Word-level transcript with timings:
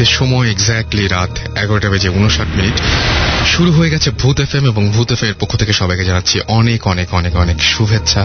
ঘড়িতে 0.00 0.18
সময় 0.18 0.48
এক্স্যাক্টলি 0.50 1.04
রাত 1.06 1.32
এগারোটা 1.56 1.88
বেজে 1.88 2.08
উনষাট 2.08 2.48
মিনিট। 2.56 2.76
শুরু 3.46 3.70
হয়ে 3.72 3.90
গেছে 3.90 4.08
ভূত 4.10 4.40
এফ 4.40 4.52
এম 4.54 4.64
এবং 4.66 4.82
ভূত 4.90 5.08
এফ 5.12 5.22
এর 5.22 5.34
পক্ষ 5.40 5.52
থেকে 5.56 5.72
সবাইকে 5.72 6.04
জানাচ্ছি 6.04 6.36
অনেক 6.48 6.80
অনেক 6.86 7.08
অনেক 7.14 7.36
অনেক 7.36 7.56
শুভেচ্ছা। 7.62 8.22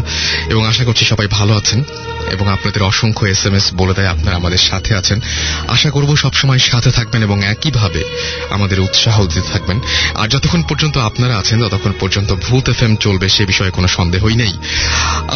এবং 0.50 0.62
আশা 0.68 0.84
করছি 0.84 1.04
সবাই 1.06 1.28
ভালো 1.28 1.54
আছেন 1.56 1.80
এবং 2.32 2.46
আপনাদের 2.48 2.82
অসংখ্য 2.84 3.24
এস 3.26 3.42
এম 3.46 3.56
এস 3.56 3.66
বলে 3.74 3.94
দেয় 3.94 4.08
আপনারা 4.08 4.36
আমাদের 4.36 4.62
সাথে 4.70 4.92
আছেন। 4.96 5.18
আশা 5.68 5.90
করব 5.90 6.10
সবসময় 6.16 6.62
সাথে 6.72 6.92
থাকবেন 6.92 7.22
এবং 7.24 7.38
একইভাবে 7.46 8.02
আমাদের 8.50 8.78
উৎসাহ 8.80 9.16
দিতে 9.26 9.50
থাকবেন। 9.54 9.78
আর 10.16 10.28
যতক্ষণ 10.28 10.62
পর্যন্ত 10.70 10.96
আপনারা 10.98 11.36
আছেন, 11.38 11.58
ততক্ষণ 11.64 11.94
পর্যন্ত 12.00 12.30
ভূত 12.46 12.66
এফ 12.70 12.84
এম 12.84 12.96
চলবে, 12.96 13.28
সে 13.30 13.44
বিষয়ে 13.46 13.72
কোনো 13.72 13.88
সন্দেহই 13.88 14.36
নেই। 14.36 14.54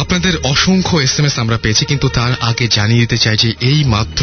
আপনাদের 0.02 0.34
অসংখ্য 0.44 0.96
এস 1.06 1.14
এম 1.18 1.26
এস 1.26 1.34
আমরা 1.38 1.56
পেয়েছি, 1.62 1.84
কিন্তু 1.84 2.06
তার 2.08 2.32
আগে 2.40 2.64
জানিয়ে 2.68 3.00
দিতে 3.00 3.18
চাই 3.18 3.36
যে 3.36 3.48
এই 3.60 3.80
মাত্র 3.84 4.22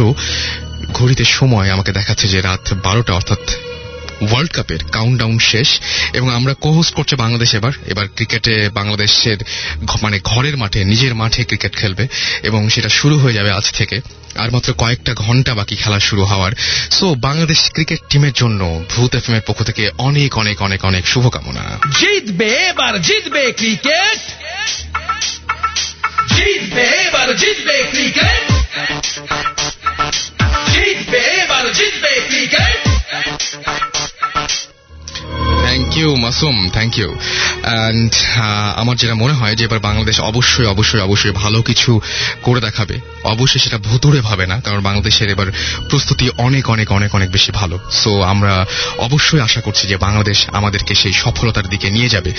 ঘড়িতে 0.93 1.25
সময় 1.25 1.69
আমাকে 1.69 1.91
দেখাচ্ছে 1.91 2.27
যে 2.27 2.41
রাত 2.41 2.73
বারোটা, 2.73 3.13
অর্থাৎ 3.13 3.39
ওয়ার্ল্ড 4.21 4.51
কাপের 4.51 4.79
কাউন্টডাউন 4.91 5.39
শেষ, 5.39 5.79
এবং 6.13 6.33
আমরা 6.33 6.53
কোহোস্ট 6.53 6.95
করছে 6.95 7.15
বাংলাদেশ 7.15 7.53
এবার। 7.53 7.71
এবার 7.87 8.07
ক্রিকেটে 8.15 8.69
বাংলাদেশের 8.69 9.37
মানে 10.01 10.19
ঘরের 10.23 10.57
মাঠে, 10.57 10.85
নিজের 10.85 11.15
মাঠে 11.15 11.43
ক্রিকেট 11.43 11.75
খেলবে, 11.75 12.07
এবং 12.43 12.69
সেটা 12.69 12.89
শুরু 12.89 13.19
হয়ে 13.19 13.33
যাবে 13.33 13.51
আজ 13.51 13.71
থেকে। 13.71 14.01
আর 14.35 14.51
মাত্র 14.51 14.73
কয়েকটা 14.73 15.13
ঘণ্টা 15.13 15.55
বাকি 15.55 15.75
খেলা 15.75 15.99
শুরু 15.99 16.25
হওয়ার। 16.25 16.51
সো 16.91 17.15
বাংলাদেশ 17.15 17.71
ক্রিকেট 17.71 17.99
টিমের 18.09 18.31
জন্য 18.35 18.85
ভূত 18.95 19.15
এফ 19.15 19.29
এর 19.29 19.41
পক্ষ 19.47 19.63
থেকে 19.63 19.91
অনেক 19.97 20.37
অনেক 20.37 20.61
অনেক 20.61 20.85
অনেক 20.85 21.07
শুভকামনা। 21.07 21.79
জিতবে 21.99 22.45
এবার 22.45 23.01
জিতবে 23.01 23.51
ক্রিকেট। 23.51 24.19
জিতবে 26.35 26.81
এবার 26.81 27.35
জিতবে 27.35 27.87
ক্রিকেট। 27.91 28.51
জিতবে 30.65 31.21
এবার 31.41 31.65
জিতবে 31.73 32.11
cricket 32.27 32.81
thank 35.67 35.93
you 35.97 36.09
Masum 36.25 36.55
thank 36.75 36.93
you 36.99 37.09
and 37.15 38.11
আমার 38.81 38.95
যেটা 39.01 39.15
মনে 39.23 39.35
হয় 39.39 39.55
যে 39.57 39.63
এবার 39.67 39.79
বাংলাদেশ 39.87 40.17
অবশ্যই 40.31 40.67
অবশ্যই 40.73 41.01
অবশ্যই 41.07 41.33
ভালো 41.43 41.59
কিছু 41.61 41.91
করে 42.45 42.59
দেখাবে। 42.61 42.95
অবশ্যই 43.33 43.59
সেটা 43.59 43.77
ভুতুরে 43.77 44.19
ভাবে 44.21 44.45
না, 44.51 44.57
কারণ 44.65 44.79
বাংলাদেশের 44.87 45.29
এবার 45.29 45.47
প্রস্তুতি 45.89 46.25
অনেক 46.47 46.65
অনেক 46.69 46.87
অনেক 46.97 47.11
অনেক 47.15 47.29
বেশি 47.31 47.51
ভালো। 47.51 47.75
সো 48.01 48.11
আমরা 48.33 48.53
অবশ্যই 49.07 49.41
আশা 49.47 49.61
করছি 49.61 49.83
যে 49.91 49.97
বাংলাদেশ 49.97 50.37
আমাদেরকে 50.59 50.93
সেই 50.95 51.15
সফলতার 51.23 51.67
দিকে 51.73 51.87
নিয়ে 51.89 52.09
যাবে। 52.09 52.31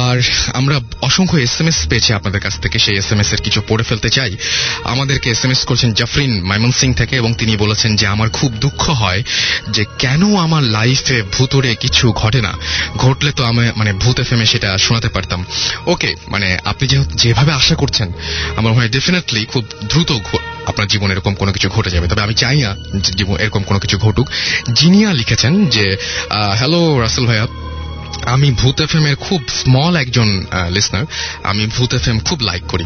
আর 0.00 0.16
আমরা 0.54 0.76
অসংখ্য 1.08 1.36
এস 1.46 1.54
এম 1.60 1.68
এস 1.68 1.78
পেয়েছি 1.90 2.10
আপনাদের 2.18 2.40
কাছ 2.40 2.54
থেকে, 2.62 2.76
সেই 2.78 2.96
এস 3.02 3.08
এম 3.12 3.20
এস 3.20 3.30
এর 3.32 3.40
কিছু 3.46 3.60
পড়ে 3.68 3.84
ফেলতে 3.88 4.08
চাই। 4.08 4.32
আমাদেরকে 4.84 5.26
এস 5.30 5.42
এম 5.44 5.50
এস 5.50 5.60
করছেন 5.68 5.90
জাফরিন 6.00 6.32
মাইমন 6.50 6.72
সিং 6.78 6.88
থেকে, 7.00 7.14
এবং 7.16 7.30
তিনি 7.40 7.52
বলেছেন 7.56 7.90
যে, 7.96 8.06
আমার 8.14 8.28
খুব 8.38 8.50
দুঃখ 8.64 8.82
হয় 9.02 9.22
যে 9.74 9.82
কেন 9.98 10.22
আমার 10.46 10.62
লাইফে 10.76 11.18
ভুতুরে 11.34 11.72
কিছু 11.74 12.04
ঘটে 12.12 12.35
না। 12.40 12.52
ঘটলে 12.96 13.32
তো 13.32 13.44
আমি 13.44 13.70
মানে 13.76 13.92
ভূত 13.92 14.20
এফ 14.20 14.30
সেটা 14.44 14.78
শোনাতে 14.78 15.08
পারতাম। 15.08 15.44
ওকে 15.86 16.14
মানে 16.28 16.58
আপনি 16.64 16.88
যেভাবে 17.14 17.52
আশা 17.52 17.74
করছেন, 17.74 18.12
আমার 18.56 18.72
মনে 18.72 18.82
হয় 18.82 18.88
ডেফিনেটলি 18.88 19.44
খুব 19.44 19.64
দ্রুত 19.84 20.12
আপনার 20.66 20.88
জীবনে 20.88 21.12
এরকম 21.14 21.34
কোনো 21.34 21.52
কিছু 21.52 21.68
ঘটে 21.68 21.90
যাবে। 21.90 22.08
তবে 22.08 22.22
আমি 22.22 22.34
চাই 22.34 22.60
না 22.62 22.76
জীবন, 23.02 23.36
এরকম 23.36 23.62
কোনো 23.62 23.80
কিছু 23.80 23.98
ঘটুক। 23.98 24.28
জিনিয়া 24.72 25.12
লিখেছেন 25.12 25.66
যে 25.66 25.96
হ্যালো 26.56 27.00
রাসেল 27.00 27.26
ভাইয়া। 27.26 27.46
আমি 28.26 28.50
ভূত 28.50 28.80
এফ 28.80 28.92
খুব 29.20 29.42
স্মল 29.48 29.96
একজন 29.96 30.44
লিসনার 30.70 31.04
আমি 31.42 31.66
ভূত 31.66 31.94
এফ 31.94 32.08
খুব 32.24 32.40
লাইক 32.40 32.62
করি। 32.66 32.84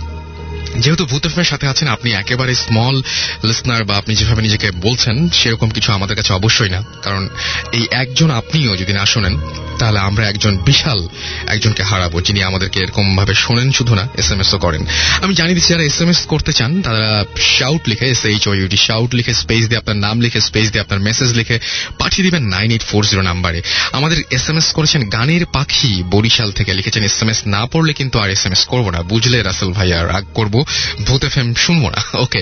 যেহেতু 0.77 1.05
ভূত 1.07 1.27
এফ 1.27 1.37
সাথে 1.43 1.67
আছেন, 1.67 1.89
আপনি 1.89 2.13
একেবারে 2.13 2.55
স্মল 2.55 3.03
লিসনার 3.45 3.85
বা 3.85 3.97
আপনি 3.97 4.15
যেভাবে 4.15 4.43
নিজেকে 4.43 4.71
বলছেন, 4.71 5.29
সেরকম 5.29 5.71
কিছু 5.71 5.93
আমাদের 5.93 6.17
কাছে 6.17 6.33
অবশ্যই 6.33 6.69
না। 6.69 6.83
কারণ 7.03 7.29
এই 7.73 7.87
একজন 7.91 8.31
আপনিও 8.31 8.77
যদি 8.77 8.93
না 8.93 9.07
শোনেন, 9.07 9.39
তাহলে 9.79 9.99
আমরা 9.99 10.29
একজন 10.29 10.59
বিশাল 10.59 11.09
একজনকে 11.47 11.83
হারাবো, 11.83 12.21
যিনি 12.21 12.43
আমাদেরকে 12.43 12.81
এরকম 12.81 13.17
ভাবে 13.17 13.35
শোনেন 13.35 13.73
শুধু 13.73 13.95
না 13.95 14.09
এস 14.17 14.31
এম 14.33 14.41
এসও 14.41 14.59
করেন। 14.59 14.87
আমি 15.23 15.35
জানি 15.35 15.55
দিচ্ছি, 15.55 15.73
যারা 15.73 15.85
এস 15.85 16.01
এম 16.01 16.09
এস 16.09 16.27
করতে 16.27 16.53
চান, 16.53 16.83
তারা 16.83 17.25
শাউট 17.39 17.89
লিখে 17.89 18.07
S 18.07 18.25
H 18.25 18.49
O 18.49 18.55
U T 18.55 18.77
shout 18.77 19.15
লিখে 19.15 19.35
স্পেস 19.35 19.69
দিয়ে 19.69 19.79
আপনার 19.79 19.97
নাম 19.97 20.21
লিখে 20.21 20.41
স্পেস 20.41 20.71
দিয়ে 20.73 20.83
আপনার 20.83 21.01
মেসেজ 21.01 21.35
লিখে 21.35 21.59
পাঠিয়ে 21.99 22.25
দিবেন 22.27 22.43
নাইন 22.43 22.71
এইট 22.71 22.83
ফোর 22.83 23.05
জিরো 23.05 23.23
নাম্বারে। 23.23 23.63
আমাদের 23.93 24.19
এস 24.31 24.49
এম 24.51 24.57
এস 24.57 24.73
করেছেন 24.73 25.09
গানের 25.09 25.47
পাখি 25.47 26.03
বরিশাল 26.03 26.53
থেকে, 26.53 26.75
লিখেছেন 26.75 27.03
এস 27.05 27.23
এম 27.23 27.29
এস 27.31 27.47
না 27.47 27.67
পড়লে 27.67 27.93
কিন্তু 27.93 28.19
আর 28.19 28.31
এস 28.31 28.47
এম 28.47 28.53
এস 28.53 28.65
করব 28.65 28.91
না। 28.91 29.03
বুঝলে 29.03 29.43
রাসেল 29.43 29.73
ভাই 29.73 29.93
আর 29.93 30.09
রাগ 30.09 30.25
করব 30.35 30.60
ভূত 31.07 31.23
এফ 31.25 31.35
এম 31.39 31.49
শুনব 31.65 31.85
না। 31.95 32.01
ওকে। 32.25 32.41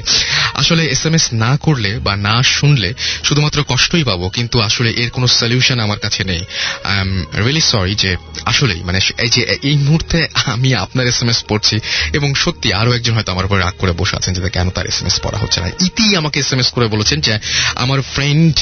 আসলে 0.60 0.82
এস 0.94 1.02
এম 1.06 1.14
এস 1.18 1.24
না 1.44 1.52
করলে 1.66 1.90
বা 2.06 2.14
না 2.28 2.36
শুনলে 2.56 2.90
শুধুমাত্র 3.26 3.58
কষ্টই 3.70 4.04
পাবো, 4.10 4.26
কিন্তু 4.36 4.56
আসলে 4.68 4.90
এর 5.02 5.10
কোনো 5.16 5.26
সলিউশন 5.40 5.78
আমার 5.86 5.98
কাছে 5.98 6.20
নেই। 6.30 6.42
আই 6.90 6.96
এম 7.00 7.10
রিয়েলি 7.42 7.62
সরি 7.72 7.94
যে 7.94 8.10
আসলেই 8.44 8.80
মানে 8.88 8.98
এই 9.24 9.30
যে 9.34 9.42
এই 9.70 9.76
মুহূর্তে 9.86 10.18
আমি 10.54 10.68
আপনার 10.84 11.04
এস 11.12 11.18
এম 11.22 11.28
এস 11.32 11.40
পড়ছি 11.50 11.76
এবং 12.18 12.28
সত্যি 12.44 12.68
আরও 12.80 12.90
একজন 12.96 13.12
হয়তো 13.16 13.30
আমার 13.34 13.46
উপর 13.48 13.56
রাগ 13.66 13.74
করে 13.78 13.92
বসে 14.00 14.14
আছেন 14.18 14.32
যে 14.34 14.40
কেন 14.56 14.66
তার 14.76 14.86
এস 14.86 14.98
এম 15.00 15.06
এস 15.10 15.16
পড়া 15.24 15.38
হচ্ছে 15.42 15.58
না। 15.62 15.68
ইতি 15.86 16.06
আমাকে 16.20 16.36
এস 16.40 16.50
এম 16.52 16.60
এস 16.62 16.68
করে 16.76 16.86
বলেছেন 16.94 17.18
যে 17.26 17.34
আমার 17.74 18.00
ফ্রেন্ড 18.14 18.54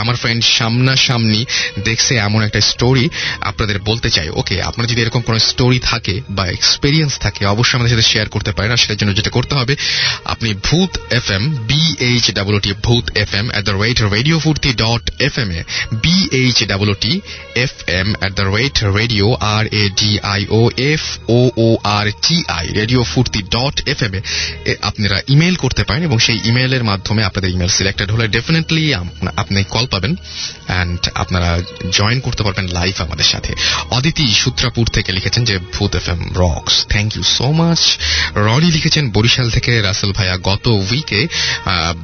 আমার 0.00 0.16
ফ্রেন্ড 0.22 0.40
সামনাসামনি 0.56 1.42
দেখছে 1.84 2.12
এমন 2.28 2.40
একটা 2.42 2.60
স্টোরি 2.70 3.06
আপনাদের 3.40 3.76
বলতে 3.88 4.08
চাই। 4.10 4.28
ওকে, 4.40 4.56
আপনার 4.62 4.86
যদি 4.86 5.00
এরকম 5.02 5.22
কোনো 5.28 5.38
স্টোরি 5.50 5.78
থাকে 5.90 6.14
বা 6.36 6.44
এক্সপিরিয়েন্স 6.56 7.12
থাকে, 7.24 7.42
অবশ্যই 7.54 7.76
আমাদের 7.76 7.92
সাথে 7.94 8.06
শেয়ার 8.12 8.28
করতে 8.28 8.50
পারেন। 8.52 8.70
আর 8.78 8.82
সেটার 8.84 9.00
জন্য 9.00 9.12
যেটা 9.18 9.30
করতে 9.36 9.54
হবে, 9.58 9.74
আপনি 10.32 10.50
Bhoot 10.66 10.92
F 11.18 11.26
M 11.36 11.44
B 11.70 11.82
H 12.08 12.26
W 12.38 12.60
T 12.66 12.72
Bhoot 12.86 13.04
F 13.24 13.30
M 13.40 13.46
at 13.52 13.64
the 13.68 13.74
rate 13.84 13.98
radio 14.16 14.36
Foorti 14.44 14.70
dot 14.84 15.04
F 15.26 15.34
M 15.42 15.50
A 15.58 15.60
B 16.04 16.16
H 16.40 16.58
W 16.70 16.96
T 17.04 17.12
F 17.64 17.74
M 18.00 18.08
at 18.20 18.32
the 18.38 18.46
rate 18.56 18.76
radio 18.98 19.26
R 19.56 19.64
A 19.82 19.84
D 20.00 20.12
I 20.34 20.40
O 20.58 20.60
F 20.92 21.02
O 21.38 21.40
O 21.66 21.68
R 21.96 22.06
T 22.26 22.36
I 22.58 22.64
radio 22.80 23.00
Foorti 23.12 23.40
dot 23.56 23.76
F 23.92 24.00
M 24.06 24.12
এ 24.18 24.20
আপনারা 24.88 25.16
email 25.34 25.56
করতে 25.64 25.82
পারেন 25.88 26.02
এবং 26.08 26.18
সেই 26.26 26.38
ইমেলের 26.48 26.84
মাধ্যমে 26.90 27.22
আপনাদের 27.28 27.50
email 27.56 27.72
selected 27.78 28.08
হলে 28.14 28.24
definitely 28.36 28.84
আপনি 29.42 29.58
কল 29.74 29.86
পাবেন 29.94 30.12
অ্যান্ড 30.18 31.00
আপনারা 31.22 31.50
জয়েন 31.98 32.18
করতে 32.26 32.42
পারবেন 32.46 32.66
লাইভ 32.78 32.94
আমাদের 33.06 33.28
সাথে। 33.32 33.52
অদিতি 33.96 34.24
সূত্রাপুর 34.42 34.84
থেকে 34.96 35.10
লিখেছেন 35.16 35.42
যে 35.50 35.54
Bhoot 35.74 35.92
F 36.00 36.06
M 36.14 36.20
rocks 36.42 36.74
thank 36.92 37.10
you 37.16 37.24
so 37.36 37.48
much 37.60 37.82
Rony 38.46 38.67
লিখেছেন, 38.76 39.04
বরিশাল 39.10 39.48
থেকে 39.50 39.70
রাসেল 39.80 40.10
ভাইয়া 40.12 40.36
গত 40.42 40.64
উইকে 40.90 41.20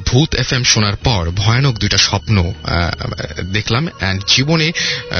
ভূত 0.05 0.29
এফ 0.35 0.49
এম 0.53 0.63
শোনার 0.63 0.95
পর 0.95 1.23
ভয়ানক 1.35 1.75
দুইটা 1.77 1.97
স্বপ্ন 1.97 2.35
দেখলাম 3.53 3.83
অ্যান্ড 3.99 4.19
জীবনে 4.27 4.67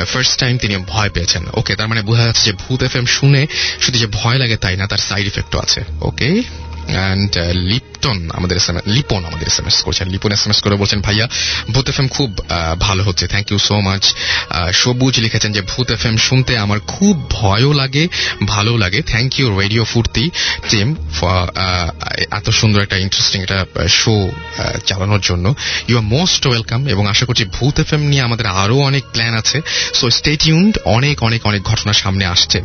ফার্স্ট 0.08 0.36
টাইম 0.40 0.54
তিনি 0.58 0.74
ভয় 0.88 1.10
পেয়েছেন। 1.10 1.44
ওকে 1.54 1.74
তার 1.76 1.88
মানে 1.88 2.02
বোঝা 2.02 2.26
যাচ্ছে 2.26 2.44
যে 2.46 2.54
ভূত 2.64 2.80
এফ 2.84 2.96
এম 2.96 3.06
শুনে 3.06 3.42
শুধু 3.82 3.98
যে 4.00 4.08
ভয় 4.12 4.38
লাগে 4.38 4.58
তাই 4.58 4.76
না, 4.78 4.86
তার 4.88 5.02
সাইড 5.08 5.26
ইফেক্টও 5.28 5.60
আছে। 5.60 5.82
ওকে 6.02 6.30
অ্যান্ড 6.30 7.32
লিপটন 8.06 8.30
আমাদের 8.38 8.58
এস 8.58 8.68
লিপন 8.96 9.22
আমাদের 9.30 9.48
এস 9.48 9.58
এম 9.60 9.68
এস 9.68 9.78
করছেন। 9.86 10.08
লিপন 10.14 10.32
এস 10.32 10.44
এম 10.46 10.52
এস 10.52 10.60
করে 10.64 10.76
বলছেন, 10.82 11.00
ভাইয়া, 11.02 11.26
ভূত 11.74 11.88
এফ 11.90 11.98
খুব 12.18 12.30
ভালো 12.80 13.02
হচ্ছে। 13.04 13.26
থ্যাংক 13.34 13.48
ইউ 13.52 13.58
সো 13.58 13.76
মাচ 13.88 14.04
সবুজ 14.82 15.14
লিখেছেন 15.26 15.52
যে, 15.56 15.62
ভূত 15.72 15.88
এফ 15.92 16.04
শুনতে 16.28 16.54
আমার 16.66 16.80
খুব 16.94 17.16
ভয়ও 17.30 17.72
লাগে 17.82 18.04
ভালো 18.54 18.72
লাগে। 18.84 19.00
Thank 19.12 19.32
you 19.40 19.48
radio 19.62 19.84
Foorti 19.92 20.26
team 20.70 20.88
এত 22.38 22.48
সুন্দর 22.60 22.80
একটা 22.86 22.98
ইন্টারেস্টিং 23.06 23.40
একটা 23.46 23.60
শো 24.00 24.16
চালানোর 24.86 25.22
জন্য। 25.30 25.46
ইউ 25.90 25.96
আর 26.02 26.06
মোস্ট 26.16 26.42
ওয়েলকাম 26.48 26.82
এবং 26.94 27.04
আশা 27.14 27.26
করছি 27.26 27.44
ভূত 27.58 27.76
এফ 27.84 27.90
এম 27.96 28.02
নিয়ে 28.12 28.24
আমাদের 28.28 28.48
আরও 28.64 28.78
অনেক 28.90 29.04
প্ল্যান 29.14 29.34
আছে। 29.42 29.58
সো 29.98 30.06
স্টে 30.18 30.34
টিউন্ড 30.44 30.74
অনেক 30.98 31.16
অনেক 31.28 31.42
অনেক 31.50 31.62
ঘটনা 31.72 31.94
সামনে 32.02 32.26
আসছে। 32.34 32.58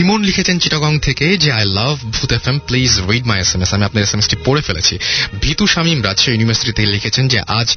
ইমন 0.00 0.20
লিখেছেন 0.28 0.56
চিটাগং 0.62 0.92
থেকে 1.06 1.26
যে 1.42 1.48
I 1.58 1.64
love 1.78 1.94
Bhoot 2.16 2.30
F 2.38 2.44
M 2.50 2.56
please 2.68 2.90
read 3.10 3.24
my 3.30 3.38
S 3.44 3.50
M 3.54 3.62
S 3.64 3.70
আমি 3.74 3.84
আপনার 3.88 4.02
এস 4.06 4.12
এম 4.14 4.20
এসটি 4.22 4.36
পড়ে 4.46 4.60
ফেলেছি। 4.68 4.94
ভিতু 5.40 5.64
শামীম 5.66 5.98
রাজশাহী 6.04 6.34
ইউনিভার্সিটিতে 6.34 6.82
লিখেছেন 6.86 7.24
যে, 7.28 7.38
আজ 7.58 7.68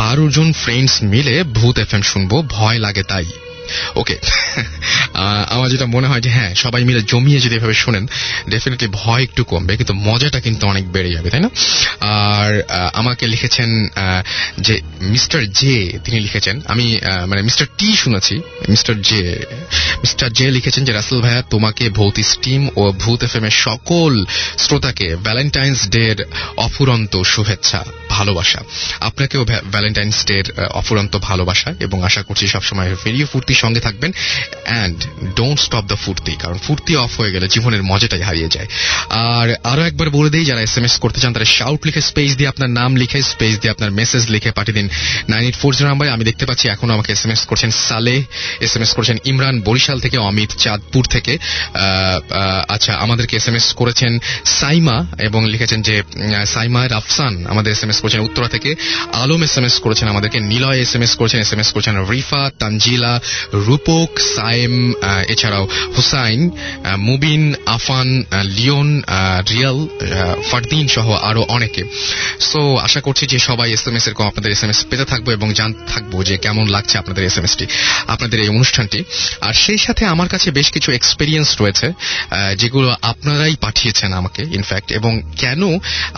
বারো 0.00 0.26
জন 0.30 0.48
ফ্রেন্ডস 0.52 0.94
মিলে 1.02 1.34
ভূত 1.56 1.76
এফ 1.78 1.90
শুনব, 2.04 2.32
ভয় 2.48 2.78
লাগে 2.78 3.02
তাই। 3.02 3.28
ওকে 4.00 4.16
আমার 5.54 5.68
যেটা 5.72 5.86
মনে 5.86 6.06
হয় 6.10 6.22
যে 6.26 6.30
হ্যাঁ 6.36 6.50
সবাই 6.54 6.82
মিলে 6.88 7.00
জমিয়ে 7.12 7.40
যদি 7.44 7.54
এভাবে 7.56 7.76
শোনেন 7.82 8.04
ডেফিনেটলি 8.52 8.88
ভয় 8.92 9.22
একটু 9.22 9.42
কমবে, 9.44 9.72
কিন্তু 9.76 9.94
মজাটা 10.08 10.40
কিন্তু 10.46 10.66
অনেক 10.66 10.84
বেড়ে 10.94 11.10
যাবে, 11.12 11.28
তাই 11.30 11.40
না? 11.40 11.50
আর 12.32 12.50
আমাকে 13.00 13.24
লিখেছেন 13.26 13.70
যে 14.66 14.74
মিস্টার 15.14 15.40
জে 15.60 15.76
তিনি 16.04 16.18
লিখেছেন, 16.20 16.60
আমি 16.72 16.86
মানে 17.26 17.40
মিস্টার 17.42 17.66
টি 17.78 17.88
শুনেছি, 17.96 18.34
মিস্টার 18.68 18.94
জে 19.02 19.22
মিস্টার 20.02 20.32
জে 20.32 20.46
লিখেছেন 20.50 20.82
যে, 20.84 20.92
রাসেল 20.92 21.20
ভাইয়া, 21.20 21.42
তোমাকে 21.42 21.84
ভৌত 21.98 22.16
স্টিম 22.32 22.62
ও 22.76 22.82
ভূত 23.02 23.20
এফ 23.24 23.34
এর 23.36 23.54
সকল 23.66 24.12
শ্রোতাকে 24.58 25.08
ভ্যালেন্টাইন্স 25.26 25.80
ডে 25.88 26.02
এর 26.12 26.20
অফুরন্ত 26.66 27.12
শুভেচ্ছা, 27.32 27.80
ভালোবাসা। 28.10 28.60
আপনাকেও 29.08 29.42
ভ্যালেন্টাইন্স 29.74 30.16
ডে 30.26 30.36
এর 30.40 30.48
অফুরন্ত 30.80 31.14
ভালোবাসা, 31.28 31.68
এবং 31.80 31.98
আশা 32.08 32.22
করছি 32.22 32.44
সবসময় 32.54 32.90
ফেরিয়ে 33.02 33.26
ফুর্তির 33.32 33.59
সঙ্গে 33.64 33.80
থাকবেন। 33.86 34.10
অ্যান্ড 34.68 34.98
ডোন্ট 35.38 35.58
স্টপ 35.66 35.84
দ্য 35.90 35.98
ফুর্তি, 36.04 36.32
কারণ 36.42 36.56
ফুর্তি 36.66 36.92
অফ 37.04 37.10
হয়ে 37.20 37.32
গেলে 37.34 37.46
জীবনের 37.54 37.82
মজাটাই 37.90 38.24
হারিয়ে 38.28 38.50
যায়। 38.54 38.68
আর 39.34 39.48
আরও 39.72 39.82
একবার 39.90 40.08
বলে 40.16 40.30
দিই, 40.34 40.44
যারা 40.50 40.60
এস 40.68 40.74
এম 40.78 40.84
এস 40.88 40.94
করতে 41.04 41.18
চান, 41.22 41.30
তারা 41.36 41.48
শাউট 41.58 41.80
লিখে 41.86 42.02
স্পেস 42.10 42.30
দিয়ে 42.38 42.48
আপনার 42.52 42.70
নাম 42.80 42.90
লিখে 43.02 43.18
স্পেস 43.32 43.54
দিয়ে 43.60 43.72
আপনার 43.74 43.90
মেসেজ 44.00 44.22
লিখে 44.34 44.50
পাঠিয়ে 44.58 44.76
দিন। 44.78 44.86
নাইন 45.32 45.42
এইট 45.48 45.56
ফোর 45.62 45.72
জিরো 45.76 45.88
নাম্বারে 45.90 46.10
আমি 46.16 46.24
দেখতে 46.30 46.44
পাচ্ছি 46.48 46.64
এখনও 46.74 46.92
আমাকে 46.96 47.10
এস 47.16 47.22
এম 47.26 47.32
এস 47.34 47.42
করছেন 47.50 47.70
সালে 47.88 48.16
এস 48.66 48.72
এম 48.76 48.82
এস 48.86 48.92
করছেন 48.96 49.16
ইমরান 49.30 49.56
বরিশাল 49.68 49.98
থেকে, 50.04 50.16
অমিত 50.28 50.50
চাঁদপুর 50.64 51.04
থেকে। 51.14 51.32
আচ্ছা 52.74 52.92
আমাদেরকে 53.04 53.34
এস 53.40 53.46
এম 53.50 53.56
এস 53.60 53.66
করেছেন 53.80 54.12
সাইমা 54.60 54.96
এবং 55.28 55.40
লিখেছেন 55.52 55.80
যে 55.88 55.96
সাইমা 56.54 56.80
রাফসান, 56.94 57.34
আমাদের 57.52 57.70
এস 57.76 57.82
এম 57.84 57.90
এস 57.92 57.98
করেছেন 58.02 58.20
উত্তরা 58.28 58.48
থেকে। 58.54 58.70
আলম 59.22 59.40
এস 59.46 59.54
এম 59.58 59.66
এস 59.68 59.76
করেছেন 59.84 60.06
আমাদেরকে, 60.14 60.38
নিলয় 60.52 60.78
এস 60.84 60.92
এম 60.96 61.02
এস 61.06 61.12
করেছেন 61.20 61.38
এস 61.44 61.50
এম 61.54 61.60
এস 61.64 61.70
করেছেন 61.74 61.94
রিফা, 62.12 62.42
তানজিলা 62.60 63.12
রূপক 63.66 64.10
সাইম 64.36 64.72
এছাড়াও 65.32 65.64
হুসাইন 65.96 66.40
মুবিন, 67.08 67.42
আফান 67.76 68.08
লিওন 68.58 68.88
রিয়াল 69.52 69.78
ফারদিন 70.48 70.86
সহ 70.94 71.08
আরও 71.28 71.42
অনেকে। 71.56 71.82
সো 72.50 72.60
আশা 72.86 73.00
করছি 73.06 73.24
যে 73.32 73.38
সবাই 73.48 73.68
এস 73.76 73.84
এম 73.88 73.96
এস 73.96 74.04
এরকম 74.08 74.24
আপনাদের 74.30 74.50
এস 74.52 74.62
এম 74.64 74.70
এস 74.72 74.78
পেতে 74.90 75.04
থাকব 75.04 75.26
এবং 75.38 75.48
জানতে 75.60 75.82
থাকব 75.92 76.12
যে 76.28 76.34
কেমন 76.44 76.64
লাগছে 76.74 76.94
আপনাদের 77.02 77.22
এস 77.24 77.36
এম 77.38 77.44
এসটি 77.44 77.66
আপনাদের 78.14 78.38
এই 78.44 78.48
অনুষ্ঠানটি। 78.48 79.00
আর 79.46 79.54
সেই 79.64 79.78
সাথে 79.78 80.02
আমার 80.14 80.28
কাছে 80.28 80.48
বেশ 80.58 80.68
কিছু 80.74 80.88
এক্সপিরিয়েন্স 80.92 81.48
রয়েছে 81.62 81.86
যেগুলো 82.60 82.88
আপনারাই 83.02 83.56
পাঠিয়েছেন 83.64 84.10
আমাকে 84.12 84.42
ইনফ্যাক্ট 84.58 84.88
এবং 84.98 85.12
কেন 85.42 85.62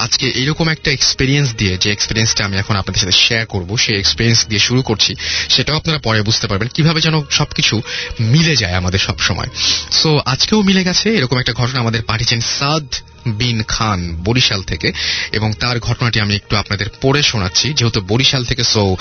আজকে 0.04 0.26
এরকম 0.42 0.66
একটা 0.74 0.90
এক্সপিরিয়েন্স 0.90 1.48
দিয়ে, 1.60 1.74
যে 1.82 1.88
এক্সপিরিয়েন্সটা 1.92 2.42
আমি 2.44 2.56
এখন 2.62 2.74
আপনাদের 2.76 3.00
সাথে 3.02 3.16
শেয়ার 3.24 3.44
করব, 3.46 3.70
সেই 3.84 3.96
এক্সপিরিয়েন্স 4.02 4.40
দিয়ে 4.50 4.62
শুরু 4.68 4.80
করছি, 4.82 5.12
সেটাও 5.54 5.76
আপনারা 5.80 5.98
পরে 6.06 6.20
বুঝতে 6.28 6.46
পারবেন। 6.50 6.68
কীভাবে 6.76 7.00
যেন 7.06 7.16
সবকিছু 7.30 7.82
মিলে 8.20 8.56
যায় 8.56 8.72
আমাদের 8.72 8.98
সব 8.98 9.18
সময় 9.18 9.50
সো 9.90 10.20
আজকেও 10.24 10.62
মিলে 10.62 10.82
গেছে, 10.84 11.16
এরকম 11.18 11.38
একটা 11.38 11.52
ঘটনা 11.52 11.80
আমাদের 11.80 12.02
পাঠিয়েছেন 12.02 12.40
সাদ 12.40 12.86
বিন 13.26 13.62
খান 13.68 14.16
বরিশাল 14.24 14.62
থেকে, 14.62 14.92
এবং 15.32 15.52
তার 15.52 15.78
ঘটনাটি 15.78 16.20
আমি 16.20 16.34
একটু 16.34 16.56
আপনাদের 16.56 16.86
পড়ে 17.02 17.22
শোনাচ্ছি। 17.22 17.74
যেহেতু 17.74 18.00
বরিশাল 18.00 18.44
থেকে 18.44 18.64
সো 18.64 18.96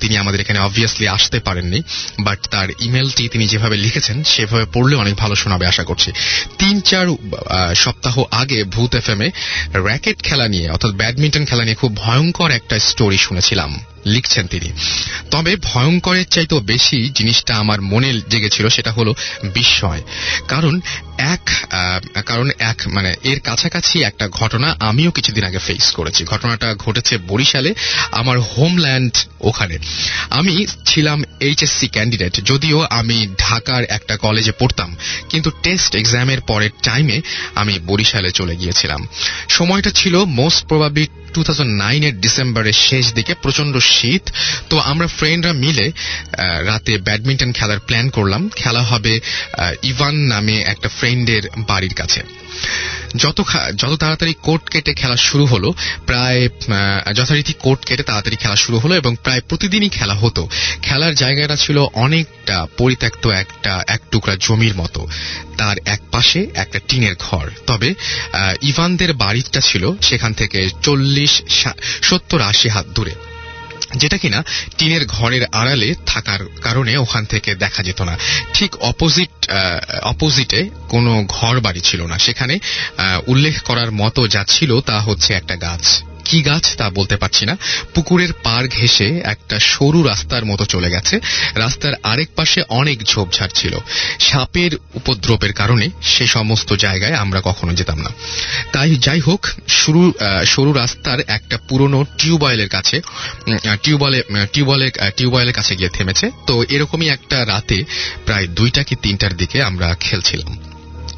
তিনি 0.00 0.16
আমাদের 0.18 0.40
এখানে 0.40 0.58
অবভিয়াসলি 0.58 1.08
আসতে 1.08 1.40
পারেননি 1.40 1.82
বাট 2.18 2.38
তার 2.50 2.68
ইমেলটি 2.80 3.28
তিনি 3.28 3.46
যেভাবে 3.46 3.76
লিখেছেন, 3.76 4.24
সেভাবে 4.24 4.64
পড়লে 4.64 4.96
অনেক 4.96 5.14
ভালো 5.14 5.34
শোনাবে 5.34 5.66
আশা 5.66 5.84
করছি। 5.84 6.12
তিন, 6.58 6.80
চার 6.80 7.06
সপ্তাহ 7.74 8.22
আগে 8.30 8.64
ভূত 8.64 8.94
এফ 8.94 9.08
এম 9.10 9.22
এ 9.22 9.30
র্যাকেট 9.74 10.22
খেলা 10.22 10.48
নিয়ে, 10.48 10.70
অর্থাৎ 10.70 10.90
ব্যাডমিন্টন 10.90 11.44
খেলা 11.44 11.64
নিয়ে 11.64 11.74
খুব 11.74 11.96
ভয়ঙ্কর 11.96 12.50
একটা 12.50 12.78
স্টোরি 12.78 13.18
শুনেছিলাম। 13.18 13.84
লিখছেন 14.06 14.46
তিনি। 14.46 14.72
তবে 15.30 15.56
ভয়ঙ্করের 15.56 16.26
চাইতেও 16.26 16.60
বেশি 16.60 17.10
জিনিসটা 17.14 17.56
আমার 17.56 17.82
মনে 17.82 18.20
জেগেছিল, 18.28 18.68
সেটা 18.68 18.92
হলো 18.92 19.14
বিস্ময়। 19.54 20.02
কারণ 20.48 20.80
এক 21.18 21.50
কারণ 22.26 22.50
এক 22.58 22.82
মানে 22.86 23.14
এর 23.24 23.40
কাছাকাছি 23.40 24.02
একটা 24.02 24.28
ঘটনা 24.28 24.76
আমিও 24.80 25.10
কিছুদিন 25.10 25.44
আগে 25.44 25.58
ফেস 25.58 25.92
করেছি। 25.92 26.24
ঘটনাটা 26.24 26.74
ঘটেছে 26.74 27.16
বরিশালে, 27.16 27.74
আমার 28.12 28.40
হোমল্যান্ড 28.40 29.16
ওখানে। 29.40 29.78
আমি 30.30 30.66
ছিলাম 30.86 31.24
এইচএসসি 31.40 31.88
ক্যান্ডিডেট 31.88 32.44
যদিও 32.44 32.82
আমি 32.90 33.26
ঢাকার 33.38 33.84
একটা 33.88 34.16
কলেজে 34.16 34.52
পড়তাম, 34.52 34.96
কিন্তু 35.28 35.50
টেস্ট 35.62 35.94
এক্সামের 35.94 36.40
পরের 36.40 36.70
টাইমে 36.82 37.20
আমি 37.54 37.78
বরিশালে 37.86 38.30
চলে 38.30 38.56
গিয়েছিলাম। 38.56 39.06
সময়টা 39.48 39.90
ছিল 39.90 40.24
মোস্ট 40.24 40.66
প্রবাবলি 40.66 41.06
টু 41.34 41.42
এর 42.02 42.14
ডিসেম্বরের 42.20 42.76
শেষ 42.88 43.04
দিকে 43.14 43.32
প্রচণ্ড 43.34 43.74
শীত। 43.92 44.24
তো 44.70 44.78
আমরা 44.90 45.06
ফ্রেন্ডরা 45.18 45.52
মিলে 45.64 45.86
রাতে 46.66 46.92
ব্যাডমিন্টন 46.98 47.50
খেলার 47.52 47.80
প্ল্যান 47.80 48.06
করলাম। 48.10 48.42
খেলা 48.56 48.82
হবে 48.90 49.14
ইভান 49.82 50.14
নামে 50.32 50.56
একটা 50.72 50.88
ফ্রেন্ডের 50.98 51.44
বাড়ির 51.68 51.94
কাছে। 51.94 52.22
যত 53.16 53.38
যত 53.76 53.94
তাড়াতাড়ি 54.00 54.34
কোর্ট 54.42 54.64
কেটে 54.68 54.92
খেলা 54.94 55.16
শুরু 55.16 55.44
হলো, 55.52 55.68
প্রায় 56.06 56.40
যথারীতি 57.14 57.54
কোর্ট 57.58 57.80
কেটে 57.84 58.02
তাড়াতাড়ি 58.02 58.36
খেলা 58.36 58.56
শুরু 58.56 58.76
হলো 58.78 58.94
এবং 58.94 59.12
প্রায় 59.24 59.42
প্রতিদিনই 59.48 59.88
খেলা 59.88 60.14
হতো। 60.14 60.42
খেলার 60.82 61.14
জায়গাটা 61.14 61.56
ছিল 61.56 61.78
অনেকটা 62.04 62.56
পরিত্যক্ত 62.78 63.24
একটা, 63.42 63.72
এক 63.86 64.00
টুকরা 64.10 64.34
জমির 64.40 64.74
মতো। 64.76 65.00
তার 65.58 65.76
এক 65.86 66.00
পাশে 66.12 66.40
একটা 66.54 66.78
টিনের 66.88 67.14
ঘর। 67.18 67.46
তবে 67.66 67.88
ইভানদের 68.62 69.12
বাড়িটা 69.14 69.60
ছিল 69.60 69.84
সেখান 70.02 70.32
থেকে 70.32 70.58
চল্লিশ 70.82 71.23
সত্তর 72.02 72.40
আশি 72.40 72.68
হাত 72.68 72.86
দূরে। 72.86 73.14
যেটা 73.96 74.18
কিনা 74.18 74.44
টিনের 74.78 75.06
ঘরের 75.06 75.44
আড়ালে 75.52 75.94
থাকার 76.06 76.38
কারণে 76.62 76.96
ওখান 76.96 77.24
থেকে 77.24 77.54
দেখা 77.54 77.82
যেত 77.82 78.02
না। 78.02 78.18
ঠিক 78.54 78.76
অপোজিট 78.76 79.50
অপোজিটে 80.02 80.70
কোনো 80.88 81.24
ঘর 81.28 81.60
বাড়ি 81.60 81.80
ছিল 81.80 82.06
না। 82.06 82.18
সেখানে 82.18 82.58
উল্লেখ 83.26 83.62
করার 83.62 83.92
মতো 83.92 84.28
যা 84.28 84.44
ছিল 84.44 84.80
তা 84.80 85.00
হচ্ছে 85.00 85.34
একটা 85.34 85.56
গাছ। 85.56 86.02
কি 86.24 86.38
গাছ 86.42 86.64
তা 86.78 86.86
বলতে 86.98 87.16
পারছি 87.22 87.42
না। 87.48 87.54
পুকুরের 87.94 88.32
পার 88.44 88.64
ঘেঁষে 88.76 89.08
একটা 89.24 89.56
সরু 89.72 90.00
রাস্তার 90.02 90.44
মতো 90.44 90.64
চলে 90.64 90.88
গেছে। 90.94 91.14
রাস্তার 91.54 91.94
আরেক 92.02 92.28
পাশে 92.36 92.60
অনেক 92.80 92.98
ঝোপঝাড় 93.10 93.52
ছিল 93.54 93.74
সাপের 94.28 94.72
উপদ্রবের 94.94 95.52
কারণে 95.52 95.86
সে 96.12 96.24
সমস্ত 96.26 96.68
জায়গায় 96.84 97.16
আমরা 97.24 97.40
কখনো 97.44 97.72
যেতাম 97.74 97.98
না। 98.04 98.10
তাই 98.72 98.90
যাই 99.06 99.20
হোক 99.20 99.42
সরু 100.52 100.72
রাস্তার 100.72 101.18
একটা 101.36 101.56
পুরনো 101.68 102.00
টিউবওয়েলের 102.18 102.70
কাছে 102.76 102.96
টিউবওয়েলে 103.82 104.20
টিউবওয়েলের 104.52 104.92
টিউবওয়েলের 105.16 105.56
কাছে 105.58 105.72
গিয়ে 105.78 105.94
থেমেছে। 105.96 106.26
তো 106.46 106.54
এরকমই 106.74 107.08
একটা 107.16 107.38
রাতে 107.52 107.78
প্রায় 108.26 108.46
দুইটা 108.58 108.82
কি 108.88 108.94
তিনটার 109.04 109.34
দিকে 109.40 109.58
আমরা 109.62 109.86
খেলছিলাম। 110.00 110.52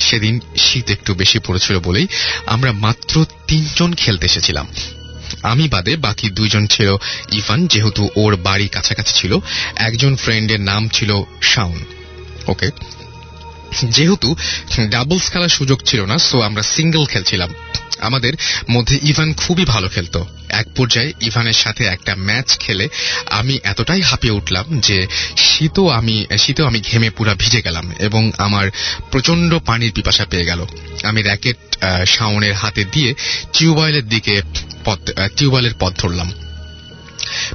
সেদিন 0.08 0.34
শীত 0.64 0.86
একটু 0.90 1.10
বেশি 1.14 1.38
পড়েছিল 1.46 1.76
বলেই 1.78 2.06
আমরা 2.54 2.70
মাত্র 2.84 3.14
তিনজন 3.48 3.90
খেলতে 4.02 4.24
এসেছিলাম। 4.26 4.66
আমি 5.43 5.69
বাদে 5.69 5.96
বাকি 5.96 6.31
দুইজন 6.31 6.67
ছিল 6.67 6.96
ইফান 7.32 7.66
যেহেতু 7.66 8.09
ওর 8.16 8.37
বাড়ি 8.37 8.68
কাছাকাছি 8.68 9.12
ছিল। 9.14 9.38
একজন 9.76 10.16
ফ্রেন্ডের 10.16 10.61
নাম 10.61 10.88
ছিল 10.88 11.11
শাউন 11.42 11.85
ওকে? 12.47 12.71
যেহেতু 13.90 14.37
ডাবলস 14.90 15.30
খেলার 15.33 15.49
সুযোগ 15.49 15.78
ছিল 15.87 16.04
না, 16.04 16.18
সো 16.18 16.40
আমরা 16.40 16.62
সিঙ্গেল 16.62 17.04
খেলছিলাম। 17.04 17.54
আমাদের 17.98 18.32
মধ্যে 18.70 18.98
ইভান 19.02 19.34
খুবই 19.34 19.64
ভালো 19.64 19.88
খেলত। 19.88 20.22
এক 20.48 20.66
পর্যায়ে 20.76 21.12
ইভানের 21.20 21.52
সাথে 21.52 21.84
একটা 21.84 22.14
ম্যাচ 22.16 22.58
খেলে 22.58 22.88
আমি 23.30 23.58
এতটাই 23.64 24.00
হাঁপিয়ে 24.00 24.32
উঠলাম 24.32 24.80
যে 24.80 25.06
শীতও 25.36 25.88
আমি, 25.88 26.26
শীতেও 26.38 26.66
আমি 26.66 26.80
ঘেমে 26.80 27.10
পুরা 27.10 27.34
ভিজে 27.34 27.62
গেলাম 27.62 27.92
এবং 27.98 28.32
আমার 28.38 28.70
প্রচণ্ড 29.10 29.58
পানির 29.66 29.92
পিপাসা 29.92 30.24
পেয়ে 30.24 30.44
গেল। 30.44 30.66
আমি 31.02 31.22
র্যাকেট 31.22 31.56
শাওনের 32.06 32.54
হাতে 32.54 32.84
দিয়ে 32.84 33.14
টিউবওয়েলের 33.58 34.08
দিকে 34.08 34.42
টিউবওয়েলের 35.36 35.74
পথ 35.78 36.00
ধরলাম। 36.00 36.32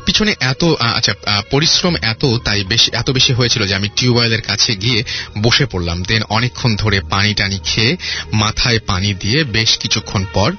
পিছনে 0.05 0.35
এত 0.39 0.63
আচ্ছা 0.79 1.13
পরিশ্রম 1.51 1.95
এত, 1.95 2.25
তাই 2.25 2.65
এত 2.91 3.09
বেশি 3.09 3.33
হয়েছিল 3.33 3.67
যে 3.67 3.75
আমি 3.75 3.89
টিউবওয়েলের 3.95 4.41
কাছে 4.41 4.75
গিয়ে 4.75 5.03
বসে 5.41 5.65
পড়লাম। 5.65 6.03
দেন 6.03 6.23
অনেকক্ষণ 6.29 6.75
ধরে 6.75 7.01
পানি 7.01 7.33
টানি 7.33 7.59
খেয়ে 7.63 7.97
মাথায় 8.33 8.79
পানি 8.79 9.13
দিয়ে 9.13 9.43
বেশ 9.43 9.77
কিছুক্ষণ 9.77 10.25
পর 10.33 10.53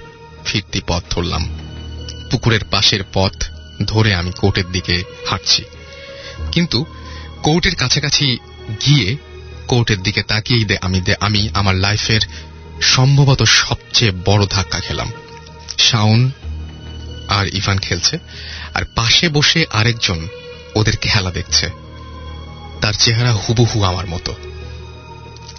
ফিরতি 0.45 0.81
পথ 0.87 1.02
ধরলাম। 1.11 1.59
পুকুরের 2.31 2.61
পাশের 2.71 3.00
পথ 3.12 3.33
ধরে 3.87 4.14
আমি 4.14 4.31
কোর্টের 4.31 4.73
দিকে 4.73 5.02
হাঁটছি। 5.26 5.64
কিন্তু 6.52 6.85
কোর্টের 7.43 7.75
কাছাকাছি 7.75 8.38
গিয়ে 8.87 9.17
কোর্টের 9.67 10.02
দিকে 10.02 10.23
তাকিয়েই 10.23 10.64
দে- 10.64 10.79
আমি 10.83 11.02
আমি 11.21 11.49
আমার 11.55 11.75
লাইফের 11.75 12.21
সম্ভবত 12.81 13.43
সবচেয়ে 13.43 14.12
বড় 14.25 14.47
ধাক্কা 14.50 14.81
খেলাম। 14.81 15.12
শাউন 15.79 16.31
আর 17.29 17.47
ইভান 17.47 17.79
খেলছে। 17.79 18.19
আর 18.75 18.83
পাশে 18.95 19.29
বসে 19.29 19.67
আরেকজন 19.73 20.29
ওদের 20.75 20.97
খেলা 20.97 21.31
দেখছে। 21.31 21.71
তার 22.81 22.93
চেহারা 22.93 23.33
হুবহু 23.33 23.83
আমার 23.83 24.07
মতো। 24.07 24.35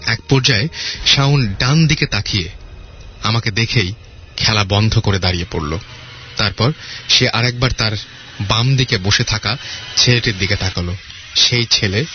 এক 0.06 0.20
পর্যায়ে 0.30 0.68
শাউন 1.06 1.54
ডান 1.60 1.88
দিকে 1.88 2.06
তাকিয়ে 2.06 2.50
আমাকে 3.24 3.52
দেখেই 3.52 3.94
খেলা 4.38 4.64
বন্ধ 4.64 5.00
করে 5.00 5.20
দাঁড়িয়ে 5.20 5.46
পড়ল। 5.52 5.78
তারপর 6.38 6.72
সে 7.10 7.30
আরেকবার 7.30 7.72
তার 7.72 7.92
বাম 8.42 8.76
দিকে 8.76 8.98
বসে 8.98 9.24
থাকা 9.24 9.58
ছেলেটির 9.98 10.38
দিকে 10.38 10.56
তাকালো। 10.56 10.96
সেই 11.36 11.66
ছেলে 11.66 12.06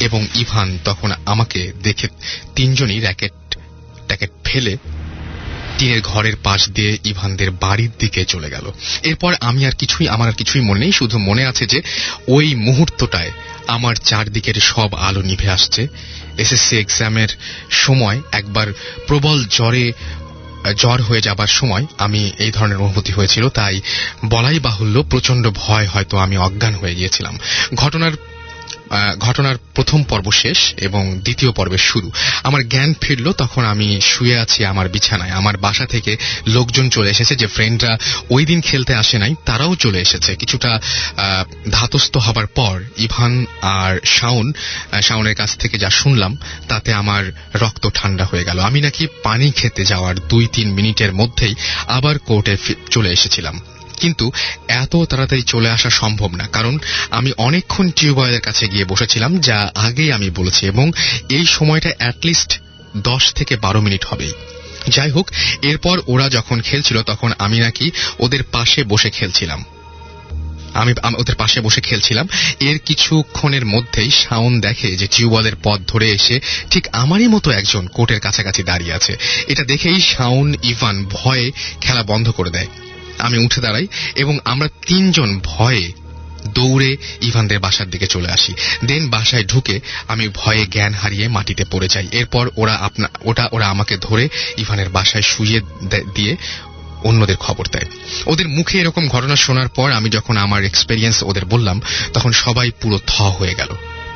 এবং 0.00 0.26
ইভান 0.34 0.78
তখন 0.84 1.12
আমাকে 1.26 1.72
দেখে 1.82 2.08
তিনজনই 2.56 3.00
র্যাকেট 3.00 3.32
ট্যাকেট 4.06 4.30
ফেলে 4.44 4.76
টিনের 5.78 6.00
ঘরের 6.00 6.36
পাশ 6.42 6.70
দিয়ে 6.70 6.98
ইভানদের 7.04 7.50
বাড়ির 7.50 7.90
দিকে 7.98 8.24
চলে 8.24 8.50
গেল। 8.50 8.72
এরপর 9.02 9.34
আমি 9.40 9.66
আর 9.66 9.72
কিছুই, 9.72 10.08
আমার 10.08 10.28
আর 10.28 10.32
কিছুই 10.32 10.60
মনে 10.60 10.80
নেই, 10.80 10.92
শুধু 10.92 11.18
মনে 11.18 11.46
আছে 11.46 11.66
যে 11.66 11.82
ওই 12.28 12.54
মুহূর্তটায় 12.54 13.30
আমার 13.66 13.94
চারদিকের 13.94 14.54
সব 14.54 14.94
আলো 14.94 15.22
নিভে 15.22 15.48
আসছে। 15.48 15.88
এসএসসি 16.38 16.78
এক্সামের 16.78 17.28
সময়, 17.70 18.20
একবার 18.32 18.72
প্রবল 19.06 19.44
জ্বরে, 19.44 19.92
জ্বর 20.76 21.02
হয়ে 21.02 21.20
যাবার 21.20 21.46
সময় 21.46 21.86
আমি 21.98 22.32
এই 22.38 22.50
ধরনের 22.50 22.76
অনুভূতি 22.76 23.12
হয়েছিল, 23.12 23.48
তাই 23.48 23.80
বলাই 24.24 24.58
বাহুল্য 24.58 25.02
প্রচণ্ড 25.02 25.50
ভয় 25.54 25.86
হয়তো 25.86 26.18
আমি 26.18 26.36
অজ্ঞান 26.36 26.74
হয়ে 26.74 26.94
গিয়েছিলাম। 26.94 27.38
ঘটনার 27.74 28.12
ঘটনার 29.18 29.56
প্রথম 29.74 30.02
পর্ব 30.02 30.30
শেষ 30.30 30.74
এবং 30.76 31.20
দ্বিতীয় 31.20 31.52
পর্বের 31.52 31.78
শুরু। 31.78 32.12
আমার 32.42 32.68
জ্ঞান 32.68 32.94
ফিরল 33.00 33.32
তখন 33.32 33.64
আমি 33.64 34.00
শুয়ে 34.00 34.38
আছি 34.38 34.64
আমার 34.64 34.88
বিছানায়। 34.88 35.30
আমার 35.30 35.56
বাসা 35.56 35.86
থেকে 35.86 36.16
লোকজন 36.46 36.90
চলে 36.90 37.10
এসেছে 37.10 37.36
যে 37.36 37.46
ফ্রেন্ডরা 37.46 37.98
ওই 38.30 38.44
দিন 38.44 38.60
খেলতে 38.60 38.94
আসে 38.94 39.18
নাই, 39.18 39.34
তারাও 39.46 39.74
চলে 39.74 40.00
এসেছে। 40.00 40.36
কিছুটা 40.36 40.80
ধাতস্থ 41.70 42.16
হবার 42.16 42.46
পর 42.46 42.82
ইভান 42.98 43.46
আর 43.62 44.00
শাওন 44.04 44.52
শাওনের 45.02 45.34
কাছ 45.34 45.56
থেকে 45.56 45.78
যা 45.78 45.90
শুনলাম, 45.90 46.36
তাতে 46.68 46.92
আমার 46.92 47.32
রক্ত 47.54 47.88
ঠান্ডা 47.94 48.24
হয়ে 48.24 48.44
গেল। 48.44 48.60
আমি 48.60 48.80
নাকি 48.80 49.06
পানি 49.22 49.50
খেতে 49.50 49.84
যাওয়ার 49.84 50.14
দুই 50.28 50.46
তিন 50.52 50.72
মিনিটের 50.72 51.12
মধ্যেই 51.12 51.54
আবার 51.86 52.18
কোর্টে 52.18 52.56
চলে 52.90 53.10
এসেছিলাম। 53.10 53.60
কিন্তু 54.02 54.26
এত 54.82 54.92
তাড়াতাড়ি 55.10 55.42
চলে 55.42 55.68
আসা 55.70 55.90
সম্ভব 55.90 56.30
না, 56.34 56.46
কারণ 56.46 56.74
আমি 57.10 57.30
অনেকক্ষণ 57.36 57.86
টিউবওয়েলের 57.90 58.40
কাছে 58.40 58.64
গিয়ে 58.68 58.84
বসেছিলাম, 58.84 59.32
যা 59.38 59.58
আগেই 59.86 60.10
আমি 60.12 60.28
বলেছি, 60.30 60.62
এবং 60.66 60.86
এই 61.28 61.44
সময়টা 61.46 61.90
অ্যাটলিস্ট 61.98 62.50
দশ 62.96 63.24
থেকে 63.32 63.54
বারো 63.56 63.80
মিনিট 63.80 64.02
হবে 64.04 64.28
যাই 64.88 65.10
হোক, 65.10 65.26
এরপর 65.62 65.96
ওরা 66.06 66.26
যখন 66.28 66.58
খেলছিল, 66.60 66.96
তখন 67.02 67.30
আমি 67.38 67.58
নাকি 67.60 67.86
ওদের 68.18 68.42
পাশে 68.54 68.80
বসে 68.84 69.10
খেলছিলাম। 69.10 69.60
আমি 70.82 70.92
ওদের 71.18 71.34
পাশে 71.34 71.58
বসে 71.60 71.80
খেলছিলাম। 71.80 72.26
এর 72.60 72.76
কিছুক্ষণের 72.88 73.64
মধ্যেই 73.66 74.10
শাওন 74.10 74.52
দেখে 74.60 74.88
যে 74.96 75.06
টিউবওয়েলের 75.06 75.56
পথ 75.62 75.78
ধরে 75.88 76.06
এসে 76.10 76.36
ঠিক 76.70 76.84
আমারই 76.92 77.28
মতো 77.28 77.48
একজন 77.50 77.84
কোর্টের 77.86 78.20
কাছাকাছি 78.20 78.62
দাঁড়িয়ে 78.62 78.96
আছে। 78.98 79.12
এটা 79.48 79.62
দেখেই 79.64 80.00
শাওন, 80.00 80.48
ইভান 80.62 80.96
ভয়ে 81.10 81.46
খেলা 81.80 82.02
বন্ধ 82.02 82.26
করে 82.30 82.50
দেয়। 82.50 82.70
আমি 83.26 83.36
উঠে 83.46 83.60
দাঁড়াই 83.60 83.86
এবং 84.16 84.34
আমরা 84.44 84.68
তিনজন 84.86 85.30
ভয়ে 85.44 85.84
দৌড়ে 86.56 86.90
ইভানদের 87.22 87.58
বাসার 87.58 87.88
দিকে 87.90 88.06
চলে 88.06 88.28
আসি। 88.36 88.52
দেন 88.84 89.02
বাসায় 89.10 89.44
ঢুকে 89.44 89.76
আমি 90.08 90.24
ভয়ে 90.34 90.64
জ্ঞান 90.66 90.92
হারিয়ে 90.92 91.26
মাটিতে 91.28 91.64
পড়ে 91.72 91.88
যাই। 91.88 92.06
এরপর 92.12 92.44
ওরা 92.56 92.74
ওটা 93.24 93.44
ওরা 93.52 93.66
আমাকে 93.74 93.94
ধরে 93.96 94.24
ইভানের 94.56 94.88
বাসায় 94.88 95.22
শুয়ে 95.22 95.58
দিয়ে 96.14 96.32
অন্যদের 97.04 97.36
খবর 97.36 97.64
দেয়। 97.72 97.88
ওদের 98.26 98.48
মুখে 98.48 98.76
এরকম 98.78 99.04
ঘটনা 99.08 99.36
শোনার 99.36 99.68
পর 99.68 99.88
আমি 99.98 100.08
যখন 100.10 100.34
আমার 100.36 100.60
এক্সপেরিয়েন্স 100.64 101.16
ওদের 101.22 101.44
বললাম, 101.44 101.76
তখন 102.14 102.32
সবাই 102.44 102.68
পুরো 102.80 102.98
থ 103.06 103.12
হয়ে 103.38 103.54
গেল। 103.54 103.70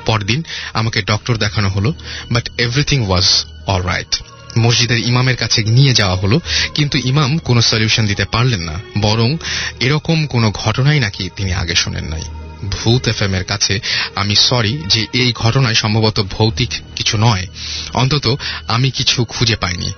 পরদিন 0.06 0.40
আমাকে 0.72 0.98
ডক্টর 1.02 1.34
দেখানো 1.36 1.68
হলো 1.68 1.90
but 2.30 2.44
everything 2.58 2.98
was 3.06 3.26
all 3.66 3.82
right 3.82 4.12
মসজিদের 4.58 4.98
ইমামের 4.98 5.36
কাছে 5.36 5.62
নিয়ে 5.62 5.92
যাওয়া 5.94 6.16
হলো, 6.16 6.40
কিন্তু 6.74 6.98
ইমাম 6.98 7.38
কোনো 7.38 7.62
সলিউশন 7.62 8.06
দিতে 8.06 8.24
পারলেন 8.24 8.60
না, 8.60 8.80
বরং 9.00 9.36
এরকম 9.80 10.26
কোনো 10.26 10.50
ঘটনাই 10.50 11.00
নাকি 11.00 11.30
তিনি 11.36 11.52
আগে 11.52 11.74
শোনেন 11.74 12.04
নাই। 12.04 12.22
ভূত 12.70 13.08
এফ 13.08 13.22
এর 13.22 13.44
কাছে 13.44 13.80
আমি 14.14 14.36
সরি 14.36 14.82
যে 14.86 15.06
এই 15.12 15.32
ঘটনায় 15.32 15.74
সম্ভবত 15.74 16.20
ভৌতিক 16.20 16.70
কিছু 16.96 17.18
নয়, 17.18 17.46
অন্তত 17.94 18.36
আমি 18.68 18.90
কিছু 18.90 19.24
খুঁজে 19.24 19.56
পাইনি। 19.56 19.92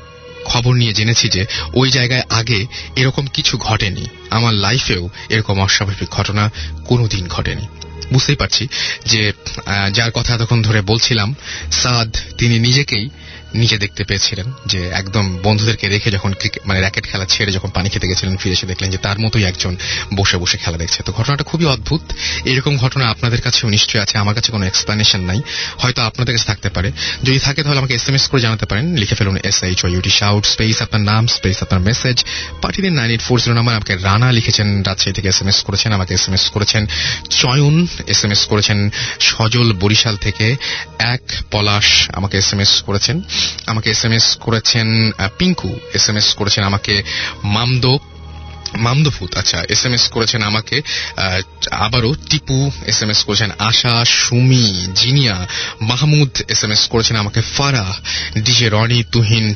খবর 0.45 0.75
নিয়ে 0.75 0.93
জেনেছি 0.93 1.29
যে 1.29 1.47
ওই 1.75 1.91
জায়গায় 1.91 2.23
আগে 2.31 2.67
এরকম 2.97 3.27
কিছু 3.27 3.59
ঘটেনি। 3.59 4.07
আমার 4.31 4.55
লাইফেও 4.55 5.09
এরকম 5.29 5.61
অস্বাভাবিক 5.61 6.09
ঘটনা 6.09 6.51
কোনোদিন 6.85 7.29
ঘটেনি। 7.29 7.67
বুঝতেই 8.13 8.37
পারছি 8.37 8.69
যে 9.07 9.33
যার 9.93 10.11
কথা 10.11 10.35
এতক্ষণ 10.35 10.63
ধরে 10.63 10.81
বলছিলাম, 10.83 11.35
সাদ 11.73 12.17
তিনি 12.39 12.59
নিজেকেই 12.59 13.11
নিজে 13.63 13.77
দেখতে 13.79 14.03
পেয়েছিলেন 14.05 14.47
যে 14.67 14.81
একদম 15.01 15.25
বন্ধুদেরকে 15.43 15.87
রেখে 15.89 16.11
যখন 16.11 16.31
মানে 16.65 16.79
র্যাকেট 16.81 17.05
খেলা 17.11 17.27
ছেড়ে 17.29 17.51
যখন 17.53 17.71
পানি 17.77 17.89
খেতে 17.89 18.07
গেছিলেন, 18.09 18.35
ফিরে 18.37 18.55
এসে 18.57 18.67
দেখলেন 18.67 18.89
যে 18.91 18.99
তার 18.99 19.19
মতোই 19.19 19.45
একজন 19.45 19.73
বসে 20.15 20.37
বসে 20.37 20.57
খেলা 20.59 20.79
দেখছে। 20.79 21.01
তো 21.03 21.11
ঘটনাটা 21.13 21.45
খুবই 21.45 21.65
অদ্ভুত। 21.65 22.03
এরকম 22.45 22.73
ঘটনা 22.77 23.05
আপনাদের 23.09 23.41
কাছেও 23.41 23.69
নিশ্চয়ই 23.71 24.03
আছে, 24.05 24.15
আমার 24.19 24.35
কাছে 24.35 24.49
কোনো 24.53 24.65
এক্সপ্লানেশন 24.67 25.21
নাই। 25.21 25.41
হয়তো 25.79 26.01
আপনাদের 26.03 26.33
কাছে 26.35 26.47
থাকতে 26.47 26.69
পারে। 26.69 26.89
যদি 27.23 27.39
থাকে 27.39 27.61
তাহলে 27.63 27.79
আমাকে 27.79 27.95
এস 27.95 28.09
এম 28.09 28.15
এস 28.15 28.25
করে 28.29 28.41
জানাতে 28.41 28.67
পারেন। 28.67 28.87
লিখে 28.97 29.15
ফেলুন 29.15 29.37
S 29.45 29.59
H 29.63 29.79
O 29.85 29.89
U T 29.89 30.11
shout 30.11 30.45
space 30.47 30.77
আপনার 30.83 31.03
নাম 31.11 31.23
স্পেস 31.27 31.57
আপনার 31.63 31.81
মেসেজ 31.81 32.17
পাঠিয়ে 32.63 32.85
দিন 32.87 32.95
nine 32.95 33.11
eight 33.11 33.23
four 33.23 33.39
zero 33.43 33.55
number, 33.55 33.75
আমাকে 33.75 33.95
রানা 34.09 34.29
লিখেছেন, 34.33 34.69
রাজশাহী 34.83 35.13
থেকে 35.13 35.29
এস 35.29 35.43
এম 35.43 35.49
এস 35.49 35.59
করেছেন, 35.63 35.91
আমাকে 35.93 36.13
এস 36.15 36.25
এম 36.29 36.35
এস 36.35 36.45
করেছেন 36.51 36.83
চয়ন 37.31 37.75
এস 38.07 38.21
এম 38.25 38.33
এস 38.33 38.43
করেছেন 38.47 38.79
সজল 39.21 39.69
বরিশাল 39.73 40.17
থেকে 40.17 40.47
এক 40.99 41.23
পলাশ, 41.51 41.87
আমাকে 42.13 42.35
এস 42.39 42.53
এম 42.53 42.61
এস 42.61 42.73
করেছেন। 42.83 43.17
আমাকে 43.67 43.91
এস 43.91 44.03
এম 44.05 44.13
এস 44.13 44.27
করেছেন 44.37 44.89
পিঙ্কু। 45.39 45.73
এস 45.95 46.09
এম 46.09 46.17
এস 46.17 46.35
করেছেন 46.35 46.63
আমাকে 46.65 47.03
মামদো 47.45 47.99
মামদফুত 48.75 49.37
আচ্ছা 49.37 49.59
এস 49.69 49.85
এম 49.87 49.93
এস 49.93 50.09
করেছেন 50.09 50.43
আমাকে 50.43 50.83
আবারও 51.71 52.15
টিপু 52.31 52.71
এস 52.87 53.03
এম 53.03 53.11
এস 53.11 53.25
করেছেন 53.25 53.51
Asha, 53.59 54.05
Sumi, 54.05 54.67
Zinia, 54.95 55.37
Mahmud 55.81 56.33
S 56.49 56.65
M 56.65 56.73
S 56.73 56.83
করেছেন 56.89 57.17
আমাকে 57.17 57.41
ফারাহ 57.41 57.91
ডিজে 58.41 58.69
রনি, 58.69 59.05
তুহিন 59.13 59.55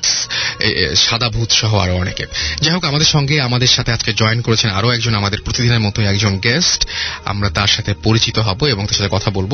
সাদাভূত 0.97 1.51
সহ 1.51 1.73
আরও 1.79 1.95
অনেকে। 1.97 2.25
যাই 2.63 2.75
হোক, 2.75 2.85
আমাদের 2.85 3.07
সঙ্গে, 3.07 3.37
আমাদের 3.41 3.69
সাথে 3.69 3.91
আজকে 3.93 4.13
জয়েন 4.13 4.41
করেছেন 4.41 4.71
আরও 4.71 4.91
একজন 4.91 5.15
আমাদের 5.15 5.41
প্রতিদিনের 5.45 5.81
মতো 5.81 5.99
একজন 6.03 6.39
গেস্ট 6.39 6.81
আমরা 7.25 7.49
তার 7.51 7.67
সাথে 7.67 7.95
পরিচিত 8.03 8.39
হব 8.39 8.61
এবং 8.67 8.83
তার 8.87 8.99
সাথে 8.99 9.13
কথা 9.13 9.31
বলব। 9.31 9.53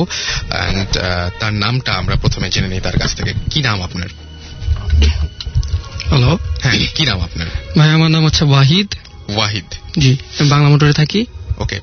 তার 1.39 1.53
নামটা 1.53 1.91
আমরা 1.93 2.15
প্রথমে 2.15 2.47
জেনে 2.49 2.67
নিই, 2.67 2.79
তার 2.79 2.97
কাছ 2.99 3.11
থেকে। 3.15 3.33
কি 3.51 3.61
নাম 3.61 3.81
আপনার? 3.81 4.09
হ্যালো 6.09 6.37
হ্যাঁ 6.61 6.79
কি 6.95 7.05
নাম 7.05 7.19
আপনার? 7.21 7.47
ভাই 7.77 7.89
আমার 7.89 8.11
নাম 8.11 8.25
হচ্ছে 8.25 8.43
ওয়াহিদ। 8.45 8.87
ওয়াহিদ। 9.35 9.65
জি 9.97 10.17
আমি 10.39 10.49
বাংলা 10.49 10.69
মোটরে 10.69 10.93
থাকি। 10.93 11.25
ওকে 11.59 11.77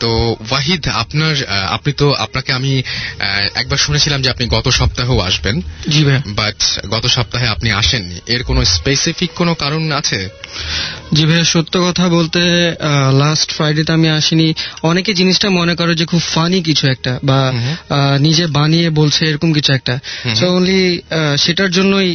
তো 0.00 0.10
ওয়াহিদ 0.50 0.82
আপনার 1.02 1.34
আপনি 1.76 1.90
তো 2.00 2.06
আপনাকে 2.24 2.50
আমি 2.58 2.72
একবার 3.60 3.78
শুনেছিলাম 3.84 4.18
যে 4.22 4.28
আপনি 4.34 4.44
গত 4.56 4.66
সপ্তাহেও 4.78 5.18
আসবেন। 5.28 5.56
জি 5.92 6.00
ভাই। 6.04 6.18
বাট 6.40 6.58
গত 6.94 7.04
সপ্তাহে 7.16 7.46
আপনি 7.54 7.68
আসেননি। 7.80 8.18
এর 8.34 8.42
কোনো 8.48 8.60
স্পেসিফিক 8.76 9.30
কোনো 9.40 9.52
কারণ 9.54 9.82
আছে? 9.92 10.20
জি 11.16 11.24
ভাই 11.26 11.42
সত্য 11.44 11.74
কথা 11.86 12.04
বলতে 12.08 12.40
লাস্ট 13.22 13.48
ফ্রাইডেতে 13.56 13.92
আমি 13.98 14.08
আসিনি। 14.18 14.48
অনেকে 14.90 15.10
জিনিসটা 15.14 15.48
মনে 15.50 15.74
করে 15.74 15.92
যে 15.94 16.04
খুব 16.12 16.22
ফানি 16.34 16.58
কিছু 16.68 16.84
একটা 16.94 17.12
বা 17.28 17.40
নিজে 18.26 18.44
বানিয়ে 18.58 18.88
বলছে 18.90 19.20
এরকম 19.30 19.50
কিছু 19.52 19.70
একটা। 19.78 19.94
সো 20.38 20.44
অনলি 20.56 20.80
সেটার 21.38 21.70
জন্যই 21.70 22.08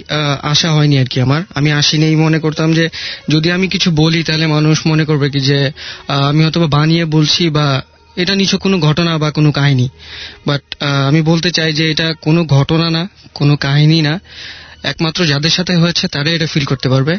আসা 0.52 0.70
হয়নি 0.75 0.96
আর 1.00 1.08
কি 1.12 1.18
আমার। 1.22 1.42
আমি 1.56 1.70
আসিনি 1.80 2.08
মনে 2.25 2.40
করতাম 2.40 2.70
যে 2.74 2.86
যদি 3.30 3.48
আমি 3.52 3.68
কিছু 3.68 3.90
বলি 4.02 4.20
তাহলে 4.24 4.46
মানুষ 4.48 4.78
মনে 4.92 5.04
করবে 5.10 5.28
কি 5.34 5.40
যে 5.50 5.60
আমি 6.30 6.42
হয়তো 6.46 6.60
বা 6.64 6.70
বানিয়ে 6.86 7.06
বলছি 7.06 7.50
বা 7.50 7.82
এটা 8.15 8.36
নিছক 8.36 8.58
কোনো 8.58 8.77
ঘটনা 8.80 9.18
বা 9.18 9.32
কোনো 9.32 9.51
কাহিনী। 9.51 9.89
বাট 10.48 10.62
আমি 11.08 11.22
বলতে 11.22 11.51
চাই 11.51 11.74
যে 11.74 11.92
এটা 11.92 12.13
কোনো 12.22 12.46
ঘটনা 12.46 12.89
না, 12.89 13.10
কোনো 13.34 13.58
কাহিনী 13.58 14.01
না। 14.01 14.20
একমাত্র 14.84 15.25
যাদের 15.25 15.50
সাথে 15.50 15.75
হয়েছে 15.75 16.08
তারাই 16.08 16.36
এটা 16.36 16.48
ফিল 16.48 16.65
করতে 16.65 16.89
পারবে। 16.89 17.13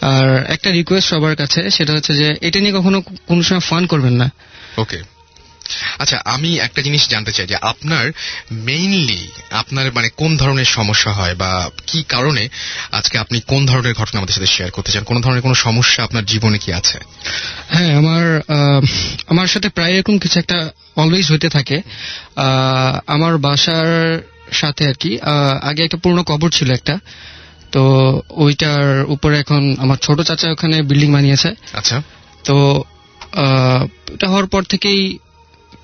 আর 0.00 0.44
একটা 0.48 0.70
রিকোয়েস্ট 0.70 1.10
সবার 1.10 1.36
কাছে, 1.36 1.70
সেটা 1.70 1.92
হচ্ছে 1.92 2.12
যে 2.14 2.34
এটা 2.40 2.60
নিয়ে 2.60 2.72
কখনো 2.72 3.00
কোনো 3.00 3.42
সময় 3.42 3.60
ফান 3.60 3.86
করবেন 3.86 4.12
না। 4.12 4.30
ওকে 4.78 5.15
আচ্ছা 5.98 6.22
আমি 6.24 6.58
একটা 6.58 6.82
জিনিস 6.82 7.08
জানতে 7.08 7.32
চাই 7.32 7.46
যে 7.46 7.56
আপনার 7.62 8.12
মেইনলি 8.52 9.28
আপনার 9.50 9.92
মানে 9.92 10.08
কোন 10.16 10.36
ধরনের 10.36 10.64
সমস্যা 10.64 11.12
হয় 11.12 11.34
বা 11.34 11.70
কি 11.86 12.04
কারণে 12.08 12.48
আজকে 12.92 13.18
আপনি 13.18 13.40
কোন 13.40 13.66
ধরনের 13.66 13.94
ঘটনা 13.94 14.18
আমাদের 14.18 14.34
সাথে 14.34 14.46
শেয়ার 14.46 14.70
করতে 14.70 14.92
চান? 14.92 15.04
কোন 15.04 15.20
ধরনের 15.20 15.42
কোনো 15.42 15.54
সমস্যা 15.54 16.04
আপনার 16.04 16.24
জীবনে 16.24 16.58
কি 16.58 16.72
আছে? 16.72 16.98
হ্যাঁ 17.68 17.96
আমার 17.96 18.40
আমার 19.26 19.46
সাথে 19.46 19.68
প্রায় 19.68 19.92
এরকম 19.92 20.18
কিছু 20.18 20.38
একটা 20.38 20.70
অলওয়েজ 20.96 21.32
হতে 21.32 21.48
থাকে। 21.48 21.82
আমার 23.06 23.38
বাসার 23.38 24.20
সাথে 24.52 24.88
আর 24.88 24.94
কি 24.94 25.18
আগে 25.62 25.84
একটা 25.84 25.96
পুরনো 25.96 26.22
কবর 26.22 26.50
ছিল 26.50 26.70
একটা। 26.70 26.98
তো 27.72 27.82
ওইটার 28.30 29.04
উপরে 29.04 29.38
এখন 29.38 29.76
আমার 29.78 29.96
ছোট 29.96 30.20
চাচা 30.20 30.50
ওখানে 30.50 30.82
বিল্ডিং 30.82 31.12
বানিয়েছে। 31.12 31.54
আচ্ছা। 31.72 32.02
তো 32.44 32.84
এটা 34.14 34.28
হওয়ার 34.28 34.46
পর 34.46 34.62
থেকেই 34.62 35.18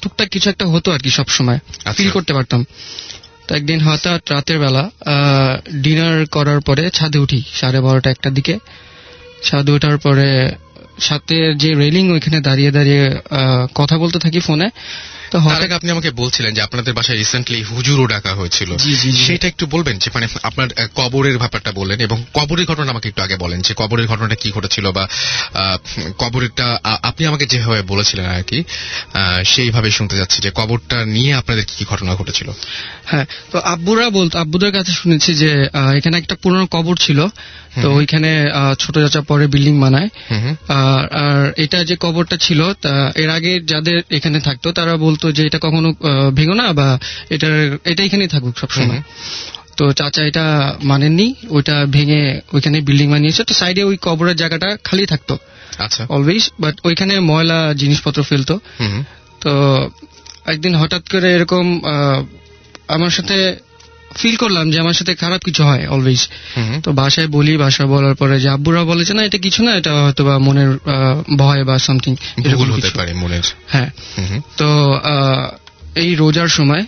টুকটাক 0.03 0.29
কিছু 0.29 0.47
একটা 0.51 0.65
হতো 0.67 0.89
আর 0.93 1.01
কি 1.01 1.11
সব 1.11 1.29
সময় 1.29 1.59
আচ্ছা। 1.61 1.93
ফিল 1.93 2.11
করতে 2.11 2.33
পারতাম 2.33 2.61
তো 3.47 3.51
একদিন 3.55 3.79
হঠাৎ 3.81 4.23
রাতের 4.31 4.59
বেলা 4.59 4.85
ডিনার 5.83 6.17
করার 6.27 6.61
পরে 6.61 6.85
ছাদে 6.91 7.19
উঠি 7.19 7.41
সাড়ে 7.55 7.79
বারোটা 7.81 8.09
একটার 8.11 8.33
দিকে 8.35 8.55
ছাদে 9.43 9.71
ওঠার 9.73 9.97
পরে 9.99 10.29
সাথে 11.01 11.37
যে 11.57 11.71
রেলিং 11.75 12.05
ওইখানে 12.11 12.39
দাঁড়িয়ে 12.41 12.71
দাঁড়িয়ে 12.71 13.03
কথা 13.75 13.97
বলতে 13.99 14.19
থাকি 14.19 14.41
ফোনে 14.41 14.69
তো 15.33 15.39
তার 15.39 15.63
আগে 15.65 15.75
আপনি 15.75 15.91
আমাকে 15.91 16.11
বলছিলেন 16.11 16.55
যে 16.55 16.63
আপনাদের 16.63 16.95
বাসায় 16.95 17.19
রিসেন্টলি 17.19 17.63
হুজুরও 17.63 18.07
ডাকা 18.07 18.35
হয়েছিল। 18.35 18.77
সেটা 19.13 19.49
একটু 19.49 19.67
বলবেন? 19.67 19.99
যে 19.99 20.11
মানে 20.15 20.27
আপনার 20.43 20.69
কবরের 20.95 21.39
ব্যাপারটা 21.39 21.73
বললেন 21.73 22.01
এবং 22.01 22.25
কবরের 22.35 22.67
ঘটনা 22.67 22.91
আমাকে 22.91 23.09
একটু 23.09 23.23
আগে 23.23 23.37
বলেন 23.37 23.61
যে 23.61 23.75
কবরের 23.77 24.07
ঘটনাটা 24.07 24.35
কি 24.35 24.51
ঘটেছিল 24.51 24.91
বা 24.91 25.09
আ- 25.55 25.77
আপনি 27.03 27.27
আমাকে 27.27 27.47
যেভাবে 27.47 27.83
বলেছিলেন 27.83 28.27
আর 28.27 28.43
কি 28.43 28.65
সেইভাবে 29.45 29.91
শুনতে 29.91 30.17
যাচ্ছি 30.17 30.43
যে 30.43 30.51
কবরটা 30.55 31.07
নিয়ে 31.07 31.35
আপনাদের 31.35 31.65
কি 31.65 31.75
কি 31.79 31.85
ঘটনা 31.89 32.15
ঘটেছিল। 32.15 32.51
হ্যাঁ 33.07 33.27
তো 33.53 33.59
আব্বুরা 33.59 34.11
বলতো 34.11 34.39
আব্বুদের 34.39 34.73
কাছে 34.73 34.93
শুনেছি 34.93 35.35
যে 35.35 35.69
এখানে 35.97 36.19
একটা 36.19 36.35
পুরনো 36.43 36.67
কবর 36.67 36.97
ছিল। 36.97 37.27
তো 37.83 37.91
ওইখানে 37.93 38.51
ছোট 38.79 38.99
চাচা 38.99 39.21
পরে 39.21 39.47
বিল্ডিং 39.47 39.81
বানায়। 39.81 40.09
আর 41.11 41.53
এটা 41.57 41.85
যে 41.85 41.97
কবরটা 42.01 42.37
ছিল 42.37 42.73
এর 43.15 43.31
আগে 43.31 43.61
যাদের 43.61 44.03
এখানে 44.11 44.41
থাকতো 44.41 44.73
তারা 44.73 44.97
বলতো 44.97 45.22
যে 45.31 45.47
এটা 45.47 45.59
কখনো 45.63 45.95
ভেঙো 46.35 46.55
না 46.55 46.73
বা 46.73 46.99
এটা 47.31 47.49
এটা 47.85 48.05
এখানেই 48.05 48.29
থাকুক 48.29 48.59
সবসময়। 48.59 49.03
তো 49.77 49.93
চাচা 49.93 50.23
এটা 50.25 50.77
মানেননি 50.83 51.35
ওইটা 51.49 51.87
ভেঙে 51.91 52.41
ওইখানে 52.53 52.81
বিল্ডিং 52.81 53.11
বানিয়েছে। 53.11 53.45
তো 53.45 53.55
সাইডে 53.55 53.83
ওই 53.83 53.99
কবরের 54.03 54.37
জায়গাটা 54.37 54.77
খালি 54.85 55.07
থাকতো। 55.07 55.39
আচ্ছা। 55.79 56.07
অলওয়েজ 56.09 56.51
বাট 56.61 56.75
ওইখানে 56.85 57.21
ময়লা 57.21 57.75
জিনিসপত্র 57.75 58.23
ফেলতো। 58.23 58.61
তো 59.41 59.53
একদিন 60.47 60.77
হঠাৎ 60.77 61.09
করে 61.09 61.35
এরকম 61.35 61.81
আমার 62.89 63.11
সাথে 63.11 63.57
ফিল 64.17 64.37
করলাম 64.37 64.71
যে 64.71 64.79
আমার 64.79 64.95
সাথে 64.95 65.13
খারাপ 65.15 65.41
কিছু 65.43 65.63
হয় 65.65 65.83
অলওয়েজ। 65.87 66.21
তো 66.83 66.93
বাসায় 66.93 67.29
বলি 67.29 67.53
বাসা 67.57 67.85
বলার 67.87 68.15
পরে 68.15 68.41
যে 68.41 68.49
আব্বুরা 68.49 68.83
বলেছে 68.85 69.13
না 69.15 69.23
এটা 69.25 69.39
কিছু 69.39 69.61
না 69.63 69.73
এটা 69.75 69.93
হয়তো 70.03 70.23
বা 70.25 70.35
মনের 70.39 70.71
ভয় 71.37 71.63
বা 71.65 71.75
সামথিং 71.79 72.13
হতে 72.77 72.91
পারে 72.99 73.13
মনের 73.15 73.45
হ্যাঁ। 73.69 73.91
তো 74.57 74.69
আহ, 74.95 75.45
এই 75.95 76.11
রোজার 76.15 76.49
সময় 76.49 76.83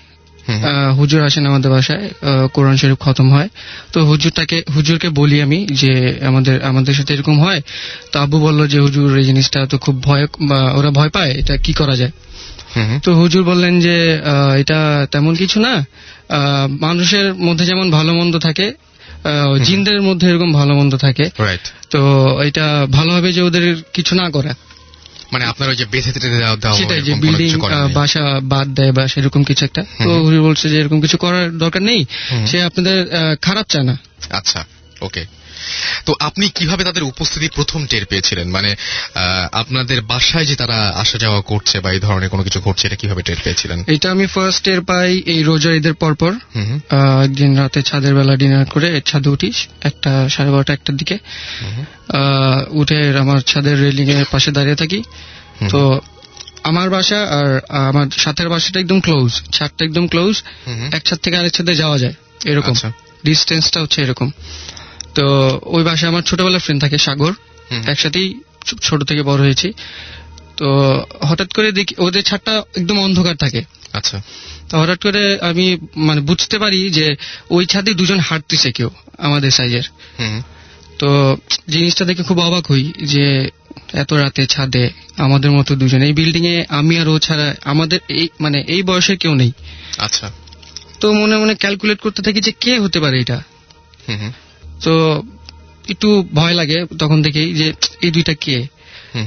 হুজুর 0.96 1.22
আসেন 1.22 1.46
আমাদের 1.46 1.70
বাসায় 1.70 2.10
কোরআন 2.52 2.76
শরীফ 2.76 2.96
খতম 2.96 3.32
হয়। 3.32 3.48
তো 3.92 4.04
হুজুরটাকে 4.04 4.62
হুজুরকে 4.74 5.08
বলি 5.08 5.42
আমি 5.42 5.66
যে 5.70 6.18
আমাদের 6.26 6.62
আমাদের 6.62 6.94
সাথে 6.94 7.14
এরকম 7.14 7.40
হয়। 7.40 7.60
তো 8.12 8.20
আব্বু 8.20 8.40
বলল 8.40 8.66
যে 8.66 8.80
হুজুর 8.80 9.18
এই 9.18 9.24
জিনিসটা 9.24 9.66
তো 9.66 9.78
খুব 9.78 10.02
ভয় 10.02 10.26
বা 10.40 10.72
ওরা 10.72 10.90
ভয় 10.90 11.08
পায় 11.08 11.30
এটা 11.30 11.56
কি 11.56 11.72
করা 11.72 11.96
যায়। 11.96 12.10
তো 13.02 13.14
হুজুর 13.14 13.44
বললেন 13.44 13.80
যে 13.80 14.20
এটা 14.58 15.06
তেমন 15.10 15.34
কিছু 15.34 15.60
না। 15.60 15.84
আহ, 16.28 16.66
মানুষের 16.80 17.34
মধ্যে 17.34 17.64
যেমন 17.66 17.90
ভালো 17.90 18.14
মন্দ 18.14 18.38
থাকে 18.38 18.72
জিনদের 19.64 20.02
মধ্যে 20.02 20.30
এরকম 20.30 20.52
ভালো 20.52 20.74
মন্দ 20.74 20.96
থাকে। 20.96 21.30
তো 21.90 22.00
এটা 22.42 22.86
ভালো 22.90 23.12
হবে 23.12 23.32
যে 23.32 23.42
ওদের 23.42 23.82
কিছু 23.92 24.14
না 24.14 24.30
করা। 24.30 24.54
মানে 25.34 25.44
আপনার 25.44 25.68
ওই 25.68 25.76
যে 25.76 25.84
বেঁধে 25.84 26.12
সেটাই 26.72 27.02
যে 27.02 27.14
বিল্ডিং 27.14 27.60
বাসা 27.94 28.40
বাদ 28.42 28.74
দেয় 28.74 28.92
বা 28.92 29.08
সেরকম 29.08 29.44
কিছু 29.44 29.64
একটা। 29.64 29.82
তো। 30.04 30.42
বলছে 30.42 30.68
যে 30.68 30.78
এরকম 30.78 31.00
কিছু 31.00 31.18
করার 31.18 31.58
দরকার 31.58 31.82
নেই। 31.82 32.04
সে 32.46 32.62
আপনাদের 32.62 33.06
খারাপ 33.42 33.66
চায় 33.66 33.84
না। 33.84 33.98
আচ্ছা 34.30 34.64
ওকে। 35.00 35.43
তো 36.06 36.14
আপনি 36.20 36.48
কীভাবে 36.48 36.84
তাদের 36.84 37.02
উপস্থিতি 37.02 37.48
প্রথম 37.54 37.86
টের 37.86 38.06
পেয়েছিলেন? 38.06 38.48
মানে 38.48 38.76
আপনাদের 39.52 40.02
বাসায় 40.02 40.44
যে 40.44 40.56
তারা 40.56 40.78
আসা 40.96 41.18
যাওয়া 41.18 41.40
করছে 41.40 41.80
বা 41.80 41.92
এই 41.92 42.00
ধরনের 42.00 42.28
কোনো 42.28 42.42
কিছু 42.42 42.60
ঘটছে 42.60 42.86
এটা 42.86 42.96
কীভাবে 42.96 43.22
টের 43.22 43.36
পেয়েছিলেন? 43.44 43.84
এটা 43.86 44.10
আমি 44.10 44.26
ফার্স্ট 44.26 44.64
টের 44.64 44.80
পাই 44.80 45.22
এই 45.26 45.42
রোজা 45.42 45.70
ঈদের 45.70 45.94
পরপর। 45.94 46.32
একদিন 47.24 47.58
রাতে 47.58 47.82
ছাদের 47.82 48.14
বেলা 48.14 48.36
ডিনার 48.36 48.66
করে 48.66 49.00
ছাদে 49.00 49.28
উঠিস 49.28 49.66
একটা 49.82 50.28
সাড়ে 50.28 50.50
বারোটা 50.50 50.72
একটার 50.72 50.96
দিকে। 50.96 51.18
উঠে 52.70 53.18
আমার 53.18 53.40
ছাদের 53.40 53.80
রেলিং 53.80 54.10
এর 54.10 54.24
পাশে 54.30 54.50
দাঁড়িয়ে 54.52 54.76
থাকি। 54.76 55.02
তো 55.70 56.00
আমার 56.64 56.90
বাসা 56.90 57.20
আর 57.20 57.60
আমার 57.68 58.06
সাথের 58.10 58.48
বাসাটা 58.48 58.80
একদম 58.80 59.00
ক্লোজ 59.00 59.42
ছাদটা 59.52 59.84
একদম 59.84 60.08
ক্লোজ 60.08 60.42
এক 60.92 61.02
ছাদ 61.04 61.18
থেকে 61.18 61.36
আরেক 61.36 61.52
ছাদে 61.52 61.74
যাওয়া 61.74 61.98
যায় 61.98 62.14
এরকম। 62.44 62.72
আচ্ছা। 62.72 62.92
ডিস্টেন্সটা 63.24 63.82
হচ্ছে 63.82 64.02
এরকম। 64.02 64.30
তো 65.14 65.24
ওই 65.62 65.82
বাসায় 65.84 66.10
আমার 66.10 66.22
ছোটবেলার 66.22 66.60
ফ্রেন্ড 66.60 66.82
থাকে 66.82 66.98
সাগর। 66.98 67.32
একসাথেই 67.86 68.40
ছোট 68.82 69.04
থেকে 69.04 69.22
বড় 69.22 69.40
হয়েছি। 69.42 69.72
তো 70.56 70.68
হঠাৎ 71.22 71.52
করে 71.52 71.72
দেখি 71.72 71.94
ওদের 71.98 72.22
ছাদটা 72.22 72.62
একদম 72.76 72.98
অন্ধকার 72.98 73.36
থাকে। 73.36 73.64
আচ্ছা। 73.92 74.22
তো 74.68 74.78
হঠাৎ 74.80 75.02
করে 75.02 75.38
আমি 75.40 75.76
মানে 75.96 76.20
বুঝতে 76.20 76.58
পারি 76.58 76.90
যে 76.90 77.16
ওই 77.50 77.66
ছাদে 77.66 77.94
দুজন 77.94 78.18
হাঁটতেছে 78.18 78.72
কেউ 78.72 78.90
আমাদের 79.18 79.50
সাইজের 79.50 79.86
তো 80.98 81.36
জিনিসটা 81.68 82.04
দেখে 82.04 82.22
খুব 82.22 82.38
অবাক 82.40 82.70
হই 82.70 82.92
যে 83.02 83.50
এত 83.92 84.12
রাতে 84.12 84.46
ছাদে 84.46 84.90
আমাদের 85.16 85.50
মতো 85.50 85.74
দুজন। 85.74 86.02
এই 86.02 86.12
বিল্ডিং 86.12 86.46
এ 86.46 86.64
আমি 86.68 86.98
আর 86.98 87.08
ও 87.08 87.18
ছাড়া 87.18 87.54
আমাদের 87.64 88.00
এই 88.08 88.28
মানে 88.40 88.64
এই 88.68 88.82
বয়সে 88.82 89.16
কেউ 89.16 89.34
নেই। 89.34 89.52
আচ্ছা। 89.98 90.30
তো 91.00 91.12
মনে 91.12 91.36
মনে 91.36 91.54
ক্যালকুলেট 91.54 92.00
করতে 92.00 92.22
থাকি 92.22 92.40
যে 92.40 92.52
কে 92.60 92.78
হতে 92.78 93.00
পারে 93.00 93.20
এটা। 93.20 93.42
হুম 94.08 94.18
হুম, 94.20 94.32
তো 94.82 95.22
একটু 95.88 96.24
ভয় 96.34 96.54
লাগে 96.54 96.86
তখন 96.98 97.22
থেকেই 97.22 97.54
যে 97.54 97.72
এই 98.02 98.10
দুইটা 98.10 98.34
কে? 98.34 98.66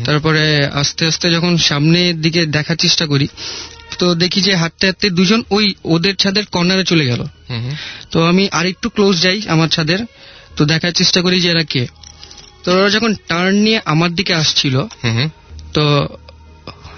তারপরে 0.05 0.65
আস্তে 0.67 1.05
আস্তে 1.07 1.31
যখন 1.31 1.57
সামনের 1.57 2.21
দিকে 2.21 2.45
দেখার 2.45 2.75
চেষ্টা 2.75 3.05
করি 3.05 3.27
তো 3.99 4.15
দেখি 4.15 4.41
যে 4.41 4.55
হাঁটতে 4.55 4.87
হাঁটতে 4.87 5.09
দুজন 5.09 5.43
ওই 5.49 5.73
ওদের 5.83 6.15
ছাদের 6.15 6.45
কর্নারে 6.45 6.83
চলে 6.83 7.05
গেল। 7.05 7.25
তো 8.11 8.25
আমি 8.25 8.49
আরেকটু 8.51 8.89
ক্লোজ 8.89 9.21
যাই 9.21 9.41
আমার 9.47 9.69
ছাদের 9.69 9.99
তো 10.55 10.65
দেখার 10.65 10.91
চেষ্টা 10.91 11.21
করি 11.21 11.41
যে 11.41 11.49
এরা 11.49 11.63
কে। 11.63 11.87
তো 12.63 12.75
ওরা 12.75 12.89
যখন 12.89 13.15
টার্ন 13.27 13.55
নিয়ে 13.55 13.81
আমার 13.85 14.15
দিকে 14.15 14.33
আসছিল 14.33 14.85
তো 15.73 16.07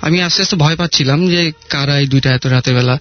আমি 0.01 0.21
আস্তে 0.21 0.41
আস্তে 0.41 0.55
ভয় 0.55 0.75
পাচ্ছিলাম 0.75 1.29
যে 1.29 1.51
কারা 1.69 1.99
এই 1.99 2.07
দুইটা 2.07 2.31
এত 2.33 2.47
রাতের 2.47 2.75
বেলা? 2.75 2.99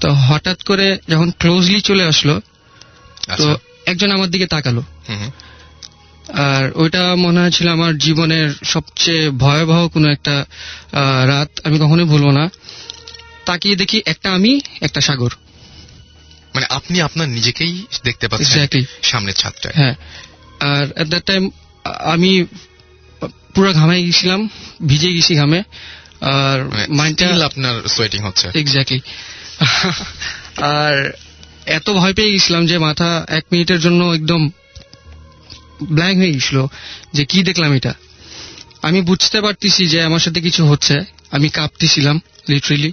তো 0.00 0.12
হঠাৎ 0.12 0.62
করে 0.62 0.98
যখন 1.08 1.30
ক্লোজলি 1.30 1.80
চলে 1.80 2.04
আসলো 2.04 2.40
তো 2.40 3.32
আচ্ছা। 3.32 3.71
একজন 3.86 4.10
আমার 4.10 4.30
দিকে 4.30 4.46
তাকালো। 4.46 4.82
আর 6.32 6.72
ওইটা 6.74 7.14
মনে 7.14 7.40
হয়েছিল 7.40 7.68
আমার 7.68 7.98
জীবনের 7.98 8.50
সবচেয়ে 8.64 9.30
ভয়াবহ 9.30 9.88
কোনো 9.88 10.12
একটা 10.12 10.44
রাত। 11.26 11.60
আমি 11.64 11.78
কখনোই 11.78 12.04
ভুলবো 12.04 12.30
না। 12.30 12.50
তাকিয়ে 13.44 13.76
দেখি 13.76 14.02
একটা 14.06 14.32
আমি 14.32 14.60
একটা 14.80 15.00
সাগর। 15.00 15.30
মানে 16.54 16.66
আপনি 16.70 17.00
আপনার 17.00 17.28
নিজেকেই 17.28 17.86
দেখতে 18.04 18.28
পাচ্ছেন. 18.28 18.66
সামনের 19.02 19.34
ছাদটায়। 19.34 19.74
হ্যাঁ। 19.76 19.94
আর 20.60 20.86
এট 20.96 21.08
দ্যাট 21.08 21.24
টাইম 21.24 21.50
আমি 21.84 22.44
পুরো 23.54 23.72
ঘামে 23.72 24.04
গেছিলাম 24.04 24.48
ভিজে 24.86 25.12
গেছি 25.12 25.36
ঘামে। 25.36 25.62
আর 26.20 26.70
মাইন্ডটা 26.88 27.46
আপনার 27.46 27.88
সোয়েটিং 27.88 28.22
হচ্ছে। 28.22 28.48
এক্স্যাক্টলি 28.54 29.00
আর 30.62 31.12
এত 31.66 31.90
ভয় 31.90 32.14
পেয়ে 32.14 32.32
গেছিলাম 32.32 32.66
যে 32.66 32.78
মাথা 32.78 33.26
এক 33.28 33.44
মিনিটের 33.52 33.80
জন্য 33.80 34.04
একদম 34.04 34.50
ব্ল্যাঙ্ক 35.82 36.18
হয়ে 36.18 36.32
গেছিল 36.32 36.66
যে 37.12 37.24
কি 37.24 37.42
দেখলাম 37.42 37.72
এটা। 37.72 37.94
আমি 38.82 39.00
বুঝতে 39.00 39.40
পারতেছি 39.40 39.86
যে 39.86 40.02
আমার 40.02 40.18
সাথে 40.18 40.40
কিছু 40.40 40.66
হচ্ছে। 40.66 41.00
আমি 41.30 41.48
কাঁপতেছিলাম 41.48 42.20
লিটারেলি 42.48 42.92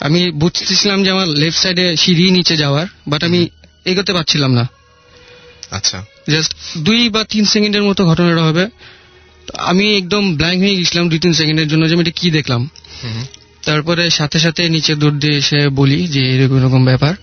আমি 0.00 0.30
বুঝতেছিলাম 0.30 1.04
যে 1.04 1.10
আমার 1.10 1.28
লেফট 1.28 1.58
সাইডে 1.58 1.96
সিঁড়ি 1.96 2.30
নিচে 2.30 2.56
যাওয়ার 2.56 2.86
বাট 3.08 3.24
আমি 3.24 3.48
এগোতে 3.84 4.12
পারছিলাম 4.12 4.52
না। 4.52 4.68
আচ্ছা। 5.70 6.04
জাস্ট 6.30 6.52
দুই 6.78 7.08
বা 7.08 7.24
তিন 7.24 7.44
সেকেন্ডের 7.44 7.82
মতো 7.82 8.06
ঘটনাটা 8.06 8.42
হবে। 8.42 8.68
আমি 9.54 9.96
একদম 9.96 10.36
ব্ল্যাঙ্ক 10.36 10.62
হয়ে 10.62 10.76
গেছিলাম 10.76 11.08
দুই 11.08 11.18
তিন 11.18 11.32
সেকেন্ডের 11.32 11.68
জন্য 11.68 11.88
যে 11.88 11.94
আমি 11.94 12.02
এটা 12.02 12.10
কি 12.10 12.30
দেখলাম। 12.30 12.68
তারপরে 13.62 14.10
সাথে 14.10 14.38
সাথে 14.38 14.68
নিচে 14.68 14.94
দৌড় 14.94 15.18
দিয়ে 15.18 15.36
এসে 15.36 15.68
বলি 15.68 16.06
যে 16.06 16.36
এরকম 16.36 16.58
এরকম 16.58 16.84
ব্যাপার। 16.84 17.14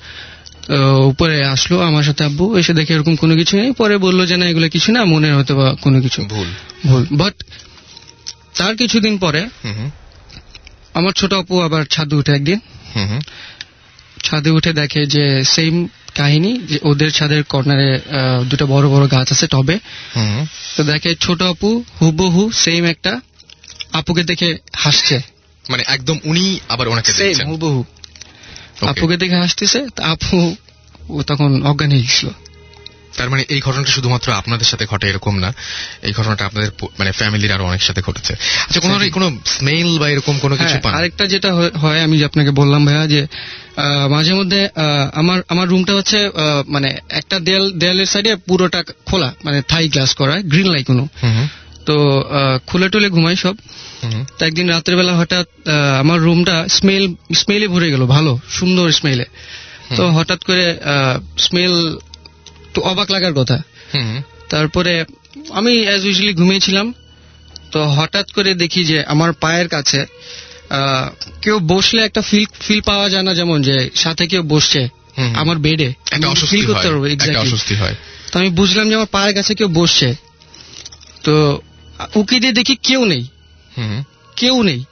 উপরে 1.05 1.45
আসলো 1.45 1.79
আমার 1.79 2.03
সাথে 2.03 2.23
আব্বু 2.23 2.57
এসে 2.57 2.73
দেখে 2.73 2.93
এরকম 2.93 3.15
কোনো 3.15 3.35
কিছু 3.35 3.57
নেই। 3.57 3.71
পরে 3.71 3.97
বলল 3.97 4.25
যে 4.25 4.37
না 4.37 4.45
এগুলো 4.45 4.69
কিছু 4.69 4.91
না 4.91 5.05
মনে 5.05 5.33
হয়তো 5.33 5.55
বা 5.55 5.75
কোনো 5.81 6.01
কিছু। 6.01 6.25
ভুল। 6.25 6.47
ভুল। 6.85 7.05
বাট 7.11 7.33
তার 8.57 8.75
কিছুদিন 8.75 9.17
পরে 9.17 9.49
আমার 10.93 11.11
ছোট 11.11 11.33
আপু 11.33 11.61
আবার 11.61 11.85
ছাদে 11.85 12.15
উঠে 12.15 12.31
একদিন। 12.31 12.59
ছাদে 14.23 14.49
উঠে 14.49 14.73
দেখে 14.73 15.05
যে 15.05 15.43
সেম 15.43 15.87
কাহিনী 16.15 16.59
যে 16.59 16.79
ওদের 16.83 17.11
ছাদের 17.11 17.43
কর্নারে 17.43 18.01
দুটো 18.49 18.67
বড় 18.67 18.89
বড় 18.89 19.07
গাছ 19.11 19.31
আছে 19.31 19.47
টবে। 19.47 19.79
তো 20.77 20.83
দেখে 20.83 21.15
ছোট 21.15 21.41
আপু 21.41 21.83
হুবহু 22.01 22.51
সেম 22.51 22.85
একটা 22.85 23.21
আপুকে 23.93 24.23
দেখে 24.23 24.57
হাসছে। 24.75 25.21
মানে 25.69 25.83
একদম 25.87 26.17
উনি 26.23 26.59
আবার 26.69 26.87
ওনাকে 26.87 27.13
দেখছেন। 27.13 27.47
হুবহু. 27.47 27.83
আপুকে 28.87 29.15
দেখে 29.17 29.35
হাসতেছে 29.35 29.79
তা 29.95 30.01
আপু 30.05 30.37
ও 31.09 31.19
তখন 31.23 31.49
অজ্ঞান 31.63 31.91
হয়ে 31.91 32.01
গেছিল 32.01 32.29
তার 33.17 33.29
মানে 33.29 33.43
এই 33.49 33.61
ঘটনাটা 33.61 33.91
শুধুমাত্র 33.91 34.27
আপনাদের 34.31 34.67
সাথে 34.67 34.85
ঘটে 34.85 35.05
এরকম 35.07 35.35
না 35.39 35.49
এই 36.01 36.13
ঘটনাটা 36.13 36.45
আপনাদের 36.45 36.69
মানে 36.99 37.11
ফ্যামিলির 37.11 37.51
আরও 37.51 37.65
অনেক 37.65 37.81
সাথে 37.83 38.01
ঘটেছে। 38.01 38.33
আচ্ছা 38.63 38.79
কোনো 38.79 38.95
কোনো 39.11 39.27
স্মেল 39.45 39.99
বা 39.99 40.09
এরকম 40.09 40.35
কোনো 40.39 40.55
কিছু 40.55 40.69
হ্যাঁ, 40.69 40.81
পান? 40.81 40.93
আরেকটা 40.93 41.25
যেটা 41.25 41.49
হয়- 41.75 42.03
আমি 42.03 42.17
যে 42.17 42.25
আপনাকে 42.25 42.51
বললাম 42.51 42.85
ভাইয়া 42.85 43.05
যে 43.07 43.21
মাঝে 44.09 44.33
মধ্যে 44.33 44.59
আমার 45.13 45.39
আমার 45.47 45.67
রুমটা 45.67 45.93
হচ্ছে 45.93 46.17
মানে 46.67 46.89
একটা 47.11 47.35
দেয়াল 47.39 47.65
দেয়ালের 47.71 48.05
সাইডে 48.05 48.35
পুরোটা 48.47 48.79
খোলা 49.05 49.33
মানে 49.43 49.61
থাই 49.61 49.85
গ্লাস 49.89 50.13
করা 50.13 50.35
গ্রিন 50.41 50.67
লাইট 50.67 50.85
কোনো। 50.85 51.03
হুম 51.23 51.33
হুম, 51.35 51.47
তো 51.85 51.95
খুলে 52.67 52.87
টুলে 52.89 53.09
ঘুমাই 53.09 53.35
সব। 53.35 53.55
তো 54.37 54.45
একদিন 54.45 54.65
রাতের 54.69 54.95
বেলা 54.95 55.13
হঠাৎ 55.17 55.47
আমার 55.99 56.19
রুমটা 56.19 56.55
স্মেল 56.69 57.03
স্মেলে 57.33 57.67
ভরে 57.67 57.87
গেল 57.91 58.03
ভালো 58.05 58.31
সুন্দর 58.49 58.85
স্মেলে। 58.91 59.25
তো 59.97 60.03
হঠাৎ 60.09 60.39
করে 60.43 60.65
স্মেল 61.37 61.73
তো 62.73 62.81
অবাক 62.81 63.07
লাগার 63.11 63.33
কথা। 63.33 63.57
তারপরে 64.49 64.93
আমি 65.53 65.73
অ্যাজ 65.85 66.01
ইউজুয়ালি 66.05 66.33
ঘুমিয়েছিলাম। 66.33 66.87
তো 67.71 67.79
হঠাৎ 67.97 68.27
করে 68.31 68.51
দেখি 68.53 68.81
যে 68.83 68.97
আমার 69.05 69.31
পায়ের 69.33 69.67
কাছে 69.67 69.99
আহ, 70.71 71.07
কেউ 71.41 71.55
বসলে 71.67 72.01
একটা 72.03 72.21
ফিল 72.21 72.45
ফিল 72.59 72.81
পাওয়া 72.81 73.07
যায় 73.09 73.23
না 73.23 73.33
যেমন 73.33 73.57
যে 73.61 73.75
সাথে 73.95 74.23
কেউ 74.27 74.43
বসছে 74.47 74.81
আমার 75.35 75.57
বেডে 75.57 75.89
ফিল 76.51 76.63
করতে 76.67 76.87
পারব 76.87 77.03
এক্স্যাক্টলি 77.07 77.51
তো 78.31 78.39
আমি 78.39 78.49
বুঝলাম 78.51 78.85
যে 78.89 78.95
আমার 78.95 79.11
পায়ের 79.11 79.33
কাছে 79.35 79.51
কেউ 79.55 79.69
বসছে। 79.73 80.07
তো 81.23 81.33
উকি 82.15 82.39
দিয়ে 82.39 82.53
দেখি 82.53 82.75
কেউ 82.75 83.05
নেই। 83.05 83.23
কেউ 84.35 84.63
নেই। 84.63 84.83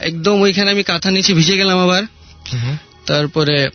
একদম 0.00 0.40
ওইখানে 0.40 0.70
আমি 0.70 0.82
কাঁথা 0.82 1.10
নিচে 1.10 1.32
ভিজে 1.34 1.56
গেলাম 1.56 1.78
আবার। 1.78 2.02
তারপরে 3.06 3.70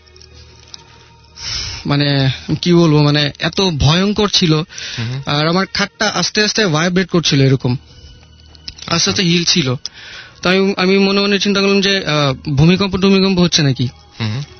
মানে 1.86 2.30
কি 2.62 2.74
বলব 2.74 2.96
মানে 3.02 3.32
এত 3.40 3.62
ভয়ঙ্কর 3.62 4.28
ছিল। 4.28 4.54
আর 5.26 5.48
আমার 5.48 5.66
খাটটা 5.74 6.08
আস্তে 6.10 6.44
আস্তে 6.44 6.68
ভাইব্রেট 6.68 7.10
করছিল 7.10 7.42
এরকম। 7.42 7.78
আস্তে 8.88 9.10
আস্তে 9.10 9.24
হিল 9.24 9.44
ছিল। 9.44 9.76
তো 10.42 10.50
আমি 10.50 10.74
আমি 10.78 10.98
মনে 10.98 11.20
মনে 11.22 11.40
চিন্তা 11.40 11.62
করলাম 11.62 11.82
যে 11.82 11.94
ভূমিকম্প 12.56 12.98
টুমিকম্প 12.98 13.40
হচ্ছে 13.40 13.62
নাকি? 13.62 13.88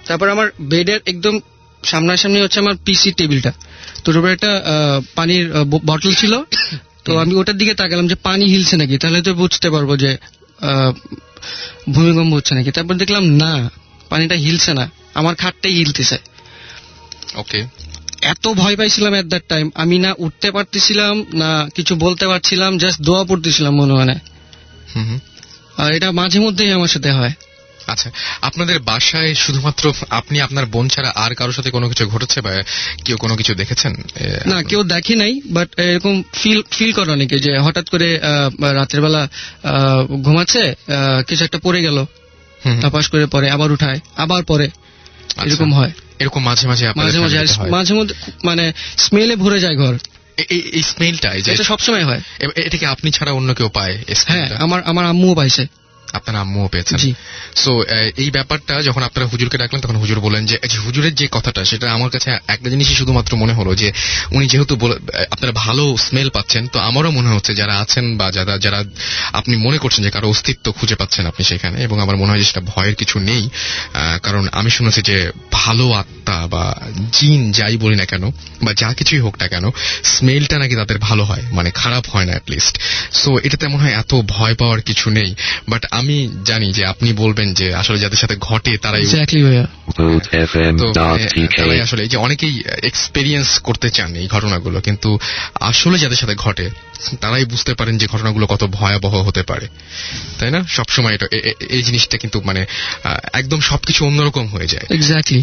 তারপর 0.08 0.30
আমার 0.30 0.48
বেডের 0.62 1.00
একদম 1.06 1.40
সামনাসামনি 1.84 2.42
হচ্ছে 2.42 2.60
আমার 2.60 2.76
পিসি 2.86 3.12
টেবিলটা 3.12 3.52
তো 4.04 4.12
উপরে 4.12 4.34
একটা 4.34 4.52
পানির 5.16 5.54
বটল 5.88 6.12
ছিল। 6.14 6.34
তো 7.10 7.18
আমি 7.18 7.34
ওটার 7.36 7.58
দিকে 7.58 7.74
তাকালাম 7.74 8.08
যে 8.08 8.16
পানি 8.16 8.46
হিলছে 8.46 8.76
নাকি 8.78 8.98
তাহলে 8.98 9.22
তো 9.22 9.34
বুঝতে 9.34 9.70
পারব 9.70 9.90
যে 9.96 10.18
ভূমিকম্প 11.94 12.34
হচ্ছে 12.34 12.56
নাকি। 12.56 12.72
তারপর 12.72 12.94
দেখলাম 12.94 13.24
না 13.26 13.70
পানিটা 14.10 14.36
হিলছে 14.36 14.74
না 14.74 14.86
আমার 15.14 15.36
খাটটাই 15.36 15.74
হিলতেছে। 15.74 16.18
ওকে। 17.36 17.60
এত 18.22 18.48
ভয় 18.48 18.76
পাইছিলাম 18.76 19.14
এট 19.14 19.26
দ্যাট 19.26 19.44
টাইম 19.48 19.66
আমি 19.76 20.00
না 20.00 20.12
উঠতে 20.18 20.52
পারতেছিলাম 20.52 21.26
না 21.34 21.70
কিছু 21.76 21.96
বলতে 21.96 22.26
পারছিলাম 22.28 22.78
জাস্ট 22.78 23.02
দোয়া 23.02 23.24
পড়তেছিলাম 23.24 23.74
মনে 23.76 23.94
মনে। 23.94 24.16
আর 25.78 25.90
এটা 25.94 26.12
মাঝে 26.12 26.40
মধ্যেই 26.40 26.72
আমার 26.72 26.88
সাথে 26.88 27.12
হয়। 27.12 27.34
আচ্ছা 27.90 28.10
আপনাদের 28.42 28.78
বাসায় 28.82 29.32
শুধুমাত্র 29.36 29.84
আপনি 30.12 30.38
আপনার 30.42 30.66
বোন 30.66 30.86
ছাড়া 30.90 31.10
আর 31.16 31.32
কারোর 31.36 31.54
সাথে 31.54 31.70
কোনো 31.72 31.86
কিছু 31.90 32.04
ঘটেছে 32.08 32.38
বা 32.42 32.52
কেউ 33.06 33.18
কোনো 33.18 33.34
কিছু 33.36 33.52
দেখেছেন 33.54 33.94
না 34.46 34.58
কেউ 34.64 34.82
দেখে 34.86 35.16
নাই 35.16 35.34
বাট 35.48 35.68
এরকম 35.82 36.16
ফিল 36.34 36.60
ফিল 36.72 36.92
করে 36.94 37.10
অনেকে 37.12 37.38
যে 37.40 37.52
হঠাৎ 37.60 37.86
করে 37.90 38.08
রাতের 38.74 39.00
বেলা 39.02 39.22
ঘুমাচ্ছে 40.24 40.64
কিছু 41.28 41.42
একটা 41.44 41.60
পড়ে 41.60 41.82
গেল। 41.82 41.98
তাপাস 42.82 43.06
করে 43.08 43.26
পরে 43.26 43.48
আবার 43.50 43.70
উঠায় 43.72 44.00
আবার 44.16 44.44
পরে 44.44 44.68
আচ্ছা। 44.68 45.44
এরকম 45.46 45.70
হয় 45.74 45.92
এরকম 46.20 46.42
মাঝে 46.44 46.66
মাঝে 46.68 46.86
মাঝে 46.96 47.20
মাঝে? 47.20 47.38
মাঝে 47.70 47.94
মধ্যে 47.94 48.14
মানে 48.44 48.64
স্মেলে 48.98 49.36
ভরে 49.36 49.60
যায় 49.60 49.78
ঘর 49.78 49.94
এই- 50.50 50.84
স্মেলটা 50.84 51.30
সবসময় 51.64 52.06
হয় 52.06 52.22
এটাকে 52.64 52.86
আপনি 52.86 53.12
ছাড়া 53.12 53.32
অন্য 53.32 53.54
কেউ 53.54 53.70
পায় 53.70 53.94
হ্যাঁ 54.28 54.48
আমার 54.60 54.80
আমার 54.86 55.06
আম্মুও 55.06 55.36
পাইছে 55.36 55.64
আপনার 56.14 56.36
আম্মুও 56.42 56.68
পেয়েছেন। 56.68 57.00
সো 57.56 57.72
এই 58.18 58.30
ব্যাপারটা 58.32 58.82
যখন 58.82 59.04
আপনারা 59.04 59.26
হুজুরকে 59.28 59.58
ডাকলেন 59.58 59.82
তখন 59.82 59.96
হুজুর 59.96 60.20
বলেন 60.20 60.46
যে 60.46 60.56
হুজুরের 60.86 61.16
যে 61.16 61.28
কথাটা 61.32 61.64
সেটা 61.64 61.92
আমার 61.94 62.10
কাছে 62.10 62.30
একটা 62.48 62.70
জিনিসই 62.70 62.96
শুধুমাত্র 62.96 63.32
মনে 63.38 63.54
হলো 63.54 63.76
যে 63.76 63.92
উনি 64.32 64.48
যেহেতু 64.48 64.74
আপনারা 65.32 65.52
ভালো 65.56 65.98
স্মেল 65.98 66.30
পাচ্ছেন 66.30 66.68
তো 66.68 66.80
আমারও 66.80 67.12
মনে 67.12 67.30
হচ্ছে 67.30 67.56
যারা 67.56 67.76
আছেন 67.78 68.18
বা 68.18 68.32
যারা 68.32 68.58
যারা 68.58 68.84
আপনি 69.34 69.56
মনে 69.56 69.78
করছেন 69.78 70.04
যে 70.04 70.10
কারও 70.10 70.30
অস্তিত্ব 70.30 70.72
খুঁজে 70.72 70.96
পাচ্ছেন 70.96 71.26
আপনি 71.26 71.44
সেখানে 71.44 71.84
এবং 71.84 72.02
আমার 72.02 72.16
মনে 72.18 72.32
হয় 72.32 72.40
যে 72.40 72.46
সেটা 72.46 72.62
ভয়ের 72.62 72.96
কিছু 72.96 73.20
নেই 73.20 73.50
কারণ 74.24 74.48
আমি 74.52 74.70
শুনেছি 74.70 75.02
যে 75.02 75.32
ভালো 75.52 75.92
আত্মা 75.92 76.48
বা 76.48 76.64
জিন 77.12 77.52
যাই 77.52 77.78
বলি 77.78 77.96
না 77.96 78.06
কেন 78.06 78.24
বা 78.64 78.74
যা 78.74 78.94
কিছুই 78.94 79.20
হোক 79.20 79.36
না 79.42 79.48
কেন 79.48 79.66
স্মেলটা 80.04 80.58
নাকি 80.60 80.76
তাদের 80.76 80.98
ভালো 80.98 81.24
হয় 81.24 81.44
মানে 81.52 81.72
খারাপ 81.72 82.08
হয় 82.08 82.26
না 82.26 82.32
অ্যাটলিস্ট 82.32 82.80
সো 83.12 83.40
এটা 83.44 83.58
তেমন 83.58 83.80
হয় 83.80 83.94
এত 83.94 84.12
ভয় 84.28 84.56
পাওয়ার 84.56 84.82
কিছু 84.82 85.10
নেই 85.10 85.36
বাট 85.70 85.86
আমি 86.00 86.18
জানি 86.46 86.72
যে 86.72 86.86
আপনি 86.86 87.14
বলবেন 87.14 87.54
যে 87.54 87.74
আসলে 87.74 88.00
যাদের 88.00 88.18
সাথে 88.18 88.36
ঘটে 88.40 88.78
তারাই 88.78 89.06
আসলে 91.82 92.08
যে 92.08 92.18
অনেকেই 92.18 92.54
এক্সপেরিয়েন্স 92.84 93.60
করতে 93.60 93.90
চান 93.90 94.16
এই 94.16 94.28
ঘটনাগুলো 94.28 94.82
কিন্তু 94.82 95.10
আসলে 95.70 95.98
যাদের 96.00 96.18
সাথে 96.18 96.36
ঘটে 96.36 96.66
তারাই 97.22 97.46
বুঝতে 97.46 97.74
পারেন 97.74 97.98
যে 97.98 98.08
ঘটনাগুলো 98.08 98.46
কত 98.48 98.64
ভয়াবহ 98.72 99.14
হতে 99.22 99.44
পারে। 99.44 99.66
তাই 100.40 100.52
না? 100.52 100.64
সবসময় 100.70 101.14
এটা 101.14 101.28
এই 101.70 101.84
জিনিসটা 101.84 102.18
কিন্তু 102.18 102.42
মানে 102.46 102.62
আহ, 102.64 103.10
একদম 103.34 103.62
সবকিছু 103.62 104.06
অন্যরকম 104.06 104.48
হয়ে 104.48 104.68
যায়। 104.68 104.86
এক্স্যাক্টলি 104.90 105.42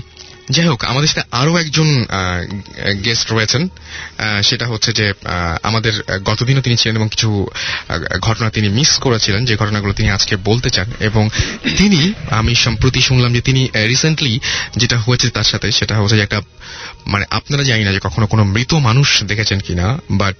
যাই 0.50 0.66
হোক, 0.66 0.84
আমাদের 0.84 1.08
সাথে 1.08 1.28
আরও 1.30 1.56
একজন 1.56 2.04
গেস্ট 3.04 3.32
রয়েছেন। 3.32 3.68
সেটা 4.42 4.66
হচ্ছে 4.66 4.92
যে 4.92 5.12
আমাদের 5.62 6.20
গতদিনও 6.24 6.60
তিনি 6.60 6.76
ছিলেন 6.76 6.96
এবং 6.96 7.08
কিছু 7.08 7.48
ঘটনা 8.20 8.50
তিনি 8.50 8.68
মিস 8.68 8.98
করেছিলেন, 8.98 9.44
যে 9.44 9.56
ঘটনাগুলো 9.56 9.92
তিনি 9.92 10.10
আজকে 10.10 10.36
বলতে 10.36 10.70
চান। 10.70 10.92
এবং 11.00 11.28
তিনি, 11.76 12.12
আমি 12.30 12.54
সম্প্রতি 12.54 13.00
শুনলাম 13.00 13.32
যে 13.32 13.40
তিনি 13.40 13.68
রিসেন্টলি 13.74 14.40
যেটা 14.76 14.98
হয়েছে 14.98 15.30
তার 15.30 15.44
সাথে, 15.44 15.72
সেটা 15.72 15.98
হচ্ছে 15.98 16.16
যে 16.16 16.22
একটা 16.22 16.40
মানে 17.06 17.24
আপনারা 17.30 17.62
জানি 17.62 17.84
না 17.84 17.92
যে 17.92 18.00
কখনো 18.02 18.26
কোনো 18.26 18.44
মৃত 18.44 18.74
মানুষ 18.74 19.24
দেখেছেন 19.24 19.60
কিনা 19.60 19.98
বাট 20.10 20.36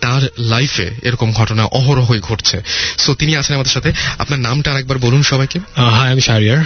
তার 0.00 0.22
লাইফে 0.38 0.90
এরকম 1.02 1.32
ঘটনা 1.32 1.64
অহরহই 1.64 2.20
ঘটছে। 2.20 2.62
সো 2.98 3.14
তিনি 3.14 3.36
আছেন 3.36 3.56
আমাদের 3.56 3.72
সাথে। 3.72 3.92
আপনার 4.18 4.40
নামটা 4.40 4.72
আরেকবার 4.72 4.98
বলুন 4.98 5.22
সবাইকে। 5.22 5.58
হাই 5.76 6.12
আমি 6.12 6.20
শাহরিয়ার 6.20 6.64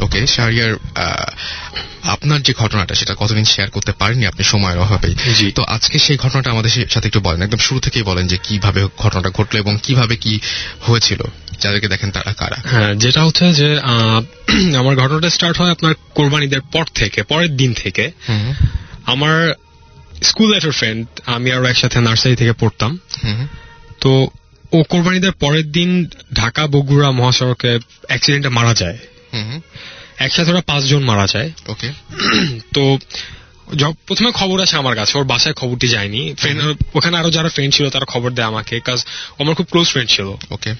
ওকে 0.00 0.26
শাহরিয়ার 0.26 0.76
আপনার 2.02 2.42
যে 2.42 2.54
ঘটনাটা 2.56 2.94
সেটা 2.94 3.14
কতদিন 3.18 3.44
শেয়ার 3.44 3.70
করতে 3.70 3.92
পারেননি 3.92 4.26
আপনি 4.26 4.44
সময়ের 4.44 4.78
অভাবে? 4.78 5.14
তো 5.54 5.64
আজকে 5.64 5.98
সেই 5.98 6.16
ঘটনাটা 6.16 6.50
আমাদের 6.50 6.86
সাথে 6.90 7.06
একটু 7.06 7.20
বলেন। 7.20 7.42
একদম 7.42 7.58
শুরু 7.58 7.80
থেকেই 7.80 8.02
বলেন 8.02 8.26
যে 8.26 8.38
কীভাবে 8.42 8.86
ঘটনাটা 8.98 9.30
ঘটলো 9.30 9.60
এবং 9.60 9.78
কীভাবে 9.82 10.16
কি 10.16 10.40
হয়েছিল। 10.80 11.22
যাদেরকে 11.60 11.88
দেখেন 11.88 12.10
তারা 12.10 12.32
কারা। 12.32 12.56
হ্যাঁ 12.64 12.94
যেটা 12.94 13.24
হচ্ছে 13.24 13.52
যে 13.52 13.80
আমার 14.78 14.96
ঘটনাটা 14.96 15.30
স্টার্ট 15.30 15.60
হয় 15.60 15.70
আপনার 15.70 15.94
কোরবানিদের 16.14 16.60
পর 16.60 16.84
থেকে 16.94 17.22
পরের 17.22 17.56
দিন 17.56 17.74
থেকে। 17.74 18.10
আমার 19.04 19.54
স্কুল 20.22 20.50
লাইফের 20.50 20.72
ফ্রেন্ড 20.72 21.06
আমি 21.26 21.52
আরও 21.52 21.64
একসাথে 21.64 22.00
নার্সারি 22.00 22.36
থেকে 22.36 22.52
পড়তাম। 22.52 22.98
তো 24.00 24.28
ও 24.72 24.82
কোরবানিদের 24.82 25.32
পরের 25.32 25.72
দিন 25.72 26.06
ঢাকা 26.34 26.66
বগুড়া 26.66 27.10
মহাসড়কে 27.10 27.78
অ্যাক্সিডেন্টে 28.06 28.48
মারা 28.48 28.74
যায়। 28.74 28.98
একসাথে 30.18 30.50
ওরা 30.50 30.60
পাঁচজন 30.60 31.02
মারা 31.02 31.26
যায়। 31.26 31.50
ওকে। 31.66 31.88
তো 32.74 32.98
প্রথমে 34.06 34.30
খবর 34.32 34.60
আসে 34.60 34.76
আমার 34.76 34.96
কাছে 34.96 35.18
ওর 35.18 35.24
বাসায় 35.24 35.54
খবরটি 35.54 35.88
যায়নি। 35.88 36.34
ফ্রেন্ড 36.38 36.74
ওখানে 36.94 37.18
আরও 37.18 37.30
যারা 37.30 37.48
ফ্রেন্ড 37.48 37.74
ছিল 37.74 37.88
তারা 37.90 38.04
খবর 38.04 38.30
দেয় 38.30 38.46
আমাকে 38.46 38.80
কাজ 38.80 39.04
আমার 39.40 39.54
খুব 39.54 39.66
ক্লোজ 39.70 39.86
ফ্রেন্ড 39.86 40.10
ছিল। 40.10 40.28
ওকে। 40.50 40.74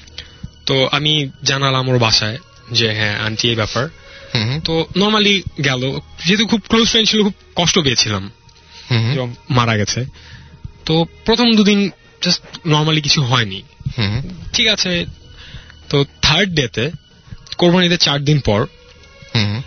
তো 0.67 0.89
আমি 0.93 1.29
জানালাম 1.43 1.89
ওর 1.89 1.99
বাসায় 1.99 2.39
যে 2.73 2.89
হ্যাঁ 2.93 3.19
আন্টি 3.19 3.49
এই 3.49 3.55
ব্যাপার। 3.55 3.89
হুম 4.35 4.61
তো 4.61 4.87
নর্মালি 4.97 5.43
গেল। 5.65 6.01
যেহেতু 6.27 6.47
খুব 6.47 6.61
ক্লোজ 6.69 6.89
ফ্রেন্ড 6.89 7.09
ছিল 7.09 7.23
খুব 7.23 7.35
কষ্ট 7.57 7.79
পেয়েছিলাম 7.79 8.31
হুম 8.91 9.35
মারা 9.51 9.77
গেছে। 9.77 10.05
তো 10.87 11.07
প্রথম 11.25 11.57
দুদিন 11.57 11.91
জাস্ট 12.23 12.43
নর্মালি 12.67 13.01
কিছু 13.01 13.23
হয়নি। 13.23 13.63
হুম 13.99 14.23
ঠিক 14.53 14.69
আছে। 14.69 15.07
তো 15.89 16.05
থার্ড 16.23 16.51
ডেতে 16.51 16.91
কোরবানিতে 17.57 17.97
চার 17.97 18.25
দিন 18.25 18.41
পর 18.41 18.67
হুম। 19.35 19.63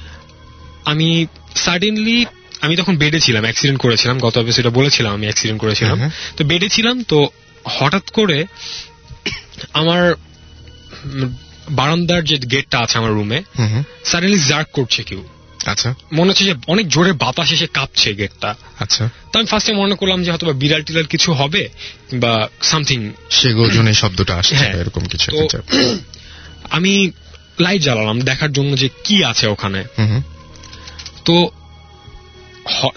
আমি 0.85 1.25
সাডেনলি 1.55 2.25
আমি 2.61 2.75
তখন 2.75 2.97
বেডে 2.97 3.19
ছিলাম 3.19 3.43
অ্যাক্সিডেন্ট 3.43 3.81
করেছিলাম 3.81 4.19
গত 4.19 4.37
এপিসোডে 4.37 4.69
বলেছিলাম 4.69 5.13
আমি 5.13 5.25
অ্যাক্সিডেন্ট 5.25 5.61
করেছিলাম। 5.61 6.09
তো 6.37 6.43
বেডে 6.43 6.69
ছিলাম 6.69 7.03
তো 7.03 7.29
হঠাৎ 7.65 8.09
করে 8.09 8.45
আমার 9.73 10.15
বারান্দার 11.69 12.23
যে 12.23 12.37
গেটটা 12.51 12.79
আছে 12.79 12.97
আমার 12.97 13.11
রুমে 13.11 13.43
হুম 13.59 13.83
সাডেনলি 14.05 14.39
জার্ক 14.39 14.67
করছে 14.73 15.03
কেউ। 15.03 15.23
আচ্ছা। 15.65 15.93
মনে 16.13 16.29
হচ্ছে 16.29 16.43
যে 16.43 16.53
অনেক 16.67 16.87
জোরে 16.87 17.13
বাতাস 17.13 17.51
এসে 17.51 17.67
কাঁপছে 17.67 18.13
গেটটা 18.13 18.55
আচ্ছা। 18.79 19.09
তো 19.31 19.39
আমি 19.39 19.47
ফার্স্টে 19.47 19.73
মনে 19.73 19.95
করলাম 19.95 20.23
যে 20.23 20.31
হয়তো 20.31 20.53
বিড়াল 20.53 20.81
টিড়াল 20.83 21.05
কিছু 21.05 21.33
হবে 21.33 21.69
বা 22.13 22.49
সামথিং 22.61 23.11
সে 23.29 23.53
গর্জনে 23.53 23.93
শব্দটা 23.93 24.35
আসছে 24.35 24.55
হ্যাঁ। 24.55 24.71
এরকম 24.71 25.05
কিছু 25.05 25.31
আমি 26.69 27.11
লাইট 27.59 27.81
জ্বালালাম 27.81 28.21
দেখার 28.21 28.51
জন্য 28.53 28.77
যে 28.77 28.89
কি 29.03 29.23
আছে 29.23 29.47
ওখানে। 29.47 29.83
তো 31.25 31.51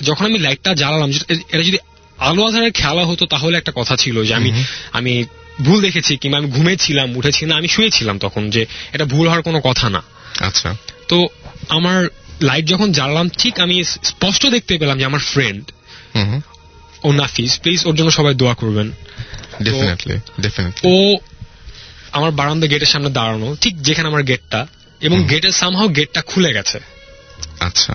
যখন 0.03 0.27
আমি 0.27 0.39
লাইটটা 0.39 0.75
জ্বালালাম 0.75 1.11
এটা 1.49 1.63
যদি 1.63 1.79
আলো 2.19 2.47
আধারের 2.47 2.73
খেলা 2.73 3.05
হতো 3.05 3.27
তাহলে 3.27 3.59
একটা 3.59 3.73
কথা 3.77 3.97
ছিল 3.97 4.25
যে 4.25 4.35
আমি 4.35 4.53
আমি 4.93 5.25
ভুল 5.63 5.81
দেখেছি 5.81 6.17
কিংবা 6.17 6.39
আমি 6.39 6.51
ঘুমেছিলাম 6.51 7.17
উঠেছি 7.17 7.47
না 7.47 7.57
আমি 7.57 7.69
শুয়েছিলাম 7.69 8.19
তখন 8.19 8.51
যে 8.51 8.67
এটা 8.93 9.05
ভুল 9.05 9.27
হওয়ার 9.27 9.43
কোনো 9.43 9.61
কথা 9.61 9.89
না। 9.89 10.03
আচ্ছা। 10.41 10.77
তো 11.09 11.27
আমার 11.69 12.09
লাইট 12.41 12.67
যখন 12.67 12.93
জ্বালালাম 12.93 13.29
ঠিক 13.39 13.61
আমি 13.61 13.85
স্পষ্ট 13.85 14.47
দেখতে 14.47 14.79
পেলাম 14.79 14.99
যে 14.99 15.05
আমার 15.05 15.21
ফ্রেন্ড 15.21 15.73
ও 17.03 17.13
নাফিস 17.13 17.59
প্লিজ 17.59 17.87
ওর 17.87 17.97
জন্য 17.97 18.11
সবাই 18.11 18.35
দোয়া 18.35 18.55
করবেন। 18.55 18.93
ডেফিনেটলি 19.63 20.19
ডেফিনেটলি 20.41 20.89
ও 20.89 21.17
আমার 22.13 22.31
বারান্দা 22.31 22.67
গেটের 22.67 22.87
সামনে 22.87 23.11
দাঁড়ানো 23.11 23.57
ঠিক 23.61 23.83
যেখানে 23.83 24.09
আমার 24.09 24.23
গেটটা 24.23 24.67
এবং 25.01 25.25
গেটের 25.25 25.51
সামহাও 25.51 25.89
গেটটা 25.89 26.23
খুলে 26.23 26.53
গেছে। 26.53 26.81
আচ্ছা। 27.61 27.93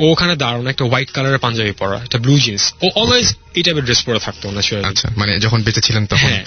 ও 0.00 0.10
ওখানে 0.12 0.36
দাঁড়ানো 0.36 0.70
একটা 0.70 0.84
হোয়াইট 0.84 1.10
কালারের 1.10 1.38
পাঞ্জাবি 1.38 1.72
পরা 1.72 2.00
একটা 2.02 2.18
ব্লু 2.18 2.38
জিন্স 2.38 2.72
ও 2.82 2.88
অলওয়েজ 2.94 3.34
এই 3.54 3.62
টাইপের 3.62 3.84
ড্রেস 3.84 4.02
পরে 4.02 4.18
থাকতো 4.18 4.50
ন্যাচারালি 4.50 4.86
আচ্ছা 4.86 5.08
মানে 5.16 5.38
যখন 5.38 5.62
বেঁচে 5.62 5.80
ছিলেন 5.80 6.06
তখন? 6.06 6.26
হ্যাঁ। 6.26 6.44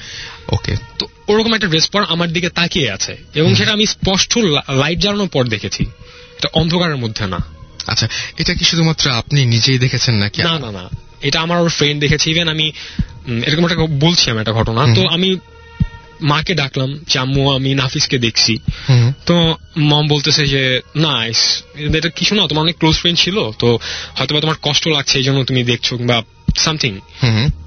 ওকে 0.47 0.75
তো 0.99 1.07
ওরকম 1.27 1.53
একটা 1.53 1.67
ড্রেস 1.67 1.89
পরা 1.89 2.05
আমার 2.09 2.33
দিকে 2.33 2.49
তাকিয়ে 2.49 2.91
আছে 2.91 3.17
এবং 3.33 3.55
সেটা 3.55 3.71
আমি 3.71 3.85
স্পষ্ট 3.85 4.37
লাইট 4.69 4.99
জ্বালানোর 4.99 5.27
পর 5.27 5.47
দেখেছি। 5.47 5.85
এটা 6.37 6.47
অন্ধকারের 6.53 6.95
মধ্যে 6.95 7.27
না। 7.27 7.37
আচ্ছা 7.87 8.07
এটা 8.37 8.53
কি 8.53 8.65
শুধুমাত্র 8.65 9.11
আপনি 9.11 9.45
নিজেই 9.45 9.77
দেখেছেন 9.77 10.15
নাকি? 10.15 10.43
না 10.43 10.59
না 10.59 10.71
না। 10.71 10.89
এটা 11.21 11.41
আমার 11.41 11.69
ফ্রেন্ড 11.69 12.01
দেখেছে 12.01 12.31
ইভেন 12.31 12.47
আমি 12.47 12.71
এরকম 13.45 13.63
একটা 13.63 13.75
বলছি 13.75 14.31
আমি 14.31 14.39
একটা 14.39 14.51
ঘটনা। 14.51 14.95
তো 14.95 15.07
আমি 15.07 15.39
মাকে 16.21 16.55
ডাকলাম 16.55 16.99
যে 17.07 17.19
আম্মু 17.19 17.51
আমি 17.51 17.75
নাফিসকে 17.75 18.17
দেখছি। 18.17 18.57
তো 19.25 19.55
মম 19.77 20.07
বলতেছে 20.07 20.47
যে 20.47 20.81
নাইস 20.95 21.63
এটা 21.77 22.09
কিছু 22.09 22.35
না 22.35 22.47
তোমার 22.47 22.61
অনেক 22.61 22.77
ক্লোজ 22.77 22.95
ফ্রেন্ড 22.95 23.19
ছিল 23.19 23.51
তো 23.51 23.79
হয়তো 24.15 24.35
বা 24.35 24.41
তোমার 24.41 24.55
কষ্ট 24.61 24.87
লাগছে 24.87 25.17
এই 25.17 25.23
জন্য 25.23 25.43
তুমি 25.43 25.63
দেখছ 25.63 25.93
কিংবা 25.93 26.21
সামথিং 26.57 26.99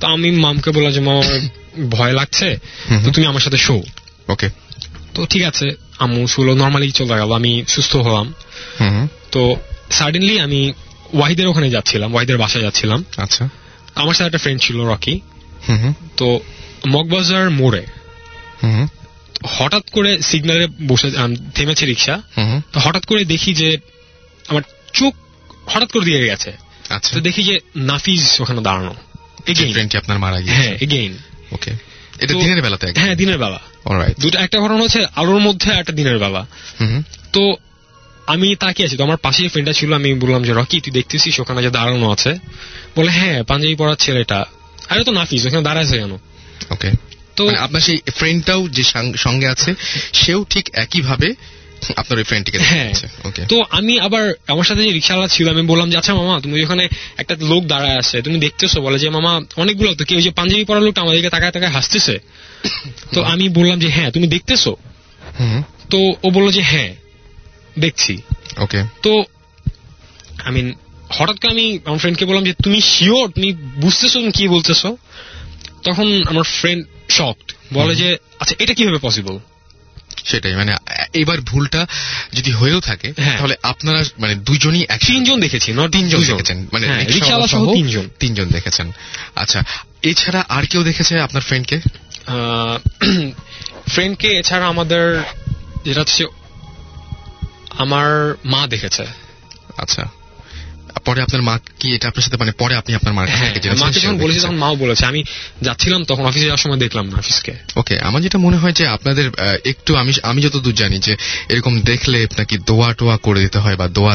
তো 0.00 0.06
আমি 0.06 0.30
মামকে 0.30 0.70
বললাম 0.70 0.92
যে 0.92 1.00
মাম 1.00 1.16
আমার 1.16 1.40
ভয় 1.90 2.12
লাগছে 2.12 2.58
তো 3.04 3.10
তুমি 3.10 3.26
আমার 3.26 3.40
সাথে 3.40 3.56
শো। 3.56 3.82
ওকে। 4.28 4.50
তো 5.14 5.26
ঠিক 5.26 5.42
আছে 5.42 5.70
আম্মু 5.98 6.26
শুলো 6.26 6.54
নর্মালি 6.54 6.90
চলে 6.90 7.08
গেল 7.08 7.32
আমি 7.32 7.64
সুস্থ 7.68 7.96
হলাম। 7.96 8.34
হুম। 8.80 9.08
তো 9.32 9.56
সাডেনলি 9.90 10.40
আমি 10.40 10.72
ওয়াহিদের 11.14 11.46
ওখানে 11.46 11.70
যাচ্ছিলাম 11.70 12.12
ওয়াহিদের 12.12 12.38
বাসায় 12.38 12.64
যাচ্ছিলাম। 12.64 13.04
আচ্ছা। 13.16 13.48
আমার 13.94 14.14
সাথে 14.14 14.26
একটা 14.26 14.38
ফ্রেন্ড 14.38 14.60
ছিল 14.60 14.80
রকি। 14.80 15.20
তো 16.16 16.40
মগবাজার 16.88 17.50
মোড়ে 17.50 17.86
হঠাৎ 19.46 19.90
করে 19.90 20.22
সিগন্যালে 20.22 20.66
বসে 20.86 21.10
থেমেছে 21.54 21.86
রিক্সা। 21.86 22.22
হঠাৎ 22.76 23.06
করে 23.06 23.24
দেখি 23.24 23.54
যে 23.54 23.78
আমার 24.48 24.62
চোখ 24.92 25.14
হঠাৎ 25.66 25.92
করে 25.92 26.04
দিয়ে 26.04 26.26
গেছে। 26.26 26.52
আচ্ছা। 26.88 27.14
তো 27.14 27.20
দেখি 27.20 27.42
যে 27.42 27.58
নাফিজ 27.76 28.40
ওখানে 28.40 28.60
দাঁড়ানো। 28.62 28.94
আপনার 29.98 30.18
মারা 30.18 30.40
হ্যাঁ 30.46 30.76
এগেইন 30.80 31.16
ওকে 31.52 31.70
এটা 32.20 32.34
দিনের 32.34 32.62
বেলাতে 32.62 32.92
হ্যাঁ 32.96 33.14
দিনের 33.14 33.38
বেলা। 33.38 33.60
দুটো 34.20 34.38
একটা 34.38 34.60
ঘটনা 34.60 34.82
হচ্ছে 34.82 35.06
আলোর 35.16 35.38
মধ্যে 35.38 35.70
একটা 35.72 35.92
দিনের 35.92 36.18
বেলা। 36.18 36.46
তো 37.32 37.56
আমি 38.26 38.56
তাকিয়ে 38.56 38.86
আছি। 38.86 38.96
তো 38.96 39.04
আমার 39.04 39.16
পাশে 39.16 39.48
ফ্রেন্ডটা 39.48 39.72
ছিল 39.72 39.92
আমি 39.92 40.14
বললাম 40.14 40.42
যে 40.42 40.52
রকি 40.52 40.80
তুই 40.80 40.92
দেখতেছিস 40.92 41.40
ওখানে 41.40 41.62
যে 41.62 41.70
দাঁড়ানো 41.70 42.10
আছে? 42.12 42.38
বলে 42.96 43.10
হ্যাঁ 43.10 43.42
পাঞ্জাবি 43.42 43.74
পরার 43.74 43.94
ছেলেটা। 43.94 44.44
আরে 44.88 45.04
তো 45.04 45.12
নাফিস 45.12 45.46
ওখানে 45.46 45.62
দাঁড়াইছে 45.62 45.98
কেন? 45.98 46.12
ওকে 46.70 46.90
তো 47.38 47.44
মানে 47.46 47.58
আপনার 47.58 47.80
সেই 47.80 47.98
ফ্রেন্ডটাও 48.14 48.68
যে 48.68 48.82
সঙ্গে 49.16 49.46
আছে 49.48 49.74
সেও 50.12 50.44
ঠিক 50.50 50.64
একই 50.74 51.00
ভাবে 51.00 51.34
আপনার 51.96 52.18
ওই 52.18 52.24
ফ্রেন্ডটিকে 52.24 52.58
হ্যাঁ। 52.58 52.92
ওকে 53.24 53.42
তো 53.46 53.56
আমি 53.70 54.00
আবার 54.00 54.24
আমার 54.46 54.64
সাথে 54.64 54.82
যে 54.82 54.92
রিক্সাওয়ালা 54.92 55.28
ছিল 55.28 55.48
আমি 55.48 55.62
বললাম 55.66 55.90
যে 55.90 55.96
আচ্ছা 55.96 56.14
মামা 56.14 56.40
তুমি 56.40 56.64
ওখানে 56.64 56.88
একটা 57.16 57.36
লোক 57.40 57.64
দাঁড়ায় 57.66 57.96
আছে 57.98 58.22
তুমি 58.22 58.38
দেখতেছো? 58.38 58.80
বলে 58.80 58.98
যে 58.98 59.10
মামা 59.10 59.40
অনেকগুলো 59.56 59.94
তো 59.94 60.04
কেউ 60.04 60.20
যে 60.20 60.30
পাঞ্জাবি 60.30 60.64
পরা 60.64 60.80
লোকটা 60.80 61.00
আমাদেরকে 61.00 61.30
তাকায় 61.30 61.52
তাকায় 61.52 61.70
হাসতেছে? 61.70 62.18
তো 63.12 63.22
আমি 63.22 63.48
বললাম 63.48 63.78
যে 63.78 63.88
হ্যাঁ 63.88 64.10
তুমি 64.10 64.26
দেখতেছো? 64.26 64.76
তো 65.90 65.98
ও 66.22 66.30
বলল 66.30 66.50
যে 66.50 66.62
হ্যাঁ 66.62 66.94
দেখছি। 67.78 68.18
ওকে 68.56 68.80
তো 69.02 69.12
আই 70.44 70.52
মিন 70.52 70.74
হঠাৎ 71.10 71.36
করে 71.38 71.50
আমি 71.50 71.66
আমার 71.84 71.98
ফ্রেন্ডকে 71.98 72.24
বললাম 72.24 72.44
যে 72.44 72.52
তুমি 72.64 72.80
শিওর 72.80 73.30
তুমি 73.30 73.52
বুঝতেছো? 73.76 74.16
তুমি 74.20 74.32
কি 74.32 74.48
বলতেছো? 74.48 74.96
তখন 75.84 76.06
আমার 76.26 76.42
ফ্রেন্ড 76.42 76.82
শকড 77.18 77.52
বলে 77.72 77.94
যে 77.94 78.18
আচ্ছা 78.40 78.54
এটা 78.58 78.74
কীভাবে 78.74 78.98
পসিবল 78.98 79.38
সেটাই 80.24 80.56
মানে 80.56 80.76
এবার 81.12 81.40
ভুলটা 81.40 81.86
যদি 82.32 82.50
হয়েও 82.50 82.80
থাকে 82.80 83.12
হ্যাঁ। 83.16 83.36
তাহলে 83.36 83.56
আপনারা 83.62 84.04
মানে 84.18 84.34
একসাথে- 84.34 85.06
তিনজন 85.06 85.40
দেখেছি 85.40 85.72
নট 85.72 85.92
তিনজন 85.92 86.20
দেখেছেন 86.20 86.66
মানে 86.72 86.86
হ্যাঁ, 86.86 87.04
তিনজন। 87.74 88.08
তিনজন 88.18 88.48
দেখেছেন। 88.48 88.92
আচ্ছা 89.36 89.64
এছাড়া 90.02 90.44
আর 90.48 90.66
কেউ 90.66 90.82
দেখেছে 90.82 91.20
আপনার 91.20 91.42
ফ্রেন্ডকে 91.42 91.80
ফ্রেন্ডকে 93.88 94.28
এছাড়া 94.38 94.66
আমাদের 94.66 95.22
যেটা 95.84 96.00
হচ্ছে 96.00 96.24
আমার 97.78 98.34
মা 98.44 98.66
দেখেছে। 98.66 99.06
আচ্ছা। 99.76 100.08
পরে 101.04 101.22
আপনার 101.22 101.42
মা 101.42 101.58
কি 101.78 101.94
এটা 101.94 102.08
আপনার 102.08 102.22
সাথে 102.22 102.36
মানে 102.36 102.52
পরে 102.52 102.74
আপনি 102.76 102.94
আপনার 102.94 103.14
মার 103.14 103.28
হ্যাঁ 103.28 103.52
সেও 103.54 103.90
যখন 104.00 104.18
বলেছি 104.18 104.40
তখন 104.40 104.56
মাও 104.56 104.76
বলেছে। 104.76 105.04
আমি 105.06 105.20
যাচ্ছিলাম 105.62 106.04
তখন 106.04 106.24
অফিসে 106.24 106.44
যাওয়ার 106.44 106.58
সময় 106.58 106.76
দেখলাম 106.76 107.06
না 107.06 107.16
অফিসকে 107.18 107.52
ওকে 107.76 107.98
আমার 108.00 108.22
যেটা 108.22 108.38
মনে 108.38 108.56
হয় 108.56 108.72
যে 108.72 108.86
আপনাদের 108.86 109.26
একটু 109.64 109.96
আমি 109.96 110.12
আমি 110.22 110.42
যতদূর 110.42 110.74
জানি 110.74 110.98
যে 110.98 111.12
এরকম 111.48 111.80
দেখলে 111.82 112.26
নাকি 112.38 112.58
দোয়া 112.66 112.94
টোয়া 112.94 113.16
করে 113.16 113.40
দিতে 113.40 113.58
হয় 113.58 113.76
বা 113.76 113.88
দোয়া 113.88 114.14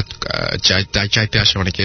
চাইতে 1.12 1.40
আসে 1.40 1.60
অনেকে। 1.60 1.84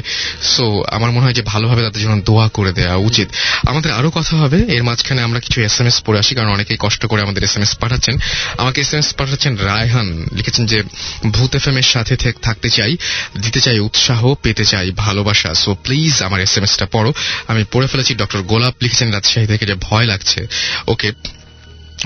সো 0.56 0.64
আমার 0.90 1.10
মনে 1.10 1.24
হয় 1.24 1.32
যে 1.32 1.42
ভালোভাবে 1.42 1.82
তাদের 1.82 2.02
জন্য 2.02 2.22
দোয়া 2.24 2.48
করে 2.48 2.72
দেওয়া 2.72 2.96
উচিত। 3.08 3.28
আমাদের 3.66 3.92
আরও 3.92 4.10
কথা 4.10 4.36
হবে 4.36 4.58
এর 4.68 4.82
মাঝখানে 4.82 5.22
আমরা 5.22 5.40
কিছু 5.40 5.58
এস 5.60 5.80
এম 5.80 5.86
এস 5.86 6.02
পড়ে 6.06 6.18
আসি 6.18 6.34
কারণ 6.34 6.50
অনেকেই 6.50 6.76
কষ্ট 6.80 7.06
করে 7.06 7.22
আমাদের 7.22 7.44
এস 7.44 7.56
এম 7.56 7.62
এস 7.62 7.72
পাঠাচ্ছেন। 7.74 8.14
আমাকে 8.58 8.80
এস 8.80 8.94
এম 8.94 8.98
এস 8.98 9.14
পাঠাচ্ছেন 9.14 9.56
রায়হান 9.62 10.06
লিখেছেন 10.32 10.66
যে 10.66 10.78
ভূত 11.26 11.56
এফ 11.56 11.68
এম 11.68 11.76
এর 11.76 11.82
সাথে 11.84 12.16
থেক- 12.16 12.40
থাকতে 12.42 12.68
চাই 12.68 12.92
দিতে 13.40 13.60
চাই 13.60 13.78
উৎসাহ 13.78 14.34
পেতে 14.34 14.64
চাই 14.64 14.77
ভালোবাসা। 14.96 15.54
সো 15.54 15.74
প্লিজ 15.74 16.22
আমার 16.22 16.40
এস 16.40 16.58
এম 16.58 16.64
এসটা 16.64 16.86
পড়ো। 16.86 17.12
আমি 17.48 17.64
পড়ে 17.72 17.86
ফেলেছি, 17.86 18.14
ডক্টর 18.14 18.42
গোলাপ 18.42 18.74
লিখেছেন 18.82 19.12
রাজশাহী 19.12 19.46
থেকে 19.46 19.66
যে 19.66 19.74
ভয় 19.74 20.04
লাগছে। 20.04 20.46
ওকে, 20.86 21.12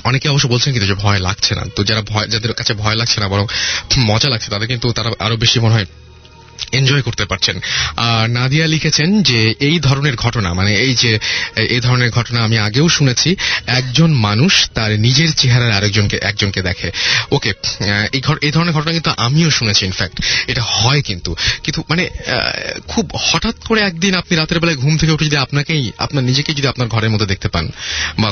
অনেকে 0.05 0.29
অবশ্য 0.29 0.49
বলছেন 0.49 0.73
কিন্তু 0.73 0.89
যে 0.89 0.95
ভয় 0.95 1.19
লাগছে 1.19 1.55
না। 1.55 1.63
তো 1.77 1.85
যারা 1.85 2.03
ভয় 2.03 2.27
যাদের 2.27 2.53
কাছে 2.53 2.75
ভয় 2.75 2.95
লাগছে 2.95 3.21
না, 3.21 3.29
বরং 3.29 3.47
মজা 3.99 4.29
লাগছে, 4.29 4.51
তাদের 4.51 4.69
কিন্তু 4.69 4.93
তারা 4.93 5.11
আরও 5.19 5.37
বেশি 5.37 5.61
মনে 5.61 5.75
হয় 5.75 5.87
এনজয় 6.73 7.03
করতে 7.03 7.25
পারছেন। 7.25 7.57
আর 8.09 8.31
নাদিয়া 8.31 8.67
লিখেছেন 8.67 9.23
যে, 9.23 9.41
এই 9.69 9.77
ধরনের 9.79 10.17
ঘটনা 10.17 10.55
মানে 10.55 10.73
এই 10.87 10.95
যে, 10.95 11.13
এই 11.75 11.81
ধরনের 11.81 12.11
ঘটনা 12.11 12.39
আমি 12.47 12.57
আগেও 12.59 12.89
শুনেছি, 12.89 13.31
একজন 13.79 14.11
মানুষ 14.27 14.53
তার 14.75 14.91
নিজের 15.01 15.31
চেহারার 15.33 15.73
আরেকজনকে, 15.73 16.17
একজনকে 16.23 16.63
দেখে। 16.63 16.89
ওকে 17.31 17.51
এই 18.43 18.51
ধরনের 18.51 18.75
ঘটনা 18.75 18.93
কিন্তু 18.93 19.11
আমিও 19.17 19.51
শুনেছি 19.51 19.83
ইনফ্যাক্ট 19.87 20.17
এটা 20.49 20.63
হয় 20.63 21.03
কিন্তু। 21.03 21.31
কিন্তু 21.65 21.81
মানে 21.89 22.05
খুব 22.89 23.05
হঠাৎ 23.29 23.57
করে 23.69 23.81
একদিন 23.81 24.15
আপনি 24.15 24.33
রাতের 24.37 24.61
বেলায় 24.61 24.77
ঘুম 24.77 24.97
থেকে 24.97 25.13
উঠে 25.13 25.25
যদি 25.25 25.37
আপনাকেই, 25.37 25.93
আপনার 25.99 26.25
নিজেকে 26.25 26.51
যদি 26.55 26.67
আপনার 26.67 26.89
ঘরের 26.89 27.11
মধ্যে 27.11 27.27
দেখতে 27.27 27.49
পান, 27.49 27.65
বা 28.19 28.29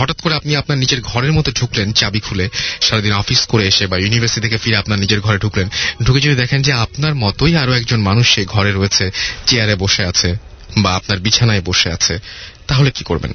হঠাৎ 0.00 0.18
করে 0.20 0.34
আপনি 0.34 0.56
আপনার 0.56 0.78
নিজের 0.78 1.00
ঘরের 1.02 1.32
মধ্যে 1.32 1.52
ঢুকলেন, 1.52 1.92
চাবি 1.92 2.20
খুলে, 2.20 2.46
সারাদিন 2.80 3.12
অফিস 3.12 3.40
করে 3.46 3.64
এসে 3.66 3.86
বা 3.86 3.96
ইউনিভার্সিটি 3.98 4.40
থেকে 4.40 4.58
ফিরে 4.58 4.76
আপনার 4.76 4.98
নিজের 4.98 5.20
ঘরে 5.20 5.38
ঢুকলেন, 5.38 5.66
ঢুকে 6.04 6.20
যদি 6.20 6.34
দেখেন 6.34 6.60
যে 6.62 6.72
আপনার 6.72 7.14
মতোই 7.14 7.56
আরও 7.56 7.72
একজন 7.80 8.00
মানুষ 8.00 8.34
সেই 8.34 8.44
ঘরে 8.44 8.72
রয়েছে 8.72 9.10
চেয়ারে 9.46 9.74
বসে 9.74 10.04
আছে 10.04 10.36
বা 10.78 10.94
আপনার 10.94 11.18
বিছানায় 11.18 11.60
বসে 11.60 11.92
আছে 11.92 12.18
তাহলে 12.66 12.90
কি 12.90 13.04
করবেন? 13.04 13.32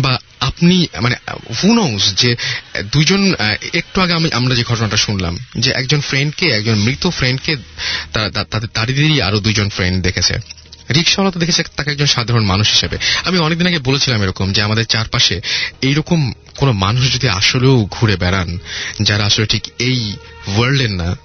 বা 0.00 0.18
আপনি 0.40 0.86
মানে 1.02 1.16
হু 1.62 1.74
নোজ 1.74 2.14
যে 2.16 2.36
আহ, 3.38 3.54
একটু 3.72 4.00
আগে 4.00 4.12
আমি 4.12 4.32
আমরা 4.32 4.54
যে 4.54 4.64
ঘটনাটা 4.64 4.96
শুনলাম 4.96 5.38
যে 5.58 5.70
একজন 5.70 6.00
ফ্রেন্ডকে 6.00 6.46
একজন 6.46 6.74
মৃত 6.74 7.06
ফ্রেন্ডকে 7.06 7.56
তাদের 8.50 8.68
তাদেরই 8.68 9.20
আরও 9.22 9.40
দুইজন 9.40 9.68
ফ্রেন্ড 9.68 10.02
দেখেছে। 10.02 10.34
রিক্সাওয়ালা 10.94 11.32
তো 11.32 11.40
দেখেছে 11.40 11.62
তাকে 11.76 11.90
একজন 11.90 12.06
সাধারণ 12.06 12.44
মানুষ 12.44 12.70
হিসেবে। 12.70 12.98
আমি 13.24 13.38
অনেকদিন 13.38 13.66
আগে 13.66 13.78
বলেছিলাম 13.78 14.22
এরকম 14.22 14.52
যে 14.52 14.62
আমাদের 14.62 14.84
চারপাশে 14.84 15.40
এইরকম 15.82 16.32
কোন 16.56 16.72
মানুষ 16.72 17.14
যদি 17.14 17.28
আসলেও 17.28 17.88
ঘুরে 17.90 18.16
বেড়ান 18.16 18.58
যারা 19.02 19.24
আসলে 19.24 19.46
ঠিক 19.46 19.62
এই 19.78 20.14
ওয়ার্ল্ডের 20.46 20.90
না 20.90 21.16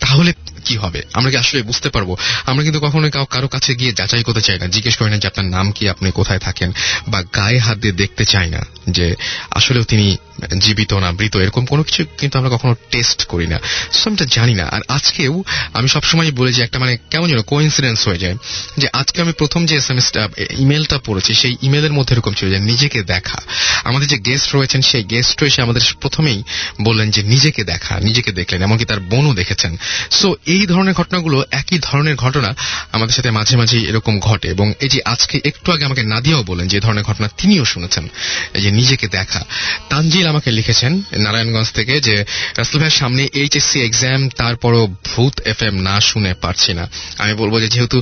তাহলে 0.00 0.32
কি 0.66 0.76
হবে? 0.76 1.00
আমরা 1.12 1.30
কি 1.30 1.36
আসলে 1.36 1.62
বুঝতে 1.62 1.88
পারব? 1.90 2.10
আমরা 2.46 2.62
কিন্তু 2.64 2.80
কখনো 2.80 3.06
কারও 3.30 3.48
কাছে 3.48 3.74
গিয়ে 3.74 3.92
যাচাই 3.92 4.22
করতে 4.22 4.40
চাই 4.40 4.58
না। 4.58 4.66
জিজ্ঞেস 4.66 4.96
করি 4.96 5.10
না 5.10 5.18
যে 5.18 5.28
আপনার 5.28 5.46
নাম 5.46 5.66
কি, 5.72 5.88
আপনি 5.88 6.10
কোথায় 6.10 6.38
থাকেন, 6.38 6.70
বা 7.08 7.18
গায়ে 7.36 7.58
হাত 7.58 7.76
দিয়ে 7.78 7.94
দেখতে 8.02 8.24
চাই 8.24 8.48
না 8.50 8.60
যে 8.90 9.06
আসলেও 9.50 9.84
তিনি 9.84 10.16
জীবিত 10.58 10.92
না 10.94 11.08
মৃত, 11.10 11.34
এরকম 11.36 11.64
কোনো 11.66 11.82
কিছু 11.82 12.04
কিন্তু 12.18 12.34
আমরা 12.38 12.50
কখনো 12.56 12.74
টেস্ট 12.90 13.20
করি 13.24 13.46
না। 13.46 13.58
সো 13.92 14.10
আমি 14.10 14.26
জানি 14.30 14.54
না। 14.54 14.64
আর 14.66 14.82
আজকেও 14.88 15.34
আমি 15.72 15.88
সবসময় 15.88 16.30
বলি 16.32 16.52
যে 16.52 16.62
একটা 16.62 16.78
মানে 16.78 16.94
কেমন 17.10 17.28
যেন 17.28 17.42
কোইন্সিডেন্স 17.42 18.08
হয়ে 18.08 18.18
যায় 18.18 18.36
যে 18.78 18.86
আজকে 18.92 19.18
আমি 19.22 19.32
প্রথম 19.32 19.60
যে 19.66 19.74
এস 19.76 19.90
এম 19.90 19.98
এসটা 19.98 20.22
ইমেলটা 20.58 20.98
পড়েছি, 20.98 21.34
সেই 21.34 21.56
ইমেলের 21.62 21.92
মধ্যে 21.92 22.14
এরকম 22.14 22.32
ছিল 22.32 22.46
যে 22.50 22.58
নিজেকে 22.58 23.02
দেখা। 23.02 23.40
আমাদের 23.84 24.08
যে 24.08 24.18
গেস্ট 24.18 24.56
রয়েছেন, 24.56 24.80
সেই 24.82 25.04
গেস্ট 25.04 25.42
এসে 25.42 25.60
আমাদের 25.62 25.82
প্রথমেই 26.00 26.42
বললেন 26.82 27.10
যে 27.10 27.22
নিজেকে 27.22 27.62
দেখা, 27.64 27.94
নিজেকে 28.00 28.30
দেখলেন, 28.32 28.62
এমনকি 28.62 28.84
তার 28.84 29.00
বোনও 29.00 29.34
দেখেছেন। 29.34 29.72
সো 30.10 30.28
এই 30.56 30.66
ধরনের 30.66 30.94
ঘটনাগুলো 30.94 31.36
একই 31.50 31.78
ধরনের 31.82 32.16
ঘটনা 32.16 32.50
আমাদের 32.92 33.14
সাথে 33.14 33.30
মাঝে 33.30 33.54
মাঝে 33.56 33.76
এরকম 33.80 34.14
ঘটে। 34.20 34.46
এবং 34.48 34.66
এই 34.80 34.88
যে 34.88 35.00
আজকে 35.04 35.36
একটু 35.44 35.68
আগে 35.72 35.84
আমাকে 35.84 36.02
নাদিয়াও 36.02 36.42
বলেন 36.42 36.66
যে 36.68 36.78
ধরনের 36.80 37.04
ঘটনা 37.04 37.26
তিনিও 37.38 37.64
শুনেছেন, 37.64 38.04
এই 38.54 38.62
যে 38.62 38.70
নিজেকে 38.70 39.06
দেখা। 39.08 39.40
তানজিল 39.90 40.26
আমাকে 40.26 40.50
লিখেছেন 40.50 40.92
নারায়ণগঞ্জ 41.18 41.68
থেকে 41.72 41.94
যে, 42.00 42.16
রাসেল 42.58 42.78
ভাইয়ের 42.80 42.98
সামনে 43.00 43.22
এইচএসসি 43.32 43.78
এক্সাম, 43.80 44.20
তারপরও 44.28 44.84
ভূত 45.06 45.34
এফ 45.44 45.60
না 45.62 45.96
শুনে 46.00 46.32
পারছি 46.34 46.70
না। 46.74 46.84
আমি 47.18 47.32
বলব 47.34 47.54
যে 47.60 47.68
যেহেতু 47.68 47.98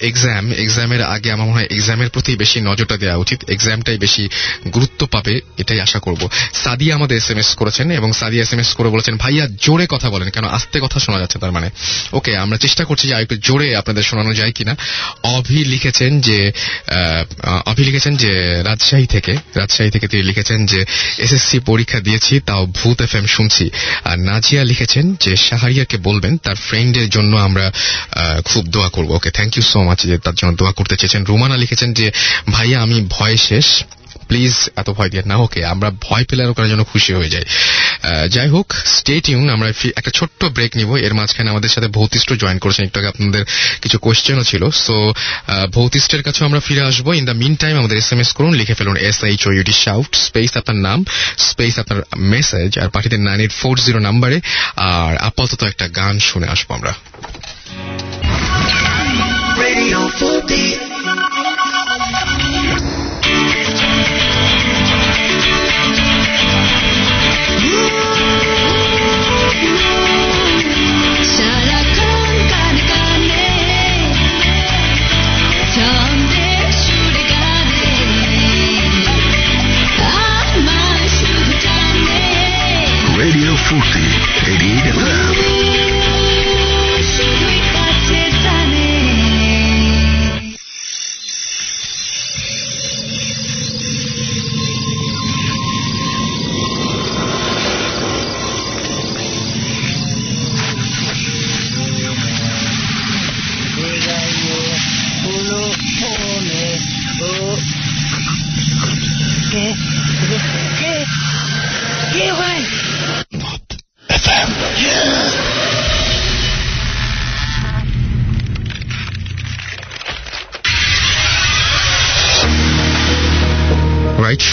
এক্সাম, 0.00 0.44
এক্সামের 0.52 1.02
আগে 1.04 1.28
আমার 1.32 1.46
মনে 1.46 1.56
হয় 1.56 1.68
এক্সামের 1.70 2.10
প্রতি 2.10 2.32
বেশি 2.36 2.58
নজরটা 2.60 2.96
দেওয়া 2.96 3.16
উচিত, 3.16 3.38
এক্সামটাই 3.50 3.98
বেশি 3.98 4.24
গুরুত্ব 4.74 5.00
পাবে, 5.06 5.34
এটাই 5.58 5.80
আশা 5.80 5.98
করব। 5.98 6.22
সাদিয়া 6.54 6.92
আমাদের 6.94 7.16
এস 7.16 7.28
এম 7.30 7.38
এস 7.38 7.50
করেছেন 7.54 7.86
এবং 7.90 8.12
সাদিয়া 8.12 8.42
এস 8.42 8.52
এম 8.52 8.60
এস 8.60 8.70
করে 8.74 8.88
বলেছেন, 8.88 9.14
ভাইয়া 9.16 9.44
জোরে 9.62 9.86
কথা 9.90 10.08
বলেন, 10.10 10.28
কেন 10.30 10.44
আস্তে 10.48 10.76
কথা 10.82 10.98
শোনা 11.00 11.18
যাচ্ছে 11.18 11.38
তার 11.38 11.52
মানে। 11.52 11.70
ওকে 12.12 12.36
আমরা 12.36 12.58
চেষ্টা 12.58 12.84
করছি 12.84 13.08
যে 13.08 13.14
আরেকটু 13.14 13.36
জোরে 13.36 13.76
আপনাদের 13.76 14.02
শোনানো 14.02 14.34
যায় 14.34 14.52
কিনা। 14.52 14.76
অভি 15.22 15.64
লিখেছেন 15.64 16.20
যে 16.20 16.52
অভি 17.66 17.84
লিখেছেন 17.84 18.16
যে, 18.16 18.62
রাজশাহী 18.62 19.06
থেকে 19.06 19.32
রাজশাহী 19.56 19.90
থেকে 19.90 20.08
তিনি 20.08 20.22
লিখেছেন 20.22 20.66
যে, 20.66 20.84
এসএসসি 21.18 21.58
পরীক্ষা 21.58 22.00
দিয়েছি, 22.00 22.40
তাও 22.40 22.66
ভূত 22.66 23.00
এফ 23.00 23.14
এম 23.14 23.26
শুনছি। 23.26 23.70
আর 24.04 24.18
নাজিয়া 24.18 24.64
লিখেছেন 24.64 25.14
যে 25.20 25.36
শাহরিয়াকে 25.36 25.96
বলবেন, 25.96 26.36
তার 26.36 26.54
ফ্রেন্ডের 26.54 27.10
জন্য 27.10 27.36
আমরা 27.36 27.72
খুব 28.44 28.66
দোয়া 28.66 28.88
করব। 28.88 29.10
Okay 29.10 29.30
thank 29.30 29.56
you 29.56 29.62
so 29.62 29.82
much 29.82 30.02
যে 30.02 30.18
তার 30.18 30.34
জন্য 30.34 30.56
দোয়া 30.56 30.72
করতে 30.72 30.96
চেয়েছেন। 30.96 31.24
রুমানা 31.24 31.56
লিখেছেন 31.56 31.92
যে, 31.92 32.12
ভাইয়া, 32.50 32.82
আমি 32.82 33.06
ভয় 33.10 33.36
শেষ। 33.36 33.84
প্লিজ, 34.30 34.54
এত 34.80 34.88
ভয় 34.98 35.10
দিয়ে 35.12 35.22
না, 35.30 35.36
ওকে, 35.46 35.60
আমরা 35.74 35.88
ভয় 36.06 36.24
পেলে 36.28 36.40
আরও 36.44 36.54
করার 36.56 36.70
জন্য 36.72 36.82
খুশি 36.92 37.10
হয়ে 37.18 37.30
যাই। 37.34 37.44
যাই 38.34 38.48
হোক 38.54 38.66
স্টেট 38.96 39.24
ইউন 39.32 39.46
আমরা 39.56 39.68
একটা 40.00 40.12
ছোট্ট 40.18 40.40
ব্রেক 40.56 40.72
নিব। 40.78 40.90
এর 41.06 41.14
মাঝখানে 41.18 41.48
আমাদের 41.54 41.70
সাথে 41.74 41.88
ভৌতিষ্ঠ 41.96 42.28
জয়েন 42.42 42.58
করেছেন, 42.64 42.82
একটু 42.88 42.98
আগে 43.00 43.08
আপনাদের 43.12 43.42
কিছু 43.82 43.96
কোয়েশ্চেনও 44.04 44.44
ছিল। 44.50 44.62
সো 44.84 44.96
ভৌতিষ্ঠের 45.76 46.22
কাছে 46.26 46.40
আমরা 46.48 46.60
ফিরে 46.66 46.82
আসব। 46.90 47.06
ইন 47.20 47.24
দ্য 47.30 47.36
মিন 47.42 47.54
টাইম 47.62 47.74
আমাদের 47.82 47.96
এস 48.02 48.10
এম 48.14 48.20
এস 48.24 48.30
করুন, 48.38 48.52
লিখে 48.60 48.74
ফেলুন 48.78 48.96
S 49.08 49.18
H 49.28 49.40
O 49.48 49.50
U T 49.58 49.74
shout 49.84 50.10
space 50.26 50.50
আপনার 50.60 50.78
নাম 50.86 50.98
স্পেস 51.50 51.74
আপনার 51.82 51.98
মেসেজ 52.34 52.70
আর 52.82 52.88
পাঠিয়ে 52.94 53.12
দেন 53.14 53.22
নাইন 53.30 53.40
এইট 53.44 53.54
ফোর 53.60 53.74
জিরো 53.86 54.00
নাম্বারে 54.08 54.36
আর 54.94 55.12
আপাতত 55.28 55.60
একটা 55.72 55.86
গান 56.00 56.14
শুনে 56.28 56.46
আসব 56.54 56.68
আমরা। 56.78 56.92
Radio 59.64 60.00
4D. 60.20 60.52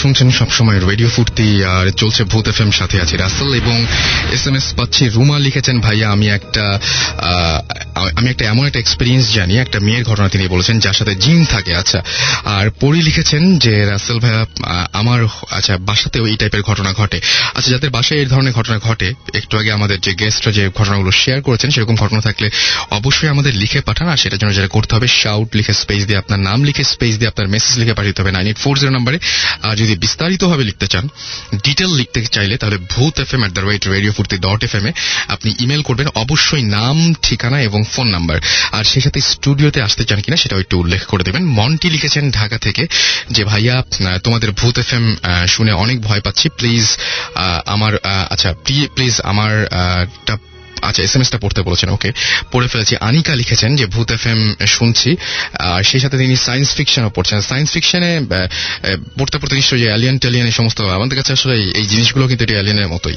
শুনছেন 0.08 0.30
সবসময় 0.40 0.78
রেডিও 0.90 1.10
ফুর্তি, 1.16 1.48
আর 1.74 1.86
চলছে 2.00 2.22
ভূত 2.32 2.46
এফ 2.52 2.58
এম 2.64 2.70
সাথে 2.80 2.96
আছে 3.04 3.14
রাসেল 3.24 3.50
এবং 3.62 3.76
এস 4.36 4.44
এম 4.48 4.54
এস 4.58 4.66
পাচ্ছি 4.78 5.02
রুমা 5.16 5.36
লিখেছেন, 5.46 5.76
ভাইয়া, 5.86 6.06
আমি 6.14 6.26
একটা 6.38 6.64
আমি 8.18 8.28
একটা 8.32 8.44
এমন 8.52 8.64
একটা 8.68 8.80
এক্সপিরিয়েন্স 8.84 9.24
জানি, 9.38 9.54
একটা 9.64 9.78
মেয়ের 9.86 10.04
ঘটনা 10.10 10.28
তিনি 10.34 10.44
বলেছেন 10.54 10.76
যার 10.84 10.96
সাথে 11.00 11.14
জিন 11.24 11.38
থাকে। 11.54 11.72
আচ্ছা 11.80 11.98
আর 12.56 12.66
পরি 12.82 13.00
লিখেছেন 13.08 13.42
যে, 13.64 13.74
রাসেল 13.92 14.18
ভাইয়া, 14.24 14.42
আমার 15.00 15.20
আচ্ছা 15.58 15.74
বাসাতেও 15.88 16.24
এই 16.30 16.36
টাইপের 16.40 16.62
ঘটনা 16.70 16.90
ঘটে। 17.00 17.18
আচ্ছা 17.56 17.70
যাদের 17.74 17.90
বাসায় 17.96 18.18
এই 18.22 18.28
ধরনের 18.32 18.54
ঘটনা 18.58 18.76
ঘটে, 18.88 19.08
একটু 19.40 19.54
আগে 19.60 19.70
আমাদের 19.78 19.98
যে 20.06 20.12
গেস্টরা 20.20 20.50
যে 20.58 20.64
ঘটনাগুলো 20.78 21.10
শেয়ার 21.22 21.40
করেছেন, 21.46 21.68
সেরকম 21.74 21.96
ঘটনা 22.04 22.20
থাকলে 22.26 22.46
অবশ্যই 22.98 23.30
আমাদের 23.34 23.52
লিখে 23.62 23.80
পাঠান, 23.88 24.06
আর 24.12 24.18
সেটার 24.22 24.38
জন্য 24.40 24.52
যেটা 24.58 24.70
করতে 24.76 24.92
হবে 24.96 25.08
শাউট 25.20 25.48
লিখে 25.58 25.74
স্পেস 25.82 26.02
দিয়ে 26.08 26.18
আপনার 26.22 26.40
নাম 26.48 26.58
লিখে 26.68 26.84
স্পেস 26.94 27.14
দিয়ে 27.18 27.30
আপনার 27.32 27.46
মেসেজ 27.54 27.74
লিখে 27.80 27.94
পাঠাতে 27.98 28.18
হবে 28.22 28.32
নাইন 28.36 28.46
এইট 28.50 28.58
ফোর 28.64 28.74
জিরো 28.80 28.92
নাম্বারে 28.96 29.18
আর 29.68 29.74
যদি 29.82 29.94
বিস্তারিতভাবে 30.04 30.64
লিখতে 30.64 30.86
চান 30.86 31.04
ডিটেল 31.64 31.90
লিখতে 32.00 32.18
চাইলে 32.36 32.54
তাহলে 32.56 32.78
Bhoot 32.92 33.14
F 33.20 33.30
M 33.34 33.40
at 33.40 33.52
the 33.52 33.62
radio 33.94 34.12
Foorti 34.12 34.36
dot 34.46 34.60
F 34.64 34.74
M 34.74 34.86
এ 34.86 34.92
আপনি 35.28 35.50
ইমেল 35.60 35.82
করবেন। 35.82 36.08
অবশ্যই 36.14 36.64
নাম, 36.76 36.96
ঠিকানা 37.22 37.58
এবং 37.60 37.80
ফোন 37.92 38.06
নাম্বার 38.06 38.38
আর 38.72 38.84
সেই 38.84 39.02
সাথে 39.02 39.20
স্টুডিওতে 39.32 39.80
আসতে 39.82 40.02
চান 40.04 40.20
কিনা 40.20 40.36
সেটাও 40.36 40.60
একটু 40.60 40.74
উল্লেখ 40.78 41.02
করে 41.06 41.22
দেবেন। 41.24 41.42
মন্টি 41.58 41.88
লিখেছেন 41.90 42.24
ঢাকা 42.30 42.58
থেকে 42.58 42.84
যে, 43.30 43.42
ভাইয়া 43.44 43.76
তোমাদের 44.24 44.50
ভূত 44.52 44.76
এফ 44.78 44.90
এম 44.92 45.04
শুনে 45.48 45.72
অনেক 45.84 45.98
ভয় 46.02 46.22
পাচ্ছি। 46.26 46.46
প্লিজ 46.58 46.84
আমার 47.66 47.92
আচ্ছা 48.32 48.50
প্লিজ 48.94 49.14
আমার 49.24 49.52
আচ্ছা 50.82 51.02
এস 51.02 51.16
এম 51.16 51.22
টা 51.22 51.38
পড়তে 51.38 51.62
বলেছেন 51.62 51.90
ওকে 51.90 52.12
পড়ে 52.52 52.68
ফেলেছি। 52.68 52.96
আনিকা 53.00 53.34
লিখেছেন 53.34 53.76
যে, 53.76 53.86
ভূত 53.86 54.12
এফ 54.12 54.26
এম 54.26 54.54
শুনছি। 54.66 55.16
আর 55.58 55.82
সেই 55.82 56.00
সাথে 56.00 56.18
তিনি 56.18 56.36
সায়েন্স 56.36 56.74
ফিকশনও 56.74 57.10
পড়ছেন। 57.10 57.40
সায়েন্স 57.40 57.72
ফিকশনে 57.72 58.20
পড়তে 59.18 59.38
পড়তে 59.38 59.56
নিশ্চয়ই 59.56 59.84
অ্যালিয়ান 59.84 60.18
টেলিয়ান 60.18 60.46
এই 60.46 60.52
সমস্ত 60.52 60.80
আমাদের 60.80 61.18
কাছে 61.18 61.32
আসলে 61.32 61.54
এই- 61.54 61.84
জিনিসগুলো 61.84 62.26
কিন্তু 62.26 62.44
এটি 62.44 62.52
অ্যালিয়ানের 62.52 62.88
মতোই। 62.88 63.14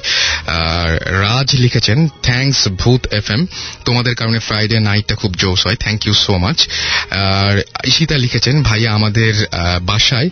রাজ 1.06 1.56
লিখেছেন 1.56 2.08
থ্যাঙ্কস 2.24 2.68
ভূত 2.68 3.14
এফ 3.14 3.32
এম 3.32 3.46
তোমাদের 3.86 4.16
কারণে 4.16 4.40
ফ্রাইডে 4.40 4.80
নাইটটা 4.80 5.16
খুব 5.16 5.34
জোস 5.38 5.68
হয়। 5.68 5.76
থ্যাংক 5.76 6.08
ইউ 6.08 6.14
সো 6.14 6.38
মাচ 6.38 6.68
আর 7.12 7.62
ঈশিতা 7.86 8.18
লিখেছেন, 8.18 8.64
ভাইয়া, 8.64 8.92
আমাদের 8.92 9.48
বাসায় 9.82 10.30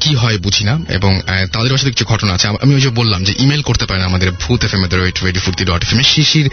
কি 0.00 0.14
হয় 0.14 0.38
বুঝি 0.38 0.64
না। 0.64 0.78
এবং 0.88 1.20
তাদের 1.52 1.72
বাসায় 1.72 1.92
কিছু 1.92 2.04
ঘটনা 2.04 2.32
আছে। 2.32 2.48
আমি 2.48 2.74
ওই 2.74 2.80
যে 2.80 2.88
বললাম 2.88 3.24
যে 3.24 3.34
ইমেল 3.38 3.62
করতে 3.62 3.86
পারেন 3.86 4.04
আমাদের 4.04 4.32
ভূত 4.32 4.64
এফ 4.64 4.74
এম 4.74 4.84
এর 4.84 5.24
radio 5.24 5.38
Foorti 5.38 5.64
dot 5.64 5.82
F 5.82 5.92
M 5.92 6.00
Shishir 6.00 6.50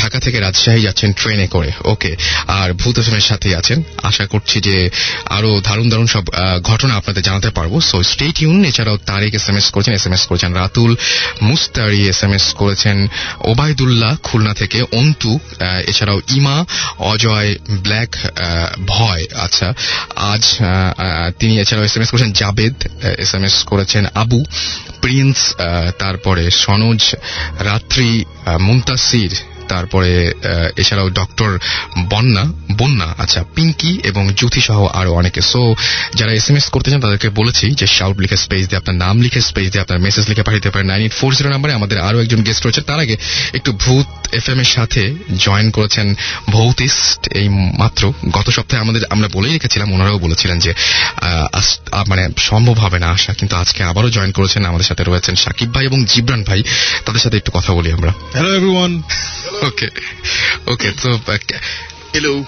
Dhaka 0.00 0.18
থেকে 0.24 0.38
রাজশাহী 0.40 0.80
যাচ্ছেন 0.86 1.10
ট্রেনে 1.20 1.46
করে। 1.54 1.70
ওকে, 1.92 2.12
আর 2.60 2.68
ভূত 2.80 2.96
এর 2.98 3.26
সাথেই 3.30 3.54
আছেন। 3.60 3.78
আশা 4.10 4.24
করছি 4.32 4.56
যে 4.66 4.76
আরও 5.36 5.50
দারুণ 5.66 5.86
দারুণ 5.92 6.08
সব 6.14 6.24
ঘটনা 6.70 6.92
আপনাদের 7.00 7.22
জানাতে 7.28 7.50
পারব। 7.58 7.72
সো 7.90 7.96
স্টে 8.12 8.26
টিউন 8.36 8.58
এছাড়াও 8.70 8.96
তারেক 9.08 9.32
এস 9.38 9.46
এম 9.50 9.56
এস 9.60 9.66
করেছেন 9.74 9.94
এস 9.98 10.04
এম 10.06 10.14
এস 10.16 10.24
করেছেন 10.30 10.50
Ratul 10.62 10.92
Mustari 11.48 12.00
S 12.12 12.20
M 12.26 12.32
S 12.38 12.46
করেছেন 12.60 12.96
ওবায়দুল্লাহ 13.50 14.12
খুলনা 14.26 14.52
থেকে 14.60 14.78
অন্তু 15.00 15.30
এছাড়াও 15.90 16.18
ইমা, 16.36 16.56
অজয়, 17.12 17.50
ব্ল্যাক 17.84 18.10
ভয়। 18.92 19.24
আচ্ছা 19.46 19.68
আজ 20.32 20.44
তিনি 21.38 21.54
এছাড়াও 21.62 21.84
এস 21.88 21.94
এম 21.96 22.02
এস 22.04 22.10
করেছেন 22.12 22.32
জাবেদ 22.40 22.76
এস 23.24 23.30
এম 23.36 23.44
এস 23.48 23.56
করেছেন 23.70 24.02
আবু, 24.22 24.40
প্রিন্স 25.02 25.38
তারপরে 26.02 26.44
সনোজ, 26.64 27.02
রাত্রি 27.70 28.10
a 28.44 28.58
Muntasir. 28.58 29.51
তারপরে 29.68 30.10
এছাড়াও 30.76 31.08
ডক্টর 31.10 31.50
বন্যা 32.12 32.44
বন্যা 32.78 33.08
আচ্ছা 33.18 33.40
পিঙ্কি 33.54 33.92
এবং 34.04 34.22
জ্যোতি 34.38 34.60
সহ 34.60 34.80
আরও 35.00 35.12
অনেকে। 35.20 35.40
সো 35.40 35.74
যারা 36.14 36.32
এস 36.32 36.46
এম 36.50 36.56
এস 36.56 36.66
করতে 36.74 36.90
চান 36.90 37.00
তাদেরকে 37.00 37.28
বলেছি 37.40 37.66
যে 37.80 37.86
শাউট 37.86 38.16
লিখে 38.20 38.36
স্পেস 38.36 38.62
দিয়ে 38.68 38.80
আপনার 38.82 38.96
নাম 38.96 39.14
লিখে 39.22 39.40
স্পেস 39.40 39.66
দিয়ে 39.72 39.82
আপনার 39.82 40.00
মেসেজ 40.00 40.24
লিখে 40.28 40.42
পাঠাতে 40.42 40.70
পারেন। 40.70 40.86
নাইন 40.86 41.02
এইট 41.02 41.14
ফোর 41.20 41.30
জিরো 41.34 41.50
নাম্বারে 41.50 41.72
আমাদের 41.74 41.98
আরও 42.08 42.20
একজন 42.20 42.40
গেস্ট 42.42 42.62
রয়েছে। 42.64 42.80
তার 42.80 43.00
আগে 43.00 43.16
একটু 43.54 43.72
ভূত 43.72 44.06
এফ 44.32 44.48
এম 44.48 44.58
এর 44.58 44.70
সাথে 44.76 45.02
জয়েন 45.38 45.70
করেছেন 45.70 46.14
ভৌতিস্ট 46.50 47.32
এই 47.40 47.48
মাত্র 47.78 48.12
গত 48.30 48.50
সপ্তাহে 48.50 48.80
আমাদের 48.82 49.02
আমরা 49.10 49.28
বলেই 49.32 49.52
রেখেছিলাম 49.52 49.92
ওনারাও 49.92 50.18
বলেছিলেন 50.18 50.58
যে 50.58 50.72
মানে 52.08 52.28
সম্ভব 52.38 52.76
হবে 52.84 52.98
না 52.98 53.08
আসা। 53.16 53.32
কিন্তু 53.32 53.56
আজকে 53.56 53.80
আবারও 53.82 54.10
জয়েন 54.10 54.32
করেছেন 54.32 54.64
আমাদের 54.64 54.86
সাথে 54.86 55.02
রয়েছেন 55.04 55.34
সাকিব 55.34 55.74
ভাই 55.74 55.84
এবং 55.84 56.04
জিবরান 56.04 56.42
ভাই। 56.44 56.62
তাদের 57.06 57.20
সাথে 57.20 57.36
একটু 57.36 57.50
কথা 57.54 57.72
বলি 57.72 57.92
আমরা। 57.92 58.10
Hello, 58.34 58.50
everyone. 58.58 58.94
Okay. 59.60 59.88
Okay 60.66 61.02
so 61.02 61.04
uh, 61.04 61.38
hello. 62.14 62.42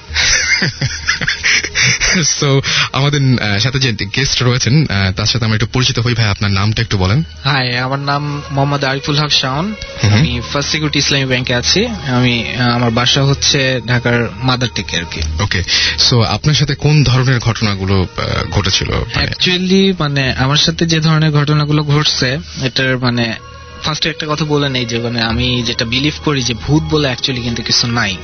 So 2.25 2.63
আমাদের 2.93 3.21
সাথে 3.61 3.79
যে 3.79 3.93
গেস্ট 3.93 4.43
রয়েছেন 4.43 4.87
তার 5.17 5.27
সাথে 5.27 5.45
আমরা 5.45 5.55
একটু 5.55 5.67
পরিচিত 5.67 5.99
হই। 5.99 6.15
ভাই 6.15 6.27
আপনার 6.27 6.51
নামটা 6.51 6.83
একটু 6.83 6.99
বলেন। 6.99 7.23
হাই 7.45 7.79
আমার 7.79 7.99
নাম 7.99 8.43
মোহাম্মদ 8.51 8.85
আরিফুল 8.85 9.19
হক 9.19 9.33
শাওন। 9.33 9.75
আমি 10.03 10.41
ফার্স্ট 10.53 10.73
সিকিউরিটি 10.73 10.99
ইসলামী 10.99 11.25
ব্যাংকে 11.25 11.55
আছি। 11.55 11.87
আমি 11.87 12.55
আমার 12.55 12.91
বাসা 12.91 13.25
হচ্ছে 13.25 13.81
ঢাকার 13.87 14.29
মাদার 14.43 14.69
টেকে 14.75 14.99
আর 14.99 15.05
কি। 15.11 15.21
ওকে 15.41 15.63
সো 15.99 16.23
আপনার 16.23 16.55
সাথে 16.55 16.75
কোন 16.75 17.05
ধরনের 17.05 17.39
ঘটনাগুলো 17.39 18.09
ঘটেছিল? 18.51 18.91
মানে- 18.91 19.05
অ্যাকচুয়ালি 19.13 19.95
মানে 19.99 20.33
আমার 20.33 20.57
সাথে 20.57 20.87
যে 20.87 21.01
ধরনের 21.01 21.33
ঘটনাগুলো 21.33 21.83
ঘটছে 21.83 22.39
এটার 22.63 22.99
মানে 22.99 23.35
ফার্স্টে 23.85 24.09
একটা 24.09 24.27
কথা 24.31 24.45
বলে 24.45 24.69
নেই 24.69 24.85
যে 24.85 24.99
মানে 24.99 25.21
আমি 25.21 25.63
যেটা 25.63 25.85
বিলিভ 25.85 26.13
করি 26.25 26.43
যে 26.43 26.55
ভূত 26.55 26.83
বলে 26.83 27.07
অ্যাকচুয়ালি 27.07 27.45
কিন্তু 27.45 27.63
কিছু 27.63 27.87
নাই। 27.87 28.17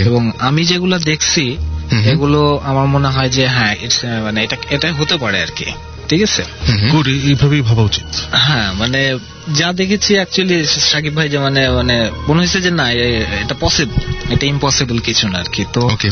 এবং 0.00 0.30
আমি 0.38 0.64
যেগুলো 0.64 0.98
দেখছি 0.98 1.56
এগুলো 2.04 2.60
আমার 2.64 2.86
মনে 2.86 3.08
হয় 3.08 3.28
যে 3.28 3.48
হ্যাঁ 3.48 3.76
it's, 3.84 4.06
আহ, 4.06 4.24
মানে 4.24 4.44
এটা 4.44 4.56
এটা 4.70 4.94
হতে 4.94 5.16
পারে 5.16 5.42
আর 5.42 5.46
কি। 5.56 5.64
ঠিক 6.08 6.22
আছে। 6.22 6.44
গুড 6.90 7.08
এইভাবেই 7.08 7.60
ভাবা 7.60 7.82
উচিত। 7.82 8.04
হ্যাঁ 8.32 8.72
মানে 8.72 9.18
যা 9.54 9.72
দেখেছি 9.72 10.14
অ্যাকচুয়ালি 10.14 10.64
সাকিব 10.66 11.16
ভাই 11.16 11.28
যে 11.28 11.38
মানে 11.38 11.70
মানে 11.70 12.10
মনে 12.28 12.38
হয়েছে 12.38 12.60
যে 12.60 12.70
না 12.70 12.90
এটা 12.92 13.54
পসিবল 13.60 14.12
এটা 14.32 14.46
ইম্পসিবল 14.46 14.98
কিছু 14.98 15.28
না 15.28 15.38
আর 15.38 15.44
কি। 15.44 15.64
তো 15.72 15.80
ওকে 15.80 16.10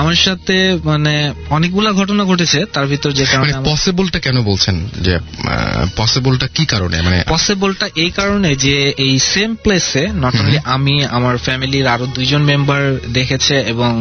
আমার 0.00 0.18
সাথে 0.26 0.56
মানে 0.90 1.14
অনেকগুলা 1.56 1.90
ঘটনা 1.92 2.22
ঘটেছে 2.24 2.58
তার 2.74 2.86
ভিতর 2.86 3.10
যে 3.18 3.24
মানে 3.24 3.32
কারণে 3.32 3.52
পসিবলটা 3.70 4.18
কেন 4.26 4.36
বলছেন? 4.50 4.76
যে 5.06 5.14
পসিবলটা 5.96 6.46
কি 6.56 6.64
কারণে? 6.66 6.96
মানে 7.02 7.18
পসিবলটা 7.34 7.86
এই 8.04 8.10
কারণে 8.10 8.50
যে 8.56 8.76
এই 9.06 9.14
সেম 9.32 9.50
প্লেসে 9.62 10.04
নট 10.22 10.34
অনলি 10.40 10.58
আমি 10.76 10.94
আমার 11.16 11.34
ফ্যামিলির 11.38 11.86
আরও 11.94 12.06
দুইজন 12.06 12.42
মেম্বার 12.50 12.82
দেখেছে 13.18 13.54
এবং 13.72 13.92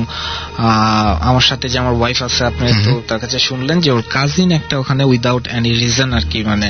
আমার 1.30 1.46
সাথে 1.50 1.66
যে 1.70 1.78
আমার 1.80 1.96
ওয়াইফ 2.00 2.20
আছে 2.28 2.42
আপনি 2.46 2.66
তো 2.86 2.92
তার 3.08 3.20
কাছে 3.20 3.38
শুনলেন 3.40 3.78
যে 3.82 3.90
ওর 3.92 4.04
কাজিন 4.10 4.50
একটা 4.52 4.76
ওখানে 4.78 5.04
উইদাউট 5.04 5.44
এনি 5.58 5.72
রিজন 5.82 6.10
আর 6.14 6.26
কি 6.32 6.40
মানে 6.44 6.70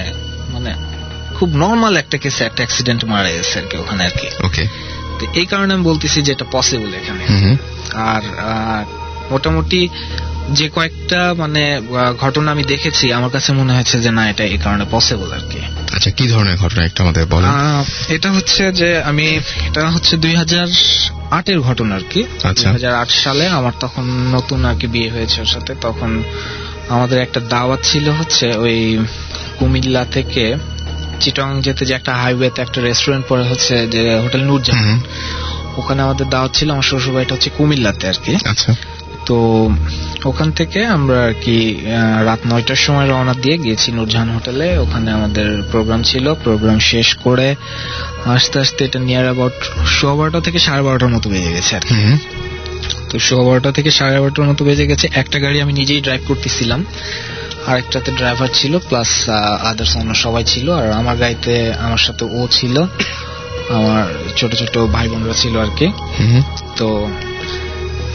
মানে 0.54 0.72
খুব 1.38 1.50
নর্মাল 1.64 1.94
একটা 1.98 2.18
কেসে 2.18 2.42
একটা 2.46 2.62
অ্যাক্সিডেন্ট 2.64 3.02
মারা 3.06 3.30
গেছে 3.32 3.56
আর 3.60 3.66
কি 3.70 3.76
ওখানে 3.78 4.02
আর 4.04 4.14
কি। 4.20 4.28
ওকে 4.48 4.64
তো 5.20 5.24
এই 5.34 5.46
কারণে 5.46 5.72
আমি 5.74 5.84
বলতেছি 5.84 6.18
যে 6.22 6.32
এটা 6.32 6.46
পসিবল 6.52 6.90
এখানে। 6.94 7.24
আর 8.12 8.24
মোটামুটি 9.32 9.82
যে 10.50 10.70
কয়েকটা 10.70 11.34
মানে 11.38 11.82
ঘটনা 12.20 12.52
আমি 12.52 12.64
দেখেছি 12.64 13.14
আমার 13.14 13.30
কাছে 13.30 13.54
মনে 13.54 13.74
হয়েছে 13.74 14.00
যে 14.00 14.12
না 14.12 14.30
এটা 14.30 14.44
এই 14.44 14.58
কারণে 14.58 14.86
পসিবল 14.92 15.32
আর 15.34 15.44
কি। 15.50 15.60
আচ্ছা 15.96 16.12
কি 16.12 16.28
ধরনের 16.28 16.58
ঘটনা 16.58 16.86
একটু 16.86 17.04
আমাদের 17.04 17.26
বলেন। 17.26 17.52
এটা 18.16 18.32
হচ্ছে 18.32 18.72
যে 18.72 18.90
আমি 19.04 19.28
এটা 19.68 19.90
হচ্ছে 19.90 20.18
দুই 20.18 20.36
হাজার 20.36 20.68
আটের 21.32 21.60
ঘটনা 21.62 21.96
আর 21.96 22.06
কি। 22.10 22.24
আচ্ছা। 22.44 22.64
দুই 22.64 22.72
হাজার 22.72 22.94
আট 22.96 23.10
সালে 23.12 23.48
আমার 23.48 23.72
তখন 23.80 24.04
নতুন 24.34 24.66
আর 24.66 24.76
কি 24.76 24.88
বিয়ে 24.88 25.10
হয়েছে 25.10 25.42
ওর 25.42 25.46
সাথে। 25.46 25.76
তখন 25.82 26.24
আমাদের 26.90 27.22
একটা 27.22 27.40
দাওয়াত 27.40 27.80
ছিল 27.84 28.10
হচ্ছে 28.10 28.58
ওই 28.58 29.06
কুমিল্লা 29.60 30.06
থেকে 30.06 30.56
চিটং 31.20 31.62
যেতে 31.62 31.86
যে 31.86 31.94
একটা 31.94 32.16
হাইওয়েতে 32.16 32.62
একটা 32.62 32.82
রেস্টুরেন্ট 32.82 33.26
পরে 33.28 33.44
হচ্ছে 33.44 33.88
যে 33.88 34.20
হোটেল 34.20 34.44
নূরজাহান। 34.44 35.00
ওখানে 35.78 36.02
আমাদের 36.02 36.30
দাওয়াত 36.30 36.52
ছিল 36.56 36.72
আমার 36.72 36.84
শ্বশুর 36.84 37.14
বাড়িটা 37.14 37.36
হচ্ছে 37.36 37.50
কুমিল্লাতে 37.58 38.08
আর 38.08 38.18
কি। 38.26 38.36
আচ্ছা। 38.46 38.76
তো 39.32 39.42
ওখান 40.30 40.50
থেকে 40.52 40.80
আমরা 40.98 41.18
আর 41.28 41.34
কি 41.44 41.58
রাত 42.26 42.40
নয়টার 42.52 42.76
সময় 42.76 43.08
রওনা 43.08 43.34
দিয়ে 43.34 43.58
গিয়েছি 43.58 43.88
নূরজাহান 43.92 44.30
হোটেলে। 44.30 44.68
ওখানে 44.78 45.12
আমাদের 45.12 45.48
প্রোগ্রাম 45.72 46.02
ছিল 46.04 46.26
প্রোগ্রাম 46.44 46.80
শেষ 46.80 47.08
করে 47.16 47.56
আস্তে 48.36 48.60
আস্তে 48.60 48.82
এটা 48.86 49.00
নিয়ার 49.00 49.24
অ্যাবাউট 49.24 49.58
সোয়া 49.88 50.16
বারোটা 50.16 50.40
থেকে 50.42 50.60
সাড়ে 50.60 50.82
বারোটার 50.82 51.10
মতো 51.10 51.30
বেজে 51.30 51.52
গেছে 51.52 51.76
আর। 51.76 51.84
তো 53.10 53.20
সোয়া 53.20 53.44
বারোটা 53.48 53.72
থেকে 53.72 53.92
সাড়ে 53.92 54.20
বারোটার 54.20 54.46
মতো 54.46 54.62
বেজে 54.66 54.86
গেছে। 54.88 55.06
একটা 55.22 55.38
গাড়ি 55.40 55.58
আমি 55.62 55.74
নিজেই 55.74 56.02
ড্রাইভ 56.02 56.22
করতেছিলাম। 56.28 56.86
আরেকটাতে 57.68 58.12
ড্রাইভার 58.12 58.50
ছিল 58.54 58.74
প্লাস 58.90 59.30
আদার্স 59.70 59.98
অন্য 59.98 60.12
সবাই 60.16 60.44
ছিল। 60.44 60.68
আর 60.72 60.92
আমার 60.92 61.16
গাড়িতে 61.18 61.54
আমার 61.74 61.98
সাথে 61.98 62.24
ও 62.26 62.48
ছিল। 62.52 62.76
আমার 63.78 64.04
ছোট 64.38 64.52
ছোট 64.56 64.78
ভাই 64.78 65.08
বোনরা 65.10 65.34
ছিল 65.34 65.54
আর 65.60 65.72
কি। 65.78 65.88
তো 66.76 66.88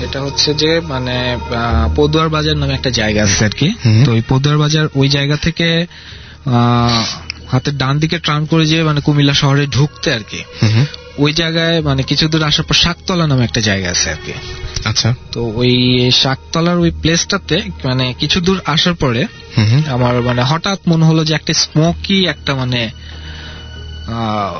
এটা 0.02 0.20
হচ্ছে 0.20 0.54
যে 0.54 0.80
মানে 0.80 1.38
পদুয়ার 1.96 2.28
বাজার 2.28 2.56
নামে 2.56 2.74
একটা 2.74 2.90
জায়গা 2.90 3.22
আছে 3.22 3.44
আর 3.44 3.50
কি? 3.50 3.68
তো 4.04 4.12
ওই 4.12 4.22
পদুয়ার 4.28 4.58
বাজার 4.58 4.88
ওই 4.94 5.08
জায়গা 5.08 5.36
থেকে 5.36 5.86
হাতের 7.48 7.78
ডান 7.78 7.98
দিকে 7.98 8.18
টার্ন 8.18 8.46
করে 8.46 8.66
যে 8.66 8.82
মানে 8.82 9.00
কুমিল্লা 9.00 9.34
শহরে 9.34 9.66
ঢুকতে 9.66 10.12
আর 10.12 10.20
কি। 10.30 10.44
ওই 11.18 11.32
জায়গায় 11.32 11.80
মানে 11.82 12.02
কিছু 12.02 12.28
দূর 12.28 12.42
আসার 12.44 12.64
পর 12.64 12.74
শাকতলা 12.74 13.26
নামে 13.26 13.44
একটা 13.44 13.60
জায়গা 13.60 13.90
আছে 13.90 14.10
আর 14.10 14.16
কি। 14.26 14.32
আচ্ছা। 14.84 15.14
তো 15.32 15.44
ওই 15.54 15.72
শাকতলার 16.10 16.78
ওই 16.78 16.90
প্লেসটাতে 17.02 17.62
মানে 17.84 18.14
কিছু 18.18 18.40
দূর 18.40 18.60
আসার 18.64 18.94
পরে। 18.94 19.26
আমার 19.90 20.22
মানে 20.22 20.42
হঠাৎ 20.42 20.78
মনে 20.86 21.04
হলো 21.04 21.24
যে 21.24 21.34
একটা 21.34 21.52
স্মোকি 21.54 22.24
একটা 22.24 22.54
মানে 22.54 22.90
আহ, 24.08 24.54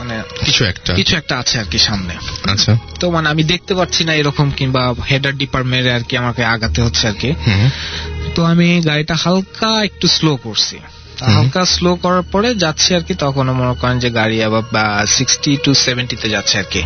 মানে 0.00 0.14
কিছু 0.44 0.64
একটা। 0.64 0.90
কিছু 0.94 1.16
একটা 1.16 1.38
আছে 1.38 1.58
আর 1.58 1.64
কি 1.64 1.78
সামনে। 1.78 2.14
আচ্ছা। 2.44 2.72
তো 3.00 3.10
মানে 3.10 3.28
আমি 3.28 3.42
দেখতে 3.44 3.74
পাচ্ছি 3.74 4.04
না 4.04 4.14
এরকম 4.14 4.50
কিংবা 4.50 4.82
হেডার 5.10 5.32
ডিপার 5.36 5.64
মেরে 5.64 5.92
আর 5.92 6.02
কি 6.02 6.16
আমাকে 6.16 6.44
আগাতে 6.44 6.82
হচ্ছে 6.82 7.08
আর 7.08 7.14
কি। 7.14 7.30
তো 8.34 8.44
আমি 8.44 8.82
গাড়িটা 8.84 9.14
হালকা 9.14 9.84
একটু 9.84 10.08
স্লো 10.08 10.36
করছি। 10.36 10.76
হালকা 11.34 11.64
স্লো 11.66 11.96
করার 11.96 12.22
পরে 12.22 12.54
যাচ্ছি 12.54 12.94
আর 12.94 13.00
কি 13.00 13.14
তখন 13.14 13.50
মনে 13.50 13.74
করেন 13.74 13.98
যে 13.98 14.10
গাড়ি 14.10 14.42
আবার 14.42 14.62
সিক্সটি 15.08 15.56
টু 15.64 15.74
সেভেন্টিতে 15.74 16.28
যাচ্ছে 16.28 16.58
আর 16.58 16.64
কি। 16.64 16.82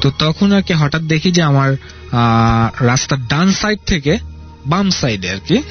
তো 0.00 0.10
তখন 0.18 0.52
আর 0.52 0.62
কি 0.62 0.72
হঠাৎ 0.72 1.02
দেখি 1.02 1.30
যে 1.30 1.42
আমার 1.42 1.70
আহ, 2.12 2.18
রাস্তার 2.80 3.26
ডান 3.26 3.52
সাইড 3.52 3.78
থেকে 3.86 4.12
বাম 4.66 4.90
সাইডে 4.90 5.30
আর 5.30 5.40
কি। 5.48 5.62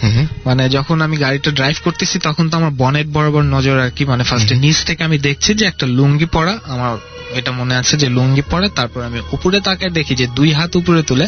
মানে 0.45 0.69
যখন 0.69 1.01
আমি 1.01 1.17
গাড়িটা 1.17 1.51
ড্রাইভ 1.51 1.75
করতেছি 1.83 2.19
তখন 2.19 2.49
তো 2.49 2.57
আমার 2.57 2.71
বনেট 2.71 3.07
বরাবর 3.07 3.41
নজর 3.41 3.79
আর 3.79 3.89
কি 3.89 4.05
মানে 4.05 4.23
ফার্স্টে 4.23 4.55
নিচ 4.55 4.83
থেকে 4.83 5.03
আমি 5.03 5.17
দেখছি 5.17 5.53
যে 5.53 5.65
একটা 5.65 5.85
লুঙ্গি 5.87 6.25
পরা 6.25 6.57
আমার 6.67 6.97
এটা 7.35 7.51
মনে 7.51 7.75
আছে 7.75 7.97
যে 7.97 8.09
লুঙ্গি 8.09 8.41
পরে 8.49 8.69
তারপর 8.69 9.01
আমি 9.01 9.19
উপরে 9.31 9.59
তাকায় 9.61 9.91
দেখি 9.91 10.15
যে 10.15 10.27
দুই 10.27 10.51
হাত 10.51 10.75
উপরে 10.75 11.03
তুলে 11.03 11.27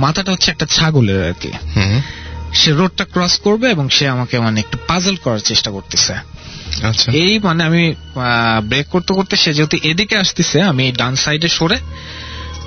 মাথাটা 0.00 0.32
হচ্ছে 0.32 0.50
একটা 0.50 0.66
ছাগলের 0.66 1.24
আর 1.24 1.32
কি। 1.40 1.52
সে 2.52 2.72
রোডটা 2.72 3.04
ক্রস 3.04 3.38
করবে 3.38 3.70
এবং 3.70 3.88
সে 3.88 4.08
আমাকে 4.08 4.38
মানে 4.38 4.60
একটু 4.60 4.78
পাজল 4.86 5.16
করার 5.16 5.38
চেষ্টা 5.38 5.70
করতেছে। 5.70 6.14
আচ্ছা। 6.82 7.12
এই 7.12 7.38
মানে 7.38 7.64
আমি 7.64 7.94
ব্রেক 8.68 8.86
করতে 8.88 9.14
করতে 9.14 9.36
সে 9.36 9.54
যেহেতু 9.54 9.76
এদিকে 9.82 10.16
আসতেছে 10.16 10.62
আমি 10.62 10.92
ডান 10.92 11.14
সাইডে 11.16 11.48
সরে 11.48 11.76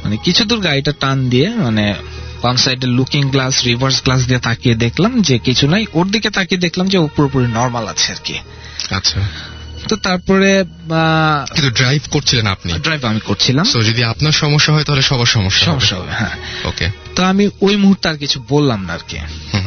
মানে 0.03 0.17
কিছু 0.17 0.45
দূর 0.45 0.59
গাড়িটা 0.59 0.93
টান 0.99 1.29
দিয়ে 1.29 1.49
মানে 1.49 1.95
বাম 2.43 2.55
সাইডে 2.55 2.87
লুকিং 2.87 3.29
গ্লাস 3.29 3.55
রিভার্স 3.65 3.97
গ্লাস 4.03 4.21
দিয়ে 4.27 4.39
তাকিয়ে 4.39 4.75
দেখলাম 4.75 5.21
যে 5.21 5.39
কিছু 5.39 5.67
নাই। 5.67 5.85
ওর 5.93 6.07
দিকে 6.11 6.29
তাকিয়ে 6.29 6.61
দেখলাম 6.61 6.87
যে 6.87 6.97
ও 6.97 7.07
পুরোপুরি 7.15 7.47
নর্মাল 7.47 7.87
আছে 7.87 8.11
আর 8.11 8.19
কি। 8.23 8.35
আচ্ছা। 8.95 9.19
তো 9.89 9.95
তারপরে 9.95 10.63
কিন্তু 11.53 11.69
ড্রাইভ 11.69 12.01
করছিলেন 12.11 12.47
আপনি? 12.47 12.73
ড্রাইভ 12.73 13.05
আমি 13.05 13.19
করছিলাম। 13.19 13.65
সো 13.65 13.79
যদি 13.81 14.03
আপনার 14.03 14.31
সমস্যা 14.31 14.73
হয় 14.73 14.83
তাহলে 14.83 15.01
সবার 15.01 15.25
সমস্যা 15.25 15.65
সমস্যা 15.65 15.95
হবে 15.95 16.11
হ্যাঁ। 16.11 16.35
ওকে 16.65 16.87
তো 17.15 17.23
আমি 17.23 17.49
ওই 17.61 17.75
মুহূর্তে 17.75 18.09
আর 18.09 18.17
কিছু 18.17 18.37
বললাম 18.49 18.79
না 18.85 18.93
আর 18.93 19.03
কি। 19.07 19.17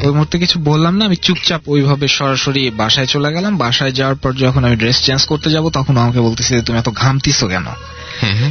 ওই 0.07 0.13
মুহূর্তে 0.13 0.39
কিছু 0.39 0.57
বললাম 0.61 0.97
না 0.99 1.05
আমি 1.05 1.17
চুপচাপ 1.17 1.63
ওইভাবে 1.67 2.09
সরাসরি 2.09 2.71
বাসায় 2.71 3.07
চলে 3.07 3.33
গেলাম। 3.33 3.53
বাসায় 3.57 3.93
যাওয়ার 3.93 4.17
পর 4.17 4.33
যখন 4.33 4.65
আমি 4.65 4.77
ড্রেস 4.77 4.99
চেঞ্জ 5.05 5.27
করতে 5.27 5.51
যাব 5.51 5.65
তখন 5.71 5.97
আমাকে 5.97 6.21
বলতেছে 6.21 6.63
তুমি 6.63 6.79
এত 6.79 6.89
ঘামতিছো 6.91 7.47
কেন। 7.49 7.67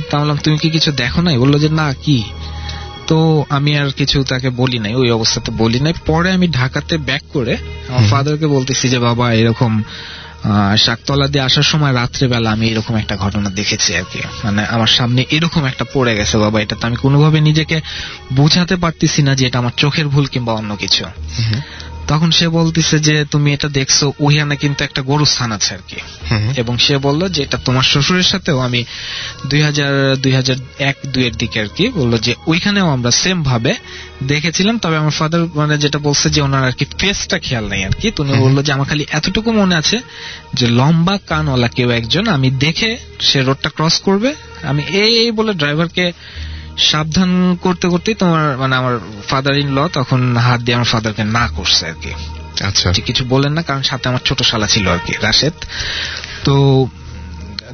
তা 0.10 0.20
বললাম 0.20 0.38
তুমি 0.38 0.58
কি 0.58 0.70
কিছু 0.70 0.92
দেখো 0.92 1.22
নাই? 1.22 1.38
বলল 1.38 1.60
যে 1.60 1.70
না 1.70 1.94
কি? 2.06 2.24
তো 3.12 3.20
আমি 3.50 3.72
আর 3.78 3.90
কিছু 3.92 4.18
তাকে 4.26 4.50
বলি 4.56 4.78
নাই 4.80 4.94
ওই 4.96 5.10
অবস্থাতে 5.12 5.50
বলি 5.58 5.80
নাই 5.80 5.94
পরে 6.06 6.30
আমি 6.32 6.48
ঢাকাতে 6.52 6.94
ব্যাক 7.00 7.24
করে 7.34 7.54
আমার। 7.90 8.04
ফাদারকে 8.10 8.48
বলতেছি 8.48 8.86
যে 8.90 9.00
বাবা 9.02 9.26
এরকম 9.34 9.72
আহ, 10.44 10.50
শাকতলা 10.78 11.28
দিয়ে 11.28 11.44
আসার 11.44 11.68
সময় 11.72 11.94
রাত্রেবেলা 11.94 12.50
আমি 12.52 12.66
এরকম 12.68 12.94
একটা 12.98 13.16
ঘটনা 13.16 13.50
দেখেছি 13.52 13.90
আর 13.96 14.06
কি 14.12 14.20
মানে 14.44 14.62
আমার 14.68 14.92
সামনে 14.98 15.22
এরকম 15.30 15.64
একটা 15.66 15.86
পড়ে 15.94 16.14
গেছে 16.16 16.36
বাবা 16.38 16.58
এটা 16.62 16.76
তো 16.76 16.88
আমি 16.88 16.98
কোনোভাবে 16.98 17.40
নিজেকে 17.42 17.78
বোঝাতে 18.34 18.76
পারতেছি 18.78 19.20
না 19.22 19.32
যে 19.36 19.48
এটা 19.48 19.58
আমার 19.60 19.76
চোখের 19.78 20.08
ভুল 20.08 20.26
কিংবা 20.28 20.52
অন্য 20.54 20.72
কিছু। 20.76 21.04
তখন 22.12 22.30
সে 22.32 22.46
বলতেছে 22.60 22.96
যে 23.08 23.16
তুমি 23.32 23.50
এটা 23.54 23.68
দেখছ 23.70 23.98
ওহিয়ানে 24.20 24.56
কিন্তু 24.56 24.82
একটা 24.84 25.02
গরু 25.02 25.26
স্থান 25.26 25.50
আছে 25.58 25.72
আর 25.74 25.84
কি। 25.88 26.00
এবং 26.62 26.74
সে 26.78 26.96
বলল 26.98 27.22
যে 27.30 27.40
এটা 27.44 27.58
তোমার 27.66 27.86
শ্বশুরের 27.92 28.24
সাথেও 28.24 28.58
আমি 28.60 28.82
দুই 29.50 29.62
হাজার 29.62 29.92
দুই 30.24 30.34
হাজার 30.34 30.58
এক 30.90 30.98
দুইয়ের 31.14 31.36
দিকে 31.38 31.58
আর 31.62 31.70
কি 31.76 31.86
বলল 31.90 32.14
যে 32.18 32.32
ওইখানেও 32.48 32.88
আমরা 32.90 33.12
সেম 33.22 33.38
ভাবে 33.44 33.74
দেখেছিলাম। 34.24 34.76
তবে 34.78 34.96
আমার 34.98 35.12
ফাদার 35.12 35.42
মানে 35.56 35.76
যেটা 35.78 36.00
বলছে 36.00 36.28
যে 36.30 36.40
ওনার 36.42 36.64
আর 36.64 36.72
কি 36.72 36.86
ফেসটা 37.00 37.38
খেয়াল 37.40 37.66
নেই 37.68 37.82
আর 37.84 37.96
কি। 38.02 38.08
তুমি 38.16 38.34
বলল 38.40 38.58
যে 38.64 38.72
আমার 38.72 38.88
খালি 38.88 39.04
এতটুকু 39.12 39.50
মনে 39.52 39.76
আছে 39.76 39.98
যে 40.54 40.66
লম্বা 40.80 41.16
কানওয়ালা 41.28 41.68
কেউ 41.68 41.90
একজন 42.00 42.26
আমি 42.28 42.48
দেখে 42.66 42.90
সে 43.20 43.40
রোডটা 43.42 43.70
ক্রস 43.70 43.96
করবে। 44.00 44.30
আমি 44.64 44.82
এই 45.04 45.12
এই 45.24 45.32
বলে 45.32 45.52
ড্রাইভারকে 45.54 46.06
সাবধান 46.78 47.58
করতে 47.62 47.88
করতেই 47.88 48.16
তোমার 48.16 48.58
মানে 48.58 48.76
আমার 48.76 49.00
ফাদার 49.28 49.58
ইন 49.58 49.70
ল 49.72 49.88
তখন 49.88 50.38
হাত 50.38 50.62
দিয়ে 50.62 50.76
আমার 50.76 50.86
ফাদারকে 50.86 51.24
না 51.24 51.48
করছে 51.48 51.88
আর 51.88 51.94
কি। 52.02 52.10
আচ্ছা। 52.64 52.92
কিছু 52.92 53.26
বলেন 53.26 53.54
না 53.54 53.62
কারণ 53.62 53.82
সাথে 53.82 54.10
আমার 54.10 54.20
ছোট 54.26 54.42
শালা 54.42 54.68
ছিল 54.68 54.88
আর 54.88 54.98
কি 55.06 55.14
রাশেদ। 55.22 55.54
তো 56.44 56.88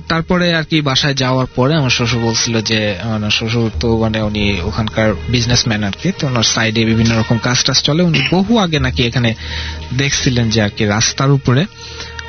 তারপরে 0.07 0.55
আর 0.55 0.63
কি 0.63 0.81
বাসায় 0.81 1.13
যাওয়ার 1.13 1.45
পরে 1.55 1.75
আমার 1.75 1.89
শ্বশুর 1.89 2.19
বলছিল 2.19 2.61
যে 2.61 2.97
আমার 3.01 3.31
শ্বশুর 3.31 3.71
তো 3.79 3.97
মানে 3.97 4.21
উনি 4.21 4.61
ওখানকার 4.61 5.13
বিজনেসম্যান 5.29 5.83
আর 5.83 5.91
কি 6.01 6.11
তো 6.19 6.27
ওনার 6.27 6.43
সাইডে 6.43 6.85
বিভিন্ন 6.85 7.19
রকম 7.19 7.37
কাজ 7.37 7.63
টাজ 7.63 7.81
চলে। 7.81 8.03
উনি 8.03 8.19
বহু 8.31 8.57
আগে 8.57 8.79
নাকি 8.79 9.03
এখানে 9.03 9.35
দেখছিলেন 9.93 10.49
যে 10.49 10.61
আর 10.61 10.69
কি 10.69 10.85
রাস্তার 10.85 11.31
উপরে। 11.31 11.65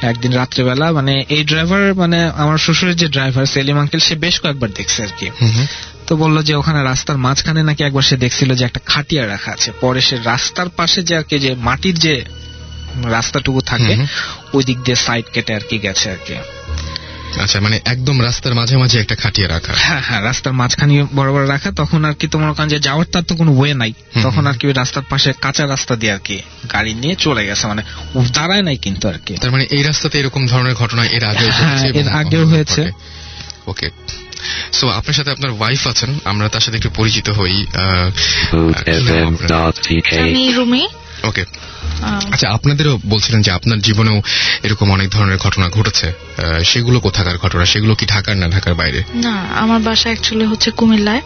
একদিন 0.02 0.32
রাত্রেবেলা 0.32 0.92
মানে 0.92 1.24
এই 1.28 1.44
ড্রাইভার 1.44 1.94
মানে 1.94 2.30
আমার 2.36 2.58
শ্বশুরের 2.58 2.96
যে 2.96 3.08
ড্রাইভার 3.08 3.46
সেলিম 3.46 3.78
আঙ্কেল 3.78 4.00
সে 4.00 4.14
বেশ 4.14 4.40
কয়েকবার 4.40 4.70
দেখছে 4.70 5.02
আর 5.02 5.08
কি। 5.18 5.30
তো 6.08 6.16
বলল 6.16 6.42
যে 6.42 6.54
ওখানে 6.54 6.82
রাস্তার 6.82 7.18
মাঝখানে 7.18 7.62
নাকি 7.62 7.84
একবার 7.84 8.02
সে 8.02 8.16
দেখছিল 8.16 8.54
যে 8.54 8.64
একটা 8.64 8.80
খাটিয়া 8.86 9.26
রাখা 9.26 9.52
আছে। 9.52 9.72
পরে 9.80 10.00
সে 10.00 10.16
রাস্তার 10.24 10.68
পাশে 10.68 11.02
যে 11.02 11.16
আর 11.16 11.22
কি 11.22 11.38
যে 11.38 11.54
মাটির 11.54 11.98
যে 11.98 12.24
রাস্তাটুকু 13.06 13.60
থাকে 13.60 13.96
ওই 14.52 14.64
দিক 14.64 14.78
দিয়ে 14.78 14.96
সাইড 14.96 15.24
কেটে 15.32 15.54
আর 15.54 15.64
কি 15.68 15.78
গেছে 15.78 16.10
আর 16.10 16.16
কি। 16.26 16.34
আচ্ছা 17.42 17.60
মানে 17.60 17.80
একদম 17.84 18.22
রাস্তার 18.22 18.54
মাঝে 18.54 18.76
মাঝে 18.76 19.00
একটা 19.00 19.14
খাটিয়ে 19.14 19.48
রাখা। 19.48 19.72
হ্যাঁ 19.76 20.00
হ্যাঁ 20.00 20.22
রাস্তার 20.22 20.52
মাঝখানে 20.52 20.92
বড় 21.14 21.32
বড় 21.32 21.48
রাখা 21.48 21.70
তখন 21.70 22.04
আর 22.04 22.14
কি 22.14 22.26
তোমার 22.28 22.50
ওখানে 22.50 22.70
যে 22.70 22.78
যাওয়ার 22.78 23.04
তার 23.04 23.22
তো 23.22 23.34
কোনো 23.36 23.52
ওয়ে 23.56 23.74
নাই। 23.74 23.92
তখন 24.22 24.46
আর 24.46 24.56
কি 24.58 24.66
ওই 24.66 24.72
রাস্তার 24.72 25.02
পাশে 25.02 25.32
কাঁচা 25.40 25.66
রাস্তা 25.66 25.96
দিয়ে 25.96 26.12
আর 26.12 26.18
কি 26.18 26.42
গাড়ি 26.72 26.94
নিয়ে 26.94 27.14
চলে 27.14 27.46
গেছে 27.46 27.66
মানে 27.66 27.82
দাঁড়ায় 28.32 28.62
নাই 28.62 28.76
কিন্তু 28.76 29.08
আর 29.08 29.18
কি। 29.26 29.34
তার 29.34 29.50
মানে 29.50 29.64
এই 29.70 29.82
রাস্তাতে 29.82 30.18
এরকম 30.18 30.46
ধরনের 30.46 30.74
ঘটনা 30.74 31.04
এর 31.06 31.24
আগে 31.24 31.46
হ্যাঁ, 31.50 31.92
এর 32.00 32.08
আগেও 32.08 32.46
হয়েছে। 32.46 32.82
ওকে। 33.66 33.90
সো 34.72 34.88
আপনার 34.88 35.14
সাথে 35.14 35.30
আপনার 35.30 35.50
ওয়াইফ 35.50 35.86
আছেন 35.86 36.18
আমরা 36.24 36.48
তার 36.48 36.60
সাথে 36.60 36.76
একটু 36.76 36.90
পরিচিত 36.90 37.30
হই? 37.30 37.66
আমি 40.20 40.52
রুমি। 40.52 40.86
ওকে 41.24 41.44
আচ্ছা 42.32 42.48
আপনাদেরও 42.48 42.98
বলছিলেন 43.06 43.42
যে 43.42 43.50
আপনার 43.50 43.78
জীবনেও 43.78 44.22
এরকম 44.62 44.90
অনেক 44.90 45.10
ধরনের 45.10 45.36
ঘটনা 45.36 45.68
ঘটেছে। 45.68 46.12
সেগুলো 46.64 47.00
কোথাকার 47.00 47.38
ঘটনা? 47.38 47.64
সেগুলো 47.64 47.94
কি 47.94 48.06
ঢাকার 48.06 48.36
না 48.36 48.48
ঢাকার 48.48 48.74
বাইরে? 48.74 49.04
না 49.14 49.46
আমার 49.54 49.80
বাসা 49.80 50.08
অ্যাকচুয়ালি 50.08 50.46
হচ্ছে 50.46 50.70
কুমিল্লায়। 50.70 51.20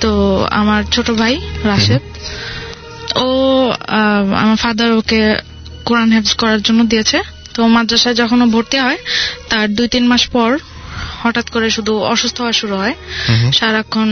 তো 0.00 0.10
আমার 0.50 0.84
ছোট 0.92 1.10
ভাই 1.10 1.40
রাশেদ। 1.64 2.00
ও 3.16 3.28
আহ, 3.70 4.34
আমার 4.34 4.56
ফাদার 4.56 4.92
ওকে 4.92 5.36
কোরআন 5.84 6.12
হেফজ 6.12 6.34
করার 6.34 6.62
জন্য 6.62 6.84
দিয়েছে। 6.84 7.18
তো 7.54 7.66
মাদ্রাসায় 7.66 8.14
যখন 8.14 8.42
ও 8.42 8.46
ভর্তি 8.46 8.78
হয় 8.78 8.96
তার 9.48 9.74
দুই 9.74 9.88
তিন 9.88 10.06
মাস 10.06 10.28
পর 10.28 10.58
হঠাৎ 11.22 11.50
করে 11.50 11.70
শুধু 11.70 11.98
অসুস্থ 11.98 12.40
হওয়া 12.40 12.52
শুরু 12.52 12.74
হয়। 12.76 12.94
সারাক্ষণ 13.52 14.08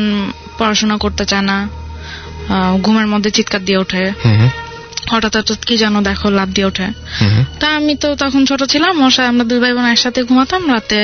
পড়াশোনা 0.59 0.97
করতে 0.97 1.25
চায় 1.25 1.43
না 1.43 1.69
ঘুমের 2.83 3.07
মধ্যে 3.07 3.31
চিৎকার 3.31 3.65
দিয়ে 3.65 3.79
ওঠে। 3.79 4.05
হঠাৎ 5.11 5.33
হঠাৎ 5.37 5.61
কি 5.65 5.75
যেন 5.77 5.95
দেখো 6.03 6.27
লাভ 6.31 6.49
দিয়ে 6.51 6.67
ওঠে। 6.67 6.87
তা 7.61 7.69
আমি 7.79 7.93
তো 7.97 8.09
তখন 8.17 8.43
ছোট 8.47 8.61
ছিলাম 8.73 8.93
সাথে 9.09 9.29
আমরা 9.29 9.45
দুই 9.45 9.59
ভাই 9.59 9.73
বোন 9.75 9.87
একসাথে 9.87 10.21
ঘুমাতাম 10.23 10.63
রাতে 10.71 10.99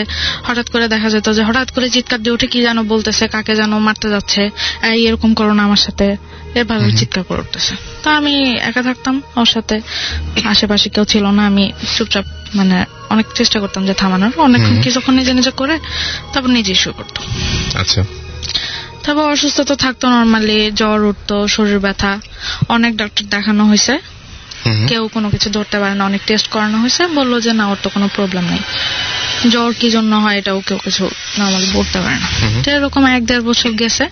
হঠাৎ 0.44 0.66
করে 0.68 0.86
দেখা 0.88 1.09
যেত 1.11 1.26
যে 1.32 1.42
হঠাৎ 1.42 1.68
করে 1.70 1.86
চিৎকার 1.88 2.20
দিয়ে 2.22 2.34
উঠে 2.34 2.46
কি 2.46 2.59
যেন 2.62 2.78
বলতেছে 2.84 3.24
কাকে 3.28 3.52
যেন 3.54 3.72
মারতে 3.78 4.09
যাচ্ছে 4.11 4.42
এই 4.90 5.00
এরকম 5.07 5.30
করো 5.34 5.52
না 5.54 5.62
আমার 5.64 5.82
সাথে 5.86 6.07
এভাবে 6.54 6.84
হুম। 6.84 6.96
চিৎকার 6.98 7.22
করে 7.22 7.40
উঠতেছে 7.40 7.72
তা 8.02 8.11
আমি 8.16 8.34
একা 8.61 8.82
থাকতাম 8.82 9.14
ওর 9.36 9.48
সাথে 9.48 9.76
আশেপাশে 10.44 10.88
কেউ 10.88 11.04
ছিল 11.04 11.24
না 11.30 11.42
আমি 11.46 11.64
চুপচাপ 11.96 12.24
মানে 12.54 12.76
অনেক 13.11 13.26
চেষ্টা 13.34 13.59
করতাম 13.61 13.82
যে 13.86 13.94
থামানোর 13.94 14.32
অনেকক্ষণ। 14.40 14.76
কিছুক্ষণ 14.82 15.14
নিজে 15.14 15.32
নিজে 15.32 15.52
করে 15.52 15.74
তারপর 16.32 16.50
নিজেই 16.50 16.74
শুয়ে 16.74 16.94
করতো 16.94 17.20
আচ্ছা 17.78 18.00
তারপর 19.07 19.32
অসুস্থ 19.32 19.61
তো 19.61 19.74
থাকতো 19.74 20.09
নর্মালি 20.09 20.70
জ্বর 20.74 21.04
উঠতো 21.04 21.48
শরীর 21.48 21.78
ব্যথা। 21.78 22.20
অনেক 22.68 22.96
ডাক্তার 22.96 23.28
দেখানো 23.28 23.64
হয়েছে। 23.64 23.98
কেউ 24.88 25.09
কোনো 25.09 25.30
কিছু 25.30 25.50
ধরতে 25.50 25.78
পারে 25.78 25.94
না 25.94 26.04
অনেক 26.04 26.20
টেস্ট 26.26 26.46
করানো 26.48 26.78
হয়েছে। 26.78 27.07
বলল 27.07 27.40
যে 27.40 27.52
না 27.52 27.66
ওর 27.66 27.76
তো 27.82 27.90
কোনো 27.90 28.09
প্রবলেম 28.14 28.44
নেই। 28.44 28.59
জ্বর 29.50 29.72
কি 29.80 29.90
জন্য 29.90 30.16
হয় 30.16 30.38
এটাও 30.38 30.61
কেউ 30.66 30.78
কিছু 30.84 31.11
নর্মালি 31.38 31.66
বলতে 31.74 32.00
পারে 32.00 32.14
না। 32.14 32.28
তো 32.62 32.70
এরকম 32.70 33.07
এক 33.07 33.26
দেড় 33.26 33.40
বছর 33.40 33.70
গেছে। 33.70 34.09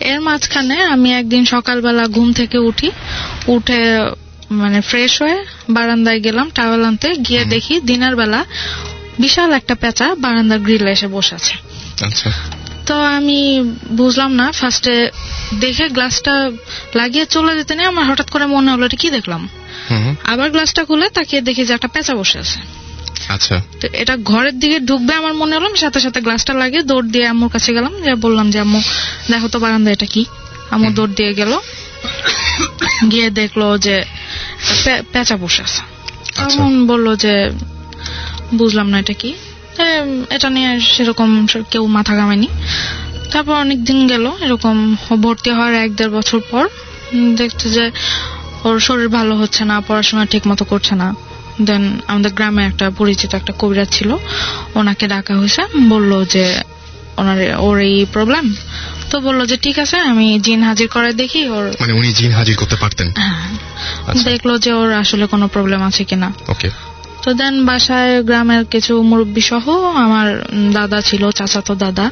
এর 0.00 0.20
মাঝখানে 0.20 0.82
আমি 0.82 1.14
একদিন 1.14 1.44
সকালবেলা 1.44 2.08
ঘুম 2.08 2.32
থেকে 2.32 2.58
উঠি। 2.58 2.90
উঠে 3.46 4.10
মানে 4.50 4.80
ফ্রেশ 4.80 5.22
হয়ে 5.22 5.44
বারান্দায় 5.70 6.20
গেলাম 6.20 6.50
টাওয়েল 6.54 6.84
আনতে। 6.84 7.14
গিয়ে 7.14 7.44
দেখি 7.44 7.80
দিনের 7.80 8.16
বেলা 8.16 8.44
বিশাল 9.18 9.52
একটা 9.52 9.74
পেঁচা 9.74 10.14
বারান্দার 10.14 10.58
গ্রিলে 10.58 10.90
এসে 10.90 11.06
বসে 11.06 11.34
আছে। 11.34 11.54
আচ্ছা। 12.04 12.57
তো 12.88 13.02
আমি 13.02 13.40
বুঝলাম 13.90 14.32
না। 14.32 14.52
ফার্স্টে 14.52 15.10
দেখে 15.60 15.88
গ্লাসটা 15.88 16.50
লাগিয়ে 16.94 17.26
চলে 17.26 17.52
যেতে 17.56 17.74
নেই। 17.74 17.86
আমার 17.86 18.04
হঠাৎ 18.04 18.30
করে 18.30 18.46
মনে 18.46 18.70
হলো 18.70 18.86
এটা 18.86 18.96
কি 18.96 19.10
দেখলাম। 19.10 19.48
আবার 20.24 20.50
গ্লাসটা 20.50 20.84
খুলে 20.84 21.10
তাকিয়ে 21.10 21.42
দেখি 21.42 21.64
যে 21.64 21.74
একটা 21.74 21.88
পেঁচা 21.88 22.14
বসে 22.14 22.38
আছে। 22.38 22.58
আচ্ছা। 23.28 23.62
তো 23.80 23.88
এটা 23.92 24.16
ঘরের 24.16 24.58
দিকে 24.58 24.80
ঢুকবে 24.80 25.14
আমার 25.14 25.34
মনে 25.34 25.56
হলো। 25.56 25.76
সাথে 25.76 26.00
সাথে 26.00 26.20
গ্লাসটা 26.20 26.54
লাগিয়ে 26.54 26.82
দৌড় 26.82 27.08
দিয়ে 27.08 27.26
আম্মুর 27.26 27.50
কাছে 27.50 27.72
গেলাম। 27.72 28.02
যে 28.02 28.14
বললাম 28.14 28.50
যে 28.50 28.58
আম্মু 28.60 28.80
দেখো 29.30 29.48
তো 29.48 29.58
বারান্দা 29.58 29.90
এটা 29.90 30.06
কি? 30.06 30.24
আম্মু 30.70 30.90
দৌড় 30.90 31.12
দিয়ে 31.16 31.34
গেল। 31.34 31.58
গিয়ে 33.10 33.30
দেখল 33.30 33.78
যে 33.78 34.04
পেঁচা 35.12 35.36
বসে 35.36 35.62
আছে। 35.62 35.80
আচ্ছা। 36.42 36.44
তখন 36.44 36.86
বলল 36.86 37.16
যে 37.16 37.50
বুঝলাম 38.54 38.88
না 38.88 38.98
এটা 38.98 39.12
কি? 39.12 39.34
এটা 40.30 40.50
নিয়ে 40.50 40.80
সেরকম 40.80 41.46
কেউ 41.70 41.86
মাথা 41.86 42.16
ঘামেনি 42.16 42.48
তারপর 43.32 43.54
অনেক 43.54 43.84
দিন 43.84 44.06
গেল 44.06 44.24
এরকম 44.40 44.96
ভর্তি 45.22 45.50
হওয়ার 45.50 45.74
এক 45.74 45.94
দেড় 45.96 46.10
বছর 46.10 46.40
পর 46.50 46.68
দেখতে 47.36 47.70
যে 47.70 47.90
ওর 48.64 48.80
শরীর 48.80 49.08
ভালো 49.08 49.36
হচ্ছে 49.36 49.64
না 49.64 49.80
পড়াশোনা 49.80 50.26
ঠিক 50.26 50.46
মতো 50.46 50.64
করছে 50.64 50.94
না। 50.94 51.14
দেন 51.64 52.00
আমাদের 52.06 52.32
গ্রামে 52.32 52.64
একটা 52.64 52.90
পরিচিত 52.90 53.34
একটা 53.34 53.52
কবিরাজ 53.58 53.88
ছিল 53.90 54.16
ওনাকে 54.74 55.06
ডাকা 55.08 55.36
হয়েছে 55.36 55.62
বলল 55.88 56.24
যে 56.24 56.62
ওনার 57.16 57.38
ওর 57.58 57.80
এই 57.80 58.06
প্রবলেম। 58.12 58.54
তো 59.10 59.20
বলল 59.20 59.46
যে 59.46 59.56
ঠিক 59.56 59.78
আছে 59.78 59.96
আমি 59.96 60.40
জিন 60.40 60.62
হাজির 60.62 60.88
করে 60.88 61.12
দেখি 61.12 61.48
ওর 61.48 61.64
মানে 61.80 61.92
উনি 61.92 62.12
জিন 62.12 62.32
হাজির 62.32 62.56
করতে 62.56 62.76
পারতেন। 62.76 63.12
হ্যাঁ, 63.16 63.48
আচ্ছা। 64.06 64.30
দেখল 64.30 64.58
যে 64.58 64.72
ওর 64.72 64.92
আসলে 64.92 65.26
কোনো 65.26 65.48
প্রবলেম 65.48 65.82
আছে 65.82 66.04
কিনা। 66.04 66.32
ওকে 66.48 66.70
তো 67.28 67.34
দেন 67.34 67.56
বাসায় 67.66 68.12
গ্রামের 68.22 68.62
কিছু 68.64 68.92
মুরব্বী 69.02 69.40
সহ 69.40 69.66
আমার 69.96 70.26
দাদা 70.72 70.98
ছিল 71.00 71.22
চাচাতো 71.30 71.74
দাদা। 71.74 72.06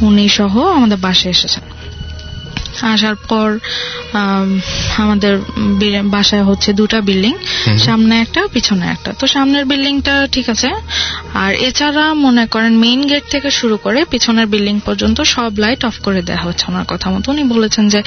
উনি 0.00 0.28
সহ 0.28 0.54
আমাদের 0.68 0.98
বাসায় 0.98 1.30
এসেছেন 1.30 1.62
আসার 2.80 3.14
পর 3.14 3.58
আম, 4.12 4.60
আমাদের 4.96 5.38
বাসায় 6.02 6.42
হচ্ছে 6.42 6.72
দুটা 6.72 7.00
বিল্ডিং 7.00 7.34
সামনে 7.78 8.20
একটা 8.20 8.40
পিছনে 8.52 8.86
একটা। 8.86 9.12
তো 9.12 9.26
সামনের 9.26 9.64
বিল্ডিংটা 9.64 10.28
ঠিক 10.32 10.48
আছে। 10.48 10.68
আর 11.34 11.54
এছাড়া 11.54 12.14
মনে 12.14 12.46
করেন 12.46 12.72
মেইন 12.78 13.08
গেট 13.08 13.24
থেকে 13.30 13.50
শুরু 13.50 13.76
করে 13.76 14.04
পিছনের 14.10 14.46
বিল্ডিং 14.46 14.80
পর্যন্ত 14.80 15.20
সব 15.20 15.58
লাইট 15.58 15.84
অফ 15.84 15.98
করে 16.02 16.22
দেওয়া 16.22 16.42
হচ্ছে 16.42 16.64
ওনার 16.68 16.84
কথা 16.88 17.10
মতো। 17.10 17.26
উনি 17.32 17.44
বলেছেন 17.44 17.88
যে 17.88 18.02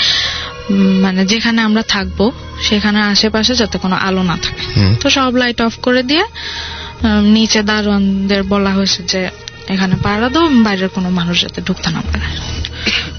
মানে 1.01 1.25
যেখানে 1.25 1.61
আমরা 1.61 1.83
থাকব 1.83 2.31
সেখানে 2.61 2.99
আশেপাশে 3.01 3.55
যাতে 3.55 3.77
কোনো 3.77 3.95
আলো 3.95 4.23
না 4.23 4.37
থাকে। 4.41 4.65
তো 5.01 5.09
সব 5.09 5.35
লাইট 5.35 5.61
অফ 5.61 5.73
করে 5.81 6.03
দিয়ে 6.03 6.23
নিচে 7.23 7.63
দারোয়ানদের 7.63 8.43
বলা 8.43 8.69
হয়েছে 8.69 9.03
যে 9.03 9.29
এখানে 9.73 9.95
পাড়া 10.05 10.27
দাও 10.33 10.45
বাইরের 10.65 10.89
কোনো 10.89 11.09
মানুষ 11.09 11.35
যাতে 11.43 11.59
ঢুকতে 11.67 11.89
না 11.95 12.01
পারে। 12.07 12.27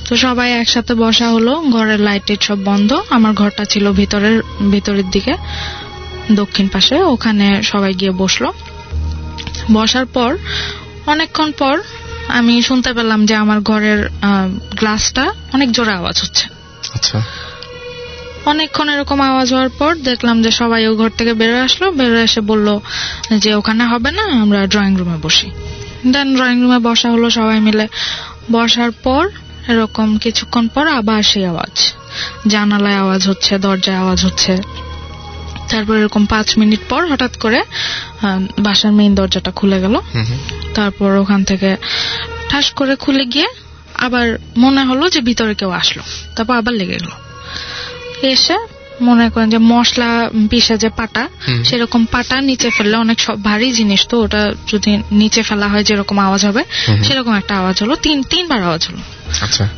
তো 0.06 0.12
সবাই 0.16 0.48
একসাথে 0.60 0.92
বসা 1.04 1.26
হলো 1.30 1.52
ঘরের 1.74 2.00
লাইট 2.00 2.22
টাইট 2.26 2.40
সব 2.48 2.58
বন্ধ 2.70 2.90
আমার 3.16 3.32
ঘরটা 3.32 3.64
ছিল 3.72 3.84
ভিতরের 3.92 4.36
ভিতরের 4.70 5.08
দিকে 5.10 5.34
দক্ষিণ 6.40 6.66
পাশে 6.68 6.96
ওখানে 7.14 7.46
সবাই 7.62 7.92
গিয়ে 8.00 8.12
বসল। 8.22 8.44
বসার 9.72 10.06
পর 10.06 10.30
অনেকক্ষণ 11.06 11.50
পর 11.52 11.74
আমি 12.38 12.54
শুনতে 12.62 12.90
পেলাম 12.92 13.20
যে 13.28 13.34
আমার 13.34 13.58
ঘরের 13.60 14.00
গ্লাসটা 14.80 15.24
অনেক 15.52 15.68
জোরে 15.70 15.92
আওয়াজ 15.92 16.16
হচ্ছে। 16.22 16.44
আচ্ছা। 16.96 17.18
অনেকক্ষণ 18.46 18.86
এরকম 18.88 19.18
আওয়াজ 19.30 19.48
হওয়ার 19.52 19.72
পর 19.80 19.92
দেখলাম 20.10 20.36
যে 20.42 20.50
সবাই 20.50 20.82
ও 20.86 20.92
ঘর 20.94 21.10
থেকে 21.18 21.32
বেরোয় 21.34 21.62
আসলো 21.62 21.86
বেরোয় 21.92 22.24
এসে 22.24 22.40
বলল 22.40 22.68
যে 23.42 23.50
ওখানে 23.54 23.84
হবে 23.84 24.10
না 24.18 24.24
আমরা 24.42 24.60
ড্রয়িং 24.66 24.92
রুমে 24.96 25.18
বসি। 25.22 25.48
দেন 26.12 26.28
ড্রয়িং 26.36 26.56
রুমে 26.62 26.78
বসা 26.78 27.08
হলো 27.10 27.30
সবাই 27.30 27.58
মিলে। 27.60 27.86
বসার 28.52 28.90
পর 29.04 29.24
এরকম 29.68 30.08
কিছুক্ষণ 30.18 30.64
পর 30.74 30.84
আবার 30.98 31.22
সেই 31.22 31.44
আওয়াজ। 31.44 31.74
জানালায় 32.46 32.96
আওয়াজ 32.96 33.22
হচ্ছে 33.28 33.52
দরজায় 33.58 33.96
আওয়াজ 33.96 34.24
হচ্ছে। 34.24 34.52
তারপর 35.70 35.94
এরকম 35.96 36.22
পাঁচ 36.26 36.48
মিনিট 36.58 36.80
পর 36.88 37.02
হঠাৎ 37.10 37.34
করে 37.36 37.60
বাসার 38.58 38.92
মেইন 38.92 39.14
দরজাটা 39.14 39.50
খুলে 39.50 39.78
গেল। 39.80 39.94
তারপর 40.74 41.10
ওখান 41.16 41.40
থেকে 41.44 41.76
ঠাস 42.48 42.66
করে 42.70 42.94
খুলে 42.96 43.24
গিয়ে 43.24 43.48
আবার 44.06 44.26
মনে 44.56 44.82
হলো 44.84 45.04
যে 45.14 45.20
ভিতরে 45.20 45.54
কেউ 45.54 45.70
আসলো। 45.70 46.02
তারপর 46.36 46.54
আবার 46.56 46.74
লেগে 46.74 46.92
গেল। 46.92 47.10
এসে 48.32 48.56
মনে 49.00 49.30
করেন 49.30 49.50
যে 49.50 49.58
মশলা 49.58 50.30
পিসে 50.50 50.76
যে 50.78 50.88
পাটা 50.88 51.28
সেরকম 51.64 52.04
পাটা 52.04 52.40
নিচে 52.40 52.70
ফেললে 52.70 52.96
অনেক 52.96 53.18
ভারী 53.42 53.72
জিনিস 53.72 54.06
তো 54.06 54.22
ওটা 54.22 54.52
যদি 54.68 55.02
নিচে 55.12 55.42
ফেলা 55.42 55.68
হয় 55.68 55.84
যেরকম 55.84 56.18
আওয়াজ 56.18 56.46
হবে 56.46 56.64
সেরকম 57.04 57.34
একটা 57.34 57.56
আওয়াজ 57.56 57.82
হলো। 57.82 57.96
তিন 57.96 58.22
তিনবার 58.22 58.62
আওয়াজ 58.62 58.88
হলো। 58.88 58.98
আচ্ছা। 59.40 59.68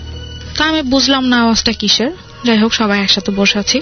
তা 0.58 0.64
আমি 0.64 0.82
বুঝলাম 0.82 1.24
না 1.24 1.40
আওয়াজটা 1.40 1.72
কিসের। 1.72 2.10
যাই 2.44 2.58
হোক 2.58 2.74
সবাই 2.74 3.00
একসাথে 3.00 3.32
বসে 3.32 3.58
আছি। 3.58 3.80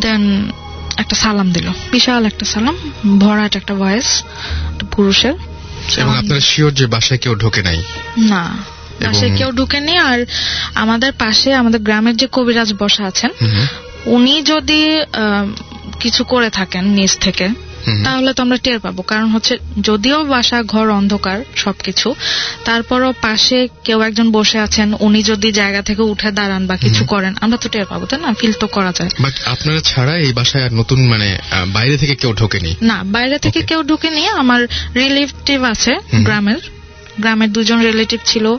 দেন 0.00 0.50
একটা 0.96 1.16
সালাম 1.16 1.52
দিল। 1.52 1.68
বিশাল 1.90 2.26
একটা 2.26 2.44
সালাম 2.44 2.92
ভরাট 3.18 3.56
একটা 3.56 3.74
ভয়েস 3.74 4.22
পুরুষের। 4.90 5.34
এবং 5.96 6.18
আপনারা 6.18 6.40
শিওর 6.40 6.74
যে 6.74 6.86
বাসায় 6.86 7.18
কেউ 7.18 7.34
ঢোকে 7.34 7.62
নাই? 7.62 7.82
না 8.18 8.56
বাসায় 9.06 9.36
কেউ 9.36 9.52
ঢুকেনি। 9.52 9.96
আর 9.96 10.26
আমাদের 10.74 11.12
পাশে 11.12 11.54
আমাদের 11.54 11.80
গ্রামের 11.80 12.16
যে 12.16 12.28
কবিরাজ 12.32 12.74
বসা 12.78 13.04
আছেন 13.04 13.30
উনি 14.06 14.42
যদি 14.42 14.80
কিছু 16.00 16.24
করে 16.24 16.50
থাকেন 16.50 16.84
নিজ 16.84 17.18
থেকে 17.18 17.48
তাহলে 18.04 18.32
তো 18.32 18.42
আমরা 18.42 18.56
টের 18.56 18.78
পাবো। 18.80 19.02
কারণ 19.02 19.28
হচ্ছে 19.30 19.58
যদিও 19.80 20.24
বাসা 20.24 20.62
ঘর 20.62 20.90
অন্ধকার 20.90 21.38
সবকিছু 21.56 22.14
তারপরও 22.64 23.12
পাশে 23.22 23.68
কেউ 23.84 24.00
একজন 24.00 24.30
বসে 24.30 24.58
আছেন 24.58 24.94
উনি 25.00 25.22
যদি 25.22 25.52
জায়গা 25.52 25.82
থেকে 25.82 26.02
উঠে 26.02 26.30
দাঁড়ান 26.32 26.66
বা 26.66 26.76
কিছু 26.76 27.04
করেন 27.04 27.34
আমরা 27.40 27.56
তো 27.56 27.68
টের 27.68 27.84
পাবো 27.84 28.06
তাই 28.06 28.20
না? 28.20 28.34
ফিল 28.40 28.52
তো 28.52 28.66
করা 28.66 28.92
যায়। 28.92 29.10
বাট 29.20 29.32
আপনারা 29.46 29.80
ছাড়া 29.80 30.16
এই 30.16 30.32
বাসায় 30.32 30.64
আর 30.64 30.72
নতুন 30.74 31.06
মানে 31.08 31.38
বাইরে 31.72 31.96
থেকে 31.96 32.14
কেউ 32.14 32.32
ঢোকেনি? 32.32 32.76
না 32.82 33.02
বাইরে 33.04 33.38
থেকে 33.38 33.62
কেউ 33.62 33.82
ঢুকেনি। 33.82 34.26
আমার 34.28 34.68
রিলেটিভ 34.94 35.62
আছে 35.62 35.92
গ্রামের। 36.24 36.60
গ্রামের 37.20 37.52
দুজন 37.52 37.80
রিলেটিভ 37.80 38.20
ছিল। 38.24 38.56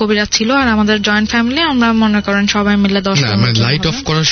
কবিরাজ 0.00 0.28
ছিল 0.32 0.50
আর 0.52 0.68
আমাদের 0.68 0.96
জয়েন্ট 1.02 1.28
ফ্যামিলি 1.30 1.60
আমরা 1.62 1.88
মনে 1.94 2.20
করেন 2.20 2.44
সবাই 2.46 2.74
মিলে 2.76 3.00
দশ 3.00 3.18
মানে 3.36 3.54
লাইট 3.60 3.84
অফ 3.86 3.98
করার 4.04 4.28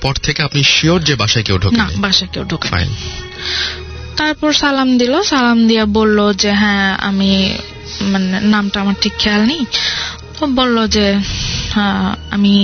পর 0.00 0.14
থেকে 0.22 0.40
আপনি 0.42 0.60
শিওর 0.66 1.00
যে 1.02 1.14
বাসায় 1.14 1.44
কেউ 1.44 1.56
না 1.72 1.86
বাসায় 1.98 2.28
কেউ 2.32 2.44
ঢুকে 2.44 2.68
তারপর 4.16 4.50
সালাম 4.52 4.88
দিল 4.98 5.14
সালাম 5.22 5.58
দিয়ে 5.66 5.84
বলল 5.92 6.18
যে 6.32 6.50
হ্যাঁ 6.52 6.88
আমি 7.00 7.30
মানে 8.02 8.28
নামটা 8.46 8.76
আমার 8.80 8.96
ঠিক 9.00 9.14
খেয়াল 9.18 9.42
নেই। 9.46 9.62
তো 10.38 10.44
বলল 10.54 10.76
যে 10.86 11.06
হ্যাঁ, 11.74 12.08
আমি 12.30 12.54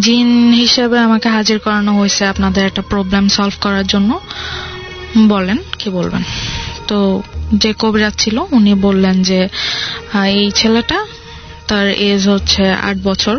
জিন 0.00 0.28
হিসেবে 0.52 0.96
আমাকে 0.98 1.28
হাজির 1.28 1.58
করানো 1.58 1.92
হয়েছে 1.98 2.22
আপনাদের 2.26 2.62
একটা 2.66 2.82
প্রবলেম 2.82 3.24
সলভ 3.28 3.54
করার 3.60 3.86
জন্য। 3.86 4.10
বলেন 5.28 5.58
কি 5.78 5.88
বলবেন? 5.90 6.22
তো 6.86 6.98
যে 7.54 7.70
কবিরাজ 7.78 8.14
ছিল 8.18 8.36
উনি 8.50 8.72
বললেন 8.80 9.16
যে 9.22 9.40
এই 10.32 10.50
ছেলেটা 10.50 10.98
তার 11.68 11.86
এজ 12.10 12.28
হচ্ছে 12.28 12.62
আট 12.88 12.96
বছর। 13.02 13.36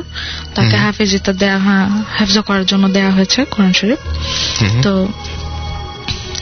তাকে। 0.55 0.75
হাফেজিতে 0.77 1.33
দেয়া 1.33 1.59
হ্যাঁ, 1.59 1.85
হেফজা 2.19 2.41
করার 2.41 2.65
জন্য 2.65 2.89
দেয়া 2.89 3.11
হয়েছে 3.11 3.45
কোরআন 3.45 3.73
শরীফ। 3.73 4.01
তো 4.83 5.07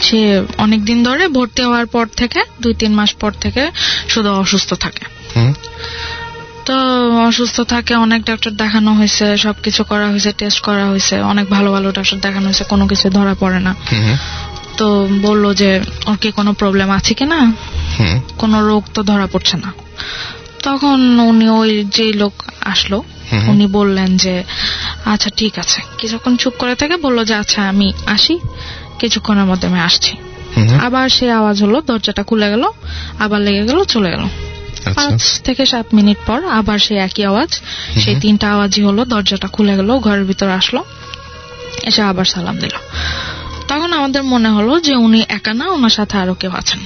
সে 0.02 0.20
অনেক 0.58 0.86
দিন 0.86 1.04
ধরে 1.04 1.28
ভর্তি 1.28 1.62
হওয়ার 1.62 1.86
পর 1.86 2.06
থেকে 2.16 2.40
দুই 2.62 2.74
তিন 2.74 2.94
মাস 2.94 3.14
পর 3.14 3.32
থেকে 3.42 3.72
শুধু 4.08 4.30
অসুস্থ 4.30 4.74
থাকে। 4.74 5.06
তো 6.66 6.76
অসুস্থ 7.28 7.62
থাকে 7.62 7.96
অনেক 7.96 8.24
ডাক্তার 8.24 8.54
দেখানো 8.56 8.94
হয়েছে 8.94 9.38
সবকিছু 9.38 9.84
করা 9.84 10.08
হয়েছে 10.10 10.32
টেস্ট 10.32 10.60
করা 10.60 10.86
হয়েছে 10.86 11.22
অনেক 11.22 11.50
ভালো 11.50 11.72
ভালো 11.72 11.92
ডাক্তার 11.92 12.20
দেখানো 12.20 12.46
হয়েছে 12.46 12.64
কোনো 12.64 12.88
কিছু 12.88 13.10
ধরা 13.10 13.34
পড়ে 13.40 13.60
না। 13.60 13.76
তো 14.78 15.08
বলল 15.22 15.54
যে 15.54 15.82
ওর 16.06 16.18
কি 16.18 16.32
কোনো 16.32 16.54
প্রবলেম 16.54 16.90
আছে 16.92 17.14
কিনা? 17.14 17.52
কোনো 18.38 18.68
রোগ 18.68 18.84
তো 18.94 19.04
ধরা 19.04 19.28
পড়ছে 19.28 19.58
না। 19.58 19.74
তখন 20.64 21.20
উনি 21.20 21.50
ওই 21.50 21.84
যে 21.84 22.14
লোক 22.14 22.34
আসলো 22.62 23.04
উনি 23.48 23.68
বললেন 23.68 24.18
যে 24.18 24.44
আচ্ছা 25.06 25.30
ঠিক 25.38 25.60
আছে। 25.60 25.82
কিছুক্ষণ 25.98 26.36
চুপ 26.36 26.54
করে 26.58 26.76
থেকে 26.76 26.98
বলল 26.98 27.24
যে 27.24 27.36
আচ্ছা 27.36 27.70
আমি 27.70 27.94
আসি। 28.06 28.40
কিছুক্ষণের 29.00 29.46
মধ্যে 29.46 29.68
আমি 29.68 29.80
আসছি। 29.80 30.18
আবার 30.82 31.10
সে 31.10 31.32
আওয়াজ 31.32 31.64
হলো 31.64 31.82
দরজাটা 31.82 32.24
খুলে 32.24 32.50
গেল 32.50 32.64
আবার 33.20 33.42
লেগে 33.42 33.66
গেল 33.66 33.84
চলে 33.84 34.10
গেল। 34.10 34.24
আচ্ছা। 34.24 34.94
পাঁচ 34.94 35.40
থেকে 35.42 35.66
সাত 35.66 35.86
মিনিট 35.94 36.18
পর 36.26 36.46
আবার 36.46 36.80
সেই 36.80 36.98
একই 36.98 37.24
আওয়াজ 37.24 37.60
সেই 38.00 38.16
তিনটা 38.20 38.52
আওয়াজই 38.52 38.84
হলো 38.84 39.06
দরজাটা 39.06 39.48
খুলে 39.48 39.76
গেল 39.76 39.98
ঘরের 40.00 40.24
ভিতর 40.24 40.50
আসলো 40.50 40.84
এসে 41.84 42.02
আবার 42.02 42.26
সালাম 42.26 42.58
দিল। 42.58 42.76
তখন 43.68 43.94
আমাদের 43.94 44.24
মনে 44.24 44.50
হলো 44.50 44.80
যে 44.80 44.96
উনি 44.96 45.26
একা 45.30 45.54
না 45.54 45.68
ওনার 45.68 45.90
সাথে 45.90 46.18
আরও 46.18 46.34
কেউ 46.34 46.52
আছেন। 46.52 46.80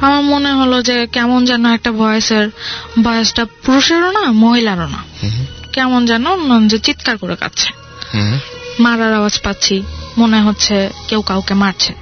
আমার 0.00 0.22
মনে 0.22 0.52
হলো 0.52 0.82
যে 0.82 1.06
কেমন 1.12 1.44
যেন 1.44 1.66
একটা 1.66 1.92
ভয়েসের 1.92 2.50
ভয়েসটা 3.02 3.46
পুরুষেরও 3.64 4.10
না 4.10 4.32
মহিলারও 4.32 4.86
না। 4.86 5.04
কেমন 5.72 6.06
যেন 6.06 6.24
যে 6.66 6.78
চিৎকার 6.78 7.18
করে 7.18 7.36
কাচ্ছে 7.36 7.68
মারার 8.80 9.14
আওয়াজ 9.14 9.40
পাচ্ছি 9.42 9.82
মনে 10.18 10.40
হচ্ছে 10.40 10.90
কেউ 11.08 11.22
কাউকে 11.22 11.54
মারছে। 11.54 11.92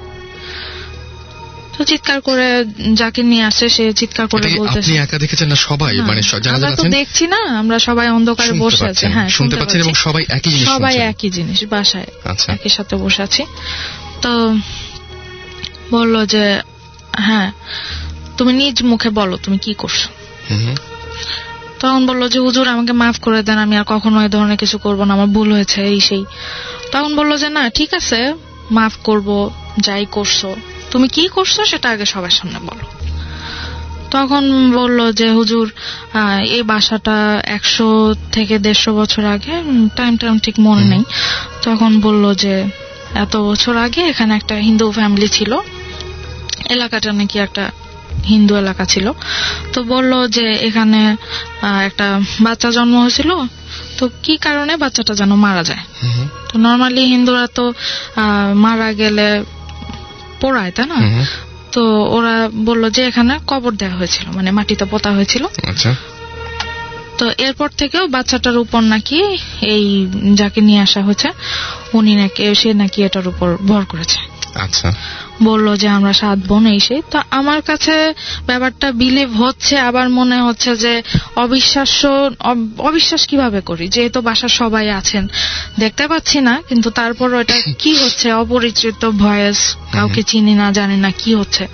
তো 1.79 1.85
চিৎকার 1.85 2.21
করে 2.21 2.65
যাকে 2.95 3.23
নিয়ে 3.23 3.45
আসে 3.45 3.69
সে 3.69 3.93
চিৎকার 3.93 4.27
করে 4.29 4.55
বলতেছে 4.59 4.79
আপনি 4.79 4.97
একা 4.97 5.19
দেখেছেন 5.19 5.49
না 5.49 5.55
সবাই? 5.55 6.01
মানে 6.01 6.23
স- 6.23 6.35
যারা 6.43 6.59
যারা 6.59 6.77
তো 6.77 6.83
আছেন 6.83 6.91
দেখছি 6.91 7.27
না 7.27 7.37
আমরা 7.37 7.79
সবাই 7.79 8.09
অন্ধকারে 8.09 8.53
বসে 8.53 8.87
আছি। 8.89 9.07
হ্যাঁ 9.07 9.29
শুনতে 9.29 9.57
পাচ্ছেন 9.57 9.81
এবং। 9.81 9.95
সবাই 9.95 10.25
একই 10.29 10.51
জিনিস 10.51 10.69
সবাই 10.69 10.97
একই 10.97 11.31
জিনিস 11.31 11.65
বাসায় 11.65 12.07
আচ্ছা। 12.25 12.53
একই 12.53 12.69
সাথে 12.69 12.97
বসে 12.97 13.23
আছি। 13.23 13.45
তো 14.23 14.57
বলল 15.91 16.27
যে 16.27 16.61
হ্যাঁ 17.19 17.53
তুমি 18.37 18.53
নিজ 18.53 18.83
মুখে 18.83 19.11
বলো 19.11 19.37
তুমি 19.37 19.59
কি 19.59 19.75
করছ। 19.75 20.01
তখন 21.81 22.07
বলল 22.07 22.29
যে 22.29 22.39
হুজুর 22.39 22.69
আমাকে 22.69 22.93
মাফ 22.93 23.21
করে 23.21 23.43
দেন 23.43 23.59
আমি 23.59 23.77
আর 23.77 23.85
কখনো 23.85 24.23
এই 24.23 24.29
ধরনের 24.29 24.57
কিছু 24.57 24.79
করব 24.79 25.05
না 25.05 25.15
আমার 25.15 25.27
ভুল 25.27 25.53
হয়েছে 25.53 25.85
এই 25.85 26.01
সেই। 26.01 26.25
তখন 26.93 27.17
বলল 27.17 27.37
যে 27.37 27.49
না 27.49 27.71
ঠিক 27.71 27.95
আছে 27.95 28.35
মাফ 28.71 28.93
করব 29.05 29.51
যাই 29.79 30.07
করছ। 30.11 30.47
তুমি 30.91 31.09
কি 31.09 31.29
করছ 31.29 31.61
সেটা 31.61 31.91
আগে 31.91 32.05
সবার 32.05 32.31
সামনে 32.31 32.59
বলো। 32.59 32.85
তখন 34.11 34.73
বলল 34.73 35.13
যে 35.13 35.31
হুজুর 35.31 35.73
এই 36.57 36.63
বাসাটা 36.63 37.43
একশো 37.45 38.15
থেকে 38.33 38.59
দেড়শো 38.59 38.95
বছর 38.95 39.25
আগে 39.25 39.53
টাইম 39.97 40.17
টাইম 40.17 40.39
ঠিক 40.39 40.55
মনে 40.61 40.85
নেই। 40.85 41.03
তখন 41.63 42.01
বলল 42.01 42.35
যে 42.35 42.65
এত 43.15 43.37
বছর 43.37 43.77
আগে 43.77 44.01
এখানে 44.03 44.35
একটা 44.37 44.55
হিন্দু 44.55 44.91
ফ্যামিলি 44.91 45.29
ছিল 45.29 45.59
এলাকাটা 46.75 47.11
নাকি 47.13 47.37
একটা 47.47 47.65
হিন্দু 48.33 48.53
এলাকা 48.63 48.85
ছিল। 48.93 49.07
তো 49.73 49.79
বলল 49.93 50.13
যে 50.37 50.47
এখানে 50.69 51.01
একটা 51.89 52.07
বাচ্চা 52.47 52.69
জন্ম 52.77 52.95
হয়েছিল। 53.05 53.31
তো 53.99 54.05
কি 54.25 54.35
কারণে 54.47 54.73
বাচ্চাটা 54.83 55.13
যেন 55.21 55.33
মারা 55.45 55.63
যায়? 55.71 55.85
তো 56.49 56.55
নর্মালি 56.65 57.03
হিন্দুরা 57.13 57.45
তো 57.59 57.65
মারা 58.65 58.89
গেলে 59.01 59.27
পোড়ায় 60.41 60.73
তাই 60.77 60.87
না? 60.93 60.99
তো 61.75 61.83
ওরা 62.17 62.35
বলল 62.69 62.85
যে 62.97 63.03
এখানে 63.11 63.35
কবর 63.51 63.73
দেওয়া 63.81 63.97
হয়েছিল 64.01 64.27
মানে 64.37 64.51
মাটিতে 64.59 64.85
পোতা 64.93 65.11
হয়েছিল। 65.17 65.45
আচ্ছা। 65.71 65.93
তো 67.19 67.27
এরপর 67.47 67.69
থেকেও 67.81 68.05
বাচ্চাটার 68.15 68.57
উপর 68.65 68.81
নাকি 68.95 69.19
এই 69.75 69.85
যাকে 70.41 70.61
নিয়ে 70.69 70.81
আসা 70.87 71.01
হয়েছে 71.07 71.29
উনি 71.99 72.13
নাকি 72.21 72.43
সে 72.61 72.69
নাকি 72.83 72.99
এটার 73.03 73.27
উপর 73.33 73.49
ভর 73.71 73.83
করেছে। 73.93 74.19
আচ্ছা। 74.55 74.93
বলল 75.43 75.77
যে 75.77 75.89
আমরা 75.89 76.13
সাত 76.13 76.39
বোন 76.39 76.67
এই 76.67 76.81
সেই। 76.81 77.03
তো 77.11 77.23
আমার 77.31 77.63
কাছে 77.63 78.15
ব্যাপারটা 78.47 78.93
বিলিভ 78.93 79.41
হচ্ছে 79.41 79.79
আবার 79.79 80.09
মনে 80.09 80.41
হচ্ছে 80.41 80.77
যে 80.77 81.03
অবিশ্বাস্য 81.37 82.03
অবিশ্বাস 82.79 83.27
কীভাবে 83.27 83.61
করি? 83.61 83.89
যেহেতু 83.89 84.21
বাসার 84.21 84.49
সবাই 84.49 84.91
আছেন 84.91 85.29
দেখতে 85.79 86.09
পাচ্ছি 86.09 86.41
না 86.41 86.63
কিন্তু 86.69 86.91
তারপর 86.91 87.35
এটা 87.35 87.55
কি 87.79 87.97
হচ্ছে? 87.97 88.33
অপরিচিত 88.33 89.05
ভয়েস 89.05 89.77
কাউকে 89.93 90.23
চিনি 90.23 90.55
না 90.55 90.73
জানি 90.73 90.97
না 90.97 91.11
কি 91.11 91.35
হচ্ছে। 91.35 91.69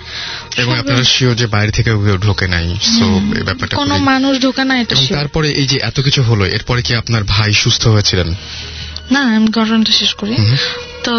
এবং 0.57 0.77
আপনারা 0.77 1.03
শিওর 1.03 1.35
যে 1.35 1.47
বাইরে 1.47 1.71
থেকে 1.71 1.91
কেউ 2.03 2.17
ঢোকে 2.17 2.47
নাই 2.47 2.75
সো 2.81 3.05
এই 3.35 3.43
ব্যাপারটা 3.43 3.75
কোনো 3.75 3.97
মানুষ 3.97 4.41
ঢোকে 4.41 4.63
না 4.63 4.79
এটা। 4.79 4.95
তারপরে 5.09 5.49
এই 5.51 5.67
যে 5.67 5.77
এত 5.83 6.01
কিছু 6.01 6.23
হলো 6.23 6.45
এরপরে 6.45 6.81
কি 6.81 6.95
আপনার 6.95 7.23
ভাই 7.23 7.53
সুস্থ 7.53 7.87
হয়েছিলেন? 7.87 8.35
না 9.11 9.19
আমি 9.19 9.47
ঘটনাটা 9.47 9.91
শেষ 9.91 10.13
করি। 10.13 10.35
তো 11.03 11.13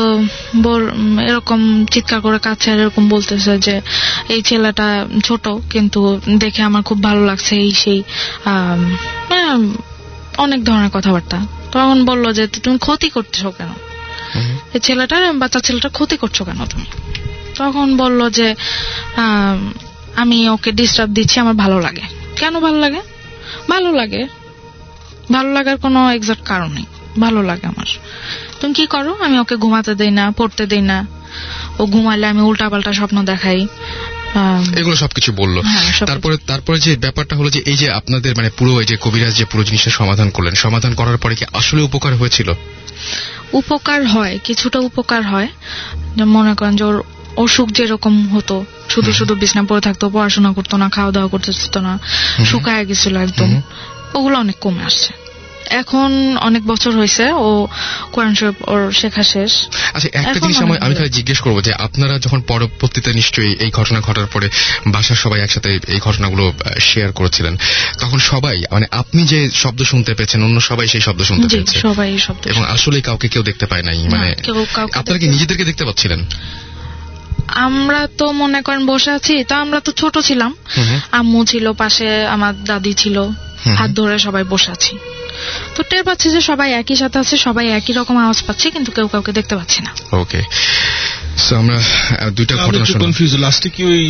উম, 0.95 1.19
এরকম 1.19 1.87
চিৎকার 1.87 2.21
করে 2.21 2.39
কাছে 2.39 2.73
আর 2.73 2.79
এরকম 2.79 3.09
বলতেছে 3.09 3.59
যে 3.59 3.81
এই 4.29 4.43
ছেলেটা 4.43 5.07
ছোট 5.25 5.49
কিন্তু 5.49 6.21
দেখে 6.39 6.63
আমার 6.63 6.83
খুব 6.83 7.03
ভালো 7.03 7.27
লাগছে 7.27 7.57
এই 7.57 7.73
সেই 7.73 8.03
অনেক 10.39 10.65
ধরনের 10.65 10.91
কথাবার্তা। 10.91 11.47
তখন 11.73 12.05
বলল 12.05 12.33
যে 12.33 12.47
তুমি 12.47 12.79
ক্ষতি 12.79 13.09
করতেছো 13.09 13.51
কেন? 13.51 13.69
এই 14.75 14.81
ছেলেটার 14.81 15.33
বাচ্চা 15.33 15.61
ছেলেটার 15.61 15.91
ক্ষতি 15.91 16.17
করছ 16.17 16.43
কেন 16.43 16.67
তুমি? 16.67 16.85
তখন 17.55 17.97
বলল 17.97 18.31
যে 18.31 18.55
আমি 20.17 20.49
ওকে 20.49 20.73
ডিস্টার্ব 20.73 21.11
দিচ্ছি 21.13 21.41
আমার 21.41 21.55
ভালো 21.55 21.81
লাগে। 21.81 22.03
কেন 22.37 22.61
ভালো 22.61 22.79
লাগে? 22.79 23.01
ভালো 23.71 23.93
লাগে। 23.93 24.27
ভালো 25.33 25.53
লাগার 25.53 25.77
কোনো 25.77 26.11
এক্সাক্ট 26.11 26.43
কারণ 26.43 26.73
নেই। 26.73 26.85
ভালো 27.21 27.43
লাগে 27.43 27.67
আমার। 27.67 27.87
তুমি 28.63 28.75
কি 28.75 28.87
করো? 28.87 29.17
আমি 29.21 29.39
ওকে 29.39 29.57
ঘুমাতে 29.57 29.95
দেই 29.95 30.11
না 30.11 30.31
পড়তে 30.31 30.67
দেই 30.67 30.81
না। 30.81 31.07
ও 31.79 31.87
ঘুমালে 31.87 32.27
আমি 32.27 32.41
উল্টা 32.41 32.69
পাল্টা 32.69 32.93
স্বপ্ন 32.93 33.25
দেখাই। 33.25 33.67
এগুলো 34.79 34.97
সবকিছু 34.97 35.33
বলল। 35.33 35.61
হ্যাঁ, 35.61 36.07
তারপরে 36.07 36.37
তারপরে 36.37 36.79
যে 36.79 36.97
ব্যাপারটা 36.97 37.37
হলো 37.37 37.51
যে 37.51 37.63
এই 37.67 37.77
যে 37.77 37.91
আপনাদের 37.91 38.37
মানে 38.37 38.51
পুরো 38.51 38.81
এই 38.81 38.87
যে 38.87 38.97
কবিরাজ 39.01 39.35
যে 39.37 39.45
পুরো 39.45 39.65
জিনিসটা 39.65 39.91
সমাধান 39.91 40.31
করলেন 40.31 40.55
সমাধান 40.55 40.95
করার 40.95 41.17
পরে 41.17 41.35
কি 41.35 41.45
আসলে 41.53 41.83
উপকার 41.83 42.15
হয়েছিল? 42.15 42.53
উপকার 43.53 44.07
হয় 44.07 44.39
কিছুটা 44.45 44.79
উপকার 44.79 45.23
হয়। 45.27 45.49
মনে 46.25 46.55
করেন 46.55 46.77
যে 46.77 46.85
ওর 46.85 47.03
অসুখ 47.37 47.69
যেরকম 47.69 48.29
হতো 48.29 48.65
শুধু 48.89 49.13
শুধু 49.13 49.35
বিছনা 49.35 49.63
পড়ে 49.63 49.81
থাকতো 49.81 50.11
পড়াশোনা 50.11 50.53
করতো 50.53 50.77
না 50.77 50.89
খাওয়া 50.89 51.13
দাওয়া 51.13 51.29
করতে 51.29 51.81
না 51.81 51.99
শুকায় 52.45 52.87
গেছিল 52.87 53.17
একদম। 53.17 53.61
ওগুলো 54.15 54.39
অনেক 54.39 54.57
কমে 54.61 54.85
আসছে। 54.85 55.22
এখন 55.71 56.37
অনেক 56.39 56.63
বছর 56.67 56.93
হয়েছে 56.97 57.25
ও 57.33 57.69
কোরআন 58.13 58.35
শরীফ 58.35 58.59
ওর 58.67 58.93
শেখা 58.93 59.23
শেষ। 59.23 59.53
আচ্ছা 59.95 60.09
একটা 60.13 60.39
জিনিস 60.41 60.57
আমি 60.63 60.77
আমি 60.81 60.95
তাহলে 60.95 61.09
জিজ্ঞেস 61.09 61.41
করব 61.41 61.61
যে 61.61 61.73
আপনারা 61.87 62.19
যখন 62.19 62.41
পরবর্তীতে 62.41 63.13
নিশ্চয়ই 63.13 63.53
এই 63.65 63.71
ঘটনা 63.71 64.01
ঘটার 64.01 64.27
পরে 64.27 64.47
বাসার 64.87 65.17
সবাই 65.17 65.41
একসাথে 65.41 65.71
এই 65.95 66.01
ঘটনাগুলো 66.01 66.53
শেয়ার 66.81 67.13
করেছিলেন 67.13 67.57
তখন 67.99 68.19
সবাই 68.19 68.57
মানে 68.73 68.87
আপনি 68.91 69.25
যে 69.25 69.51
শব্দ 69.51 69.83
শুনতে 69.83 70.15
পেয়েছেন 70.15 70.43
অন্য 70.43 70.61
সবাই 70.61 70.89
সেই 70.89 71.01
শব্দ 71.01 71.23
শুনতে 71.23 71.47
পেয়েছে। 71.49 71.81
সবাই 71.81 72.19
শব্দ 72.19 72.47
এবং 72.47 72.63
আসলে 72.65 73.01
কাউকে 73.01 73.29
কেউ 73.29 73.43
দেখতে 73.43 73.67
পায় 73.67 73.83
নাই 73.83 73.99
মানে 74.09 74.29
আপনারা 74.93 75.19
কি 75.19 75.27
নিজেদেরকে 75.29 75.65
দেখতে 75.65 75.85
পাচ্ছিলেন? 75.85 76.25
আমরা 77.49 78.07
তো 78.19 78.33
মনে 78.33 78.63
করেন 78.63 78.87
বসে 78.87 79.11
আছি 79.11 79.45
তো 79.45 79.55
আমরা 79.55 79.81
তো 79.81 79.93
ছোট 79.93 80.19
ছিলাম। 80.19 80.55
আম্মু 81.13 81.45
ছিল 81.45 81.73
পাশে 81.73 82.27
আমার 82.27 82.65
দাদি 82.65 82.95
ছিল 82.95 83.17
হাত 83.79 83.91
ধরে 83.91 84.19
সবাই 84.19 84.45
বসে 84.45 84.71
আছি। 84.71 84.99
তো 85.77 85.81
টের 85.83 86.03
পাচ্ছি 86.05 86.27
যে 86.31 86.41
সবাই 86.41 86.69
একই 86.73 86.97
সাথে 86.97 87.17
আছে 87.19 87.35
সবাই 87.37 87.67
একই 87.71 87.93
রকম 87.93 88.17
আওয়াজ 88.17 88.39
পাচ্ছি 88.47 88.67
কিন্তু 88.71 88.91
কেউ 88.93 89.07
কাউকে 89.09 89.33
দেখতে 89.33 89.55
পাচ্ছি 89.57 89.79
না। 89.83 89.91
ওকে 90.17 90.41
আমরা 91.57 91.77
দুইটা 92.31 92.55
ঘটনা 92.57 92.85
শুনলাম 92.85 93.03
কনফিউজ 93.05 93.33
লাস্টে 93.37 93.69
কি 93.71 93.83
ওই 93.85 94.03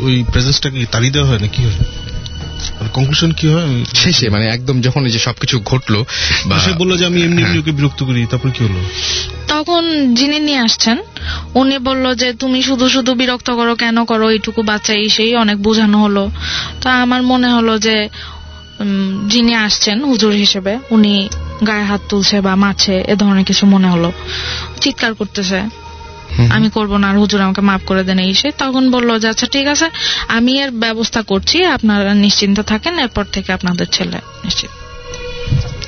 ওই 0.00 0.14
প্রেজেন্সটা 0.32 0.68
কি 0.70 0.80
তাড়িয়ে 0.86 1.12
দেওয়া 1.12 1.28
হয় 1.28 1.38
না 1.38 1.48
কি 1.48 1.62
হয় 1.62 1.78
কনক্লুশন 2.94 3.30
কি 3.32 3.46
হয়? 3.48 3.68
শেষে 3.94 4.26
মানে 4.30 4.44
একদম 4.46 4.76
যখন 4.80 5.02
এই 5.06 5.12
যে 5.12 5.18
সবকিছু 5.18 5.56
ঘটলো 5.60 6.00
সে 6.64 6.70
বলল 6.72 6.92
যে 6.96 7.04
আমি 7.06 7.18
এমনি 7.22 7.40
এমনি 7.42 7.52
হ্যাঁ। 7.52 7.62
ওকে 7.62 7.72
বিরক্ত 7.72 8.00
করি 8.04 8.26
তারপর 8.26 8.50
কি 8.50 8.60
হলো? 8.64 8.80
তখন 9.48 9.82
যিনি 10.14 10.38
নিয়ে 10.38 10.60
আসছেন 10.60 10.96
উনি 11.54 11.76
বলল 11.78 12.04
যে 12.14 12.28
তুমি 12.32 12.58
শুধু 12.62 12.86
শুধু 12.88 13.10
বিরক্ত 13.14 13.48
করো 13.50 13.72
কেন 13.76 13.96
করো 14.04 14.26
এইটুকু 14.30 14.60
বাচ্চা 14.62 14.92
এই 14.94 15.08
সেই 15.10 15.32
অনেক 15.36 15.58
বোঝানো 15.58 15.96
হলো। 15.98 16.24
তো 16.80 16.86
আমার 17.04 17.22
মনে 17.22 17.48
হলো 17.48 17.74
যে 17.78 17.96
যিনি 19.26 19.54
আসছেন 19.54 20.04
হুজুর 20.04 20.32
হিসেবে 20.32 20.78
উনি 20.90 21.28
গায়ে 21.66 21.84
হাত 21.84 22.00
তুলছে 22.08 22.40
বা 22.40 22.54
মাছে 22.54 23.04
এ 23.08 23.16
ধরনের 23.16 23.44
কিছু 23.44 23.66
মনে 23.66 23.88
হলো। 23.88 24.12
চিৎকার 24.80 25.14
করতেছে। 25.14 25.62
আমি 26.50 26.70
করব 26.70 26.96
না 26.96 27.08
আর 27.08 27.18
হুজুর 27.18 27.40
আমাকে 27.40 27.60
মাফ 27.60 27.80
করে 27.86 28.04
দেন 28.04 28.18
এই 28.18 28.34
সে। 28.34 28.52
তখন 28.58 28.90
বলল 28.90 29.18
যে 29.18 29.28
আচ্ছা 29.28 29.46
ঠিক 29.46 29.66
আছে 29.66 29.90
আমি 30.28 30.60
এর 30.60 30.70
ব্যবস্থা 30.70 31.22
করছি 31.22 31.64
আপনারা 31.64 32.14
নিশ্চিন্ত 32.14 32.60
থাকেন 32.60 32.98
এরপর 32.98 33.24
থেকে 33.24 33.52
আপনাদের 33.52 33.86
ছেলে 33.86 34.18
নিশ্চিত। 34.44 34.70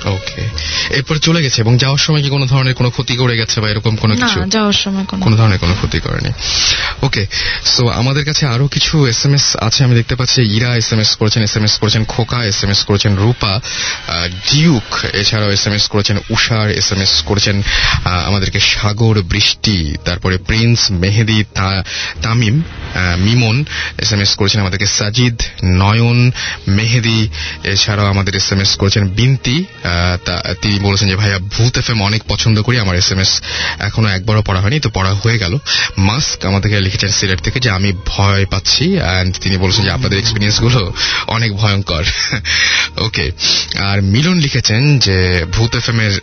ওকে 0.07 0.43
এরপর 0.91 1.19
চলে 1.19 1.43
গেছে 1.43 1.61
এবং 1.61 1.77
যাওয়ার 1.77 1.99
সময় 1.99 2.23
কি 2.23 2.29
কোনো 2.29 2.47
ধরনের 2.47 2.75
কোনো 2.75 2.91
ক্ষতি 2.91 3.17
করে 3.17 3.37
গেছে 3.37 3.61
বা 3.61 3.69
এরকম 3.71 3.97
কোনো 3.97 4.15
না 4.15 4.27
কিছু? 4.27 4.39
যাওয়ার 4.49 4.73
সময় 4.73 5.05
কোনো 5.05 5.23
কোনো 5.25 5.37
ধরনের 5.37 5.59
কোনো 5.59 5.75
ক্ষতি 5.75 6.01
করেনি। 6.01 6.31
ওকে 7.03 7.27
সো 7.65 7.89
আমাদের 7.89 8.25
কাছে 8.25 8.47
আরও 8.47 8.69
কিছু 8.69 9.07
এস 9.07 9.27
এম 9.27 9.35
এস 9.35 9.57
আছে 9.57 9.85
আমি 9.85 9.95
দেখতে 9.95 10.17
পাচ্ছি 10.17 10.41
ইরা 10.57 10.77
এস 10.77 10.93
এম 10.93 11.01
এস 11.01 11.15
করেছেন 11.15 11.43
এস 11.43 11.57
এম 11.57 11.65
এস 11.65 11.79
করেছেন 11.79 12.05
খোকা 12.05 12.45
এস 12.45 12.65
এম 12.65 12.71
এস 12.71 12.85
করেছেন 12.85 13.17
রূপা 13.17 13.61
ডিউক 14.53 14.89
এছাড়াও 15.13 15.51
এস 15.51 15.67
এম 15.67 15.73
এস 15.73 15.89
করেছেন 15.89 16.19
উষার 16.31 16.71
এস 16.71 16.93
এম 16.93 17.01
এস 17.01 17.23
করেছেন 17.23 17.63
আমাদেরকে 18.05 18.61
সাগর 18.61 19.23
বৃষ্টি 19.23 19.95
তারপরে 20.05 20.39
Prince 20.39 20.91
Mehedi 20.91 21.45
Tamim 22.23 22.63
Mimon 23.19 23.65
S 23.99 24.13
M 24.13 24.21
S 24.21 24.35
করেছেন 24.37 24.61
আমাদেরকে 24.61 24.87
সাজিদ 24.87 25.37
নয়ন 25.65 26.33
মেহেদি 26.69 27.29
এছাড়াও 27.65 28.07
আমাদের 28.07 28.37
এস 28.37 28.53
এম 28.53 28.61
এস 28.61 28.77
করেছেন 28.77 29.09
বিনতি 29.09 29.65
তিনি 30.63 30.79
বলেছেন 30.79 31.09
যে, 31.09 31.17
ভাইয়া, 31.17 31.39
ভূত 31.39 31.79
এফ 31.79 31.91
অনেক 31.91 32.23
পছন্দ 32.29 32.63
করি, 32.63 32.79
আমার 32.79 32.97
এস 32.97 33.13
এম 33.13 33.19
এস 33.19 33.43
এখনও 33.79 34.09
একবারও 34.09 34.43
পড়া 34.43 34.61
হয়নি, 34.61 34.81
তো 34.81 34.91
পড়া 34.91 35.15
হয়ে 35.15 35.39
গেল। 35.39 35.59
মাস্ক 35.99 36.45
আমাদেরকে 36.45 36.81
লিখেছেন 36.81 37.11
সিলেট 37.11 37.41
থেকে 37.41 37.61
যে, 37.61 37.71
আমি 37.71 37.93
ভয় 38.07 38.47
পাচ্ছি। 38.47 38.99
অ্যান্ড 38.99 39.37
তিনি 39.41 39.57
বলেছেন 39.57 39.85
যে, 39.85 39.91
আপনাদের 39.91 40.19
এক্সপিরিয়েন্সগুলো 40.19 40.93
অনেক 41.27 41.57
ভয়ঙ্কর। 41.57 42.05
ওকে 42.97 43.31
আর 43.79 44.03
মিলন 44.03 44.39
লিখেছেন 44.39 44.99
যে, 44.99 45.45
ভূত 45.53 45.77
এফ 45.77 45.89
এম 45.89 46.01
এর 46.01 46.21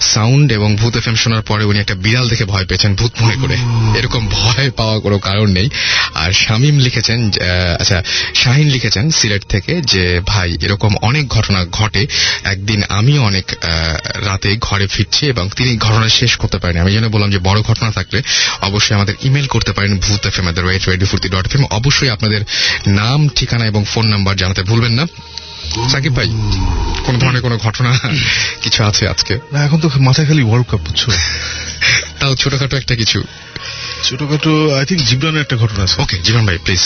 সাউন্ড 0.00 0.52
এবং 0.52 0.76
ভূত 0.76 0.96
এফ 0.96 1.08
এম 1.08 1.14
শোনার 1.14 1.42
পরে 1.42 1.64
উনি 1.64 1.78
একটা 1.78 1.94
বিড়াল 1.94 2.28
দেখে 2.28 2.44
ভয় 2.44 2.66
পেয়েছেন, 2.66 2.94
ভূত 2.94 3.12
মনে 3.20 3.36
করে। 3.36 3.56
এরকম 3.98 4.28
ভয় 4.30 4.70
পাওয়া 4.70 5.00
কোনো 5.00 5.18
কারণ 5.18 5.50
নেই। 5.50 5.68
আর 6.14 6.32
শামীম 6.32 6.78
লিখেছেন 6.78 7.30
আচ্ছা 7.80 8.02
শাহিন 8.34 8.68
লিখেছেন 8.68 9.10
সিলেট 9.10 9.44
থেকে 9.44 9.80
যে, 9.80 10.20
ভাই, 10.26 10.56
এরকম 10.62 10.96
অনেক 11.02 11.28
ঘটনা 11.28 11.64
ঘটে। 11.64 12.06
একদিন 12.44 12.82
আমিও 12.98 13.22
অনেক 13.24 13.46
রাতে 14.26 14.50
ঘরে 14.60 14.86
ফিরছি 14.86 15.22
এবং 15.26 15.44
তিনি 15.56 15.70
ঘটনা 15.78 16.08
শেষ 16.08 16.32
করতে 16.36 16.58
পারেন। 16.58 16.76
আমি 16.82 16.92
যেন 16.92 17.06
বললাম 17.08 17.30
যে 17.30 17.38
বড় 17.38 17.58
ঘটনা 17.62 17.90
থাকলে 17.90 18.22
অবশ্যই 18.62 18.96
আমাদের 18.96 19.14
ইমেল 19.22 19.46
করতে 19.46 19.72
পারেন 19.72 19.92
Bhoot 19.98 20.26
F 20.26 20.38
M 20.38 20.48
rate 20.48 20.88
radio 20.88 21.08
Foorti 21.08 21.28
dot 21.28 21.46
F 21.46 21.62
অবশ্যই 21.70 22.10
আপনাদের 22.10 22.42
নাম 22.86 23.28
ঠিকানা 23.28 23.64
এবং 23.66 23.84
ফোন 23.84 24.06
নাম্বার 24.06 24.34
জানাতে 24.36 24.62
ভুলবেন 24.62 24.92
না। 24.92 25.06
সাকিব 25.92 26.16
ভাই 26.16 26.28
কোন 27.06 27.14
ধরনের 27.18 27.42
কোনো 27.42 27.56
ঘটনা 27.58 27.90
কিছু 28.62 28.80
আছে 28.84 29.08
আজকে? 29.08 29.34
না 29.52 29.58
এখন 29.64 29.78
তো 29.80 29.90
মাথায় 29.98 30.26
খালি 30.26 30.42
ওয়ার্ল্ড 30.42 30.66
কাপ 30.70 30.80
বুঝছ? 30.80 31.02
তাও 32.20 32.32
ছোটখাটো 32.36 32.76
একটা 32.76 32.94
কিছু। 32.96 33.18
ছোটখাটো 34.04 34.52
আই 34.76 34.84
থিঙ্ক 34.86 35.02
জিবরানের 35.02 35.40
একটা 35.40 35.56
ঘটনা 35.56 35.82
আছে। 35.84 35.96
ওকে 36.02 36.16
জীবন 36.18 36.46
ভাই 36.46 36.58
please 36.64 36.84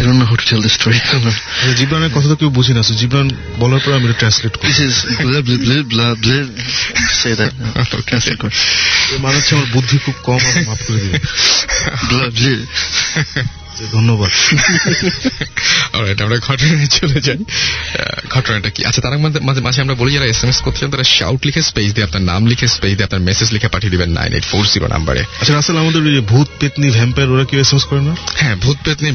I 0.00 0.02
don't 0.04 0.18
know 0.18 0.28
how 0.32 0.36
to 0.42 0.46
tell 0.50 0.62
this 0.66 0.74
story. 0.80 0.96
আচ্ছা, 0.96 1.72
জিবরানের 1.78 2.12
কথা 2.14 2.28
তো 2.32 2.36
কেউ 2.40 2.50
বুঝি 2.58 2.72
না 2.76 2.82
জিবরান 3.00 3.28
বলার 3.62 3.80
পর 3.84 3.92
আমি 3.98 4.06
ট্রান্সলেট 4.22 4.54
করি 4.58 4.68
this 4.70 4.80
is 4.88 4.96
blah 5.24 5.42
blah 5.46 5.58
blah 5.66 5.82
blah 5.92 6.12
blah. 6.22 6.42
Say 7.20 7.32
that. 7.40 7.52
Translate 8.10 8.38
কর। 8.42 8.50
মানে 9.22 9.34
হচ্ছে 9.38 9.52
আমার 9.56 9.68
বুদ্ধি 9.76 9.96
খুব 10.04 10.16
কম 10.28 10.40
মাফ 10.68 10.80
করে 10.86 10.98
দিবে. 11.04 11.18
ধন্যবাদ। 13.92 14.30
আমরা 16.20 16.36
ঘটনায় 16.46 16.86
চলে 16.86 17.18
যাই। 17.20 17.40
ঘটনাটা 18.30 18.70
কি? 18.70 18.80
আচ্ছা 18.84 19.00
তার 19.00 19.18
মাঝে 19.42 19.60
মাঝে 19.60 19.82
আমরা 19.82 19.94
বলি 19.94 20.10
যারা 20.12 20.26
এস 20.26 20.44
এম 20.44 20.50
এস 20.50 20.60
করতে 20.60 20.78
চান 20.80 20.90
তারা 20.90 21.04
শাউট 21.04 21.40
লিখে 21.46 21.62
স্পেস 21.62 21.92
দিয়ে 21.94 22.04
আপনার 22.04 22.22
নাম 22.22 22.46
লিখে 22.46 22.68
স্পেস 22.68 22.92
দিয়ে 22.92 23.04
আপনার 23.04 23.20
মেসেজ 23.20 23.52
লিখে 23.52 23.68
পাঠিয়ে 23.68 23.90
দিবেন 23.90 24.10
নাইন 24.10 24.32
এইট 24.32 24.44
ফোর 24.44 24.64
জিরো 24.66 24.86
নাম্বারে 24.86 25.20
আচ্ছা 25.40 25.54
রাসেল 25.54 25.76
আমাদের 25.76 26.20
ভূত 26.20 26.48
পেতনি 26.60 26.90
ভ্যাম্পায়ার 26.90 27.30
ওরা 27.30 27.44
কেউ 27.44 27.60
এসএমএস 27.60 27.84
করে 27.84 28.00
না? 28.00 28.14
হ্যাঁ 28.36 28.56
ভূত 28.56 28.76
পেতনি 28.84 29.10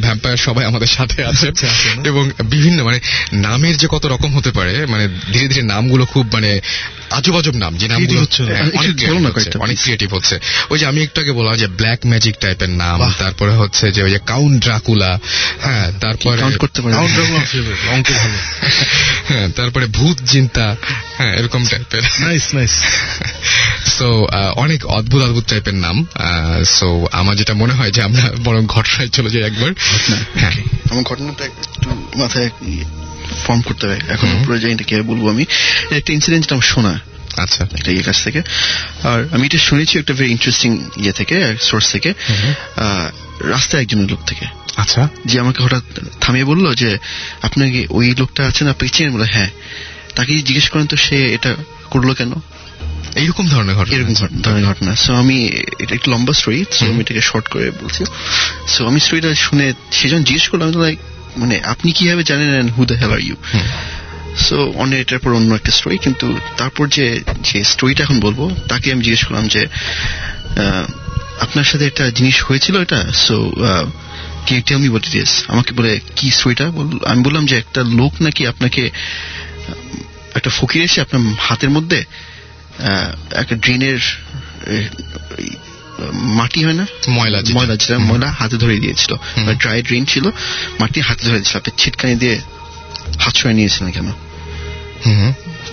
ভ্যাম্পায়ার 0.00 0.36
সবাই 0.36 0.64
আমাদের 0.64 0.86
সাথে 0.86 1.24
আছে। 1.24 1.48
আচ্ছা? 1.48 1.66
এবং 2.04 2.30
বিভিন্ন 2.44 2.84
মানে 2.84 3.00
নামের 3.32 3.76
যে 3.76 3.86
কত 3.90 4.06
রকম 4.06 4.36
হতে 4.36 4.50
পারে 4.50 4.86
মানে 4.86 5.08
ধীরে 5.32 5.48
ধীরে 5.48 5.62
নামগুলো 5.62 6.04
খুব 6.04 6.26
মানে 6.32 6.60
আজব 7.10 7.36
আজব 7.38 7.54
নাম 7.54 7.76
যে 7.76 7.88
নামগুলো 7.88 8.20
হ্যাঁ, 8.46 8.70
অনেক. 9.58 9.78
ক্রিয়েটিভ 9.78 10.14
হচ্ছে 10.14 10.38
ওই 10.70 10.78
যে 10.78 10.86
আমি 10.86 11.02
একটু 11.02 11.20
আগে 11.20 11.32
বললাম 11.32 11.54
যে 11.56 11.66
ব্ল্যাক 11.66 12.00
ম্যাজিক 12.06 12.34
টাইপের 12.40 12.70
নাম 12.70 12.98
তারপরে 13.18 13.52
হচ্ছে 13.52 13.92
যে 13.92 14.02
ওই 14.06 14.12
যে 14.12 14.18
কাউন্ট 14.26 14.62
ড্রাকুলা 14.62 15.18
হ্যাঁ 15.60 15.92
তারপরে 16.00 16.42
আমার 16.42 16.52
favorite, 16.52 17.92
অঙ্ক 17.92 18.10
ভালো। 18.10 18.34
হ্যাঁ 19.28 19.48
তারপরে 19.48 19.86
ভূত 19.86 20.18
চিন্তা 20.26 20.76
হ্যাঁ 21.18 21.34
এরকম 21.34 21.66
টাইপের 21.66 22.02
নাইস 22.20 22.54
নাইস 22.54 22.70
সো 23.86 24.26
অনেক 24.56 24.86
অদ্ভুত 24.86 25.22
অদ্ভুত 25.22 25.44
টাইপের 25.48 25.74
নাম 25.74 26.06
সো 26.64 27.06
আমার 27.12 27.36
যেটা 27.36 27.54
মনে 27.54 27.74
হয় 27.74 27.90
যে 27.90 28.02
আমরা 28.02 28.30
বরং 28.44 28.66
ঘটনায় 28.66 29.08
চলে 29.08 29.30
যাই 29.30 29.42
একবার। 29.42 29.70
হ্যাঁ। 30.34 30.52
আমার 30.90 31.02
ঘটনাটা 31.02 31.44
একটু 31.44 31.90
মাথায় 32.16 32.50
ফর্ম 33.46 33.60
করতে 33.60 33.86
হবে। 33.86 33.98
এখন। 34.08 34.44
পুরো 34.46 34.58
জানি 34.58 34.74
কীভাবে 34.74 35.08
বলব 35.08 35.28
আমি? 35.28 35.44
একটা 35.90 36.12
ইনসিডেন্ট 36.12 36.52
আমার 36.52 36.62
শোনা 36.62 37.00
আচ্ছা 37.36 37.64
একটা 37.72 37.90
ইয়ে 37.90 38.02
কাছ 38.02 38.24
থেকে। 38.24 38.42
আর 39.02 39.28
আমি 39.32 39.46
এটা 39.46 39.58
শুনেছি 39.58 39.98
একটা 39.98 40.14
ভেরি 40.14 40.30
ইন্টারেস্টিং 40.30 40.70
ইয়ে 40.96 41.12
থেকে 41.12 41.56
সোর্স 41.60 41.92
থেকে। 41.92 42.14
রাস্তায় 43.40 43.82
একজনের 43.82 44.10
লোক 44.10 44.24
থেকে। 44.24 44.46
আচ্ছা। 44.76 45.08
যে 45.24 45.40
আমাকে 45.40 45.62
হঠাৎ 45.62 45.82
থামিয়ে 46.20 46.44
বলল 46.44 46.74
যে 46.74 46.98
আপনাকে 47.42 47.86
ওই 47.90 48.14
লোকটা 48.18 48.46
আছেন? 48.46 48.68
আপনি 48.68 48.88
চিনেন? 48.88 49.12
বলে 49.12 49.24
হ্যাঁ। 49.24 49.50
তাকে 50.14 50.32
জিজ্ঞেস 50.34 50.70
করেন 50.70 50.86
তো 50.86 50.96
সে 50.96 51.34
এটা 51.34 51.54
করল 51.90 52.14
কেন? 52.14 52.32
এইরকম 53.16 53.48
ধরনের 53.48 53.74
ঘটনা 53.74 53.96
এরকম 53.96 54.14
ধরনের 54.42 54.66
ঘটনা। 54.66 54.94
সো 54.94 55.14
আমি 55.14 55.44
এটা 55.78 55.94
একটু 55.94 56.10
লম্বা 56.10 56.32
স্টোরি 56.32 56.64
সো 56.72 56.86
আমি 56.86 57.00
এটাকে 57.00 57.20
শর্ট 57.20 57.48
করে 57.48 57.70
বলছি। 57.70 58.04
সো 58.68 58.86
আমি 58.86 59.00
স্টোরিটা 59.00 59.34
শুনে 59.34 59.72
সে 59.92 60.08
যখন 60.08 60.24
জিজ্ঞেস 60.24 60.48
করলাম 60.48 60.82
লাইক 60.82 60.98
মানে 61.36 61.60
আপনি 61.60 61.92
কীভাবে 61.92 62.22
জানেন 62.24 62.68
who 62.68 62.84
the 62.86 62.94
hell 62.94 63.12
are 63.12 63.18
you. 63.18 63.36
So 64.44 64.56
অন্য 64.82 64.92
এটার 64.96 65.18
পর 65.18 65.30
অন্য 65.34 65.54
একটা 65.54 65.70
স্টোরি 65.70 65.98
কিন্তু 65.98 66.26
তারপর 66.56 66.84
যে 66.88 67.06
যে 67.40 67.64
স্টোরিটা 67.64 68.02
এখন 68.04 68.20
বলব 68.20 68.40
তাকে 68.68 68.92
আমি 68.92 69.02
জিজ্ঞেস 69.02 69.24
করলাম 69.24 69.48
যে 69.48 69.62
আপনার 71.40 71.64
সাথে 71.64 71.86
একটা 71.86 72.10
জিনিস 72.10 72.36
হয়েছিল 72.42 72.74
এটা? 72.80 73.00
So 73.26 73.36
okay 74.46 74.60
tell 74.66 74.78
me 74.78 74.88
what 74.88 75.06
it 75.06 75.14
is 75.14 75.30
আমাকে 75.48 75.72
বলে 75.74 76.00
কি 76.16 76.30
স্টোরিটা 76.30 76.64
আমি 77.06 77.22
বললাম 77.22 77.46
যে 77.46 77.56
একটা 77.58 77.80
লোক 78.00 78.12
নাকি 78.20 78.46
আপনাকে 78.46 78.90
একটা 80.34 80.50
ফকির 80.50 80.82
এসে 80.82 81.00
আপনার 81.00 81.22
হাতের 81.38 81.70
মধ্যে 81.70 82.04
একটা 83.32 83.54
ড্রেনের 83.56 84.00
মাটি 86.38 86.60
হয় 86.64 86.74
না? 86.74 86.86
ময়লা 87.08 87.38
ময়লা 87.54 87.76
যেটা 87.76 87.98
ময়লা 87.98 88.28
হাতে 88.30 88.56
ধরে 88.56 88.76
দিয়েছিল। 88.76 89.12
ড্রাই 89.58 89.82
ড্রেন 89.82 90.04
ছিল 90.04 90.30
মাটি 90.80 91.00
হাতে 91.00 91.22
ধরে 91.26 91.38
দিয়েছিল 91.38 91.56
আপনি 91.56 91.72
ছিটকানি 91.76 92.14
দিয়ে 92.14 92.40
হাত 93.20 93.34
ছড়াই 93.34 93.54
নিয়েছিলেন 93.54 93.90
কেন? 93.92 94.08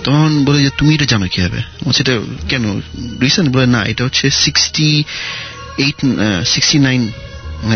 তখন 0.03 0.45
বলে 0.45 0.63
যে 0.63 0.69
তুমি 0.77 0.91
এটা 0.95 1.05
জানো 1.05 1.27
কীভাবে? 1.27 1.59
এটা 1.99 2.13
কেন? 2.49 2.63
রিসেন্ট 3.21 3.49
বলে 3.55 3.67
না 3.67 3.81
এটা 3.83 4.03
হচ্ছে 4.03 4.29
সিক্সটি 4.29 5.03
এইট 5.77 5.99
সিক্সটি 6.45 6.79
নাইন 6.79 7.11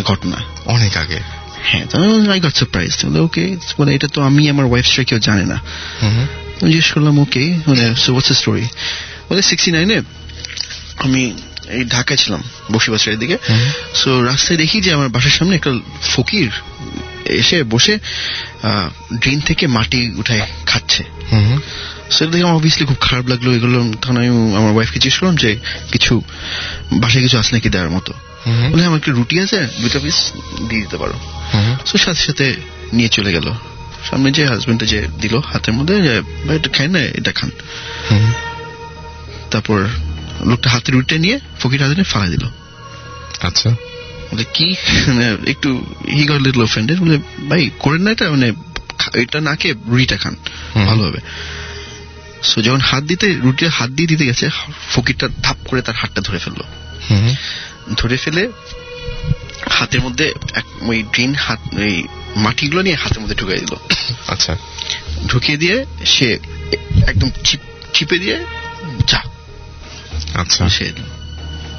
ঘটনা। 0.04 0.38
অনেক 0.66 0.98
আগে। 0.98 1.20
হ্যাঁ 1.64 1.86
আই 2.32 2.40
গট 2.40 2.56
সারপ্রাইজ 2.56 3.06
ওকে 3.06 3.46
মানে 3.80 3.96
এটা 3.96 4.08
তো 4.08 4.22
আমি 4.22 4.50
আমার 4.50 4.66
কেউ 5.06 5.20
জানে 5.20 5.46
না। 5.46 5.58
জিজ্ঞেস 6.66 6.92
করলাম 6.92 7.20
ওকে 7.20 7.44
মানে 7.68 7.96
স্টোরি 8.34 8.66
মানে 9.30 9.42
সিক্সটি 9.42 9.72
নাইনে 9.72 10.02
আমি 10.98 11.34
এই 11.70 11.84
ঢাকায় 11.86 12.18
ছিলাম 12.18 12.44
বসিবাসের 12.72 13.20
দিকে। 13.20 13.38
সো 13.96 14.10
রাস্তায় 14.24 14.60
দেখি 14.60 14.82
যে 14.82 14.94
আমার 14.94 15.10
বাসার 15.10 15.32
সামনে 15.32 15.56
একটা 15.56 15.72
ফকির 16.04 16.50
এসে 17.30 17.64
বসে 17.64 18.00
ড্রেন 19.20 19.40
থেকে 19.40 19.68
মাটি 19.68 20.12
উঠায় 20.16 20.48
খাচ্ছে। 20.66 21.04
সেটা 22.12 22.32
দেখে 22.32 22.44
আমার 22.44 22.56
অবভিয়াসলি 22.56 22.86
খুব 22.86 22.98
খারাপ 23.02 23.28
লাগল। 23.28 23.54
এগুলো 23.54 23.94
তখন 24.02 24.18
আমি 24.18 24.56
আমার 24.56 24.72
ওয়াইফকে 24.72 25.00
জিজ্ঞেস 25.00 25.20
করলাম 25.20 25.36
যে 25.36 25.60
কিছু 25.92 26.22
বাসায় 26.94 27.24
কিছু 27.24 27.40
আছে 27.40 27.56
নাকি 27.56 27.70
দেওয়ার 27.70 27.90
মতো? 27.90 28.14
বলে 28.72 28.86
আমার 28.86 29.00
রুটি 29.08 29.40
আছে 29.40 29.68
দুটো 29.82 30.00
পিস 30.00 30.32
দিয়ে 30.70 30.82
দিতে 30.82 30.98
পারো। 30.98 31.14
সো 31.86 31.98
সাথে 31.98 32.20
সাথে 32.20 32.56
নিয়ে 32.94 33.10
চলে 33.10 33.34
গেল। 33.34 33.52
সামনে 34.10 34.32
যে 34.32 34.46
হাজবেন্ডে 34.46 34.86
যে 34.86 35.08
দিল 35.22 35.38
হাতের 35.38 35.74
মধ্যে 35.74 36.02
যে 36.02 36.22
এটা 36.56 36.70
খাই 36.70 36.88
না 36.88 37.00
এটা 37.00 37.32
খান। 37.32 37.52
তারপর 39.52 39.88
লোকটা 40.46 40.70
হাতে 40.70 40.92
রুটিটা 40.92 41.22
নিয়ে 41.22 41.40
ফকির 41.60 41.84
হাতে 41.84 42.04
ফালাই 42.04 42.30
দিল। 42.30 42.48
আচ্ছা। 43.42 43.76
বলে 44.34 44.44
কি? 44.54 44.76
মানে 45.08 45.38
একটু 45.48 45.86
হি 46.12 46.26
গট 46.26 46.42
লিটল 46.42 46.64
অফেন্ডেড 46.64 47.00
বলে 47.00 47.18
ভাই 47.50 47.70
করেন 47.80 48.02
না 48.02 48.12
এটা 48.12 48.32
মানে 48.32 48.52
এটা 49.14 49.42
না 49.42 49.56
খেয়ে 49.56 49.74
রুটিটা 49.88 50.18
খান 50.18 50.36
ভালো 50.86 51.04
হবে। 51.04 51.20
সো 52.44 52.62
যখন 52.62 52.80
হাত 52.80 53.04
দিতে 53.04 53.36
রুটিটা 53.36 53.72
হাত 53.72 53.90
দিয়ে 53.90 54.08
দিতে 54.08 54.26
গেছে 54.26 54.50
ফকিরটা 54.90 55.28
ধাপ 55.42 55.58
করে 55.68 55.82
তার 55.82 55.96
হাতটা 55.96 56.22
ধরে 56.22 56.38
ফেলল। 56.38 56.62
ধরে 57.96 58.18
ফেলে 58.18 58.52
হাতের 59.70 60.02
মধ্যে 60.02 60.34
এক- 60.54 60.90
ওই 60.90 61.04
ড্রেন 61.04 61.36
হাত 61.36 61.60
ওই 61.74 62.04
মাটিগুলো 62.36 62.82
নিয়ে 62.82 62.96
হাতের 62.96 63.20
মধ্যে 63.20 63.36
ঢুকিয়ে 63.36 63.60
দিল। 63.60 63.76
আচ্ছা। 64.28 64.58
ঢুকিয়ে 65.28 65.58
দিয়ে 65.58 65.86
সে 66.06 66.40
একদম 67.08 67.30
চিপে 67.94 68.20
দিয়ে 68.20 68.46
যা। 69.08 69.24
আচ্ছা। 70.34 70.70
সে 70.70 70.92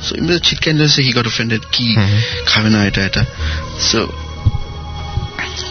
সো 0.07 0.13
এমনি 0.15 0.33
চিৎকার 0.49 0.75
দিয়েছে 0.75 1.01
হি 1.07 1.13
গট 1.13 1.27
অফেন্ডেড 1.27 1.63
কি 1.73 1.87
খাবে 2.47 2.69
না 2.75 2.79
এটা 2.85 3.01
এটা 3.05 3.23
so 3.91 4.01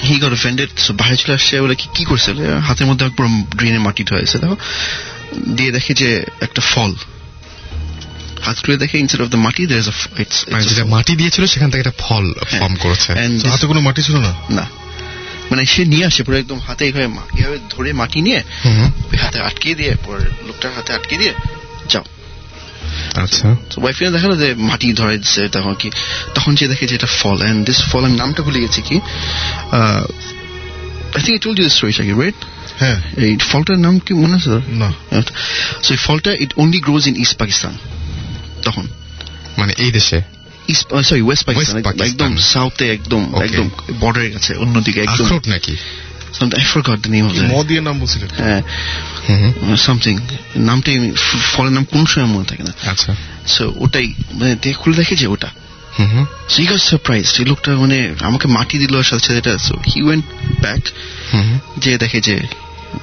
he 0.07 0.15
got 0.23 0.33
offended 0.33 0.69
so 0.85 0.91
বাইরে 0.93 1.15
চলে 1.21 1.33
আসছে 1.33 1.53
বলে 1.61 1.75
কি 1.95 2.03
করছে 2.05 2.29
হাতের 2.67 2.85
মধ্যে 2.89 3.03
পুরো 3.17 3.29
ড্রেনে 3.57 3.79
মাটি 3.79 4.01
হয়েছে 4.09 4.35
দেখো 4.37 4.57
দিয়ে 5.57 5.71
দেখে 5.71 5.91
যে 5.93 6.09
একটা 6.41 6.61
ফল 6.73 6.91
হাত 8.41 8.57
খুলে 8.63 8.77
দেখে 8.77 8.95
ইনস্টেড 8.97 9.21
অফ 9.21 9.29
দ্য 9.29 9.39
মাটি 9.45 9.61
দের 9.65 9.79
ইজ 9.79 9.87
ইটস 10.19 10.37
যেটা 10.69 10.85
মাটি 10.85 11.13
দিয়েছিল 11.15 11.43
সেখান 11.45 11.67
থেকে 11.71 11.81
একটা 11.83 11.95
ফল 12.03 12.25
ফর্ম 12.51 12.75
করেছে 12.75 13.09
হাতে 13.51 13.65
কোনো 13.67 13.81
মাটি 13.81 14.01
ছিল 14.03 14.15
না 14.17 14.31
না 14.49 14.65
মানে 15.51 15.61
সে 15.65 15.81
নিয়ে 15.85 16.05
আসে 16.05 16.21
পুরো 16.23 16.37
একদম 16.37 16.59
হাতে 16.59 16.83
এইভাবে 16.85 17.07
ধরে 17.69 17.89
মাটি 17.93 18.19
নিয়ে 18.21 18.39
হাতে 19.23 19.37
আটকে 19.39 19.69
দিয়ে 19.75 19.93
পর 20.05 20.17
লোকটার 20.47 20.71
হাতে 20.73 20.91
আটকে 20.93 21.15
দিয়ে 21.17 21.33
যাও 21.89 22.05
আচ্ছা। 23.23 23.55
তো 23.69 23.81
ওয়াইফিনে 23.81 24.11
দেখাল 24.11 24.37
যে 24.37 24.53
মাটি 24.57 24.93
ধরে 24.93 25.17
দিচ্ছে 25.17 25.49
তখন 25.49 25.73
কি 25.73 25.91
তখন 26.35 26.55
যে 26.55 26.67
দেখে 26.67 26.87
যে 26.87 26.95
এটা 26.95 27.07
ফল 27.07 27.41
এন্ড 27.41 27.65
দিস 27.65 27.81
ফল 27.91 28.05
আমি 28.05 28.17
নামটা 28.17 28.43
ভুলে 28.43 28.59
গেছি 28.59 28.81
কি? 28.81 28.99
I 31.15 31.21
think 31.23 31.41
told 31.41 31.59
you 31.59 31.65
this 31.65 31.73
story 31.73 31.93
Shakib 31.93 32.19
right 32.19 32.35
হ্যাঁ। 32.79 33.01
এই 33.17 33.37
ফলটার 33.37 33.79
নাম 33.79 33.99
কি 33.99 34.13
মনে 34.13 34.35
আছে? 34.35 34.49
না। 34.49 34.93
সো 35.83 35.93
এই 35.93 35.97
ফলটা 35.97 36.31
it 36.39 36.53
only 36.57 36.79
grows 36.79 37.07
in 37.07 37.15
East 37.15 37.37
Pakistan 37.37 37.77
তখন। 38.63 38.87
মানে 39.57 39.73
এই 39.77 39.91
দেশে? 39.91 40.21
Sorry 41.03 41.21
West 41.21 41.45
Pakistan 41.45 41.83
Pakistan. 41.83 42.07
একদম 42.07 42.37
সাউথে 42.37 42.91
একদম 42.91 43.21
একদম 43.43 43.69
বর্ডারের 43.99 44.31
কাছে 44.33 44.55
অন্যদিকে 44.55 44.99
একদম। 45.01 45.39
নাকি? 45.45 45.75
I 46.45 46.49
forgot 46.49 46.97
the 46.97 47.07
name 47.07 47.25
of 47.25 47.31
কি 47.31 47.39
the 47.39 47.57
ম 47.57 47.63
দিয়ে 47.63 47.81
নাম 47.81 47.99
বলছিলেন। 47.99 48.29
হ্যাঁ। 48.37 48.61
সামথিং 49.75 50.19
নামটাই 50.55 50.97
আমি- 50.97 51.15
ফ- 51.15 51.55
ফলের 51.55 51.71
নাম 51.71 51.83
কোন 51.83 52.05
সময় 52.05 52.25
মনে 52.25 52.45
থাকে 52.45 52.63
না। 52.63 52.91
আচ্ছা। 52.91 53.15
সো 53.47 53.73
ওটাই 53.75 54.13
মানে 54.31 54.73
খুলে 54.73 54.97
দেখে 54.97 55.15
যে 55.15 55.27
ওটা। 55.27 55.47
সো 56.49 56.57
হি 56.57 56.67
গট 56.67 56.77
সারপ্রাইজ 56.77 57.33
এই 57.39 57.45
লোকটা 57.45 57.75
মানে 57.75 58.15
আমাকে 58.21 58.47
মাটি 58.47 58.77
দিল 58.77 59.01
সাথে 59.01 59.19
সাথে 59.19 59.37
এটা 59.37 59.57
সো 59.57 59.75
হি 59.75 60.01
ওয়েন্ট 60.01 60.25
ব্যাক। 60.61 60.79
যে 61.77 61.97
দেখে 61.97 62.21
যে 62.21 62.39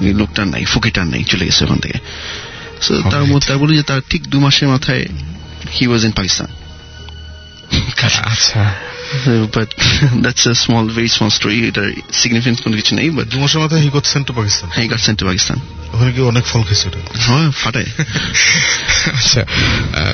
লোকটা 0.00 0.44
নাই 0.44 0.64
ফকিটার 0.64 1.06
নাই 1.06 1.24
চলে 1.24 1.44
গেছে 1.44 1.64
ওখান 1.64 1.78
থেকে। 1.78 1.98
সো 2.80 2.94
তার 2.94 3.12
Alright. 3.12 3.34
মধ্যে 3.34 3.48
তার 3.48 3.58
বলে 3.58 3.76
যে 3.76 3.82
তার 3.82 4.00
ঠিক 4.10 4.26
দু 4.26 4.40
মাসের 4.40 4.68
মাথায় 4.68 5.06
হি 5.80 5.86
ওয়াজ 5.86 6.04
ইন 6.04 6.10
পাকিস্তান 6.10 6.46
আচ্ছা। 8.02 8.74
স্টোরি 11.30 11.68
এটার 11.68 11.88
সিগনিফিকেন্স 12.12 12.60
কোনো 12.60 12.76
কিছু 12.76 12.94
নেই 12.94 13.10
বাট 13.10 13.26
দু 13.26 13.40
মাসের 13.40 13.60
মাথায় 13.60 13.80
he 13.82 13.88
got 13.88 14.04
sent 14.04 14.26
to 14.26 14.32
Pakistan 14.32 14.70
he 14.78 14.88
got 14.88 14.98
sent 14.98 15.20
to 15.20 15.26
Pakistan 15.26 15.58
ওখানে 15.94 16.12
কি 16.12 16.20
অনেক 16.20 16.44
ফল 16.44 16.62
খেয়েছে 16.62 16.88
এটা। 16.88 16.98
হ্যাঁ 17.20 17.50
ফাটায় 17.52 17.86
আচ্ছা 19.18 19.42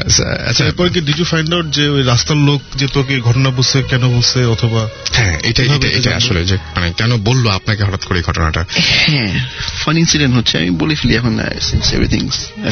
আচ্ছা 0.01 0.25
আচ্ছা। 0.49 0.65
এরপর 0.65 0.89
কি 0.89 1.01
ডিড 1.01 1.19
ইউ 1.19 1.25
ফাইন্ড 1.25 1.55
আউট 1.55 1.67
যে 1.71 1.89
ওই 1.89 2.03
রাস্তার 2.03 2.37
লোক 2.37 2.61
যে 2.77 2.87
তোকে 2.89 3.21
ঘটনা 3.21 3.51
বুঝছে 3.51 3.83
কেন 3.83 4.09
বুঝছে 4.09 4.45
অথবা 4.45 4.89
হ্যাঁ 5.13 5.39
এটা 5.43 5.63
এটা 5.63 5.89
এটা 5.89 6.17
আসলে 6.17 6.45
যে 6.45 6.57
মানে 6.75 6.93
কেন 6.93 7.17
বলল 7.17 7.49
আপনাকে 7.49 7.85
হঠাৎ 7.85 8.05
করে 8.05 8.23
ঘটনাটা? 8.23 8.65
হ্যাঁ 9.07 9.41
ফান 9.85 9.97
ইনসিডেন্ট 9.97 10.37
হচ্ছে 10.37 10.59
আমি 10.59 10.71
বলে 10.71 10.95
ফেলি 10.97 11.15
এখন 11.17 11.41
since 11.61 11.93
everything 11.93 12.29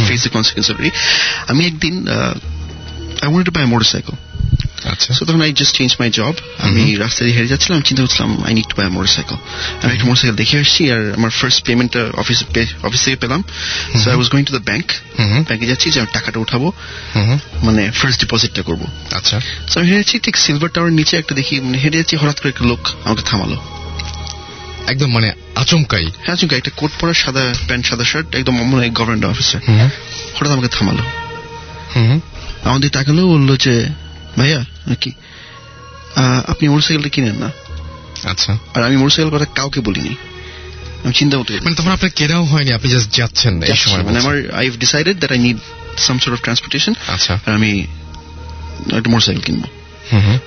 face 0.08 0.20
the 0.22 0.30
consequence 0.30 0.70
already 0.70 0.90
আমি 1.48 1.66
একদিন 1.66 2.08
I 3.22 3.28
wanted 3.28 3.46
to 3.46 3.52
buy 3.52 3.64
motorcycle 3.64 4.14
আচ্ছা। 4.84 5.14
I 5.42 5.52
just 5.52 5.76
change 5.76 5.96
my 6.00 6.10
job 6.10 6.34
আমি 6.58 6.96
রাস্তা 6.96 7.24
দিয়ে 7.24 7.36
হেরে 7.36 7.48
যাচ্ছিলাম 7.48 7.80
চিন্তা 7.80 8.02
করছিলাম 8.02 8.44
I 8.44 8.54
need 8.54 8.66
to 8.68 8.74
buy 8.76 8.88
motorcycle 8.88 9.36
আমি 9.82 9.92
একটা 9.92 10.04
মোটরসাইকেল 10.04 10.36
দেখে 10.36 10.58
আসছি 10.58 10.92
আর 10.92 11.14
আমার 11.16 11.30
ফার্স্ট 11.30 11.64
পেমেন্টটা 11.64 12.10
অফিস 12.16 12.44
অফিস 12.82 13.04
থেকে 13.04 13.16
পেলাম। 13.16 13.42
So 13.98 14.10
I 14.10 14.16
was 14.16 14.28
going 14.28 14.44
to 14.44 14.52
the 14.52 14.64
bank 14.64 14.92
ব্যাংকে 15.46 15.66
যাচ্ছি 15.66 15.90
যে 15.90 16.00
আমি 16.00 16.08
টাকাটা 16.12 16.40
উঠাবো। 16.40 16.72
মানে 17.62 17.90
ফার্স্ট 17.90 18.20
ডিপোজিটটা 18.20 18.62
করব। 18.62 18.86
আচ্ছা। 19.10 19.40
সো 19.68 19.80
আমি 19.80 19.88
হেরে 19.88 19.98
যাচ্ছি 19.98 20.18
ঠিক 20.18 20.36
সিলভার 20.36 20.70
টাওয়ার 20.70 20.92
নিচে 20.92 21.16
একটা 21.16 21.34
দেখি 21.34 21.60
মানে 21.60 21.78
হেরে 21.78 21.96
যাচ্ছি 21.96 22.16
হঠাৎ 22.16 22.40
করে 22.40 22.48
একটা 22.48 22.64
লোক 22.64 22.88
আমাকে 23.04 23.22
থামালো। 23.22 23.56
একদম 24.86 25.12
মানে 25.12 25.32
আচমকাই। 25.54 26.06
হ্যাঁ 26.24 26.36
চুমকা 26.36 26.56
একটা 26.56 26.70
কোট 26.76 26.90
পরা 27.00 27.14
সাদা 27.14 27.54
প্যান্ট 27.66 27.86
সাদা 27.86 28.04
শার্ট 28.04 28.34
একদম 28.34 28.54
মনে 28.62 28.76
হয় 28.76 28.90
গভর্নমেন্ট 28.90 29.24
অফিসার 29.24 29.60
হঠাৎ 30.34 30.52
আমাকে 30.52 30.68
থামালো। 30.68 31.02
আমাদের 32.64 32.90
তাকালো 32.90 33.26
বলল 33.26 33.56
যে 33.56 33.88
ভাইয়া 34.38 34.60
কি 35.00 35.10
আহ, 36.16 36.40
আপনি 36.46 36.64
মোটরসাইকেলটা 36.68 37.08
কিনেন 37.08 37.36
না? 37.36 37.48
আচ্ছা। 38.24 38.52
আর 38.74 38.82
আমি 38.82 38.96
মোটরসাইকেল 38.96 39.30
কথা 39.34 39.48
কাউকে 39.54 39.80
বলিনি। 39.80 40.12
আমি 41.04 41.14
চিন্তা 41.14 41.34
করতে 41.36 41.50
মানে 41.60 41.76
তখন 41.76 41.92
আপনার 41.92 42.10
কেনাও 42.10 42.44
হয়নি 42.44 42.70
আপনি 42.72 42.88
জাস্ট 42.90 43.10
যাচ্ছেন 43.12 43.52
এই 43.64 43.76
সময় 43.76 44.02
মানে 44.02 44.18
আমার 44.18 44.36
I 44.52 44.66
decided 44.76 45.16
that 45.18 45.32
I 45.32 45.38
need 45.38 45.58
some 45.98 46.16
sort 46.18 46.34
of 46.34 46.40
transportation 46.42 46.92
আচ্ছা। 47.08 47.32
আমি 47.52 47.70
একটা 48.92 49.08
মোটরসাইকেল 49.10 49.42
কিনবো। 49.44 49.68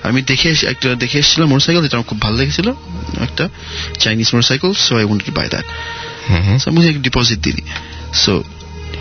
আমি 0.02 0.20
দেখে 0.22 0.48
একটা 0.68 0.88
দেখে 0.94 1.16
এসেছিলাম 1.18 1.48
মোটরসাইকেল 1.48 1.82
যেটা 1.82 1.96
আমার 1.96 2.08
খুব 2.08 2.20
ভালো 2.20 2.36
লেগেছিল 2.36 2.68
একটা 3.20 3.44
Chinese 3.98 4.28
motorcycle 4.32 4.70
so 4.76 4.92
I 4.96 5.04
wanted 5.04 5.34
buy 5.34 5.46
that 5.48 5.66
আমি 6.68 6.76
বলছি 6.76 6.98
ডিপোজিট 6.98 7.38
দিই। 7.40 7.62
সো 8.14 8.32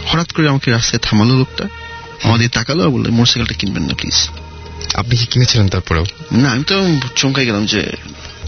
হঠাৎ 0.06 0.30
করে 0.32 0.46
আমাকে 0.50 0.68
রাস্তায় 0.72 1.00
থামালো 1.00 1.34
লোকটা 1.38 1.66
আমাদের 2.24 2.50
তাকালো 2.50 2.82
আর 2.84 2.90
বলল 2.90 3.06
মোটরসাইকেলটা 3.10 3.54
কিনবেন 3.54 3.84
না 3.84 3.94
প্লিজ 3.94 4.18
আপনি 4.94 5.18
কি 5.18 5.26
কিনেছিলেন 5.26 5.68
তারপরেও? 5.70 6.06
না 6.32 6.52
আমি 6.52 6.64
তো 6.64 6.92
চমকাই 7.16 7.46
গেলাম 7.46 7.66
যে 7.66 7.92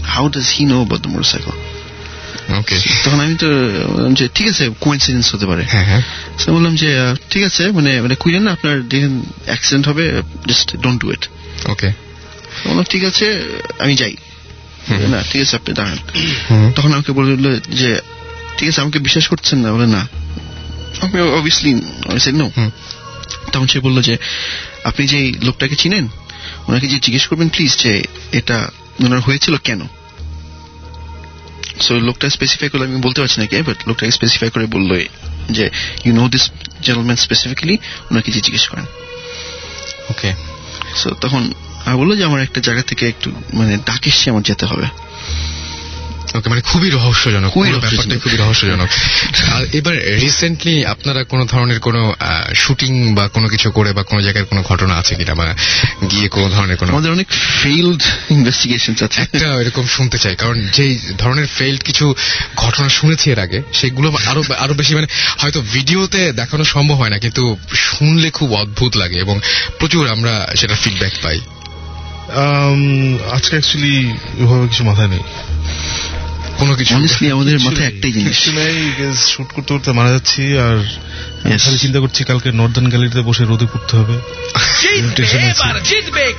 how 0.04 0.28
does 0.28 0.48
he 0.48 0.64
know 0.64 0.74
about 0.74 1.00
the 1.00 1.08
motorcycle 1.08 1.52
okay 2.58 2.76
তখন 3.04 3.20
আমি 3.20 3.36
তো 3.36 3.48
বললাম 3.94 4.14
যে 4.14 4.28
ঠিক 4.34 4.48
আছে 4.48 4.70
কোইন্সিডেন্স 4.80 5.34
হতে 5.34 5.46
পারে। 5.46 5.62
হ্যাঁ 5.62 5.84
হ্যাঁ। 5.84 6.02
বললাম 6.52 6.76
যে 6.76 7.14
ঠিক 7.30 7.44
আছে 7.44 7.70
মানে 7.70 8.00
মানে 8.00 8.14
কুইলেন 8.14 8.42
না 8.42 8.52
আপনার 8.52 8.88
দেখেন 8.88 9.22
অ্যাক্সিডেন্ট 9.44 9.88
হবে 9.88 10.22
just 10.46 10.76
don't 10.76 11.00
do 11.02 11.12
it 11.12 11.28
okay 11.68 11.92
বললাম 12.66 12.84
ঠিক 12.84 13.04
আছে 13.04 13.26
আমি 13.78 13.96
যাই। 13.96 14.16
না 15.08 15.22
ঠিক 15.32 15.42
আছে 15.42 15.56
আপনি 15.56 15.74
দাঁড়ান। 15.74 15.98
তখন 16.76 16.92
আমাকে 16.92 17.12
বলল 17.12 17.60
যে 17.60 18.00
ঠিক 18.58 18.68
আছে 18.68 18.80
আমাকে 18.80 18.98
বিশ্বাস 18.98 19.28
করছেন 19.28 19.58
না? 19.58 19.72
বলে 19.72 19.86
না। 19.86 20.08
আমি 21.00 21.20
অবভিয়াসলি 21.20 21.74
নো 22.32 22.50
তখন 23.52 23.66
সে 23.66 23.80
বলল 23.80 24.02
যে 24.02 24.16
আপনি 24.84 25.06
যে 25.06 25.32
লোকটাকে 25.42 25.76
চিনেন 25.76 26.08
ওনাকে 26.68 26.86
যে 26.86 26.98
জিজ্ঞেস 26.98 27.26
করবেন 27.26 27.48
প্লিজ 27.48 27.78
যে 27.78 28.04
এটা 28.32 28.70
ওনার 29.04 29.20
হয়েছিল 29.20 29.56
কেন? 29.56 29.80
সো 31.80 32.00
লোকটা 32.00 32.30
স্পেসিফাই 32.30 32.68
করলে 32.68 32.84
আমি 32.84 33.00
বলতে 33.00 33.20
পারছি 33.20 33.40
না 33.40 33.46
কে 33.46 33.62
বাট 33.62 33.88
লোকটাকে 33.88 34.12
স্পেসিফাই 34.12 34.50
করে 34.50 34.66
বলল 34.66 35.04
যে 35.50 35.70
you 36.04 36.14
know 36.14 36.28
this 36.28 36.50
gentleman 36.82 37.16
specifically 37.16 37.78
ওনাকে 38.10 38.32
যে 38.32 38.40
জিজ্ঞেস 38.40 38.68
করেন। 38.68 38.84
ওকে 40.10 40.32
সো 40.96 41.10
তখন 41.10 41.52
আমি 41.84 41.98
বলল 41.98 42.16
যে 42.16 42.24
আমার 42.24 42.42
একটা 42.42 42.60
জায়গা 42.60 42.82
থেকে 42.82 43.08
একটু 43.08 43.32
মানে 43.54 43.76
ডাক 43.76 44.06
এসছে 44.06 44.30
আমার 44.30 44.42
যেতে 44.42 44.66
হবে। 44.66 44.86
ওকে 46.34 46.48
মানে 46.48 46.60
খুবই 46.60 46.90
রহস্যজনক। 46.90 47.52
ব্যাপারটা 47.58 48.18
খুবই 48.18 48.36
রহস্যজনক। 48.36 48.88
আর 49.54 49.66
এবার 49.72 50.20
রিসেন্টলি 50.20 50.86
আপনারা 50.86 51.24
কোনো 51.24 51.44
ধরনের 51.44 51.80
কোনো 51.80 52.14
শুটিং 52.54 53.14
বা 53.14 53.28
কোনো 53.28 53.48
কিছু 53.48 53.70
করে 53.70 53.92
বা 53.92 54.02
কোনো 54.02 54.22
জায়গায় 54.22 54.44
কোনো 54.44 54.62
ঘটনা 54.62 54.94
আছে 54.94 55.14
কিনা 55.14 55.34
বা 55.34 55.54
গিয়ে 56.10 56.28
কোনো 56.28 56.48
ধরনের 56.48 56.76
কোনো 56.76 56.92
আমাদের 56.92 57.10
অনেক 57.10 57.26
ফেইলড 57.62 58.02
ইনভেস্টিগেশন 58.30 58.94
আছে। 59.04 59.22
একটা 59.22 59.46
এরকম 59.54 59.86
শুনতে 59.86 60.18
চাই 60.18 60.36
কারণ 60.36 60.66
যেই 60.72 60.98
ধরনের 61.18 61.46
ফেইল্ড 61.46 61.82
কিছু 61.82 62.14
ঘটনা 62.56 62.88
শুনেছি 62.88 63.30
এর 63.30 63.38
আগে 63.38 63.62
সেগুলো 63.72 64.12
আরও 64.26 64.42
আরও 64.58 64.74
বেশি 64.74 64.94
মানে 64.94 65.06
হয়তো 65.38 65.62
ভিডিওতে 65.72 66.32
দেখানো 66.32 66.64
সম্ভব 66.64 66.94
হয় 66.94 67.10
না 67.10 67.18
কিন্তু 67.18 67.56
শুনলে 67.74 68.30
খুব 68.30 68.54
অদ্ভুত 68.54 68.96
লাগে 68.96 69.18
এবং 69.20 69.40
প্রচুর 69.78 70.08
আমরা 70.08 70.48
সেটা 70.56 70.74
ফিডব্যাক 70.74 71.12
পাই। 71.22 71.40
আজকে 73.32 73.50
অ্যাকচুয়ালি 73.50 74.12
ওইভাবে 74.40 74.68
কিছু 74.68 74.84
মাথায় 74.84 75.08
নেই। 75.08 75.20
কোনো 76.58 76.72
কিছু 76.76 76.92
অনেস্টলি 76.94 77.30
আমাদের 77.30 77.56
মাথায় 77.60 77.86
একটাই 77.86 78.12
জিনিস। 78.12 78.38
শুট 79.28 79.48
করতে 79.52 79.70
করতে 79.74 79.92
মারা 79.92 80.10
যাচ্ছি 80.10 80.42
আর 80.58 80.76
খালি 81.64 81.78
চিন্তা 81.78 81.98
করছি 82.00 82.20
কালকে 82.24 82.48
নর্দার্ন 82.52 82.88
গ্যালারিতে 82.88 83.20
বসে 83.20 83.44
রোদে 83.44 83.66
পড়তে 83.66 83.96
হবে। 83.96 84.16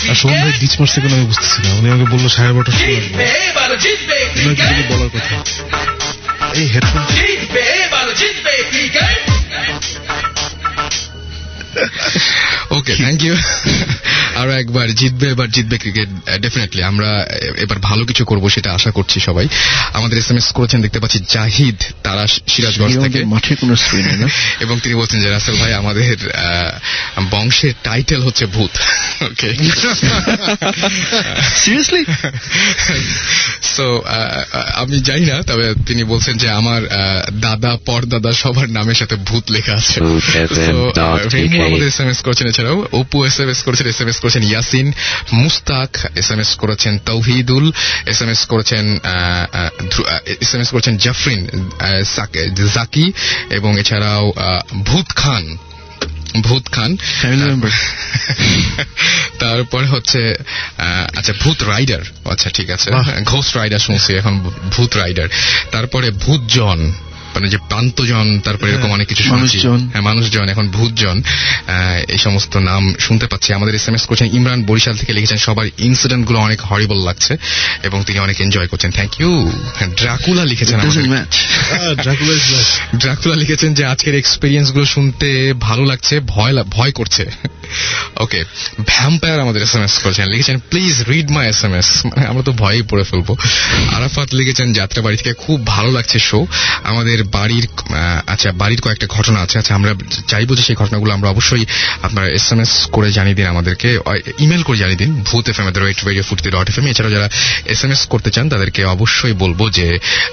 আর 0.09 0.15
সোহন 0.15 0.37
ভাই 0.41 0.53
ডিচ 0.59 0.73
মারছে 0.79 1.01
কেন 1.01 1.13
আমি 1.13 1.25
বুঝতেছি 1.25 1.59
না। 1.67 1.69
উনি 1.73 1.87
আমাকে 1.89 2.07
বলল 2.11 2.27
সাড়ে 2.27 2.53
বারোটার 2.53 2.73
সময়। 2.73 3.01
বলার 4.89 5.09
কথা। 5.09 5.35
এই 6.53 6.67
হেডফোন 6.67 7.03
ওকে 12.69 12.95
থ্যাংক 12.95 13.23
ইউ 13.23 13.35
আরও 14.35 14.51
একবার 14.51 14.95
জিতবে 14.95 15.29
এবার 15.29 15.51
জিতবে 15.51 15.77
ক্রিকেট 15.77 16.09
ডেফিনেটলি 16.39 16.83
আমরা 16.83 17.27
এবার 17.57 17.79
ভালো 17.79 18.05
কিছু 18.05 18.25
করব 18.25 18.49
সেটা 18.49 18.73
আশা 18.73 18.91
করছি 18.91 19.19
সবাই। 19.19 19.47
আমাদের 19.93 20.19
এস 20.19 20.31
এম 20.31 20.37
এস 20.37 20.51
করেছেন 20.51 20.81
দেখতে 20.81 20.99
পাচ্ছি 20.99 21.19
জাহিদ 21.29 21.75
তারা 22.03 22.27
সিরাজগঞ্জ 22.47 22.93
থেকে। 23.03 23.25
মাঠে 23.25 23.55
কোনো 23.55 23.75
স্টোরি 23.75 24.03
নেই 24.03 24.15
না? 24.15 24.27
এবং 24.59 24.79
তিনি 24.79 24.95
বলছেন 24.95 25.19
যে 25.19 25.29
রাসেল 25.29 25.55
ভাই 25.55 25.73
আমাদের 25.73 26.17
বংশের 27.31 27.73
টাইটেল 27.83 28.21
হচ্ছে 28.21 28.45
ভূত। 28.45 28.71
ওকে 29.23 29.55
সিরিয়াসলি 31.55 32.05
সো 33.63 34.03
আমি 34.75 34.99
জানি 34.99 35.25
না 35.25 35.41
তবে 35.41 35.73
তিনি 35.85 36.03
বলছেন 36.03 36.37
যে 36.37 36.49
আমার 36.49 36.87
আহ, 36.87 37.31
দাদা 37.31 37.77
পরদাদা 37.85 38.31
সবার 38.31 38.69
নামের 38.69 38.95
সাথে 38.95 39.15
ভূত 39.15 39.51
লেখা 39.51 39.73
আছে। 39.73 39.99
আমাদের 41.65 41.87
এস 41.87 41.99
এম 41.99 42.09
এস 42.09 42.19
করেছেন 42.21 42.45
এছাড়াও 42.47 42.77
অপু 42.91 43.17
এস 43.25 43.37
এম 43.39 43.49
এস 43.49 43.59
করেছেন 43.63 43.87
এস 43.87 43.99
এম 44.01 44.09
এস 44.09 44.19
করেছেন 44.19 44.43
Yasin 44.43 44.87
Mustaq 45.33 45.91
S 46.15 46.27
M 46.31 46.39
S 46.39 46.51
করেছেন 46.55 46.93
তৌহিদুল 47.05 47.65
এস 48.05 48.19
এম 48.21 48.29
এস 48.29 48.41
করেছেন 48.45 48.85
এস 50.41 50.51
এম 50.55 50.61
এস 50.61 50.69
করেছেন 50.71 50.97
জাফরিন 50.97 51.41
জাকি 52.75 53.05
এবং 53.49 53.71
এছাড়াও 53.79 54.25
ভূত 54.83 55.07
খান 55.15 55.45
ভূত 56.41 56.65
খান 56.71 56.91
তারপরে 59.39 59.87
হচ্ছে 59.87 60.21
আচ্ছা 61.15 61.33
ভূত 61.33 61.59
রাইডার 61.63 62.03
আচ্ছা 62.25 62.49
ঠিক 62.49 62.69
আছে 62.69 62.87
ঘোষ 63.23 63.47
রাইডার 63.57 63.79
শুনছি 63.79 64.11
এখন 64.15 64.33
ভূত 64.71 64.91
রাইডার 64.97 65.27
তারপরে 65.71 66.07
ভূত 66.11 66.41
জন 66.47 66.79
মানে 67.35 67.49
যে 67.49 67.57
প্রান্তজন 67.57 68.39
তারপরে 68.39 68.71
এরকম 68.71 68.91
অনেক 68.91 69.07
কিছু 69.07 69.23
শুনছি। 69.23 69.57
মানুষজন। 69.57 69.89
হ্যাঁ 69.89 70.01
মানুষজন 70.01 70.49
এখন 70.49 70.69
ভূতজন 70.69 71.21
আহ, 71.21 71.99
এই 72.07 72.17
সমস্ত 72.17 72.57
নাম 72.57 72.93
শুনতে 72.99 73.27
পাচ্ছি। 73.27 73.53
আমাদের 73.53 73.75
এস 73.75 73.87
এম 73.87 73.95
এস 73.95 74.05
করছেন 74.05 74.27
ইমরান 74.33 74.63
বরিশাল 74.63 74.95
থেকে 74.95 75.13
লিখেছেন 75.13 75.37
সবার 75.37 75.65
ইনসিডেন্টগুলো 75.77 76.39
অনেক 76.39 76.61
হরিবল 76.61 76.99
লাগছে 77.05 77.37
এবং 77.83 78.03
তিনি 78.03 78.19
অনেক 78.19 78.41
এনজয় 78.41 78.67
করছেন। 78.67 78.91
থ্যাংক 78.91 79.19
ইউ 79.19 79.51
ড্রাকুলা 79.95 80.45
লিখেছেন 80.45 80.79
ড্রাকুলা 82.97 83.35
লিখেছেন 83.35 83.73
যে 83.73 83.85
আজকের 83.85 84.15
এক্সপিরিয়েন্সগুলো 84.15 84.85
শুনতে 84.85 85.53
ভালো 85.59 85.85
লাগছে 85.85 86.19
ভয় 86.19 86.63
ভয় 86.63 86.91
করছে। 86.91 87.25
ওকে 88.15 88.43
ভ্যাম্পায়ার 88.87 89.39
আমাদের 89.39 89.61
এস 89.61 89.75
এম 89.75 89.83
এস 89.83 89.97
করেছেন 89.97 90.25
লিখেছেন 90.27 90.57
please 90.69 91.01
read 91.01 91.31
my 91.31 91.49
S 91.49 91.63
M 91.63 91.73
S 91.73 92.05
আমরা 92.27 92.43
তো 92.43 92.51
ভয়ই 92.51 92.81
পড়ে 92.81 93.03
ফেলব। 93.03 93.35
আরাফাত 93.95 94.33
লিখেছেন 94.33 94.73
যাত্রা 94.73 95.01
বাড়ি 95.01 95.17
থেকে 95.17 95.33
খুব 95.33 95.67
ভালো 95.67 95.91
লাগছে 95.91 96.19
শো 96.19 96.47
আমাদের 96.83 97.23
বাড়ির 97.35 97.65
আচ্ছা 98.33 98.49
বাড়ির 98.61 98.81
কয়েকটা 98.85 99.07
ঘটনা 99.15 99.39
আছে। 99.45 99.55
আচ্ছা 99.61 99.73
আমরা 99.79 99.91
চাইব 100.31 100.49
যে 100.57 100.63
সেই 100.67 100.77
ঘটনাগুলো 100.81 101.11
আমরা 101.17 101.27
অবশ্যই 101.33 101.63
আপনারা 102.07 102.27
এস 102.39 102.47
এম 102.53 102.59
এস 102.63 102.71
করে 102.95 103.07
জানিয়ে 103.17 103.37
দিন 103.39 103.47
আমাদেরকে। 103.53 103.89
ইমেল 104.45 104.63
করে 104.67 104.77
জানিয়ে 104.83 104.99
দিন, 105.03 105.11
ভূত 105.27 105.45
এফ 105.51 105.57
এম 105.59 105.67
রেডিও 106.09 106.25
ফুটতে 106.29 106.49
ডট 106.55 106.67
এফ 106.71 106.77
এম 106.79 106.85
এছাড়াও 106.91 107.11
যারা 107.15 107.27
এস 107.73 107.81
এম 107.85 107.91
এস 107.95 108.01
করতে 108.13 108.29
চান, 108.35 108.45
তাদেরকে 108.53 108.81
অবশ্যই 108.95 109.35
বলব 109.43 109.59
যে 109.77 109.87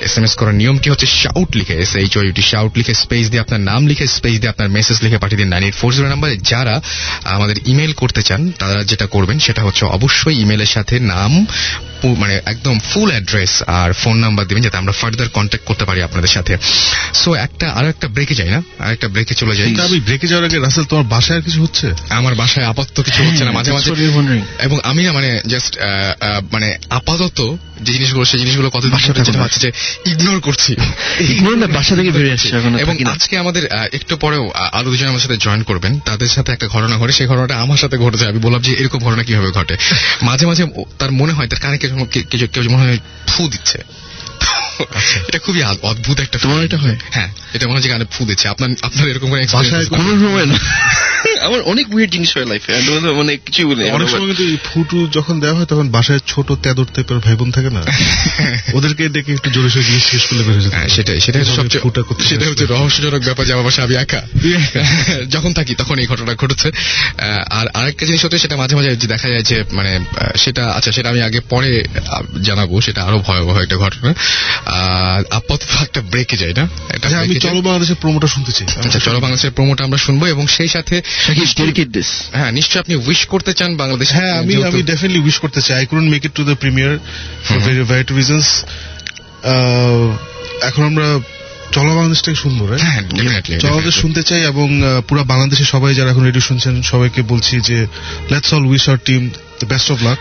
এস 0.07 0.15
এম 0.19 0.25
এস 0.29 0.33
করার 0.41 0.55
নিয়মটি 0.61 0.89
হচ্ছে 0.93 1.07
শাউট 1.21 1.51
লিখে 1.59 1.75
S 1.85 1.93
H 2.03 2.13
O U T 2.19 2.43
shout 2.53 2.73
লিখে 2.79 2.95
স্পেস 3.05 3.25
দিয়ে 3.31 3.43
আপনার 3.45 3.61
নাম 3.71 3.81
লিখে 3.91 4.07
স্পেস 4.17 4.37
দিয়ে 4.41 4.53
আপনার 4.55 4.69
মেসেজ 4.77 4.97
লিখে 5.05 5.19
পাঠিয়ে 5.23 5.41
দিন 5.41 5.49
নাইন 5.55 5.63
এইট 5.67 5.77
ফোর 5.81 5.91
জিরো 5.97 6.09
নাম্বারে 6.15 6.35
যারা 6.53 6.75
আমাদের 7.37 7.57
ইমেল 7.73 7.93
করতে 8.03 8.23
চান, 8.29 8.41
তারা 8.61 8.81
যেটা 8.91 9.07
করবেন 9.15 9.37
সেটা 9.47 9.63
হচ্ছে 9.67 9.83
অবশ্যই 9.97 10.37
ইমেলের 10.43 10.71
সাথে 10.77 10.95
নাম 11.13 11.33
মানে 12.23 12.35
একদম 12.53 12.77
ফুল 12.91 13.09
অ্যাড্রেস 13.15 13.53
আর 13.81 13.91
ফোন 14.03 14.17
নাম্বার 14.25 14.45
দিবেন, 14.49 14.63
যাতে 14.67 14.79
আমরা 14.83 14.95
ফার্দার 15.01 15.29
কন্ট্যাক্ট 15.37 15.65
করতে 15.69 15.85
পারি 15.89 16.01
আপনাদের 16.09 16.31
সাথে। 16.37 16.53
সো 17.15 17.35
একটা 17.35 17.67
আর 17.71 17.85
একটা 17.89 18.07
ব্রেকে 18.09 18.35
যাই 18.35 18.51
না? 18.51 18.63
আর 18.79 18.93
একটা 18.93 19.09
ব্রেকে 19.09 19.35
চলে 19.35 19.55
যাই 19.57 19.75
আমি 19.81 20.01
ব্রেকে 20.01 20.27
যাওয়ার 20.27 20.49
আগে 20.49 20.59
রাসেল 20.59 20.85
তোমার 20.85 21.05
বাসায় 21.05 21.39
আর 21.39 21.43
কিছু 21.43 21.63
হচ্ছে? 21.63 21.87
আমার 22.11 22.35
বাসায় 22.35 22.67
আপাতত 22.67 23.03
কিছু 23.03 23.21
হচ্ছে 23.25 23.45
না 23.45 23.53
মাঝে 23.53 23.73
মাঝে। 23.73 23.91
এবং 24.63 24.79
আমি 24.83 25.03
না 25.05 25.13
মানে 25.13 25.41
জাস্ট 25.47 25.79
মানে 26.53 26.69
আপাতত 26.91 27.39
যে 27.83 27.93
জিনিসগুলো 27.93 28.25
সেই 28.25 28.41
জিনিসগুলো 28.41 28.71
যেটা 29.07 29.25
থাকো। 29.25 29.49
যে 29.61 29.71
ইগনোর 30.07 30.41
করছি। 30.41 30.77
ইগনোর 31.21 31.57
না 31.59 31.67
বাসা 31.67 31.97
থেকে 31.97 32.11
বেরিয়ে 32.11 32.33
আসছে 32.33 32.49
এবং 32.79 32.95
আজকে 33.05 33.39
আমাদের 33.39 33.65
একটু 33.93 34.17
পরেও 34.17 34.51
আরও 34.73 34.91
দুজন 34.91 35.07
আমার 35.07 35.21
সাথে 35.21 35.37
জয়েন 35.37 35.63
করবেন। 35.63 35.93
তাদের 35.99 36.29
সাথে 36.29 36.53
একটা 36.53 36.67
ঘটনা 36.69 36.99
ঘটে 36.99 37.13
সেই 37.13 37.27
ঘটনাটা 37.27 37.55
আমার 37.57 37.77
সাথে 37.77 37.97
ঘটেছে। 37.97 38.27
আমি 38.27 38.39
বললাম 38.39 38.63
যে 38.63 38.73
এরকম 38.73 38.99
ঘটনা 38.99 39.23
কীভাবে 39.23 39.51
ঘটে? 39.51 39.77
মাঝে 40.23 40.47
মাঝে 40.47 40.65
তার 40.99 41.13
মনে 41.13 41.33
হয় 41.33 41.49
তার 41.49 41.61
কানে 41.61 41.79
কেউ 41.79 42.07
কেউ 42.53 42.63
মনে 42.71 42.85
হয় 42.85 42.99
ফু 43.29 43.49
দিচ্ছে। 43.49 43.79
এটা 45.29 45.39
খুবই 45.39 45.63
অদ্ভুত 45.83 46.21
একটা 46.21 46.39
তোমার 46.39 46.65
এটা 46.65 46.79
হয়? 46.79 46.97
হ্যাঁ 47.11 47.29
এটা 47.55 47.67
মনে 47.67 47.77
হচ্ছে 47.77 47.91
গানে 47.91 48.05
ফু 48.11 48.25
দিচ্ছে 48.25 48.49
আপনার 48.49 48.71
আপনার 48.83 49.09
এরকম? 49.09 49.29
কোনো 49.89 50.11
সময় 50.21 50.47
না 50.47 50.59
আমার 51.43 51.61
অনেক 51.63 51.95
উইয়ার 51.95 52.11
জিনিস 52.11 52.37
হয় 52.37 52.47
লাইফে 52.47 52.73
মানে 53.13 53.37
কিছু 53.37 53.69
বলে 53.69 53.91
অনেক 53.91 54.09
সময় 54.09 54.35
কিন্তু 54.35 54.57
ফুটু 54.65 55.09
যখন 55.13 55.41
দেওয়া 55.41 55.57
হয় 55.57 55.67
তখন 55.67 55.89
বাসায় 55.89 56.19
ছোট 56.27 56.53
তেদর 56.63 56.85
টাইপের 56.95 57.19
ভাই 57.19 57.35
বোন 57.37 57.51
থাকে 57.51 57.71
না 57.71 57.83
ওদেরকে 58.77 59.09
ডেকে 59.09 59.33
একটু 59.33 59.51
জোরে 59.51 59.71
সোরে 59.71 59.85
জিনিস 59.85 60.05
শেষ 60.05 60.27
করলে 60.27 60.43
বেড়ে 60.43 60.61
যেত 60.61 60.73
হ্যাঁ 60.73 60.89
সেটাই 60.89 61.21
সেটা 61.21 61.39
হচ্ছে 61.39 61.53
এভাবে 61.53 61.63
সবচেয়ে 61.63 61.83
ফুটা 61.83 62.03
করতে 62.03 62.25
সেটা 62.25 62.47
হচ্ছে 62.47 62.67
রহস্যজনক 62.67 63.23
ব্যাপার 63.25 63.47
যে 63.47 63.53
আমার 63.53 63.65
বাসায় 63.65 63.85
আমি 63.87 63.95
একা। 63.95 64.21
যখন 65.35 65.53
থাকি 65.53 65.75
তখন 65.75 65.99
এই 65.99 66.07
ঘটনা 66.07 66.35
ঘটেছে। 66.35 66.73
আর 67.51 67.67
আরেকটা 67.75 68.07
জিনিস 68.07 68.25
হচ্ছে 68.25 68.39
সেটা 68.39 68.57
মাঝে 68.57 68.77
মাঝে 68.77 68.97
দেখা 69.07 69.29
যায় 69.29 69.43
যে 69.43 69.65
মানে 69.73 70.01
সেটা 70.37 70.67
আচ্ছা 70.67 70.93
সেটা 70.93 71.09
আমি 71.09 71.23
আগে 71.23 71.41
পরে 71.41 71.85
জানাব 72.43 72.81
সেটা 72.81 73.05
আরও 73.05 73.19
ভয়াবহ 73.19 73.63
একটা 73.63 73.77
ঘটনা। 73.77 74.15
আর 74.67 75.23
আপাতত 75.31 75.83
একটা 75.83 76.01
ব্রেকে 76.01 76.37
যায় 76.37 76.53
না? 76.53 76.69
আচ্ছা, 76.89 77.19
আমি। 77.19 77.35
চলো 77.35 77.61
বাংলাদেশের 77.61 77.97
প্রোমোটা 78.01 78.27
শুনতে 78.27 78.53
চাই। 78.53 78.67
আচ্ছা 78.85 78.99
চলো 78.99 79.21
বাংলাদেশের 79.21 79.51
প্রোমোটা 79.51 79.85
আমরা 79.85 79.99
শুনব 79.99 80.27
এবং 80.27 80.47
সেই 80.47 80.69
সাথে 80.69 81.03
শাকিব 81.37 81.59
ডেডিকেট 81.61 81.89
দিস 81.91 82.11
হ্যাঁ 82.33 82.51
নিশ্চয় 82.53 82.81
আপনি 82.81 82.95
উইশ 83.09 83.23
করতে 83.27 83.53
চান 83.55 83.71
বাংলাদেশ 83.77 84.09
হ্যাঁ 84.13 84.35
আমি 84.39 84.55
আমি 84.65 84.81
ডেফিনেটলি 84.83 85.21
উইশ 85.21 85.37
করতে 85.39 85.61
চাই। 85.63 85.77
I 85.79 85.87
couldn't 85.87 86.09
make 86.11 86.23
it 86.25 86.33
to 86.35 86.43
the 86.45 86.55
premiere 86.55 86.93
for 87.45 87.59
very 87.59 87.83
variety 87.83 88.13
reasons 88.15 88.49
এখন 90.61 90.83
আমরা 90.85 91.07
চলো 91.73 91.91
বাংলাদেশটাকে 91.95 92.37
শুনব? 92.37 92.61
হ্যাঁ 92.85 93.01
চলো 93.61 93.91
শুনতে 93.93 94.23
চাই 94.23 94.41
এবং 94.43 94.69
পুরো 95.09 95.25
বাংলাদেশে 95.25 95.65
সবাই 95.65 95.95
যারা 95.95 96.11
এখন 96.11 96.25
রেডিও 96.25 96.41
শুনছেন 96.41 96.83
সবাইকে 96.83 97.23
বলছি 97.23 97.55
যে 97.61 97.79
let's 98.31 98.51
all 98.55 98.65
wish 98.67 98.85
our 98.89 98.99
team 99.05 99.23
the 99.59 99.67
best 99.67 99.89
of 99.93 99.99
luck 100.03 100.21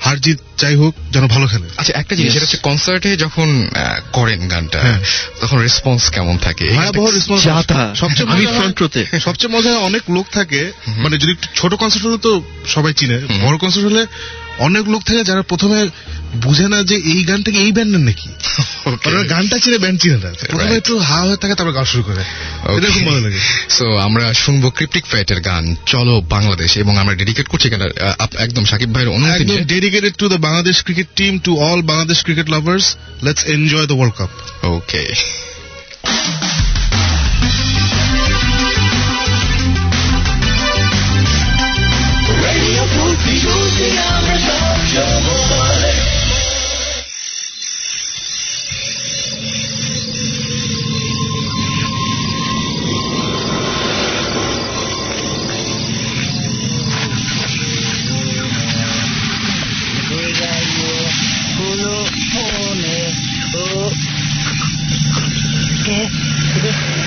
হার 0.00 0.20
জিত 0.20 0.38
যাই 0.58 0.74
হোক 0.74 0.94
যেন 1.10 1.26
ভালো 1.26 1.46
খেলে। 1.46 1.66
আচ্ছা 1.76 1.92
একটা 1.96 2.16
জিনিস. 2.16 2.32
সেটা 2.32 2.44
হচ্ছে 2.44 2.56
কনসার্টে 2.56 3.16
যখন 3.16 3.68
আহ, 3.74 4.00
করেন 4.12 4.48
গানটা 4.48 4.78
হ্যাঁ। 4.82 5.00
তখন 5.40 5.58
রেসপন্স 5.58 6.10
কেমন 6.10 6.38
থাকে? 6.38 6.64
এই 6.64 6.76
ভয়াবহ 6.76 7.10
রেসপন্স 7.10 7.42
সবচেয়ে 7.94 8.28
আমি 8.30 8.44
মজা 8.44 8.52
ফ্রন্ট 8.58 8.82
রোতে 8.82 9.06
সবচেয়ে 9.20 9.52
মজা 9.56 9.78
অনেক 9.78 10.02
লোক 10.08 10.26
থাকে 10.32 10.72
মানে 10.86 11.16
যদি 11.18 11.32
একটু 11.32 11.48
ছোট 11.54 11.74
কনসার্ট 11.74 12.06
হলে 12.06 12.18
তো 12.18 12.42
সবাই 12.66 12.92
চিনে 12.94 13.18
বড় 13.42 13.58
কনসার্ট 13.58 13.86
হলে 13.86 14.06
অনেক 14.66 14.84
লোক 14.88 15.02
থাকে 15.08 15.22
যারা 15.24 15.42
প্রথমে 15.42 15.78
বুঝে 16.44 16.66
না 16.68 16.78
যে 16.90 16.96
এই 17.12 17.22
গান 17.24 17.40
থেকে 17.42 17.58
এই 17.58 17.72
ব্যান্ডের 17.72 18.00
নাকি। 18.00 18.28
গানটা 19.32 19.56
চিনে 19.58 19.78
ব্যান্ড 19.78 19.98
চিনে 20.02 20.18
না। 20.24 20.30
প্রথমে 20.52 20.76
একটু 20.76 20.98
হা 20.98 21.18
হয়ে 21.26 21.36
থাকে 21.36 21.54
তারপর 21.54 21.72
গান 21.72 21.84
শুরু 21.84 22.02
করে। 22.02 22.22
এটা 22.78 22.88
খুব 22.94 23.06
ভালো 23.06 23.20
লাগে। 23.26 23.40
সো 23.76 23.86
আমরা 24.06 24.24
শুনব 24.34 24.64
ক্রিপ্টিক 24.76 25.04
ফাইটের 25.12 25.40
গান 25.40 25.64
চলো 25.86 26.14
বাংলাদেশ 26.34 26.70
এবং 26.76 26.94
আমরা 26.98 27.14
ডেডিকেট 27.14 27.46
করছি 27.52 27.66
কেন 27.70 27.82
একদম 28.46 28.64
সাকিব 28.70 28.90
ভাইয়ের 28.94 29.10
অনুমতি 29.16 29.44
নিয়ে। 29.44 29.64
Dedicated 29.74 30.14
to 30.20 30.26
the 30.28 30.38
Bangladesh 30.46 30.76
cricket 30.86 31.08
team 31.16 31.32
to 31.38 31.52
all 31.68 31.82
Bangladesh 31.82 32.18
cricket 32.26 32.46
lovers 32.54 32.86
let's 33.24 33.42
enjoy 33.54 33.86
the 33.90 33.96
world 33.98 34.14
cup 34.18 34.30
okay 34.76 35.02
¿Qué? 65.84 66.08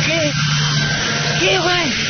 ¿Qué? 0.06 0.32
¿Qué, 1.40 1.58
güey? 1.58 2.07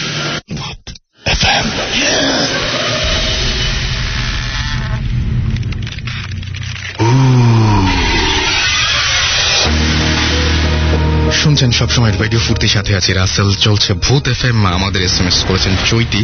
সবসময় 11.77 12.13
রেডিও 12.23 12.41
ফুর্তির 12.45 12.73
সাথে 12.75 12.91
আছি। 12.99 13.09
রাসেল 13.13 13.49
চলছে 13.65 13.91
ভূত 14.05 14.23
এফ 14.33 14.41
এম 14.49 14.59
আমাদের 14.77 15.01
এস 15.07 15.15
এম 15.21 15.27
এস 15.31 15.39
করেছেন 15.47 15.73
চৈতি। 15.89 16.21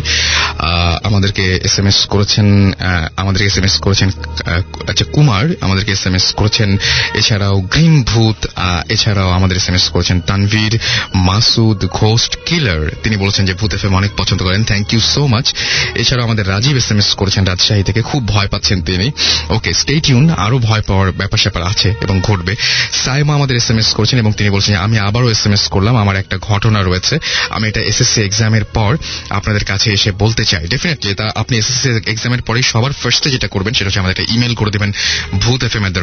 আমাদেরকে 1.09 1.43
এস 1.67 1.75
এম 1.79 1.87
এস 1.87 1.99
করেছেন 2.13 2.47
আমাদেরকে 3.21 3.47
এস 3.51 3.57
এম 3.59 3.65
এস 3.69 3.75
করেছেন 3.85 4.09
আচ্ছা 4.89 5.05
কুমার। 5.15 5.45
আমাদেরকে 5.65 5.91
এস 5.97 6.03
এম 6.09 6.15
এস 6.19 6.27
করেছেন, 6.39 6.69
এছাড়াও 7.19 7.55
গ্রিম 7.73 7.95
ভূত 8.11 8.39
এছাড়াও 8.93 9.29
আমাদের 9.37 9.55
এস 9.61 9.67
এম 9.69 9.75
এস 9.79 9.85
করেছেন 9.93 10.17
তানভীর, 10.29 10.73
মাসুদ, 11.27 11.79
ঘোস্ট, 11.99 12.31
কিলার। 12.47 12.81
তিনি 13.03 13.15
বলেছেন 13.23 13.43
যে 13.45 13.53
ভূত 13.59 13.71
এফ 13.77 13.83
এম 13.87 13.93
অনেক 14.01 14.11
পছন্দ 14.17 14.39
করেন। 14.47 14.61
থ্যাংক 14.71 14.87
ইউ 14.93 15.01
সো 15.13 15.23
মাচ 15.33 15.47
এছাড়াও 16.01 16.25
আমাদের 16.27 16.45
রাজীব 16.53 16.75
এস 16.81 16.87
এম 16.91 16.99
এস 17.03 17.09
করেছেন 17.21 17.43
রাজশাহী 17.51 17.83
থেকে। 17.89 18.01
খুব 18.09 18.21
ভয় 18.33 18.49
পাচ্ছেন 18.53 18.77
তিনি। 18.89 19.07
ওকে 19.55 19.71
স্টে 19.81 19.95
টিউন 20.05 20.25
আরও 20.45 20.57
ভয় 20.67 20.83
পাওয়ার 20.87 21.07
ব্যাপার 21.19 21.39
স্যাপার 21.43 21.63
আছে 21.71 21.89
এবং 22.05 22.15
ঘটবে। 22.27 22.53
সাইমা 23.03 23.33
আমাদের 23.39 23.55
এস 23.61 23.67
এম 23.71 23.77
এস 23.83 23.89
করেছেন 23.97 24.17
এবং 24.23 24.31
তিনি 24.39 24.49
বলছেন 24.55 24.73
আমি 24.85 24.97
আবারও 25.07 25.29
এস 25.35 25.41
এস 25.51 25.65
করলাম, 25.73 25.95
আমার 26.03 26.15
একটা 26.15 26.35
ঘটনা 26.49 26.79
রয়েছে। 26.81 27.15
আমি 27.55 27.65
এটা 27.67 27.81
এসএসসি 27.91 28.19
এক্সামের 28.21 28.65
পর 28.77 28.91
আপনাদের 29.29 29.63
কাছে 29.71 29.87
এসে 29.97 30.09
বলতে 30.23 30.43
চাই। 30.51 30.63
ডেফিনেটলি 30.73 31.11
তা 31.19 31.25
আপনি 31.41 31.53
এসএসসি 31.61 31.89
এক্সামের 32.13 32.41
পরে 32.47 32.59
সবার 32.71 32.93
ফার্স্টে 33.01 33.29
যেটা 33.35 33.47
করবেন, 33.47 33.73
সেটা 33.73 33.87
হচ্ছে 33.87 34.01
আমাদের 34.03 34.15
একটা 34.15 34.27
ইমেল 34.35 34.53
করে 34.59 34.71
দেবেন, 34.75 34.91
Bhoot 35.43 35.61
F 35.67 35.73
M 35.75 35.85
at 35.87 35.91
the 35.95 36.01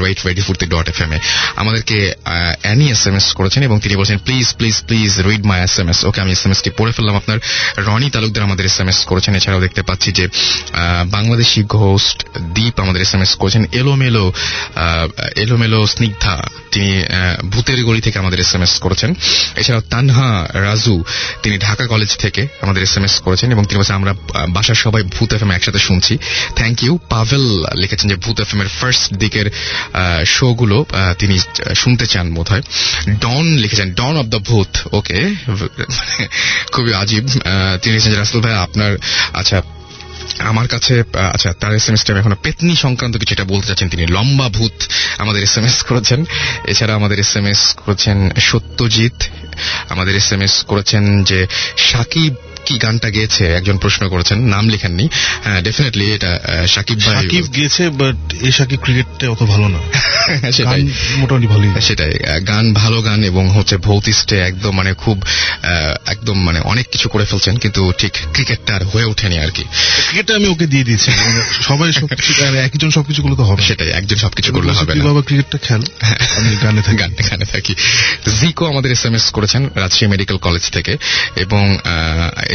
Foorti 0.49 0.67
dot 0.75 0.87
F 0.93 0.99
M 1.05 1.13
এ 1.13 1.19
আমাদেরকে 1.63 1.99
অ্যানি 2.65 2.87
এস 2.95 3.03
এম 3.07 3.17
এস 3.17 3.27
করেছেন 3.39 3.61
এবং 3.69 3.77
তিনি 3.85 3.95
বলছেন 4.01 4.19
please 4.27 4.47
please 4.59 4.77
please 4.89 5.11
read 5.29 5.43
my 5.51 5.59
S 5.67 5.75
M 5.83 5.89
S. 5.93 5.99
Okay, 6.09 6.19
আমি 6.25 6.33
এস 6.37 6.43
এম 6.47 6.53
এস 6.55 6.61
টি 6.65 6.71
পড়ে 6.79 6.93
ফেললাম 6.97 7.17
আপনার। 7.21 7.39
রনি 7.87 8.09
তালুকদার 8.15 8.43
আমাদের 8.49 8.65
এস 8.71 8.77
এম 8.83 8.89
এস 8.93 8.99
করেছেন। 9.11 9.33
এছাড়াও 9.39 9.61
দেখতে 9.67 9.83
পাচ্ছি 9.89 10.09
যে 10.19 10.25
বাংলাদেশি 11.17 11.61
ঘোস্ট 11.79 12.19
দীপ 12.57 12.75
আমাদের 12.85 13.01
এস 13.07 13.13
এম 13.15 13.23
এস 13.27 13.33
করেছেন। 13.41 13.63
এলোমেলো 13.81 14.25
এলোমেলো 15.45 15.81
স্নিগ্ধা, 15.95 16.35
তিনি 16.73 16.91
ভূতের 17.53 17.81
গলি 17.89 18.01
থেকে 18.07 18.17
আমাদের 18.23 18.39
এস 18.45 18.53
এম 18.57 18.63
এস 18.67 18.73
করেছেন। 18.85 19.11
এছাড়াও 19.57 19.83
তানহা 19.91 20.29
রাজু, 20.55 21.05
তিনি 21.43 21.59
ঢাকা 21.59 21.85
কলেজ 21.87 22.11
থেকে 22.17 22.43
আমাদের 22.61 22.83
এস 22.83 22.97
এম 22.97 23.05
এস 23.05 23.15
করেছেন 23.21 23.49
এবং 23.53 23.65
তিনি 23.65 23.79
বলছেন, 23.79 23.97
আমরা 23.97 24.13
বাসার 24.49 24.75
সবাই 24.75 25.03
ভূত 25.03 25.33
এফ 25.33 25.43
এম 25.43 25.51
একসাথে 25.51 25.79
শুনছি। 25.79 26.19
থ্যাংক 26.57 26.83
ইউ 26.83 26.99
পাভেল 27.09 27.45
লিখেছেন 27.75 28.09
যে 28.11 28.17
ভূত 28.17 28.41
এফ 28.41 28.55
এম 28.55 28.61
এর 28.61 28.69
ফার্স্ট 28.69 29.15
দিকের 29.15 29.47
শো 30.27 30.55
গুলো 30.55 30.79
তিনি 31.19 31.39
শুনতে 31.77 32.07
চান 32.07 32.35
বোধ 32.35 32.49
হয় 32.49 32.63
ডন 33.21 33.45
লিখেছেন 33.57 33.89
ডন 33.95 34.15
অব 34.17 34.27
দ্য 34.27 34.39
ভূত। 34.39 34.73
ওকে 34.93 35.21
খুবই 36.73 36.93
আজীব। 36.95 37.25
তিনি 37.83 37.93
লিখেছেন 37.97 38.19
রাসেল 38.19 38.41
ভাই, 38.41 38.55
আপনার 38.55 38.93
আচ্ছা 39.33 39.63
আমার 40.39 40.69
কাছে 40.69 41.05
আচ্ছা 41.33 41.53
তার 41.53 41.75
এস 41.75 41.89
এম 41.89 41.95
এস 41.95 42.11
এখন 42.11 42.35
পেতনি 42.43 42.77
সংক্রান্ত 42.77 43.17
কিছু 43.17 43.35
এটা 43.35 43.45
বলতে 43.45 43.69
চাচ্ছেন 43.69 43.89
তিনি। 43.89 44.07
লম্বা 44.07 44.49
ভূত 44.49 44.73
আমাদের 45.19 45.43
এস 45.43 45.59
এম 45.59 45.65
এস 45.65 45.83
করেছেন। 45.83 46.25
এছাড়া 46.65 46.95
আমাদের 46.95 47.19
এস 47.19 47.37
এম 47.37 47.47
এস 47.47 47.75
করেছেন 47.75 48.31
সত্যজিৎ। 48.31 49.19
আমাদের 49.89 50.17
এস 50.17 50.33
এম 50.33 50.43
এস 50.43 50.63
করেছেন 50.63 51.25
যে 51.25 51.47
সাকিব 51.77 52.35
কি 52.71 52.79
গানটা 52.79 53.11
গেয়েছে? 53.11 53.55
একজন 53.55 53.77
প্রশ্ন 53.79 54.09
করেছেন 54.09 54.39
নাম 54.39 54.69
লেখেননি। 54.69 55.09
ডেফিনেটলি 55.65 56.13
এটা 56.13 56.41
সাকিব 56.69 57.01
ভাই 57.01 57.15
সাকিব 57.15 57.47
গেছে 57.57 57.89
বাট 57.91 58.35
এই 58.43 58.53
সাকিব 58.53 58.81
ক্রিকেটটা 58.83 59.31
অত 59.31 59.43
ভালো 59.43 59.69
না। 59.69 59.79
সেটাই। 60.53 60.89
মোটামুটি 61.17 61.47
ভালোই। 61.47 61.81
সেটাই। 61.81 62.19
গান 62.49 62.73
ভালো 62.73 63.03
গান 63.03 63.25
এবং 63.25 63.51
হচ্ছে 63.51 63.77
ভৌতিষ্ঠে 63.77 64.39
একদম 64.39 64.77
মানে 64.77 64.95
খুব 64.95 65.25
একদম 66.07 66.43
মানে 66.43 66.61
অনেক 66.61 66.89
কিছু 66.93 67.09
করে 67.09 67.25
ফেলছেন 67.25 67.57
কিন্তু 67.57 67.93
ঠিক 67.99 68.13
ক্রিকেটটা 68.33 68.75
আর 68.75 68.85
হয়ে 68.85 69.05
ওঠেনি 69.05 69.39
আর 69.39 69.51
কি। 69.51 69.65
ক্রিকেটটা 70.09 70.35
আমি 70.35 70.49
ওকে 70.49 70.67
দিয়ে 70.67 70.85
দিয়েছি। 70.85 71.11
সবাই 71.63 71.93
সবকিছু 71.93 72.45
একজন 72.45 72.91
সবকিছু 72.91 73.23
করলে 73.23 73.37
তো 73.37 73.43
হবে। 73.43 73.63
সেটাই 73.63 73.91
একজন 73.91 74.17
সবকিছু 74.17 74.53
করলে 74.53 74.73
হবে 74.73 74.95
না। 74.95 75.05
বাবা 75.05 75.23
ক্রিকেটটা 75.23 75.59
খেল 75.59 75.81
আমি 76.37 76.57
গানে 76.57 76.83
থাকি। 76.83 76.97
গান 76.97 77.15
গানে 77.31 77.45
থাকি। 77.45 77.75
জিকো 78.41 78.67
আমাদের 78.67 78.93
এস 78.93 79.05
এম 79.05 79.15
এস 79.15 79.31
করেছেন 79.31 79.69
রাজশাহী 79.75 80.07
মেডিকেল 80.07 80.37
কলেজ 80.37 80.71
থেকে। 80.71 80.97
এবং 81.37 81.79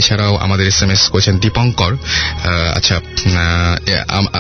এছাড়াও 0.06 0.36
আমাদের 0.36 0.68
এস 0.68 0.84
এম 0.84 0.90
এস 0.90 1.10
করেছেন 1.10 1.40
দীপঙ্কর। 1.40 1.94
আচ্ছা 2.76 3.02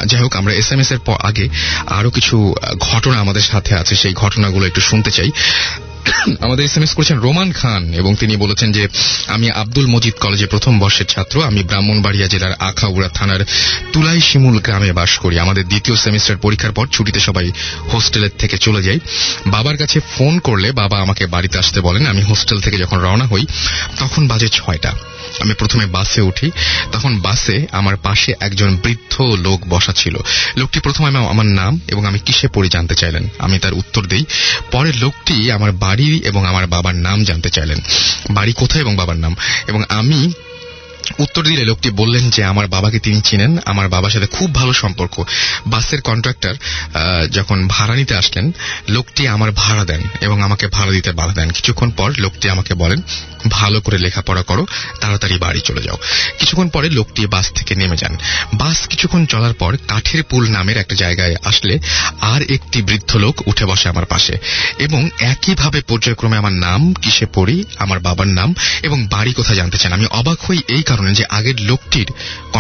যাই 0.05 0.21
হোক, 0.21 0.35
আমরা 0.35 0.53
এস 0.53 0.71
এম 0.71 0.79
এস 0.79 0.91
এর 0.91 0.99
পর 0.99 1.15
আগে 1.19 1.49
আরও 1.87 2.09
কিছু 2.09 2.55
ঘটনা 2.79 3.19
আমাদের 3.19 3.41
সাথে 3.41 3.75
আছে, 3.75 3.95
সেই 3.95 4.13
ঘটনাগুলো 4.13 4.67
একটু 4.67 4.81
শুনতে 4.81 5.11
চাই। 5.11 5.31
আমাদের 6.41 6.65
এস 6.65 6.77
এম 6.77 6.83
এস 6.83 6.93
করেছেন 6.93 7.17
রোমান 7.19 7.51
খান 7.51 7.93
এবং 7.93 8.15
তিনি 8.15 8.35
বলেছেন 8.35 8.71
যে, 8.71 8.87
আমি 9.27 9.51
আব্দুল 9.51 9.87
মজিদ 9.87 10.13
কলেজে 10.13 10.45
প্রথম 10.45 10.79
বর্ষের 10.79 11.05
ছাত্র। 11.05 11.43
আমি 11.43 11.63
ব্রাহ্মণবাড়িয়া 11.63 12.27
জেলার 12.27 12.53
আখাউড়া 12.59 13.09
থানার 13.09 13.45
তুলাই 13.93 14.21
শিমুল 14.21 14.59
গ্রামে 14.59 14.91
বাস 14.91 15.17
করি। 15.17 15.39
আমাদের 15.39 15.67
দ্বিতীয় 15.67 15.97
সেমিস্টার 15.97 16.37
পরীক্ষার 16.37 16.71
পর 16.71 16.87
ছুটিতে 16.87 17.19
সবাই 17.19 17.51
হোস্টেলের 17.93 18.29
থেকে 18.39 18.57
চলে 18.57 18.83
যাই। 18.83 18.99
বাবার 19.47 19.77
কাছে 19.77 19.99
ফোন 20.17 20.39
করলে 20.39 20.71
বাবা 20.71 20.97
আমাকে 20.99 21.25
বাড়িতে 21.25 21.59
আসতে 21.59 21.81
বলেন। 21.81 22.07
আমি 22.07 22.21
হোস্টেল 22.21 22.59
থেকে 22.59 22.77
যখন 22.77 22.97
রওনা 22.97 23.25
হই, 23.25 23.45
তখন 23.99 24.27
বাজে 24.27 24.47
ছয়টা। 24.47 24.93
আমি 25.39 25.53
প্রথমে 25.53 25.85
বাসে 25.85 26.21
উঠি, 26.21 26.51
তখন 26.91 27.19
বাসে 27.19 27.65
আমার 27.71 27.97
পাশে 27.97 28.33
একজন 28.39 28.77
বৃদ্ধ 28.83 29.21
লোক 29.21 29.61
বসা 29.69 29.93
ছিল। 29.93 30.17
লোকটি 30.57 30.79
প্রথমে 30.79 31.07
আমা- 31.07 31.29
আমার 31.29 31.45
নাম 31.45 31.79
এবং 31.87 32.05
আমি 32.05 32.19
কিসে 32.19 32.47
পড়ি 32.47 32.69
জানতে 32.69 32.95
চাইলেন। 32.95 33.27
আমি 33.39 33.59
তার 33.59 33.73
উত্তর 33.73 34.05
দিই। 34.05 34.25
পরে 34.71 34.93
লোকটি 34.93 35.51
আমার 35.51 35.71
বাড়ি 35.71 36.21
এবং 36.25 36.45
আমার 36.45 36.67
বাবার 36.67 36.95
নাম 36.95 37.23
জানতে 37.23 37.49
চাইলেন। 37.49 37.79
বাড়ি 38.29 38.53
কোথায় 38.53 38.81
এবং 38.81 38.95
বাবার 38.95 39.17
নাম? 39.17 39.35
এবং 39.67 39.83
আমি 39.89 40.31
উত্তর 41.19 41.43
দিলে 41.43 41.63
লোকটি 41.65 41.89
বললেন 41.89 42.29
যে, 42.29 42.43
আমার 42.43 42.67
বাবাকে 42.67 42.99
তিনি 42.99 43.21
চিনেন। 43.21 43.57
আমার 43.65 43.89
বাবার 43.89 44.11
সাথে 44.11 44.27
খুব 44.27 44.55
ভালো 44.55 44.73
সম্পর্ক। 44.73 45.23
বাসের 45.67 46.01
কন্ট্রাক্টর 46.01 46.55
যখন 47.31 47.67
ভাড়া 47.67 47.95
নিতে 47.95 48.15
আসলেন, 48.15 48.51
লোকটি 48.89 49.27
আমার 49.27 49.51
ভাড়া 49.51 49.85
দেন 49.85 50.01
এবং 50.21 50.41
আমাকে 50.41 50.67
ভাড়া 50.67 50.91
দিতে 50.91 51.11
বাধা 51.11 51.33
দেন। 51.33 51.49
কিছুক্ষণ 51.49 51.91
পর 51.91 52.13
লোকটি 52.17 52.49
আমাকে 52.49 52.73
বলেন, 52.73 53.01
ভালো 53.49 53.81
করে 53.81 53.97
লেখাপড়া 53.97 54.43
করো, 54.43 54.65
তাড়াতাড়ি 54.99 55.37
বাড়ি 55.37 55.59
চলে 55.59 55.81
যাও। 55.81 55.97
কিছুক্ষণ 56.39 56.69
পরে 56.69 56.89
লোকটি 56.89 57.27
বাস 57.27 57.51
থেকে 57.51 57.75
নেমে 57.75 57.97
যান। 57.97 58.17
বাস 58.53 58.87
কিছুক্ষণ 58.87 59.25
চলার 59.25 59.53
পর 59.53 59.77
কাঠের 59.87 60.23
পুল 60.23 60.49
নামের 60.49 60.77
একটা 60.77 60.95
জায়গায় 60.95 61.35
আসলে 61.43 61.79
আর 62.21 62.41
একটি 62.41 62.81
বৃদ্ধ 62.81 63.15
লোক 63.15 63.47
উঠে 63.47 63.65
বসে 63.65 63.89
আমার 63.89 64.05
পাশে 64.05 64.37
এবং 64.79 65.09
একইভাবে 65.19 65.81
পর্যায়ক্রমে 65.81 66.37
আমার 66.37 66.53
নাম, 66.53 66.93
কিসে 66.93 67.25
পড়ি, 67.33 67.63
আমার 67.79 67.99
বাবার 67.99 68.27
নাম 68.27 68.53
এবং 68.83 69.07
বাড়ি 69.07 69.33
কোথায় 69.33 69.57
জানতে 69.57 69.77
চান। 69.77 69.93
আমি 69.93 70.05
অবাক 70.11 70.39
হই 70.41 70.59
এই 70.67 70.83
কারণে 70.83 70.94
যে 71.13 71.25
আগের 71.29 71.61
লোকটির 71.61 72.11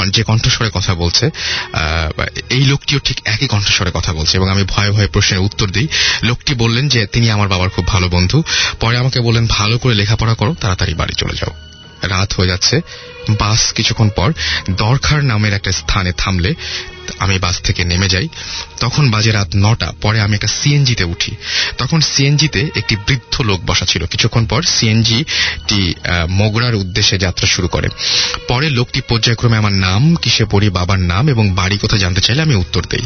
যে 0.09 0.23
কণ্ঠস্বরে 0.23 0.69
কথা 0.73 0.93
বলছে 0.93 1.29
এই 2.49 2.65
লোকটিও 2.65 2.99
ঠিক 2.99 3.19
একই 3.25 3.47
কণ্ঠস্বরে 3.47 3.91
কথা 3.93 4.13
বলছে। 4.13 4.37
এবং 4.37 4.49
আমি 4.49 4.63
ভয়ে 4.63 4.91
ভয়ে 4.91 5.07
প্রশ্নের 5.07 5.39
উত্তর 5.39 5.69
দিই। 5.69 5.87
লোকটি 6.23 6.53
বললেন 6.53 6.87
যে, 6.87 7.05
তিনি 7.05 7.31
আমার 7.31 7.47
বাবার 7.47 7.69
খুব 7.69 7.87
ভালো 7.87 8.09
বন্ধু। 8.09 8.43
পরে 8.79 8.97
আমাকে 8.97 9.19
বললেন, 9.19 9.47
ভালো 9.49 9.77
করে 9.77 9.93
লেখাপড়া 9.93 10.33
করো, 10.33 10.55
তাড়াতাড়ি 10.61 10.93
বাড়ি 10.93 11.13
চলে 11.13 11.33
যাও। 11.33 11.53
রাত 12.07 12.33
হয়ে 12.33 12.47
যাচ্ছে। 12.47 12.81
বাস 13.39 13.73
কিছুক্ষণ 13.73 14.09
পর 14.09 14.33
দরখার 14.69 15.23
নামের 15.23 15.53
একটা 15.53 15.71
স্থানে 15.71 16.11
থামলে 16.11 16.53
আমি 17.19 17.39
বাস 17.39 17.61
থেকে 17.61 17.85
নেমে 17.85 18.09
যাই। 18.09 18.27
তখন 18.79 19.11
বাজে 19.11 19.31
রাত 19.31 19.47
নটা 19.55 19.93
পরে 20.01 20.21
আমি 20.21 20.35
একটা 20.35 20.47
সিএনজিতে 20.47 21.03
উঠি। 21.03 21.31
তখন 21.77 22.01
সিএনজিতে 22.01 22.69
একটি 22.75 22.95
বৃদ্ধ 22.95 23.41
লোক 23.41 23.61
বসা 23.65 23.85
ছিল। 23.85 24.05
কিছুক্ষণ 24.05 24.45
পর 24.45 24.61
সিএনজি 24.61 25.23
টি 25.67 25.93
আহ, 26.03 26.25
মোগরার 26.27 26.75
উদ্দেশ্যে 26.75 27.17
যাত্রা 27.17 27.47
শুরু 27.47 27.67
করে। 27.67 27.87
পরে 28.47 28.69
লোকটি 28.69 29.01
পর্যায়ক্রমে 29.01 29.57
আমার 29.57 29.71
নাম 29.71 30.15
কিসে 30.15 30.45
পড়ি 30.45 30.69
বাবার 30.69 30.99
নাম 30.99 31.29
এবং 31.29 31.51
বাড়ি 31.51 31.77
কোথায় 31.77 32.01
জানতে 32.01 32.21
চাইলে 32.21 32.41
আমি 32.41 32.55
উত্তর 32.55 32.83
দেই। 32.89 33.03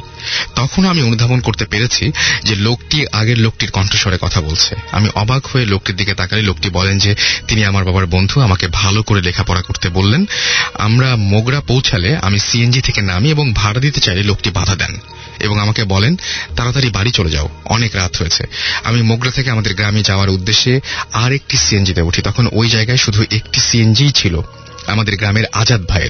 তখন 0.56 0.86
আমি 0.86 1.02
অনুধাবন 1.02 1.40
করতে 1.40 1.66
পেরেছি 1.66 2.12
যে 2.44 2.56
লোকটি 2.56 3.06
আগের 3.12 3.38
লোকটির 3.38 3.72
কণ্ঠস্বরে 3.72 4.18
কথা 4.22 4.42
বলছে। 4.42 4.76
আমি 4.92 5.10
অবাক 5.16 5.48
হয়ে 5.48 5.66
লোকটির 5.66 5.96
দিকে 5.96 6.14
তাকালে 6.14 6.42
লোকটি 6.42 6.70
বলেন 6.70 6.98
যে 6.98 7.16
তিনি 7.48 7.66
আমার 7.66 7.86
বাবার 7.86 8.06
বন্ধু 8.06 8.42
আমাকে 8.42 8.68
ভালো 8.68 9.04
করে 9.04 9.22
লেখাপড়া 9.22 9.62
করতে 9.62 9.90
বললেন। 9.90 10.26
আমরা 10.74 11.16
মোগরা 11.16 11.62
পৌঁছালে 11.62 12.18
আমি 12.18 12.40
সিএনজি 12.40 12.82
থেকে 12.82 13.02
নামি 13.02 13.30
এবং 13.30 13.54
ভাড়া 13.54 13.80
দিতে 13.90 14.00
চাইলে 14.06 14.22
লোকটি 14.24 14.50
বাধা 14.52 14.76
দেন 14.76 14.94
এবং 15.40 15.56
আমাকে 15.60 15.82
বলেন, 15.84 16.14
তাড়াতাড়ি 16.56 16.90
বাড়ি 16.90 17.12
চলে 17.12 17.32
যাও, 17.32 17.48
অনেক 17.66 17.92
রাত 17.96 18.14
হয়েছে। 18.22 18.44
আমি 18.84 19.00
মোগরা 19.02 19.32
থেকে 19.32 19.50
আমাদের 19.50 19.74
গ্রামে 19.76 20.02
যাওয়ার 20.04 20.30
উদ্দেশ্যে 20.30 20.74
আর 21.14 21.32
একটি 21.32 21.56
সিএনজিতে 21.58 22.02
উঠি, 22.02 22.22
তখন 22.22 22.46
ওই 22.52 22.68
জায়গায় 22.70 22.98
শুধু 22.98 23.22
একটি 23.32 23.60
সিএনজিই 23.60 24.12
ছিল। 24.12 24.36
আমাদের 24.90 25.16
গ্রামের 25.18 25.46
আজাদ 25.54 25.82
ভাইয়ের। 25.86 26.10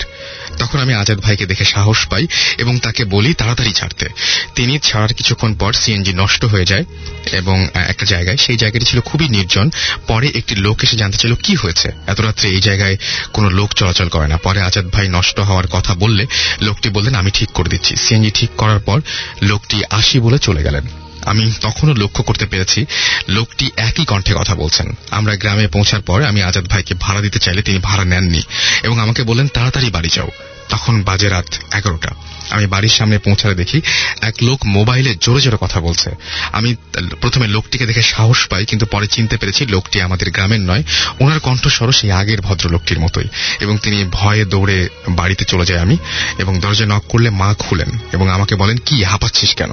তখন 0.58 0.80
আমি 0.80 0.94
আজাদ 0.94 1.20
ভাইকে 1.20 1.46
দেখে 1.46 1.66
সাহস 1.66 2.08
পাই 2.08 2.28
এবং 2.58 2.80
তাকে 2.80 3.06
বলি 3.06 3.34
তাড়াতাড়ি 3.34 3.72
ছাড়তে। 3.72 4.08
তিনি 4.56 4.80
ছাড়ার 4.80 5.14
কিছুক্ষণ 5.14 5.54
পর 5.54 5.74
সিএনজি 5.74 6.14
নষ্ট 6.14 6.46
হয়ে 6.46 6.66
যায় 6.66 6.84
এবং 7.32 7.68
একটা 7.74 8.06
জায়গায়। 8.06 8.38
সেই 8.38 8.58
জায়গাটি 8.58 8.86
ছিল 8.86 9.00
খুবই 9.02 9.30
নির্জন। 9.30 9.70
পরে 10.08 10.28
একটি 10.36 10.56
লোক 10.56 10.84
এসে 10.84 10.98
জানতে 10.98 11.18
চাইল, 11.18 11.36
কি 11.36 11.56
হয়েছে? 11.56 11.92
এত 12.08 12.22
রাত্রে 12.22 12.50
এই 12.50 12.62
জায়গায় 12.62 12.98
কোনো 13.34 13.50
লোক 13.50 13.74
চলাচল 13.74 14.10
করে 14.10 14.28
না। 14.28 14.38
পরে 14.38 14.62
আজাদ 14.62 14.86
ভাই 14.86 15.08
নষ্ট 15.08 15.40
হওয়ার 15.40 15.68
কথা 15.68 15.94
বললে, 15.94 16.26
লোকটি 16.62 16.90
বললেন, 16.90 17.16
আমি 17.16 17.32
ঠিক 17.32 17.50
করে 17.50 17.70
দিচ্ছি। 17.70 17.96
সিএনজি 17.96 18.32
ঠিক 18.32 18.50
করার 18.58 18.80
পর 18.80 19.02
লোকটি 19.42 19.84
আসি 19.90 20.20
বলে 20.20 20.40
চলে 20.40 20.64
গেলেন। 20.64 21.09
আমি 21.26 21.52
তখনও 21.62 21.94
লক্ষ্য 21.94 22.24
করতে 22.24 22.46
পেরেছি, 22.46 22.86
লোকটি 23.28 23.72
একই 23.78 24.06
কণ্ঠে 24.06 24.34
কথা 24.34 24.56
বলছেন। 24.56 24.98
আমরা 25.12 25.36
গ্রামে 25.36 25.68
পৌঁছার 25.68 26.02
পর 26.02 26.24
আমি 26.24 26.44
আজাদ 26.44 26.68
ভাইকে 26.68 26.94
ভাড়া 27.00 27.22
দিতে 27.22 27.40
চাইলে 27.40 27.62
তিনি 27.62 27.80
ভাড়া 27.80 28.06
নেননি 28.06 28.42
এবং 28.84 29.00
আমাকে 29.00 29.24
বললেন, 29.24 29.48
তাড়াতাড়ি 29.48 29.90
বাড়ি 29.90 30.10
যাও। 30.14 30.28
তখন 30.70 31.04
বাজে 31.04 31.30
রাত 31.30 31.76
এগারোটা। 31.76 32.10
আমি 32.50 32.68
বাড়ির 32.68 32.90
সামনে 32.90 33.18
পৌঁছালে 33.18 33.56
দেখি 33.56 33.82
এক 34.22 34.36
লোক 34.42 34.66
মোবাইলে 34.66 35.16
জোরে 35.22 35.42
জোরে 35.42 35.58
কথা 35.62 35.80
বলছে। 35.80 36.12
আমি 36.52 36.76
প্রথমে 37.22 37.48
লোকটিকে 37.48 37.86
দেখে 37.86 38.02
সাহস 38.02 38.48
পাই, 38.48 38.66
কিন্তু 38.66 38.86
পরে 38.86 39.08
চিনতে 39.08 39.38
পেরেছি 39.38 39.66
লোকটি 39.66 40.02
আমাদের 40.02 40.32
গ্রামের 40.32 40.60
নয় 40.60 40.84
ওনার 41.20 41.40
কণ্ঠস্বরও 41.40 41.92
সেই 41.92 42.12
আগের 42.12 42.42
ভদ্রলোকটির 42.42 43.00
মতোই 43.00 43.26
এবং 43.60 43.78
তিনি 43.78 44.06
ভয়ে 44.12 44.46
দৌড়ে 44.46 44.90
বাড়িতে 45.10 45.46
চলে 45.46 45.66
যায়। 45.66 45.80
আমি 45.80 45.98
এবং 46.38 46.60
দরজা 46.60 46.86
নক 46.86 47.04
করলে 47.10 47.30
মা 47.30 47.54
খুলেন 47.60 47.90
এবং 48.14 48.30
আমাকে 48.30 48.56
বলেন, 48.56 48.78
কি, 48.78 49.04
হাঁপাচ্ছিস 49.04 49.56
কেন? 49.56 49.72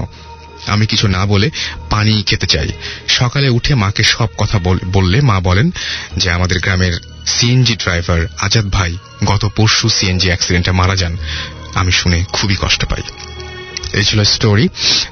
আমি 0.66 0.86
কিছু 0.86 1.08
না 1.08 1.26
বলে 1.26 1.50
পানি 1.90 2.22
খেতে 2.22 2.46
চাই। 2.46 2.68
সকালে 3.08 3.48
উঠে 3.48 3.74
মাকে 3.74 4.02
সব 4.02 4.28
কথা 4.38 4.58
বল- 4.58 4.86
বললে 4.86 5.20
মা 5.20 5.40
বলেন 5.40 5.70
যে 6.16 6.30
আমাদের 6.30 6.60
গ্রামের 6.60 6.92
সিএনজি 7.26 7.76
ড্রাইভার 7.76 8.26
আজাদ 8.38 8.66
ভাই 8.66 8.96
গত 9.24 9.48
পরশু 9.56 9.88
সিএনজি 9.88 10.26
অ্যাক্সিডেন্টে 10.26 10.72
মারা 10.72 10.96
যান। 10.96 11.16
আমি 11.74 11.92
শুনে 11.92 12.24
খুবই 12.32 12.56
কষ্ট 12.60 12.84
পাই। 12.84 13.02
এই 13.98 14.04
ছিল 14.08 14.20
স্টোরি 14.34 14.66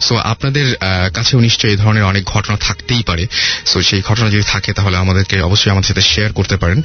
সো 0.07 0.15
আপনাদের 0.33 0.67
কাছেও 1.15 1.41
নিশ্চয়ই 1.47 1.71
এই 1.73 1.79
ধরনের 1.83 2.05
অনেক 2.11 2.25
ঘটনা 2.35 2.57
থাকতেই 2.67 3.03
পারে। 3.09 3.25
সো 3.71 3.77
সেই 3.89 4.03
ঘটনা 4.09 4.29
যদি 4.35 4.45
থাকে, 4.55 4.71
তাহলে 4.79 4.97
আমাদেরকে 5.05 5.37
অবশ্যই 5.49 5.71
আমাদের 5.75 5.89
সাথে 5.91 6.05
শেয়ার 6.13 6.31
করতে 6.39 6.57
পারেন 6.63 6.79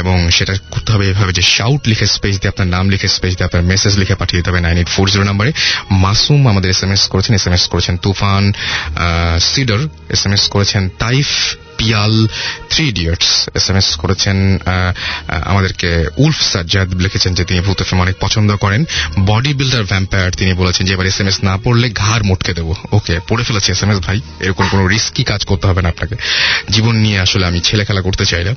এবং 0.00 0.16
সেটা 0.36 0.54
করতে 0.70 0.90
হবে 0.92 1.04
এভাবে 1.12 1.32
যে 1.38 1.42
শাউট 1.54 1.82
লিখে 1.90 2.06
স্পেস 2.16 2.34
দিয়ে 2.40 2.52
আপনার 2.54 2.68
নাম 2.74 2.84
লিখে 2.92 3.08
স্পেস 3.16 3.32
দিয়ে 3.36 3.46
আপনার 3.48 3.64
মেসেজ 3.72 3.92
লিখে 4.00 4.14
পাঠিয়ে 4.20 4.38
দিতে 4.38 4.48
হবে 4.50 4.60
নাইন 4.66 4.76
এইট 4.80 4.90
ফোর 4.94 5.06
জিরো 5.12 5.24
নাম্বারে 5.30 5.50
মাসুম 6.04 6.40
আমাদের 6.52 6.68
এস 6.74 6.80
এম 6.84 6.92
এস 6.96 7.02
করেছেন। 7.12 7.32
এস 7.38 7.44
এম 7.48 7.54
এস 7.58 7.64
করেছেন 7.72 7.94
Tufan 8.04 8.44
Sidr. 9.50 9.80
S 10.14 10.22
M 10.26 10.32
S 10.36 10.44
করেছেন 10.54 10.82
Taif. 11.04 11.28
Piyal 11.78 12.14
three 12.70 12.84
idiots 12.92 13.30
S 13.58 13.66
M 13.70 13.76
S 13.76 13.88
করেছেন 14.02 14.36
আমাদেরকে 15.50 15.90
উলফ 16.24 16.38
সাজ্জাদ 16.52 16.88
লিখেছেন 17.04 17.32
যে 17.38 17.44
তিনি 17.48 17.60
ভূত 17.66 17.78
ফিল্ম 17.88 18.00
অনেক 18.06 18.16
পছন্দ 18.20 18.50
করেন। 18.64 18.80
বডি 19.26 19.52
বিল্ডার 19.58 19.84
ভ্যাম্পায়ার 19.84 20.30
তিনি 20.40 20.52
বলেছেন 20.52 20.82
যে 20.86 20.92
এবার 20.96 21.06
এস 21.06 21.18
এম 21.20 21.28
এস 21.30 21.38
না 21.48 21.54
পড়লে 21.64 21.86
ঘাড় 22.02 22.22
মোটকে 22.28 22.52
দেবো। 22.58 22.72
ওকে 22.96 23.14
পড়ে 23.28 23.42
ফেলেছি 23.48 23.68
এস 23.72 23.82
এম 23.82 23.90
এস 23.92 23.98
ভাই 24.06 24.18
এরকম 24.40 24.64
কোনো 24.72 24.84
রিস্কি 24.94 25.22
কাজ 25.30 25.40
করতে 25.50 25.64
হবে 25.68 25.80
না 25.84 25.88
আপনাকে। 25.94 26.14
জীবন 26.74 26.94
নিয়ে 27.04 27.18
আসলে 27.24 27.44
আমি 27.50 27.60
ছেলে 27.68 27.82
খেলা 27.88 28.02
করতে 28.06 28.24
চাই 28.30 28.42
না। 28.48 28.52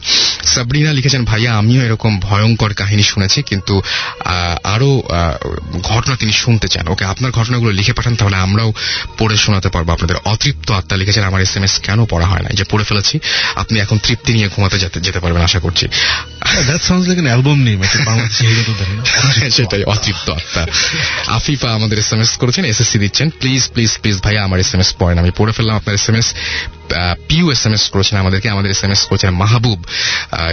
সাবরিনা 0.53 0.91
লিখেছেন 0.97 1.21
ভাইয়া 1.29 1.51
আমিও 1.61 1.81
এরকম 1.87 2.11
ভয়ঙ্কর 2.27 2.71
কাহিনী 2.79 3.03
শুনেছি 3.11 3.39
কিন্তু 3.49 3.75
আহ, 3.79 4.73
আরও 4.73 4.89
ঘটনা 5.91 6.15
তিনি 6.21 6.33
শুনতে 6.43 6.67
চান। 6.73 6.85
ওকে 6.93 7.03
আপনার 7.13 7.31
ঘটনাগুলো 7.31 7.71
লিখে 7.79 7.93
পাঠান 7.97 8.13
তাহলে 8.19 8.37
আমরাও 8.45 8.69
পড়ে 9.19 9.35
শোনাতে 9.43 9.69
পারব। 9.75 9.87
আপনাদের 9.95 10.17
অতৃপ্ত 10.31 10.67
আত্মা 10.79 10.95
লিখেছেন 11.01 11.23
আমার 11.29 11.41
এস 11.45 11.53
এম 11.57 11.63
এস 11.67 11.73
কেন 11.87 11.99
পড়া 12.11 12.27
হয় 12.31 12.43
না 12.45 12.49
যে 12.57 12.63
পড়ে 12.71 12.85
ফেলেছি 12.89 13.06
আপনি 13.55 13.79
এখন 13.79 13.97
তৃপ্তি 13.97 14.33
নিয়ে 14.33 14.49
ঘুমাতে 14.55 14.79
যেতে 14.79 15.19
পারবেন 15.19 15.43
আশা 15.43 15.59
করছি। 15.59 15.87
অ্যালবাম 17.25 18.29
সেটাই 19.49 19.83
অতৃপ্ত 19.83 20.29
আত্মা। 20.29 20.67
আফিফা 21.27 21.69
আমাদের 21.69 21.99
এস 21.99 22.13
এম 22.13 22.21
এস 22.21 22.37
করেছেন 22.37 22.65
এসএসসি 22.65 22.99
দিচ্ছেন। 22.99 23.29
প্লিজ 23.29 23.69
প্লিজ 23.73 23.97
প্লিজ 24.01 24.21
ভাইয়া 24.21 24.43
আমার 24.43 24.59
এস 24.59 24.73
এম 24.73 24.79
এস 24.79 24.95
পড়েন। 24.99 25.19
আমি 25.19 25.31
পড়ে 25.37 25.53
ফেললাম 25.53 25.75
আপনার 25.75 25.93
S 25.95 26.09
M 26.09 26.15
S 26.15 26.33
Piu 27.27 27.51
S 27.51 27.65
M 27.65 27.73
S 27.73 27.89
করেছেন 27.89 28.19
আমাদেরকে। 28.19 28.49
আমাদের 28.49 28.71
এস 28.71 28.83
এম 28.83 28.91
এস 28.91 29.01
করেছেন 29.05 29.29
মাহবুব। 29.29 29.85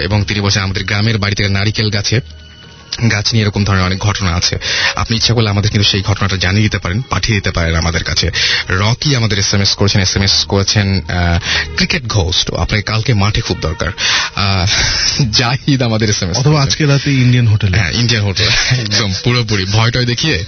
এবং 0.02 0.24
তিনি 0.24 0.40
বলছেন 0.40 0.62
আমাদের 0.62 0.84
গ্রামের 0.84 1.18
বাড়ি 1.18 1.34
থেকে 1.34 1.48
নারিকেল 1.48 1.90
গাছে 1.90 2.20
গাছ 3.10 3.32
নিয়ে 3.32 3.44
এরকম 3.44 3.64
ধরনের 3.64 3.84
অনেক 3.84 3.98
ঘটনা 3.98 4.30
আছে। 4.34 4.58
আপনি 4.96 5.16
ইচ্ছা 5.16 5.34
করলে 5.34 5.50
আমাদের 5.50 5.70
কিন্তু 5.70 5.88
সেই 5.90 6.02
ঘটনাটা 6.02 6.36
জানিয়ে 6.36 6.62
দিতে 6.62 6.78
পারেন 6.78 7.02
পাঠিয়ে 7.10 7.36
দিতে 7.38 7.50
পারেন 7.50 7.74
আমাদের 7.74 8.04
কাছে। 8.04 8.30
রকি 8.70 9.16
আমাদের 9.16 9.38
এস 9.38 9.54
এম 9.54 9.60
এস 9.60 9.74
করেছেন 9.74 10.00
এস 10.02 10.16
এম 10.16 10.22
এস 10.22 10.44
করেছেন 10.44 11.00
ক্রিকেট 11.76 12.06
ঘোস্ট 12.06 12.54
আপনাকে 12.54 12.82
কালকে 12.82 13.14
মাঠে 13.14 13.40
খুব 13.40 13.58
দরকার। 13.60 13.90
জাহিদ 15.32 15.82
আমাদের 15.82 16.10
এস 16.10 16.22
এম 16.22 16.30
এস 16.30 16.36
অথবা 16.36 16.62
আজকে 16.62 16.86
রাতে 16.86 17.12
ইন্ডিয়ান 17.12 17.46
হোটেলে 17.46 17.78
হ্যাঁ 17.78 17.92
ইন্ডিয়ান 17.92 18.24
হোটেল 18.24 18.48
একদম 18.70 19.12
পুরোপুরি। 19.24 19.64
ভয় 19.64 19.90
টয় 19.90 20.04
দেখিয়ে 20.04 20.44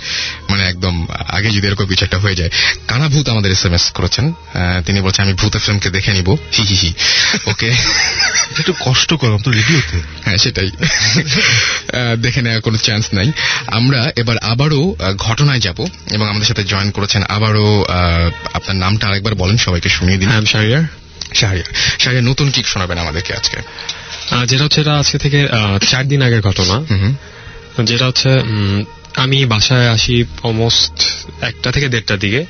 মানে 0.51 0.65
একদম 0.65 1.07
আগে 1.29 1.51
যদি 1.51 1.67
এরকম 1.67 1.87
কিছু 1.87 2.05
একটা 2.05 2.19
হয়ে 2.19 2.37
যায়। 2.37 2.51
কানা 2.89 3.09
ভূত 3.09 3.29
আমাদের 3.29 3.53
এস 3.53 3.65
এম 3.65 3.75
এস 3.75 3.91
করেছেন 3.91 4.33
তিনি 4.87 5.01
বলছেন 5.01 5.25
আমি 5.25 5.35
ভূত 5.35 5.57
ফিল্মকে 5.57 5.91
দেখে 5.91 6.13
নিব। 6.13 6.31
হি 6.31 6.63
হি 6.63 6.75
হি। 6.75 6.93
ওকে। 7.47 7.71
একটু 8.59 8.73
কষ্ট 8.81 9.15
করলাম 9.15 9.39
তো 9.39 9.51
রেডিওতে। 9.51 10.01
হ্যাঁ 10.25 10.37
সেটাই। 10.37 10.71
দেখে 12.27 12.41
নেওয়ার 12.43 12.63
কোনো 12.67 12.79
চান্স 12.79 13.07
নাই। 13.13 13.29
আমরা 13.67 14.01
এবার 14.17 14.37
আবারও 14.53 14.83
ঘটনায় 15.19 15.61
যাব 15.61 15.79
এবং 16.11 16.27
আমাদের 16.29 16.47
সাথে 16.47 16.65
জয়েন 16.65 16.91
করেছেন 16.91 17.23
আবারও 17.29 17.85
আপনার 18.53 18.77
নামটা 18.77 19.05
আরেকবার 19.09 19.35
বলেন 19.35 19.57
সবাইকে 19.57 19.89
শুনিয়ে 19.89 20.19
দিন। 20.19 20.31
শাহরিয়ার। 20.45 20.85
শাহরিয়ার। 21.35 21.69
শাহরিয়ার 21.99 22.25
নতুন 22.25 22.51
কি 22.51 22.63
শোনাবেন 22.67 22.99
আমাদেরকে 22.99 23.33
আজকে? 23.35 23.59
যেটা 24.47 24.65
হচ্ছে 24.65 24.81
এটা 24.81 24.95
আজকে 24.95 25.19
থেকে 25.19 25.41
চার 25.91 26.05
দিন 26.09 26.21
আগের 26.23 26.43
ঘটনা। 26.43 26.77
যেটা 27.85 28.07
হচ্ছে 28.07 28.31
আমি 29.17 29.39
বাসায় 29.45 29.89
আসি 29.91 30.25
অলমোস্ট 30.43 30.93
একটা 31.41 31.69
থেকে 31.73 31.89
দেড়টার 31.89 32.19
দিকে। 32.19 32.45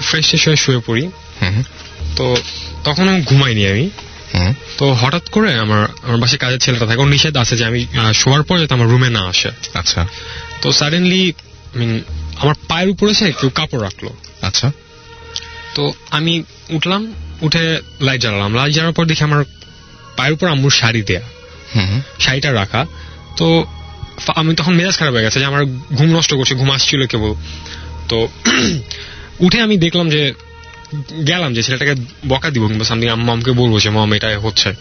ফ্রেশ 0.00 0.26
শেষ 0.26 0.48
হয়ে 0.48 0.56
শুয়ে 0.56 0.80
পড়ি। 0.86 1.04
তো 2.16 2.36
তখন 2.84 3.22
ঘুমাইনি 3.22 3.62
আমি। 3.68 3.86
তো 4.78 4.92
হঠাৎ 4.92 5.28
করে 5.28 5.58
আমার 5.58 5.88
আমার 6.02 6.16
বাসায় 6.16 6.38
কাজের 6.38 6.58
ছেলেটা 6.58 6.86
থাকে 6.86 7.04
নিষেধ 7.04 7.36
আছে 7.36 7.56
যে 7.56 7.64
আমি 7.64 7.86
শোয়ার 8.14 8.42
পর 8.42 8.58
যাতে 8.58 8.74
আমার 8.74 8.88
রুমে 8.88 9.10
না 9.10 9.20
আসে। 9.20 9.50
আচ্ছা। 9.74 10.06
তো 10.62 10.72
সাডেনলি 10.72 11.32
মিন 11.74 12.02
আমার 12.36 12.54
পায়ের 12.68 12.88
উপরে 12.88 13.14
সে 13.14 13.32
কেউ 13.40 13.50
কাপড় 13.54 13.82
রাখল। 13.82 14.08
আচ্ছা। 14.42 14.72
তো 15.74 15.92
আমি 16.10 16.42
উঠলাম 16.70 17.12
উঠে 17.40 17.80
লাইট 18.00 18.20
জ্বালালাম। 18.20 18.54
লাইট 18.54 18.72
জ্বালার 18.74 18.92
পর 18.92 19.04
দেখি 19.04 19.24
আমার 19.24 19.44
পায়ের 20.16 20.32
উপর 20.32 20.48
আম্মুর 20.48 20.70
শাড়ি 20.70 21.02
দেয়া। 21.02 21.20
শাড়িটা 22.20 22.52
রাখা। 22.52 22.86
তো 23.36 23.64
আমি 24.34 24.54
তখন 24.54 24.74
মেজাজ 24.74 24.96
খারাপ 24.96 25.14
হয়ে 25.14 25.22
গেছে 25.22 25.38
যে 25.38 25.44
আমার 25.44 25.64
ঘুম 25.66 26.06
নষ্ট 26.06 26.34
করছে 26.34 26.54
ঘুম 26.54 26.70
আসছিল 26.70 27.06
কেবল। 27.06 27.34
তো 28.08 28.28
উঠে 29.40 29.60
আমি 29.60 29.76
দেখলাম 29.76 30.10
যে 30.10 30.32
গেলাম 31.26 31.54
যে 31.54 31.62
ছেলেটাকে 31.62 31.94
বকা 32.28 32.50
দিব 32.50 32.68
কিংবা 32.68 32.84
সামথিং 32.84 33.10
মামকে 33.10 33.52
বলব 33.52 33.78
যে 33.78 33.90
মাম 33.90 34.12
এটা 34.12 34.38
হচ্ছে। 34.38 34.74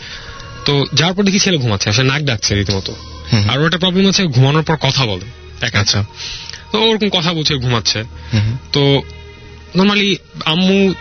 তো 0.66 0.86
যাওয়ার 0.94 1.16
পর 1.16 1.24
দেখি 1.24 1.40
ছেলে 1.40 1.58
ঘুমাচ্ছে 1.58 1.92
সে 1.92 2.04
নাক 2.04 2.22
ডাকছে 2.22 2.56
রীতিমতো। 2.56 2.96
আর 3.50 3.62
ওটা 3.62 3.78
প্রবলেম 3.78 4.08
হচ্ছে 4.08 4.24
ঘুমানোর 4.24 4.64
পর 4.64 4.76
কথা 4.76 5.06
বলে 5.06 5.26
একা। 5.66 5.80
আচ্ছা। 5.80 6.06
তো 6.72 6.80
ওরকম 6.80 7.10
কথা 7.10 7.34
বলছে 7.34 7.56
ঘুমাচ্ছে। 7.56 8.04
তো 8.74 9.02
নর্মালি 9.76 10.18
আম্মু 10.46 10.94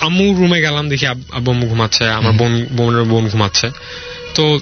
আম্মু 0.00 0.34
রুমে 0.34 0.60
গেলাম 0.60 0.88
দেখি 0.88 1.06
আব- 1.06 1.20
আব্বু 1.32 1.52
আম্মু 1.52 1.66
ঘুমাচ্ছে 1.66 2.08
আমার 2.08 2.32
বোন 2.32 2.66
বোনের 2.72 3.04
বোন 3.04 3.28
ঘুমাচ্ছে। 3.28 3.70
তো 4.34 4.60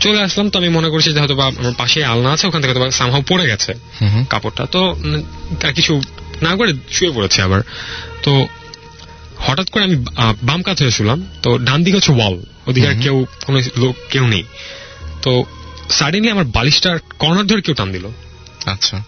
চলে 0.00 0.22
আসলাম 0.22 0.50
তো 0.50 0.58
আমি 0.58 0.68
মনে 0.68 0.88
করছি 0.88 1.12
যে 1.12 1.20
হয়তো 1.20 1.34
বা 1.34 1.44
আমার 1.44 1.72
পাশে 1.78 2.04
আলনা 2.04 2.32
আছে 2.32 2.46
ওখান 2.46 2.62
থেকে 2.62 2.74
হয়তো 2.74 2.90
সামহাও 2.90 3.22
পড়ে 3.28 3.46
গেছে 3.46 3.74
কাপড়টা। 4.30 4.66
তো 4.66 4.96
আর 5.62 5.72
কিছু 5.72 6.02
না 6.42 6.56
করে 6.56 6.72
শুয়ে 6.90 7.10
পড়েছে 7.10 7.42
আবার। 7.42 7.60
তো 8.22 8.46
হঠাৎ 9.36 9.70
করে 9.70 9.84
আমি 9.84 9.96
বাম 10.42 10.62
হয়ে 10.62 10.90
শুলাম। 10.90 11.26
তো 11.42 11.58
ডান 11.58 11.84
দিকে 11.84 11.96
হচ্ছে 11.96 12.12
ওয়াল 12.12 12.42
ওদিকে 12.66 12.88
আর 12.88 12.94
কেউ 13.02 13.26
কোনো 13.44 13.60
লোক 13.76 13.96
কেউ 14.10 14.26
নেই। 14.26 14.42
তো 15.22 15.44
সাডেনলি 15.90 16.30
আমার 16.30 16.44
বালিশটার 16.44 16.98
কর্নার 17.18 17.46
ধরে 17.46 17.60
কেউ 17.60 17.74
টান 17.74 17.92
দিল। 17.92 18.08
আচ্ছা। 18.66 19.02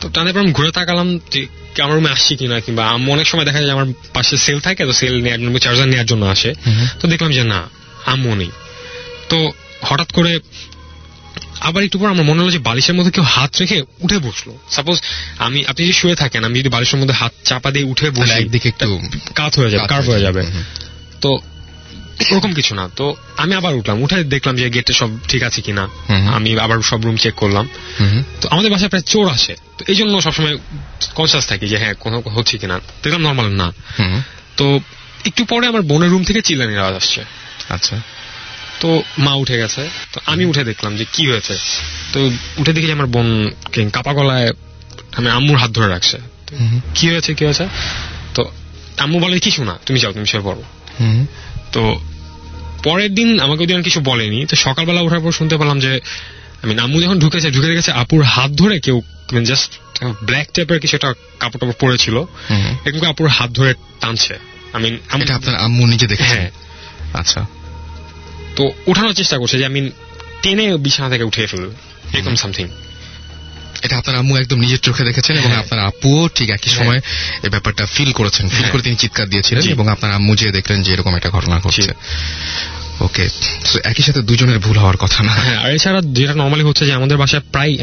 তো 0.00 0.08
টানের 0.08 0.34
পর 0.34 0.40
আমি 0.40 0.52
ঘুরে 0.52 0.70
তাকালাম 0.70 1.18
যে 1.30 1.46
আমার 1.82 1.96
রুমে 1.96 2.10
আসছি 2.10 2.36
কিনা 2.36 2.60
কিংবা 2.60 2.88
আম্মু 2.88 3.12
অনেক 3.12 3.26
সময় 3.26 3.44
দেখা 3.44 3.60
যায় 3.60 3.70
আমার 3.70 3.86
পাশে 4.12 4.36
সেল 4.36 4.60
থাকে 4.60 4.84
তো 4.84 4.92
সেল 4.92 5.22
নেওয়ার 5.22 5.40
জন্য 5.40 5.58
চার্জার 5.58 5.88
নেওয়ার 5.88 6.06
জন্য 6.06 6.26
আসে। 6.26 6.54
তো 7.00 7.08
দেখলাম 7.08 7.32
যে 7.32 7.44
না 7.44 7.68
আম্মু 8.06 8.34
নেই। 8.34 8.50
তো 9.28 9.52
হঠাৎ 9.82 10.12
করে 10.12 10.40
আবার 11.60 11.84
একটু 11.84 11.98
পর 11.98 12.08
আমার 12.08 12.24
মনে 12.24 12.40
হলো 12.42 12.50
যে 12.50 12.58
বালিশের 12.58 12.94
মধ্যে 12.94 13.10
কেউ 13.10 13.24
হাত 13.24 13.56
রেখে 13.60 13.82
উঠে 14.00 14.18
বসল। 14.18 14.50
সাপোজ 14.70 15.02
আমি 15.38 15.66
আপনি 15.66 15.84
যদি 15.84 15.92
শুয়ে 15.92 16.14
থাকেন 16.14 16.44
আমি 16.44 16.58
যদি 16.58 16.68
বালিশের 16.68 17.00
মধ্যে 17.00 17.14
হাত 17.14 17.32
চাপা 17.44 17.70
দিয়ে 17.70 17.84
উঠে 17.84 18.10
বসি 18.10 18.30
একদিকে 18.42 18.68
একটু 18.68 19.00
কাত 19.34 19.58
হয়ে 19.58 19.70
যাবে 19.70 19.88
কার্ভ 19.88 20.10
হয়ে 20.10 20.20
যাবে। 20.20 20.42
তো 21.20 21.38
ওরকম 22.30 22.54
কিছু 22.54 22.74
না। 22.74 22.88
তো 22.96 23.16
আমি 23.36 23.54
আবার 23.54 23.74
উঠলাম 23.74 24.02
উঠে 24.02 24.24
দেখলাম 24.24 24.56
যে 24.56 24.70
গেটে 24.70 24.92
সব 24.92 25.10
ঠিক 25.28 25.42
আছে 25.42 25.62
কিনা। 25.62 25.88
আমি 26.34 26.58
আবার 26.58 26.82
সব 26.82 27.04
রুম 27.04 27.16
চেক 27.16 27.34
করলাম। 27.34 27.68
তো 28.40 28.48
আমাদের 28.48 28.70
বাসায় 28.70 28.88
প্রায় 28.88 29.02
চোর 29.02 29.28
আসে। 29.28 29.54
তো 29.78 29.84
এই 29.88 29.94
জন্য 29.94 30.20
সবসময় 30.20 30.56
কনসিয়াস 31.14 31.46
থাকি 31.46 31.68
যে 31.68 31.78
হ্যাঁ 31.78 31.94
কোনো 31.94 32.20
হচ্ছে 32.20 32.58
কিনা। 32.58 32.80
দেখলাম 33.02 33.22
নর্মাল 33.22 33.46
না। 33.46 33.72
তো 34.56 34.80
একটু 35.24 35.44
পরে 35.44 35.66
আমার 35.66 35.82
বোনের 35.82 36.10
রুম 36.10 36.24
থেকে 36.24 36.42
চিল্লানির 36.42 36.78
আওয়াজ 36.78 36.94
আসছে। 36.94 37.24
আচ্ছা। 37.68 38.00
তো 38.80 39.02
মা 39.18 39.32
উঠে 39.34 39.58
গেছে। 39.58 39.88
তো 40.12 40.20
আমি 40.26 40.44
উঠে 40.44 40.64
দেখলাম 40.64 40.96
যে 40.96 41.04
কি 41.12 41.30
হয়েছে। 41.30 41.58
তো 42.12 42.30
উঠে 42.56 42.72
দেখি 42.72 42.86
যে 42.86 42.92
আমার 42.92 43.06
বোন 43.06 43.50
কাপা 43.92 44.14
গলায় 44.14 44.52
আমি 45.16 45.30
আম্মুর 45.30 45.56
হাত 45.58 45.70
ধরে 45.70 45.88
রাখছে। 45.88 46.18
কি 46.94 47.10
হয়েছে 47.10 47.34
কি 47.34 47.44
হয়েছে? 47.44 47.68
তো 48.34 48.52
আম্মু 48.98 49.20
বলে 49.20 49.38
কিছু 49.38 49.64
না 49.64 49.78
তুমি 49.86 49.98
যাও 49.98 50.12
তুমি 50.12 50.26
শুয়ে 50.26 50.42
পড়ো। 50.42 50.62
তো 51.72 52.00
পরের 52.82 53.14
দিন 53.14 53.40
আমাকে 53.40 53.62
ওদিন 53.62 53.76
আর 53.76 53.82
কিছু 53.82 54.00
বলেনি। 54.00 54.46
তো 54.46 54.56
সকালবেলা 54.56 55.00
ওঠার 55.00 55.20
পর 55.20 55.32
শুনতে 55.32 55.56
পেলাম 55.58 55.80
যে 55.80 56.00
আমি 56.62 56.78
আম্মু 56.78 57.02
যখন 57.02 57.18
ঢুকেছে 57.18 57.50
ঢুকে 57.50 57.74
গেছে 57.74 57.92
আপুর 57.92 58.22
হাত 58.22 58.50
ধরে 58.50 58.80
কেউ 58.80 59.02
জাস্ট 59.44 59.70
ব্ল্যাক 60.22 60.48
টাইপের 60.54 60.80
কিছু 60.80 60.96
একটা 60.96 61.14
কাপড় 61.40 61.58
টাপড় 61.60 61.72
পরেছিল। 61.80 62.24
এরকম 62.84 63.08
আপুর 63.08 63.28
হাত 63.28 63.50
ধরে 63.50 63.74
টানছে। 64.00 64.38
আমি 64.72 64.98
আপনার 65.10 65.54
আম্মু 65.56 65.86
নিজে 65.86 66.06
দেখে 66.06 66.24
হ্যাঁ। 66.24 66.50
আচ্ছা। 67.14 67.46
তো 68.56 68.72
উঠানোর 68.86 69.12
চেষ্টা 69.12 69.38
করছে 69.38 69.58
যে 69.58 69.66
আমি 69.66 69.90
টেনে 70.42 70.76
বিছানা 70.76 71.10
থেকে 71.10 71.24
উঠিয়ে 71.24 71.46
ফেলব 71.46 71.70
এরকম 72.12 72.34
সামথিং 72.34 72.68
এটা 73.82 73.98
আপনার 73.98 74.16
আম্মু 74.16 74.36
একদম 74.36 74.58
নিজের 74.58 74.78
চোখে 74.78 75.04
দেখেছেন 75.04 75.36
এবং 75.36 75.50
হ্যাঁ। 75.50 75.60
আপনার 75.60 75.80
আপুও 75.86 76.28
ঠিক 76.34 76.50
একই 76.50 76.68
সময় 76.68 77.00
এই 77.42 77.48
ব্যাপারটা 77.48 77.86
ফিল 77.86 78.12
করেছেন। 78.12 78.48
ফিল 78.48 78.58
হ্যাঁ। 78.58 78.72
করে 78.72 78.82
তিনি 78.82 78.96
চিৎকার 78.96 79.28
দিয়েছিলেন 79.28 79.64
এবং 79.68 79.88
আপনার 79.88 80.12
আম্মু 80.12 80.34
যে 80.36 80.52
দেখলেন 80.52 80.82
যে 80.82 80.92
এরকম 80.92 81.16
একটা 81.16 81.30
ঘটনা 81.30 81.60
ঘটছে। 81.60 81.92
ওকে 83.00 83.28
একই 83.84 84.02
সাথে 84.02 84.22
দুজনের 84.22 84.58
ভুল 84.58 84.78
হওয়ার 84.78 84.96
কথা 84.96 85.22
না। 85.22 85.32
হ্যাঁ 85.32 85.56
আর 85.56 85.74
এছাড়া 85.74 86.00
যেটা 86.02 86.34
নর্মালি 86.34 86.62
হচ্ছে 86.62 86.86
যে 86.86 86.92
আমাদের 86.92 87.16
বাসায় 87.16 87.42
প্রায় 87.52 87.76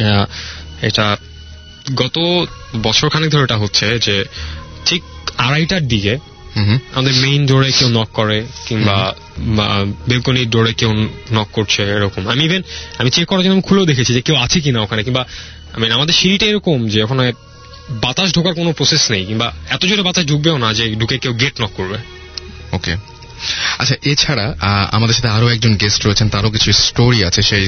এটা 0.82 1.18
গত 1.96 2.46
বছর 2.84 3.10
খানেক 3.10 3.30
ধরে 3.30 3.44
এটা 3.44 3.58
হচ্ছে 3.58 4.00
যে 4.00 4.26
ঠিক 4.86 5.04
আড়াইটার 5.38 5.88
দিকে। 5.88 6.18
আমাদের 6.96 7.14
মেইন 7.24 7.42
ডোরে 7.50 7.70
কেউ 7.80 7.90
নক 7.98 8.10
করে 8.20 8.38
কিংবা 8.68 8.98
বেলকনির 10.10 10.50
ডোরে 10.50 10.72
কেউ 10.80 10.92
নক 11.38 11.50
করছে 11.58 11.82
এরকম. 11.98 12.22
আমি 12.34 12.42
ইভেন 12.46 12.62
আমি 13.00 13.10
চেক 13.16 13.26
করার 13.30 13.44
জন্য 13.46 13.62
খুলেও 13.68 13.86
দেখেছি 13.92 14.12
যে 14.18 14.22
কেউ 14.28 14.36
আছে 14.46 14.58
কিনা 14.62 14.80
ওখানে 14.86 15.02
কিংবা 15.04 15.24
আমি 15.76 15.86
আমাদের 15.98 16.16
সিঁড়িটা 16.20 16.46
এরকম 16.46 16.80
যে 16.94 17.00
ওখানে 17.06 17.24
বাতাস 18.04 18.30
ঢোকার 18.36 18.54
কোনো 18.54 18.72
প্রসেস 18.74 19.04
নেই 19.12 19.24
কিংবা 19.26 19.48
এত 19.70 19.82
জোরে 19.90 20.04
বাতাস 20.08 20.24
ঢুকবেও 20.26 20.58
না 20.64 20.70
যে 20.78 20.84
ঢুকে 20.96 21.16
কেউ 21.24 21.34
গেট 21.42 21.56
নক 21.62 21.72
করবে। 21.78 21.98
ওকে 22.72 22.94
আচ্ছা 23.80 23.96
এছাড়া 24.12 24.46
আমাদের 24.92 25.16
সাথে 25.16 25.30
আরও 25.30 25.48
একজন 25.50 25.74
গেস্ট 25.76 26.02
রয়েছেন 26.06 26.28
তারও 26.30 26.50
কিছু 26.56 26.70
স্টোরি 26.86 27.20
আছে 27.24 27.42
সেই 27.50 27.66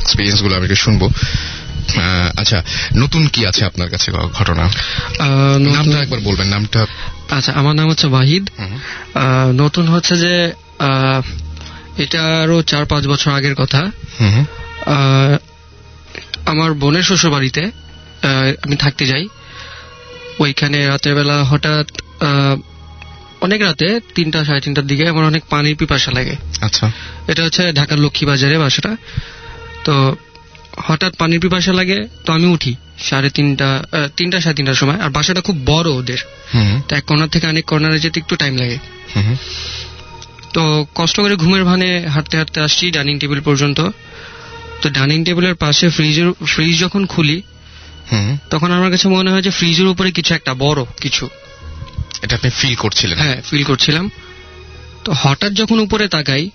এক্সপিরিয়েন্সগুলো 0.00 0.54
আমি 0.56 0.66
শুনব। 0.84 1.02
আচ্ছা 2.36 2.62
নতুন 2.96 3.28
কি 3.28 3.46
আছে 3.46 3.64
আপনার 3.64 3.90
কাছে 3.90 4.12
ঘটনা? 4.12 4.64
নামটা 5.58 5.98
একবার 5.98 6.20
বলবেন 6.20 6.48
নামটা 6.48 6.86
আচ্ছা 7.30 7.52
আমার 7.52 7.74
নাম 7.74 7.88
হচ্ছে 7.88 8.06
ওয়াহিদ। 8.06 8.50
নতুন 9.54 9.88
হচ্ছে 9.88 10.16
যে 10.16 10.52
এটা 11.96 12.40
আরও 12.42 12.62
চার 12.62 12.84
পাঁচ 12.86 13.06
বছর 13.06 13.30
আগের 13.30 13.54
কথা। 13.54 13.90
আমার 16.46 16.72
বোনের 16.74 17.02
শ্বশুর 17.02 17.30
বাড়িতে 17.30 17.70
আমি 18.64 18.76
থাকতে 18.76 19.06
যাই। 19.06 19.28
ওইখানে 20.38 20.86
রাতের 20.86 21.14
বেলা 21.14 21.44
হঠাৎ 21.44 21.86
অনেক 23.40 23.62
রাতে 23.62 24.00
তিনটা 24.14 24.44
সাড়ে 24.44 24.60
তিনটার 24.60 24.86
দিকে 24.86 25.08
আমার 25.08 25.24
অনেক 25.24 25.42
পানির 25.50 25.76
পিপাসা 25.76 26.10
লাগে। 26.12 26.36
আচ্ছা। 26.60 26.92
এটা 27.28 27.44
হচ্ছে 27.44 27.72
ঢাকার 27.72 27.98
লক্ষ্মী 28.00 28.26
বাজারে 28.26 28.58
বাসাটা। 28.58 28.96
তো 29.84 30.16
হঠাৎ 30.86 31.12
পানির 31.16 31.40
পিপাসা 31.40 31.72
লাগে 31.72 31.98
তো 32.24 32.32
আমি 32.32 32.46
উঠি 32.46 32.72
সাড়ে 32.98 33.30
তিনটা 33.30 33.68
তিনটা 34.16 34.40
সাড়ে 34.40 34.56
তিনটার 34.56 34.74
সময়। 34.74 34.98
আর 35.00 35.10
বাসাটা 35.10 35.40
খুব 35.40 35.56
বড় 35.66 35.88
ওদের। 35.90 36.20
তো 36.88 36.96
এক 36.96 37.04
কর্নার 37.04 37.28
থেকে 37.28 37.46
অনেক 37.46 37.64
কর্নারে 37.64 37.98
যেতে 37.98 38.20
একটু 38.20 38.36
টাইম 38.36 38.56
লাগে। 38.56 38.78
তো 40.52 40.86
কষ্ট 40.94 41.20
করে 41.20 41.34
ঘুমের 41.36 41.64
ভানে 41.64 41.88
হাঁটতে 42.08 42.36
হাঁটতে 42.36 42.60
আসছি 42.60 42.90
ডাইনিং 42.90 43.18
টেবিল 43.18 43.40
পর্যন্ত। 43.40 43.80
তো 44.82 44.86
ডাইনিং 44.90 45.24
টেবিলের 45.24 45.54
পাশে 45.54 45.88
ফ্রিজের 45.88 46.28
ফ্রিজ 46.46 46.74
যখন 46.80 47.06
খুলি। 47.06 47.42
তখন 48.50 48.72
আমার 48.72 48.90
কাছে 48.90 49.08
মনে 49.08 49.30
হয় 49.30 49.42
যে 49.42 49.50
ফ্রিজের 49.50 49.86
উপরে 49.86 50.10
কিছু 50.10 50.34
একটা 50.34 50.54
বড় 50.54 50.84
কিছু। 51.00 51.28
এটা 52.22 52.34
আপনি 52.36 52.50
ফিল 52.50 52.74
করছিলেন। 52.74 53.18
হ্যাঁ 53.18 53.42
ফিল 53.50 53.64
করছিলাম। 53.64 54.10
তো 55.04 55.10
হঠাৎ 55.22 55.52
যখন 55.52 55.78
উপরে 55.78 56.08
তাকাই 56.08 56.50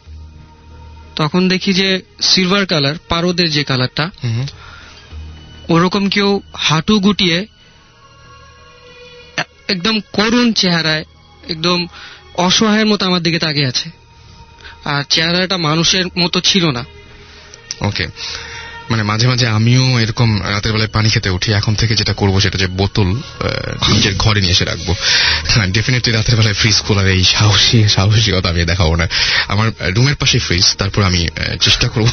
তখন 1.15 1.48
দেখি 1.48 1.73
যে 1.73 2.02
সিলভার 2.22 2.65
কালার 2.65 2.95
পারদের 3.10 3.49
যে 3.49 3.64
কালারটা। 3.64 4.10
ওরকম 5.69 6.10
কেউ 6.10 6.41
হাঁটু 6.56 6.99
গুটিয়ে 6.99 7.48
একদম 9.68 9.99
করুণ 10.14 10.53
চেহারায় 10.53 11.06
একদম 11.49 11.88
অসহায়ের 12.35 12.85
মতো 12.85 13.06
আমার 13.06 13.22
দিকে 13.22 13.40
তাকিয়ে 13.40 13.68
আছে। 13.68 13.90
আর 14.85 15.03
চেহারাটা 15.10 15.57
মানুষের 15.57 16.06
মতো 16.18 16.41
ছিল 16.41 16.72
না। 16.72 16.85
ওকে 17.81 18.07
মানে 18.90 19.04
মাঝে 19.04 19.28
মাঝে 19.28 19.48
আমিও 19.48 20.00
এরকম 20.00 20.42
রাতের 20.44 20.72
বেলায় 20.72 20.90
পানি 20.90 21.10
খেতে 21.10 21.30
উঠি। 21.30 21.52
এখন 21.54 21.76
থেকে 21.76 21.96
যেটা 21.96 22.14
করব 22.14 22.40
সেটা 22.40 22.58
যে 22.58 22.68
বোতল 22.68 23.04
নিজের 23.88 24.16
ঘরে 24.16 24.40
নিয়ে 24.40 24.52
এসে 24.52 24.66
রাখব। 24.66 24.96
হ্যাঁ 25.48 25.68
ডেফিনেটলি 25.68 26.14
রাতের 26.14 26.36
বেলায় 26.36 26.54
ফ্রিজ 26.54 26.82
খোলার 26.82 27.08
এই 27.08 27.24
সাহসী 27.24 27.88
সাহসিকতা 27.88 28.50
আমি 28.50 28.66
দেখাবো 28.66 28.96
না। 28.96 29.08
আমার 29.48 29.72
রুমের 29.82 30.16
পাশে 30.16 30.40
ফ্রিজ 30.40 30.76
তারপর 30.78 31.04
আমি 31.04 31.28
চেষ্টা 31.62 31.88
করব। 31.88 32.08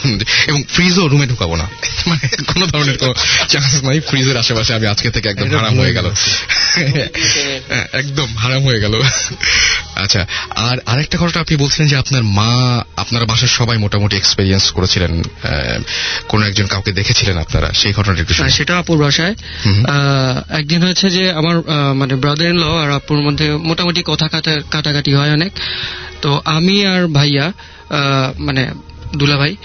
এবং 0.46 0.62
ফ্রিজও 0.68 1.08
রুমে 1.08 1.26
ঢুকাবো 1.26 1.56
না। 1.56 1.70
মানে 2.06 2.28
কোনো 2.52 2.66
ধরনের 2.66 2.98
কোনো 2.98 3.14
চান্স 3.48 3.84
নাই। 3.84 4.00
ফ্রিজের 4.00 4.36
আশেপাশে 4.36 4.74
আমি 4.74 4.86
আজকে 4.86 5.10
থেকে 5.10 5.28
একদম 5.28 5.56
হারাম 5.56 5.80
হয়ে 5.80 5.92
গেল। 5.92 6.10
হ্যাঁ, 7.68 7.86
একদম 7.92 8.36
হারাম 8.36 8.64
হয়ে 8.64 8.80
গেল। 8.80 9.02
আচ্ছা 9.94 10.26
আর 10.50 10.78
আরেকটা 10.86 11.18
ঘটনা 11.18 11.40
আপনি 11.40 11.56
বলছিলেন 11.56 11.88
যে 11.88 11.96
আপনার 11.96 12.24
মা 12.24 12.84
আপনার 12.96 13.26
বাসার 13.26 13.48
সবাই 13.48 13.78
মোটামুটি 13.78 14.16
এক্সপেরিয়েন্স 14.16 14.70
করেছিলেন। 14.70 15.20
আহ, 15.20 15.78
কোনো 16.28 16.46
একজন 16.46 16.59
কাউকে 16.66 16.92
দেখেছিলেন 16.92 17.38
আপনারা 17.38 17.72
সেই 17.72 17.92
ঘটনাটা 17.92 18.20
একটু 18.20 18.34
শুনুন। 18.34 18.50
সেটা 18.50 18.78
আপুর। 18.78 19.02
আহ, 19.02 20.52
একদিন 20.52 20.82
হয়েছে 20.82 21.10
যে 21.10 21.32
আমার 21.32 21.56
মানে 21.94 22.14
ব্রাদার 22.14 22.48
ইন 22.48 22.58
ল 22.58 22.62
আর 22.62 22.90
আপুর 22.90 23.18
মধ্যে 23.18 23.52
মোটামুটি 23.52 24.02
কথা 24.06 24.28
কাটা 24.28 24.56
কাটাকাটি 24.70 25.14
হয় 25.14 25.32
অনেক 25.32 25.52
তো 26.22 26.40
আমি 26.44 26.86
আর 26.86 27.06
ভাইয়া 27.06 27.52
মানে 28.38 28.72
দুলা 29.16 29.36
ভাই। 29.36 29.56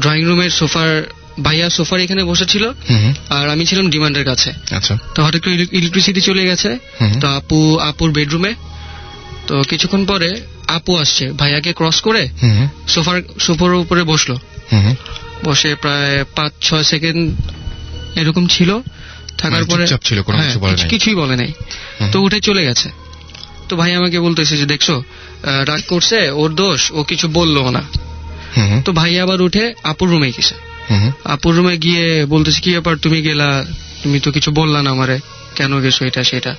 ড্রয়িং 0.00 0.24
রুমের 0.24 0.50
সোফার 0.50 1.02
ভাইয়া 1.42 1.70
সোফার 1.70 2.00
এখানে 2.00 2.24
বসেছিল। 2.24 2.70
আর 3.28 3.48
আমি 3.48 3.66
ছিলাম 3.66 3.90
ডিমান্ডের 3.90 4.24
কাছে 4.24 4.52
আচ্ছা 4.70 4.98
তো 5.14 5.24
হঠাৎ 5.24 5.42
করে 5.42 5.66
ইলেকট্রিসিটি 5.72 6.20
চলে 6.20 6.44
গেছে 6.44 6.78
তো 7.20 7.28
আপু 7.28 7.78
আপুর 7.78 8.12
বেডরুমে 8.12 8.54
তো 9.46 9.62
কিছুক্ষণ 9.62 10.06
পরে 10.06 10.40
আপু 10.68 10.96
আসছে 10.96 11.32
ভাইয়াকে 11.32 11.72
ক্রস 11.72 12.00
করে। 12.00 12.28
সোফার 12.88 13.22
সোফার 13.40 13.74
উপরে 13.74 14.02
বসল। 14.02 14.36
বসে 15.44 15.74
প্রায় 15.74 16.24
পাঁচ 16.24 16.52
ছয় 16.60 16.82
সেকেন্ড 16.82 17.22
এরকম 18.18 18.46
ছিল। 18.46 18.70
থাকার 19.38 19.50
মানে 19.50 19.64
পরে 19.64 19.86
ছিল, 20.02 20.22
কোনো 20.22 20.38
হ্যাঁ, 20.38 20.48
কিছু 20.48 20.60
বলে 20.60 20.76
নাই। 20.76 20.88
কিছুই 20.88 21.14
বলে 21.14 21.36
নাই। 21.36 21.52
তো 22.12 22.20
উঠে 22.20 22.40
চলে 22.40 22.64
গেছে। 22.64 22.88
তো 23.68 23.76
ভাই 23.76 23.94
আমাকে 23.94 24.20
বলতেছে 24.20 24.56
যে 24.56 24.66
দেখছ 24.66 24.90
রাগ 25.44 25.80
করছে 25.88 26.30
ওর 26.30 26.54
দোষ 26.54 26.92
ও 26.92 27.02
কিছু 27.02 27.28
বলল 27.28 27.70
না। 27.70 27.82
তো 28.84 28.92
ভাই 28.92 29.20
আবার 29.20 29.42
উঠে 29.42 29.74
আপুর 29.82 30.08
রুমে 30.10 30.32
গেছে। 30.36 30.54
আপুর 31.24 31.54
রুমে 31.54 31.78
গিয়ে 31.78 32.26
বলতেছে 32.26 32.60
কি 32.60 32.70
ব্যাপার 32.70 32.96
তুমি 32.96 33.22
গেলা? 33.22 33.64
তুমি 34.02 34.20
তো 34.20 34.32
কিছু 34.32 34.50
বললা 34.50 34.82
না 34.82 34.90
আমারে। 34.90 35.20
কেন 35.56 35.80
গেছো 35.80 36.04
এটা 36.04 36.24
সেটা? 36.24 36.56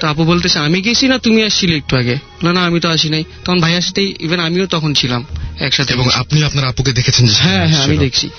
তো 0.00 0.08
আপু 0.08 0.24
বলতেছে 0.24 0.58
আমি 0.58 0.80
গেছি 0.80 1.08
না 1.08 1.18
তুমি 1.18 1.44
আসছিলে 1.44 1.76
একটু 1.76 1.96
আগে? 1.96 2.18
না 2.42 2.52
না 2.52 2.64
আমি 2.64 2.80
তো 2.80 2.88
আসি 2.88 3.08
নাই। 3.08 3.24
তখন 3.44 3.60
ভাইয়ার 3.60 3.80
সাথে 3.80 4.14
ইভেন 4.20 4.40
আমিও 4.40 4.66
তখন 4.66 4.94
ছিলাম 4.94 5.24
একসাথে। 5.60 5.94
এবং 5.94 6.10
আপনি 6.14 6.42
আপনার 6.42 6.64
আপুকে 6.64 6.92
দেখেছেন 6.92 7.26
হ্যাঁ 7.28 7.68
হ্যাঁ 7.68 7.82
আমি 7.82 7.98
দেখছি। 7.98 8.30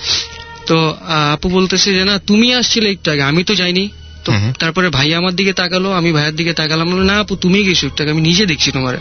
তো 0.66 0.98
আপু 1.34 1.50
বলতেছে 1.50 1.94
যে 1.94 2.06
না 2.06 2.20
তুমি 2.20 2.54
আসছিলে 2.54 2.92
একটু 2.92 3.12
আগে 3.12 3.22
আমি 3.22 3.44
তো 3.44 3.56
যাইনি। 3.56 3.90
তো। 4.26 4.32
তারপরে 4.60 4.90
ভাই 4.90 5.14
আমার 5.14 5.36
দিকে 5.36 5.54
তাকালো 5.54 5.92
আমি 5.92 6.12
ভাইয়ের 6.12 6.36
দিকে 6.36 6.54
তাকালাম 6.54 7.04
না 7.04 7.20
আপু 7.20 7.36
তুমি 7.36 7.64
গেছো 7.64 7.88
একটু 7.88 8.04
আগে 8.04 8.12
আমি 8.12 8.22
নিজে 8.22 8.46
দেখছি 8.46 8.72
তোমার। 8.72 8.98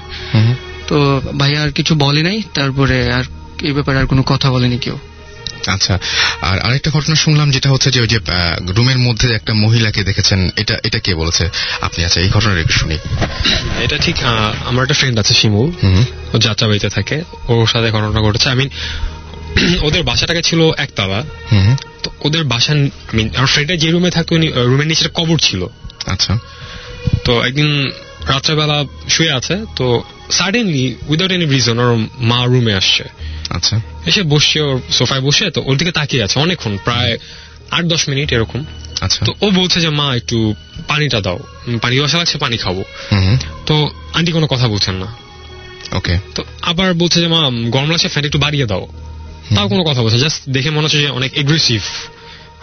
তো 0.89 1.21
ভাইয়া 1.39 1.63
আর 1.63 1.71
কিছু 1.71 1.95
বলে 1.95 2.23
নাই 2.23 2.43
তারপরে 2.55 3.13
আর 3.13 3.25
এই 3.63 3.73
ব্যাপারে 3.73 3.99
আর 3.99 4.07
কোনো 4.07 4.23
কথা 4.23 4.51
বলেনি 4.51 4.79
কেউ। 4.79 4.99
আচ্ছা 5.67 5.99
আর 6.41 6.59
আরেকটা 6.59 6.91
ঘটনা 6.91 7.15
শুনলাম 7.15 7.51
যেটা 7.51 7.71
হচ্ছে 7.71 7.91
যে 7.91 8.01
ওই 8.01 8.07
যে 8.07 8.19
রুমের 8.61 8.99
মধ্যে 8.99 9.35
একটা 9.35 9.55
মহিলাকে 9.55 10.05
দেখেছেন 10.05 10.51
এটা 10.57 10.79
এটা 10.85 10.99
কে 10.99 11.15
বলেছে? 11.15 11.51
আপনি 11.81 12.05
আচ্ছা 12.05 12.21
এই 12.21 12.29
ঘটনাটা 12.29 12.61
একটু 12.61 12.73
শুনি। 12.73 12.99
এটা 13.83 13.99
ঠিক 13.99 14.17
আমার 14.65 14.83
একটা 14.83 14.95
ফ্রেন্ড 14.95 15.19
আছে 15.19 15.35
শিমুল 15.35 15.71
হুম। 15.83 16.05
ও 16.35 16.39
যাত্রা 16.39 16.69
বাড়িতে 16.69 16.89
থাকে। 16.89 17.23
ওর 17.49 17.67
সাথে 17.67 17.91
ঘটনা 17.91 18.21
ঘটেছে। 18.21 18.49
আই 18.49 18.55
মিন 18.57 18.71
ওদের 19.83 20.03
বাসাটাকে 20.03 20.43
ছিল 20.43 20.71
একতলা। 20.77 21.23
তো 22.03 22.11
ওদের 22.21 22.45
বাসা 22.45 22.75
মিন 23.13 23.31
আমার 23.37 23.47
ফ্রেন্ডের 23.47 23.79
যে 23.79 23.91
রুমে 23.91 24.11
থাকতো 24.11 24.37
রুমের 24.65 24.87
নিচে 24.87 25.09
কবর 25.15 25.39
ছিল। 25.39 25.67
আচ্ছা। 26.07 26.39
তো 27.25 27.43
একদিন 27.43 27.91
রাত্রেবেলা 28.29 28.85
শুয়ে 29.09 29.33
আছে। 29.33 29.65
তো 29.77 30.03
সাডেনলি 30.31 30.97
উইদাউট 31.07 31.33
এনি 31.33 31.45
রিজন 31.45 31.79
ওর 31.79 32.07
মা 32.19 32.45
রুমে 32.45 32.75
আসছে। 32.75 33.05
আচ্ছা। 33.51 33.81
এসে 34.07 34.23
বসছে 34.23 34.61
ওর 34.61 34.81
সোফায় 34.91 35.21
বসে 35.21 35.51
তো 35.51 35.63
ওর 35.67 35.77
দিকে 35.77 35.93
তাকিয়ে 35.93 36.23
আছে 36.23 36.41
অনেকক্ষণ 36.41 36.79
প্রায় 36.85 37.19
আট 37.71 37.85
দশ 37.85 38.09
মিনিট 38.09 38.33
এরকম। 38.33 38.65
আচ্ছা। 39.01 39.25
তো 39.25 39.35
ও 39.41 39.51
বলছে 39.51 39.81
যে 39.81 39.89
মা 39.89 40.17
একটু 40.17 40.55
পানিটা 40.89 41.21
দাও। 41.21 41.39
পানি 41.83 42.01
বসা 42.01 42.19
লাগছে 42.19 42.39
পানি 42.39 42.57
খাব। 42.57 42.83
তো 43.67 43.91
আন্টি 44.13 44.33
কোনো 44.33 44.47
কথা 44.47 44.69
বলছেন 44.69 44.95
না। 44.95 45.15
ওকে। 45.93 46.19
তো 46.35 46.45
আবার 46.63 46.95
বলছে 46.95 47.21
যে 47.21 47.29
মা 47.29 47.51
গরম 47.71 47.91
লাগছে 47.91 48.09
ফ্যান 48.09 48.25
একটু 48.25 48.39
বাড়িয়ে 48.39 48.67
দাও। 48.67 48.89
তাও 49.55 49.69
কোনো 49.69 49.85
কথা 49.85 50.03
বলছে 50.03 50.19
জাস্ট 50.19 50.43
দেখে 50.49 50.71
মনে 50.71 50.83
হচ্ছে 50.83 50.99
যে 50.99 51.09
অনেক 51.09 51.39
এগ্রেসিভ 51.39 51.83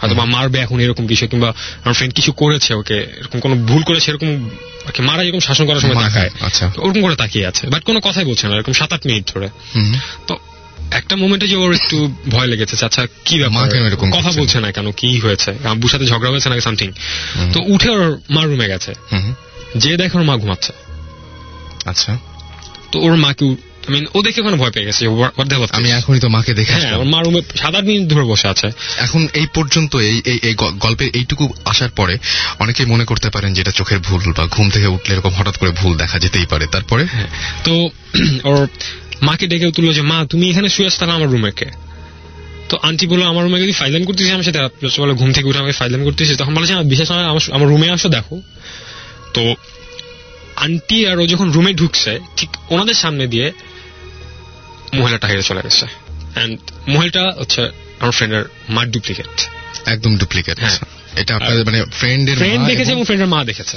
হয়তো 0.00 0.14
বা 0.14 0.24
মারবে 0.24 0.58
এখন 0.58 0.80
এরকম 0.80 1.06
কিছু 1.06 1.28
কিংবা 1.28 1.48
আমার 1.84 1.94
ফ্রেন্ড 1.94 2.14
কিছু 2.14 2.32
করেছে 2.32 2.74
ওকে 2.74 2.94
এরকম 2.94 3.40
কোনো 3.40 3.54
ভুল 3.54 3.82
করেছে 3.82 4.10
এরকম 4.10 4.50
মারা 4.98 5.22
এরকম 5.22 5.40
শাসন 5.40 5.66
করার 5.66 5.80
সময় 5.80 5.94
তাকায় 5.94 6.30
আচ্ছা। 6.40 6.72
ওরকম 6.76 7.02
করে 7.02 7.16
তাকিয়ে 7.16 7.46
আছে 7.46 7.66
বাট 7.66 7.84
কোনো 7.84 8.00
কথাই 8.00 8.24
বলছে 8.24 8.48
না 8.48 8.54
এরকম 8.54 8.72
সাত 8.72 8.92
আট 8.92 9.06
মিনিট 9.06 9.34
ধরে। 9.34 9.48
তো 10.26 10.38
একটা 10.90 11.16
মোমেন্টে 11.16 11.46
যে 11.46 11.56
ওর 11.56 11.74
একটু 11.74 12.10
ভয় 12.30 12.46
লেগেছে 12.46 12.84
আচ্ছা 12.84 13.06
কি 13.24 13.38
ব্যাপার? 13.38 13.68
কেন 13.68 13.86
এরকম 13.86 14.10
কথা 14.10 14.32
বলছে 14.32 14.60
না 14.60 14.72
কেন? 14.72 14.92
কি 14.92 15.20
হয়েছে? 15.20 15.54
আব্বুর 15.64 15.90
সাথে 15.90 16.06
ঝগড়া 16.06 16.30
হয়েছে 16.30 16.48
নাকি 16.48 16.60
সামথিং 16.60 16.92
তো 17.52 17.60
উঠে 17.66 17.88
ওর 17.88 18.18
মা 18.30 18.44
রুমে 18.44 18.68
গেছে। 18.68 18.94
যে 19.76 19.96
দেখে 19.96 20.18
ওর 20.18 20.24
মা 20.24 20.36
ঘুমাচ্ছে। 20.36 20.72
আচ্ছা। 21.84 22.18
তো 22.92 23.00
ওর 23.00 23.16
মাকে 23.16 23.56
মিন 23.88 24.06
ও 24.14 24.22
দেখে 24.22 24.40
ওখানে 24.40 24.56
ভয় 24.56 24.70
পেয়ে 24.70 24.86
গেছে 24.86 25.04
আমি 25.70 25.90
এখনই 25.90 26.20
তো 26.20 26.28
মাকে 26.28 26.54
দেখে 26.54 26.72
হ্যাঁ 26.72 26.96
ওর 26.96 27.04
মা 27.04 27.22
রুমে 27.22 27.40
সাত 27.56 27.74
আট 27.74 27.84
মিনিট 27.84 28.08
ধরে 28.08 28.24
বসে 28.24 28.48
আছে। 28.48 28.72
এখন 28.98 29.28
এই 29.34 29.46
পর্যন্ত 29.54 29.96
এই 29.96 30.22
এই 30.42 30.54
গল্পের 30.54 31.08
এইটুকু 31.14 31.54
আসার 31.64 31.90
পরে 31.90 32.18
অনেকেই 32.58 32.86
মনে 32.86 33.04
করতে 33.04 33.30
পারেন 33.30 33.54
যেটা 33.54 33.70
চোখের 33.70 33.98
ভুল 33.98 34.32
বা 34.32 34.46
ঘুম 34.46 34.70
থেকে 34.70 34.86
উঠলে 34.86 35.14
এরকম 35.14 35.30
হঠাৎ 35.30 35.56
করে 35.56 35.70
ভুল 35.70 35.96
দেখা 35.96 36.18
যেতেই 36.18 36.46
পারে। 36.46 36.66
তারপরে? 36.66 37.06
তো 37.64 37.88
ওর 38.44 38.66
মাকে 39.26 39.46
ডেকে 39.46 39.66
তুললো 39.70 39.92
যে 39.92 40.02
মা 40.02 40.18
তুমি 40.30 40.44
এখানে 40.50 40.68
শুয়ে 40.68 40.86
আসতে 40.86 41.02
আমার 41.04 41.28
রুমে 41.28 41.52
কে 41.52 41.68
তো 42.68 42.74
আন্টি 42.82 43.04
বলল 43.06 43.22
আমার 43.22 43.42
রুমে 43.44 43.58
যদি 43.60 43.72
ফাইলাম 43.72 44.02
করতেছি 44.04 44.30
আমি 44.30 44.44
সেটা 44.44 44.60
বলে 44.98 45.14
ঘুম 45.14 45.30
থেকে 45.32 45.46
উঠে 45.48 45.58
আমাকে 45.58 45.72
ফাইলাম 45.72 46.00
করতেছি 46.04 46.32
তখন 46.36 46.52
বলেছে 46.54 46.72
আমার 46.72 46.84
বিশেষ 46.84 47.06
সময় 47.08 47.24
আমার 47.24 47.42
আমার 47.52 47.68
রুমে 47.68 47.88
আসো 47.90 48.08
দেখো। 48.08 48.34
তো 49.34 49.42
আন্টি 50.56 50.98
আর 51.06 51.16
ও 51.18 51.26
যখন 51.26 51.46
রুমে 51.50 51.72
ঢুকছে 51.72 52.12
ঠিক 52.36 52.50
ওনাদের 52.70 52.94
সামনে 52.94 53.24
দিয়ে 53.26 53.46
মহিলাটা 54.94 55.26
হেরে 55.28 55.42
চলে 55.42 55.62
গেছে। 55.62 55.84
অ্যান্ড 56.34 56.58
মহিলাটা 56.88 57.24
হচ্ছে 57.38 57.62
আমার 58.00 58.12
ফ্রেন্ডের 58.12 58.44
মার 58.68 58.86
ডুপ্লিকেট 58.90 59.34
একদম 59.86 60.12
ডুপ্লিকেট 60.16 60.56
হ্যাঁ। 60.60 60.78
এটা 61.16 61.32
আপনাদের 61.36 61.62
মানে 61.64 61.78
ফ্রেন্ডের 61.90 62.36
ফ্রেন্ড 62.36 62.62
দেখেছে 62.66 62.90
এবং 62.92 63.04
ফ্রেন্ডের 63.04 63.28
মা 63.28 63.40
দেখেছে। 63.44 63.76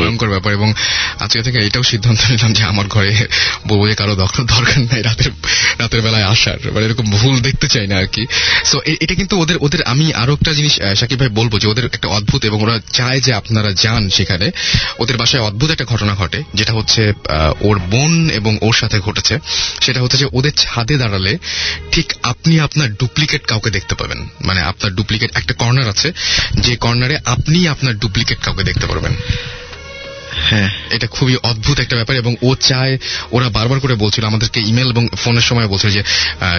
ভয়ঙ্কর 0.00 0.28
ব্যাপার 0.28 0.52
এবং 0.52 0.74
আজকে 1.20 1.42
থেকে 1.42 1.66
এটাও 1.66 1.82
সিদ্ধান্ত 1.82 2.30
নিলাম 2.30 2.52
যে 2.52 2.62
আমার 2.62 2.86
ঘরে 2.86 3.26
বলব 3.68 3.88
যে 3.88 3.94
কারও 3.94 4.14
দর- 4.14 4.44
দরকার 4.44 4.80
নাই 4.80 5.02
রাতের 5.02 5.30
রাতের 5.78 6.02
বেলায় 6.02 6.24
আসার। 6.24 6.72
মানে 6.72 6.86
এরকম 6.86 7.10
ভুল 7.10 7.40
দেখতে 7.40 7.68
চাই 7.68 7.86
না 7.86 7.96
আর 7.96 8.06
কি। 8.06 8.26
সো 8.64 8.80
এটা 9.00 9.14
কিন্তু 9.14 9.38
ওদের 9.38 9.56
ওদের, 9.60 9.82
আমি 9.82 10.12
আরও 10.12 10.32
একটা 10.32 10.52
জিনিস 10.52 10.80
সাকিব 10.96 11.18
ভাই 11.18 11.28
বলব 11.28 11.58
যে 11.58 11.68
ওদের 11.68 11.84
একটা 11.84 12.08
অদ্ভুত 12.08 12.44
এবং 12.44 12.62
ওরা 12.62 12.80
চায় 12.92 13.20
যে 13.20 13.34
আপনারা 13.34 13.72
যান 13.72 14.10
সেখানে। 14.10 14.50
ওদের 14.98 15.16
বাসায় 15.16 15.42
অদ্ভুত 15.42 15.70
একটা 15.70 15.84
ঘটনা 15.84 16.14
ঘটে, 16.14 16.42
যেটা 16.54 16.72
হচ্ছে 16.72 17.12
ওর 17.60 17.78
বোন 17.78 18.30
এবং 18.30 18.58
ওর 18.60 18.74
সাথে 18.74 18.98
ঘটেছে। 18.98 19.38
সেটা 19.80 20.02
হচ্ছে 20.02 20.16
যে 20.16 20.26
ওদের 20.32 20.52
ছাদে 20.56 20.98
দাঁড়ালে 20.98 21.38
ঠিক 21.92 22.12
আপনি 22.22 22.60
আপনার 22.60 22.94
ডুপ্লিকেট 22.94 23.46
কাউকে 23.46 23.70
দেখতে 23.70 23.94
পাবেন। 23.94 24.28
মানে 24.40 24.60
আপনার 24.60 24.94
ডুপ্লিকেট 24.94 25.36
একটা 25.36 25.54
কর্নার 25.54 25.88
আছে, 25.88 26.12
যে 26.60 26.76
কর্নারে 26.76 27.18
আপনি 27.24 27.68
আপনার 27.68 27.98
ডুপ্লিকেট 28.02 28.38
কাউকে 28.44 28.62
দেখতে 28.62 28.86
পারবেন। 28.86 29.14
হ্যাঁ 30.34 30.70
এটা 30.90 31.06
খুবই 31.06 31.36
অদ্ভুত 31.42 31.80
একটা 31.80 31.96
ব্যাপার 31.96 32.16
এবং 32.16 32.34
ও 32.42 32.54
চায় 32.54 32.98
ওরা 33.32 33.48
বারবার 33.48 33.80
করে 33.80 33.94
বলছিল 33.94 34.24
আমাদেরকে 34.24 34.60
ইমেল 34.60 34.90
এবং 34.90 35.08
ফোনের 35.16 35.40
সময় 35.40 35.68
বলছিল 35.68 35.90
যে 35.90 36.02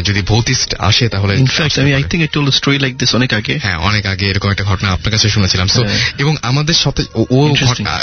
যদি 0.04 0.22
ভৌতিস্ট 0.22 0.76
আসে 0.80 1.10
তাহলে 1.10 1.36
আমি 1.82 1.94
I 1.94 2.04
think 2.10 2.38
I 2.38 2.52
story 2.52 2.80
like 2.80 2.98
this 2.98 3.16
অনেক 3.16 3.34
আগে। 3.34 3.60
হ্যাঁ 3.64 3.78
অনেক 3.78 4.06
আগে 4.06 4.26
এরকম 4.30 4.52
একটা 4.52 4.64
ঘটনা 4.64 4.90
আপনার 4.91 5.12
কাছে 5.12 5.30
শুনেছিলাম। 5.30 5.68
তো 5.68 5.82
হ্যাঁ। 5.84 6.00
এবং 6.18 6.36
আমাদের 6.41 6.74
সাথে 6.74 7.04
ও- 7.16 7.26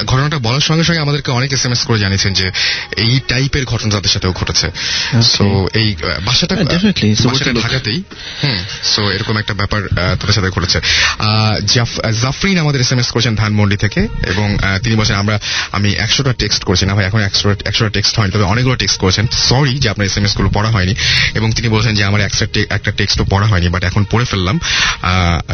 ঘটনাটা 0.07 0.39
বলার 0.39 0.61
সঙ্গে 0.61 0.85
সঙ্গে 0.85 1.01
আমাদেরকে 1.01 1.31
অনেক 1.31 1.53
এস 1.53 1.67
এম 1.67 1.73
এস 1.73 1.85
করে 1.85 1.99
জানিয়েছেন 1.99 2.33
যে 2.33 2.51
এই 2.97 3.21
টাইপের 3.29 3.65
ঘটনা 3.65 3.95
তাদের 3.95 4.11
সাথেও 4.11 4.33
ঘটেছে। 4.33 4.71
সো 5.23 5.69
এই 5.75 5.97
বাসাটা. 6.25 6.57
ঢাকাতেই 7.63 8.03
সো 8.83 9.11
এরকম 9.11 9.37
একটা 9.37 9.55
ব্যাপার 9.55 9.89
তাদের 9.97 10.33
সাথে 10.33 10.51
ঘটেছে। 10.51 10.81
আহ, 11.19 11.59
জাফরিন 12.23 12.59
আমাদের 12.59 12.81
এস 12.81 12.93
এম 12.93 12.99
এস 12.99 13.11
করেছেন 13.11 13.35
ধানমন্ডি 13.35 13.77
থেকে 13.77 14.01
এবং 14.27 14.57
তিনি 14.83 14.97
বলছেন 14.97 15.17
আমরা 15.17 15.41
আমি 15.73 15.93
একশোটা 15.93 16.33
টেক্সট 16.33 16.65
করেছি 16.65 16.87
না 16.87 16.95
ভাই 16.95 17.05
এখন 17.05 17.21
একশোটা 17.21 17.69
একশোটা 17.69 17.91
টেক্সট 17.91 18.19
হয়নি 18.19 18.33
তবে 18.33 18.43
অনেকগুলো 18.43 18.77
টেক্সট 18.77 18.99
করেছেন। 18.99 19.27
সরি 19.33 19.79
যে 19.79 19.89
আপনার 19.89 20.07
এস 20.07 20.17
এম 20.17 20.25
এসগুলো 20.25 20.51
পড়া 20.55 20.71
হয়নি 20.71 20.95
এবং 21.35 21.53
তিনি 21.53 21.69
বলছেন 21.69 21.95
যে 21.95 22.05
আমার 22.05 22.21
একটা 22.71 22.91
টেক্সটও 22.91 23.25
পড়া 23.25 23.47
হয়নি 23.47 23.69
বাট 23.69 23.85
এখন 23.85 24.05
পড়ে 24.11 24.25
ফেললাম। 24.25 24.61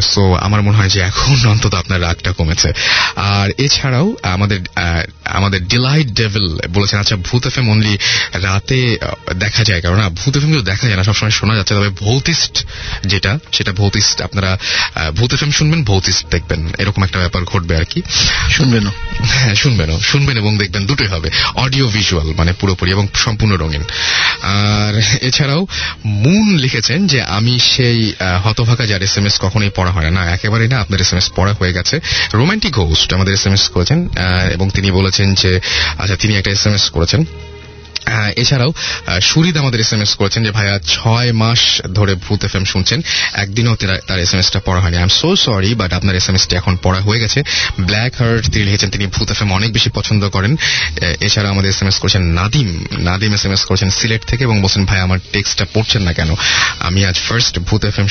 সো 0.02 0.34
আমার 0.34 0.62
মনে 0.62 0.76
হয় 0.76 0.88
যে 0.88 1.00
এখন 1.00 1.46
অন্তত 1.50 1.74
আপনার 1.74 2.02
রাগটা 2.02 2.32
কমেছে। 2.32 2.72
আর 3.16 3.50
এছাড়াও 3.58 4.16
আমাদের 4.22 4.60
আমাদের 5.24 5.68
ডিলাইট 5.68 6.06
ডেভিল 6.06 6.46
বলেছেন 6.68 7.00
আচ্ছা 7.00 7.16
ভূত 7.16 7.46
এফ 7.46 7.58
এম 7.58 7.70
অনলি 7.70 7.98
রাতে 8.34 8.98
দেখা 9.34 9.64
যায় 9.64 9.80
কারণ 9.80 9.96
না 9.96 10.08
ভূত 10.08 10.36
এফ 10.36 10.42
এম 10.42 10.48
কিন্তু 10.48 10.64
দেখা 10.64 10.86
যায় 10.86 10.96
না 10.96 11.04
সবসময় 11.04 11.30
শোনা 11.30 11.54
যাচ্ছে। 11.56 11.74
তবে 11.74 11.88
ভৌতিস্ট 11.88 12.66
যেটা 13.06 13.38
সেটা 13.52 13.72
ভৌতিস্ট। 13.72 14.22
আপনারা 14.22 14.58
ভূত 15.16 15.34
এফ 15.34 15.42
এম 15.42 15.50
শুনবেন 15.50 15.84
ভৌতিস্ট 15.84 16.26
দেখবেন। 16.30 16.72
এরকম 16.78 17.04
একটা 17.04 17.18
ব্যাপার 17.18 17.44
ঘটবে 17.44 17.76
আর 17.76 17.84
কি। 17.84 18.02
শুনবেন 18.50 18.86
হ্যাঁ 19.24 19.54
শুনবেনও। 19.54 19.95
শুনবেন 20.00 20.36
এবং 20.38 20.58
দেখবেন 20.58 20.86
দুটোই 20.86 21.06
হবে। 21.06 21.30
অডিও 21.54 21.88
ভিজুয়াল 21.88 22.34
মানে 22.36 22.52
পুরোপুরি 22.52 22.90
এবং 22.90 23.08
সম্পূর্ণ 23.14 23.56
রঙিন। 23.56 23.82
আর 24.42 25.00
এছাড়াও 25.22 25.66
মুন 26.04 26.56
লিখেছেন 26.56 27.06
যে, 27.06 27.22
আমি 27.22 27.58
সেই 27.58 28.12
হতভাগা 28.44 28.86
যার 28.86 29.02
এস 29.02 29.18
এম 29.18 29.26
এস 29.26 29.38
কখনোই 29.40 29.70
পড়া 29.76 29.90
হয় 29.90 30.10
না। 30.10 30.30
একেবারেই 30.30 30.68
না, 30.68 30.80
আপনার 30.80 31.00
এস 31.00 31.12
এম 31.12 31.18
এস 31.18 31.30
পড়া 31.36 31.52
হয়ে 31.52 31.72
গেছে। 31.72 32.00
রোমান্টিক 32.34 32.78
হোস্ট 32.78 33.14
আমাদের 33.14 33.34
এস 33.34 33.46
এম 33.46 33.52
এস 33.52 33.68
করেছেন 33.68 34.08
এবং 34.54 34.70
তিনি 34.70 34.90
বলেছেন 34.90 35.34
যে 35.34 35.60
আচ্ছা 35.98 36.16
তিনি 36.16 36.36
একটা 36.36 36.50
এস 36.50 36.66
এম 36.66 36.74
এস 36.74 36.90
করেছেন। 36.90 37.24
এছাড়াও 38.36 38.72
সুরিদ 39.20 39.56
আমাদের 39.56 39.80
এস 39.80 39.92
এম 39.92 40.02
এস 40.02 40.14
করেছেন 40.14 40.44
যে, 40.44 40.50
ভাইয়া, 40.50 40.78
ছয় 40.78 41.32
মাস 41.32 41.82
ধরে 41.82 42.14
ভূত 42.14 42.44
এফ 42.44 42.56
এম 42.56 42.64
শুনছেন। 42.64 43.00
একদিনও 43.34 43.76
তেরা- 43.76 44.14
এস 44.14 44.34
এম 44.34 44.40
এসটা 44.40 44.60
পড়া 44.64 44.80
হয়নি। 44.80 44.96
I 44.96 45.02
am 45.02 45.08
so 45.08 45.36
sorry 45.36 45.74
but 45.74 45.92
আপনার 45.92 46.16
এস 46.16 46.28
এম 46.28 46.34
এসটি 46.34 46.56
এখন 46.56 46.76
পড়া 46.76 47.00
হয়ে 47.00 47.20
গেছে। 47.20 47.42
ব্ল্যাক 47.80 48.14
হার্ট 48.14 48.50
তিনি 48.50 48.64
লিখেছেন, 48.64 48.90
তিনি 48.90 49.06
ভূত 49.06 49.30
এফ 49.30 49.42
এম 49.42 49.52
অনেক 49.52 49.72
বেশি 49.72 49.90
পছন্দ 49.90 50.28
করেন। 50.28 50.56
এছাড়া 51.20 51.50
আমাদের 51.50 51.70
এস 51.70 51.82
এম 51.82 51.88
এস 51.88 51.98
করেছেন 51.98 52.22
Nadim. 52.22 52.86
Nadim 52.92 53.34
S 53.34 53.46
M 53.46 53.52
S 53.52 53.64
করেছেন 53.64 53.90
সিলেট 53.90 54.24
থেকে 54.24 54.44
এবং 54.44 54.62
বলছেন 54.62 54.84
ভাই 54.84 55.00
আমার 55.00 55.18
টেক্সটটা 55.32 55.66
পড়ছেন 55.74 56.02
না 56.02 56.12
কেন? 56.12 56.34
আমি 56.80 57.04
আজ 57.04 57.18
ফার্স্ট 57.18 57.58
ভূত 57.58 57.84
এফ 57.84 57.98
এম 57.98 58.06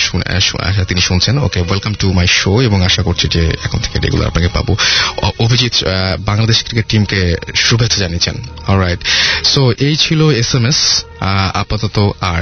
তিনি 0.88 1.02
শুনছেন। 1.02 1.38
Okay 1.38 1.60
welcome 1.60 1.94
to 1.94 2.14
my 2.14 2.28
show 2.28 2.62
এবং 2.62 2.86
আশা 2.86 3.04
করছি 3.04 3.28
যে, 3.28 3.58
এখন 3.64 3.80
থেকে 3.80 4.00
রেগুলার 4.00 4.28
আপনাকে 4.28 4.48
পাবো। 4.48 4.78
অভিজিৎ 5.40 5.74
বাংলাদেশ 6.20 6.64
ক্রিকেট 6.64 6.86
টিমকে 6.90 7.36
শুভেচ্ছা 7.56 7.98
জানিয়েছেন। 7.98 8.36
অলরাইট 8.68 9.00
সো 9.44 9.74
এই 9.86 9.96
ছিল 9.96 10.30
এস 10.32 10.56
এম 10.56 10.66
এস 10.66 10.80
আপাতত 11.54 11.98
আর 12.22 12.42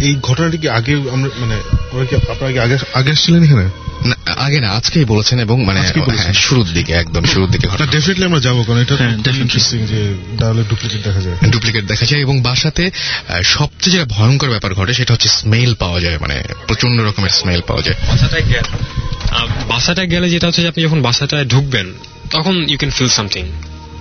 এই- 0.00 0.20
ঘটনাটি 0.22 0.58
কি 0.58 0.68
আগে 0.68 0.94
আমরা 1.12 1.30
মানে 1.36 1.56
আপনারা 2.30 2.52
কি 2.52 2.58
আগে 2.58 2.76
আগে 2.94 3.10
আসছিলেন 3.10 3.42
এখানে? 3.44 3.66
না, 4.04 4.16
আগে 4.36 4.60
না 4.60 4.68
আজকেই 4.68 5.04
বলেছেন 5.04 5.40
এবং 5.40 5.64
মানে। 5.64 5.80
হ্যাঁ, 5.80 6.32
শুরুর 6.32 6.66
দিকে 6.74 6.92
একদম 6.92 7.24
শুরুর 7.24 7.50
দিকে 7.50 7.68
ঘটনা। 7.68 7.86
ডেফিনেটলি 7.86 8.24
আমরা 8.24 8.40
যাব 8.40 8.62
কারণ 8.66 8.78
এটা 8.80 8.96
হ্যাঁ, 8.96 9.12
ইন্টারেস্টিং 9.12 9.86
যে 9.86 10.14
তাহলে 10.38 10.62
ডুপ্লিকেট 10.68 11.00
দেখা 11.04 11.20
যায়। 11.20 11.50
ডুপ্লিকেট 11.50 11.84
দেখা 11.84 12.06
যায় 12.06 12.20
এবং 12.20 12.42
বাসাতে 12.42 12.90
সবচেয়ে 13.44 13.92
যেটা 13.92 14.04
ভয়ঙ্কর 14.04 14.48
ব্যাপার 14.48 14.74
ঘটে 14.74 14.94
সেটা 14.94 15.14
হচ্ছে 15.14 15.28
স্মেল 15.28 15.74
পাওয়া 15.74 16.00
যায় 16.00 16.18
মানে 16.18 16.42
প্রচণ্ড 16.66 17.00
রকমের 17.00 17.30
স্মেল 17.30 17.60
পাওয়া 17.60 17.82
যায়। 17.82 17.96
বাসাটায় 19.68 20.06
গেলে 20.06 20.30
যেটা 20.30 20.46
হচ্ছে 20.46 20.68
আপনি 20.68 20.84
যখন 20.84 21.02
বাসাটায় 21.02 21.44
ঢুকবেন 21.44 21.94
তখন 22.30 22.54
ইউ 22.68 22.78
ক্যান 22.78 22.90
ফিল 22.90 23.08
সামথিং 23.08 23.44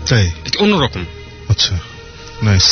তাই? 0.09 0.25
অন্যরকম। 0.63 1.03
আচ্ছা 1.51 1.73
নাইস 2.45 2.67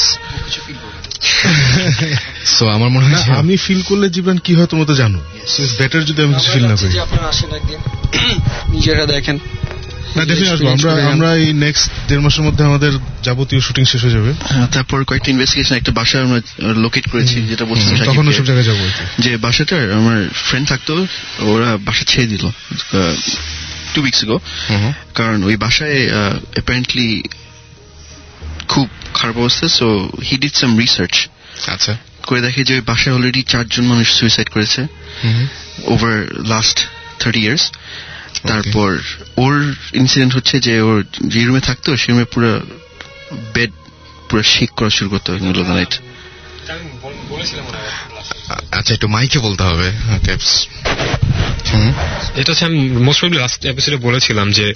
সো 2.56 2.64
আমার 2.76 2.90
মনে 2.96 3.06
হয় 3.08 3.18
আমি 3.42 3.54
ফিল 3.66 3.82
করলে 3.90 4.08
জীবন 4.16 4.36
কি 4.46 4.52
হয় 4.58 4.70
তোমরা 4.72 4.86
তো 4.92 4.96
জানো। 5.02 5.20
বেটার 5.80 6.04
যদি 6.10 6.20
আমি 6.26 6.34
কিছু 6.38 6.50
ফিল 6.56 6.66
না 6.72 6.76
করি। 6.82 6.94
আপনারা 7.06 7.28
আসেন 7.34 7.50
একদিন 7.60 7.80
নিজেরা 8.74 9.06
দেখেন। 9.16 9.38
না 10.18 10.24
আসব। 10.54 10.68
আমরা 10.76 10.92
আমরা 11.14 11.30
এই 11.44 11.50
নেক্সট 11.66 11.86
দেড় 12.08 12.22
মাসের 12.26 12.44
মধ্যে 12.48 12.64
আমাদের 12.70 12.92
যাবতীয় 13.24 13.62
শুটিং 13.66 13.84
শেষ 13.92 14.02
হয়ে 14.06 14.16
যাবে। 14.18 14.32
হ্যাঁ, 14.52 14.68
তারপর 14.76 14.98
কয়েকটা 15.10 15.30
ইনভেস্টিগেশন 15.34 15.76
একটা 15.82 15.92
বাসা 16.00 16.18
আমরা 16.26 16.40
লোকেট 16.86 17.06
করেছি 17.12 17.38
যেটা 17.52 17.66
বলছিলাম 17.72 17.96
তখন। 18.10 18.24
ওসব 18.32 18.46
জায়গায় 18.50 18.68
যাব 18.70 18.80
যে 19.24 19.32
বাসাটার 19.46 19.84
আমার 20.00 20.18
ফ্রেন্ড 20.48 20.66
থাকতো 20.72 20.94
ওরা 21.52 21.70
বাসা 21.88 22.04
ছেড়ে 22.12 22.28
দিল। 22.34 22.44
Two 23.94 24.00
weeks 24.06 24.22
go. 24.30 24.38
কারণ 25.18 25.38
ওই 25.50 25.56
বাসায় 25.66 26.00
অ্যাপারেন্টলি 26.56 27.10
খুব 28.72 28.88
খারাপ 29.18 29.36
অবস্থা 29.44 29.68
so 29.80 29.88
he 30.28 30.36
did 30.44 30.56
some 30.62 30.72
research 30.84 31.16
আচ্ছা। 31.76 31.94
করে 32.28 32.42
দেখে 32.48 32.62
যে 32.68 32.74
ওই 32.78 32.84
বাসায় 32.92 33.14
অলরেডি 33.16 33.42
চারজন 33.52 33.86
মানুষ 33.92 34.08
সুইসাইড 34.20 34.50
করেছে। 34.56 34.82
ওভার 35.94 36.16
লাস্ট 36.54 36.78
থার্টি 37.22 37.42
ইয়ার্স 37.46 37.64
তারপর 38.50 38.90
ওর 39.44 39.56
ইনসিডেন্ট 40.02 40.34
হচ্ছে 40.38 40.56
যে 40.68 40.74
ওর 40.88 40.98
যে 41.34 41.40
রুমে 41.48 41.62
থাকতো 41.70 41.90
সে 42.02 42.08
রুমে 42.12 42.26
পুরো 42.34 42.52
বেড 43.56 43.72
পুরো 44.28 44.44
শেক 44.54 44.72
করা 44.78 44.92
শুরু 44.98 45.10
করতো 45.14 45.30
মিডল 45.46 45.62
অফ 45.64 45.68
দ্য 45.70 45.76
নাইট 45.80 45.94
আচ্ছা 48.78 48.92
একটু 48.98 49.08
মাইকে 49.16 49.40
বলতে 49.48 49.64
হবে। 49.70 49.88
টিপস 50.26 50.52
এটা 52.36 52.52
হচ্ছে 52.52 52.66
আমি 52.66 52.90
মোস্ট 52.90 53.20
প্রবলি 53.20 53.38
লাস্ট 53.38 53.66
এপিসোডে 53.66 53.98
বলেছিলাম 53.98 54.52
যে 54.52 54.74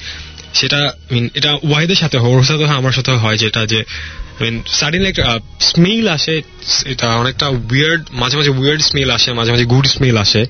সেটা 0.53 0.93
মিন 1.11 1.29
এটা 1.33 1.53
ওয়াহিদের 1.53 1.95
সাথে 1.95 2.17
ওর 2.17 2.43
সাথে 2.43 2.65
আমার 2.65 2.91
সাথে 2.91 3.11
হয় 3.11 3.37
যেটা 3.37 3.65
যে 3.65 3.83
সাডেনলি 4.67 5.09
একটা 5.09 5.39
স্মেল 5.59 6.07
আসে, 6.07 6.41
এটা 6.85 7.07
অনেকটা 7.09 7.47
উইয়ার্ড 7.47 8.03
মাঝে 8.11 8.37
মাঝে 8.37 8.49
উইয়ার্ড 8.49 8.81
স্মেল 8.81 9.09
আসে, 9.11 9.33
মাঝে 9.33 9.51
মাঝে 9.51 9.65
গুড 9.65 9.85
স্মেল 9.85 10.17
আসে। 10.17 10.45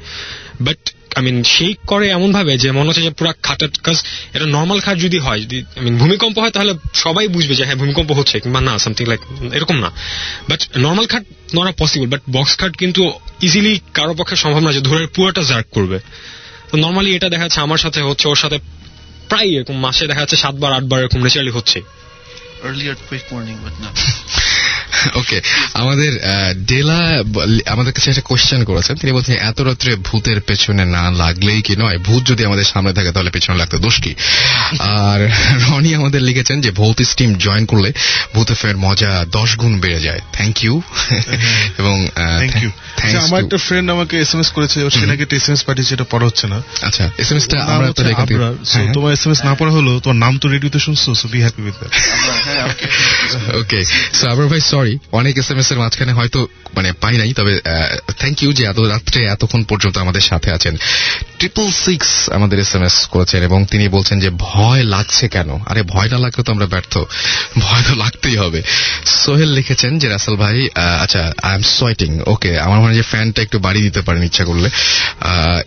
বাট 0.62 0.78
আই 1.16 1.24
মিন 1.24 1.44
শেক 1.44 1.78
করে 1.88 2.10
এমন 2.10 2.32
ভাবে 2.32 2.58
যে 2.58 2.72
মনে 2.72 2.88
হচ্ছে 2.88 3.02
যে 3.02 3.10
পুরো 3.10 3.32
খাটা 3.44 3.68
কাজ 3.84 4.04
এটা 4.34 4.46
নর্মাল 4.46 4.80
খাট 4.80 4.98
যদি 4.98 5.18
হয় 5.18 5.40
যদি 5.40 5.64
আই 5.76 5.84
মিন 5.84 5.98
ভূমিকম্প 5.98 6.40
হয় 6.40 6.50
তাহলে 6.50 6.74
সবাই 6.94 7.28
বুঝবে 7.28 7.56
যে 7.56 7.64
হ্যাঁ 7.64 7.76
ভূমিকম্প 7.76 8.12
হচ্ছে 8.12 8.40
কিংবা 8.40 8.62
না 8.62 8.78
সামথিং 8.78 9.08
লাইক 9.08 9.54
এরকম 9.54 9.80
না। 9.80 9.92
বাট 10.50 10.78
নর্মাল 10.78 11.06
খাট 11.08 11.24
নট 11.56 11.76
পসিবল 11.78 12.08
বাট 12.08 12.22
বক্স 12.32 12.58
খাট 12.58 12.78
কিন্তু 12.78 13.12
ইজিলি 13.42 13.80
কারও 13.94 14.14
পক্ষে 14.14 14.36
সম্ভব 14.36 14.60
না 14.60 14.72
যে 14.72 14.82
ধরে 14.82 15.08
পুরোটা 15.08 15.42
জার্ক 15.42 15.68
করবে। 15.72 16.00
তো 16.72 16.78
নর্মালি 16.78 17.16
এটা 17.16 17.30
দেখা 17.30 17.44
যাচ্ছে 17.44 17.62
আমার 17.62 17.78
সাথে 17.78 18.02
হচ্ছে 18.02 18.28
ওর 18.28 18.36
সাথে 18.36 18.60
প্রায় 19.30 19.48
এরকম 19.48 19.78
মাসে 19.80 20.08
দেখা 20.08 20.20
যাচ্ছে 20.20 20.36
সাতবার 20.36 20.74
আটবার 20.74 21.00
এরকম 21.02 21.20
ন্যাচারালি 21.20 21.52
হচ্ছে। 21.52 21.82
Early 22.64 22.86
earthquake 22.90 23.28
warning 23.32 23.60
but 23.66 23.76
no 23.84 23.88
ওকে 25.16 25.38
আমাদের 25.74 26.12
ডেলা 26.66 27.00
আমাদের 27.68 27.94
কাছে 27.94 28.08
একটা 28.10 28.22
কোশ্চেন 28.22 28.64
করেছেন। 28.64 28.96
তিনি 28.96 29.12
বলছেন 29.12 29.36
এত 29.50 29.62
রাত্রে 29.62 29.96
ভূতের 29.96 30.42
পেছনে 30.42 30.86
না 30.86 31.12
লাগলেই 31.12 31.62
কি 31.62 31.74
নয়? 31.76 31.98
ভূত 31.98 32.22
যদি 32.26 32.42
আমাদের 32.46 32.64
সামনে 32.64 32.94
থাকে 32.94 33.12
তাহলে 33.12 33.30
পেছনে 33.30 33.58
লাগতে 33.58 33.78
দোষ 33.78 33.96
কি? 34.02 34.12
আর 35.04 35.20
রনি 35.66 35.96
আমাদের 35.96 36.22
লিখেছেন 36.22 36.62
যে 36.62 36.72
ভৌত 36.72 36.98
স্টিম 37.02 37.32
জয়েন 37.36 37.66
করলে 37.66 37.90
ভূত 38.36 38.50
এর 38.70 38.78
মজা 38.78 39.12
দশ 39.32 39.50
গুণ 39.58 39.74
বেড়ে 39.80 40.00
যায়। 40.00 40.22
থ্যাংক 40.34 40.56
ইউ 40.64 40.74
এবং 41.82 41.96
থ্যাংক 42.98 43.16
আমার 43.28 43.40
একটা 43.44 43.58
ফ্রেন্ড 43.58 43.88
আমাকে 43.92 44.16
এসএমএস 44.20 44.50
করেছে 44.52 44.78
ও 44.84 44.90
সে 44.90 45.06
নাকি 45.06 45.22
একটা 45.24 45.36
এসএমএস 45.36 45.64
পাঠিয়েছে 45.64 45.94
এটা 45.94 46.06
পড়া 46.10 46.26
হচ্ছে 46.26 46.48
না। 46.48 46.58
আচ্ছা 46.82 47.04
এসএমএস 47.18 47.46
টা 47.48 47.58
নাম 47.58 47.70
আমরা 47.70 47.88
তো। 47.94 48.02
So, 48.02 48.78
হ্যাঁ, 48.78 48.94
তোমার 48.94 49.14
এসএমএস 49.14 49.42
না 49.46 49.54
পড়া 49.56 49.72
হলো 49.72 50.00
তোমার 50.00 50.16
নাম 50.16 50.38
তো 50.38 50.46
রেডিওতে 50.48 50.80
শুনছো 50.80 51.10
so 51.16 51.28
be 51.28 51.40
happy 51.42 51.62
with 51.62 51.76
that 51.80 51.92
okay 53.62 53.80
so 54.14 54.24
আবার 54.28 54.46
ভাই 54.48 54.62
সরি 54.62 54.91
অনেক 55.12 55.38
এস 55.38 55.52
এম 55.52 55.58
এস 55.58 55.72
এর 55.72 55.78
মাঝখানে 55.78 56.12
হয়তো 56.12 56.48
মানে 56.76 56.94
পাই 56.94 57.18
নাই, 57.18 57.34
তবে 57.34 57.60
থ্যাংক 58.18 58.44
ইউ 58.44 58.54
যে 58.54 58.64
এত 58.64 58.80
রাত্রে, 58.80 59.26
এতক্ষণ 59.26 59.64
পর্যন্ত 59.64 59.98
আমাদের 59.98 60.22
সাথে 60.22 60.52
আছেন। 60.52 60.78
ট্রিপল 61.42 61.70
সিক্স 61.86 62.10
আমাদের 62.38 62.58
এস 62.64 62.72
এম 62.78 62.84
এস 62.90 62.96
করেছেন 63.14 63.42
এবং 63.50 63.60
তিনি 63.72 63.86
বলছেন 63.96 64.18
যে 64.24 64.30
ভয় 64.50 64.84
লাগছে 64.94 65.26
কেন? 65.36 65.50
আরে 65.72 65.82
ভয় 65.94 66.10
না 66.14 66.18
লাগলে 66.26 66.42
তো 66.46 66.52
আমরা 66.56 66.68
ব্যর্থ। 66.74 66.94
ভয় 67.66 67.84
তো 67.88 67.94
লাগতেই 68.04 68.38
হবে। 68.44 68.60
সোহেল 69.24 69.50
লিখেছেন 69.58 69.92
যে, 70.02 70.08
রাসেল 70.16 70.36
ভাই 70.44 70.58
আচ্ছা 71.04 71.22
আই 71.48 71.54
এম 71.58 71.64
সোয়েটিং 71.78 72.12
ওকে, 72.34 72.52
আমার 72.66 72.78
মনে 72.82 72.90
হয় 72.92 73.00
যে 73.02 73.06
ফ্যানটা 73.12 73.40
একটু 73.46 73.58
বাড়িয়ে 73.66 73.86
দিতে 73.88 74.02
পারেন 74.08 74.22
ইচ্ছা 74.30 74.44
করলে। 74.50 74.68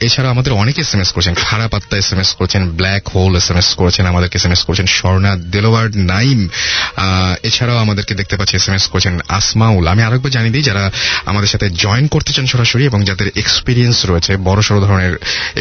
এছাড়া 0.07 0.29
আমাদের 0.35 0.53
অনেক 0.63 0.77
এস 0.83 0.91
এম 0.95 1.01
এস 1.05 1.11
করেছেন, 1.15 1.35
খারাপ 1.47 1.71
আত্মা 1.79 1.97
এস 2.03 2.09
এম 2.15 2.21
এস 2.25 2.31
করেছেন 2.39 2.63
black 2.79 3.03
hole 3.15 3.33
S 3.41 3.47
M 3.51 3.59
S 3.63 3.69
করেছেন, 3.81 4.05
আমাদেরকে 4.13 4.37
এস 4.41 4.47
এম 4.49 4.53
এস 4.57 4.63
করেছেন, 4.67 4.87
স্বর্ণা 4.99 5.33
দেলোয়ার্ড 5.55 5.93
নাইম। 6.15 6.39
এছাড়াও 7.49 7.79
আমাদেরকে 7.85 8.13
দেখতে 8.21 8.35
পাচ্ছি 8.39 8.55
এস 8.61 8.67
এম 8.69 8.75
এস 8.79 8.85
করেছেন 8.93 9.15
আসমাউল। 9.39 9.85
আমি 9.93 10.03
আরেকবার 10.07 10.31
জানিয়ে 10.37 10.55
দিই, 10.55 10.65
যারা 10.71 10.85
আমাদের 11.31 11.51
সাথে 11.53 11.67
জয়েন 11.85 12.07
করতে 12.15 12.31
চান 12.37 12.47
সরাসরি 12.53 12.85
এবং 12.91 13.01
যাদের 13.09 13.29
এক্সপিরিয়েন্স 13.43 13.97
রয়েছে 14.11 14.33
বড় 14.49 14.61
সড়ো 14.67 14.81
ধরনের 14.87 15.15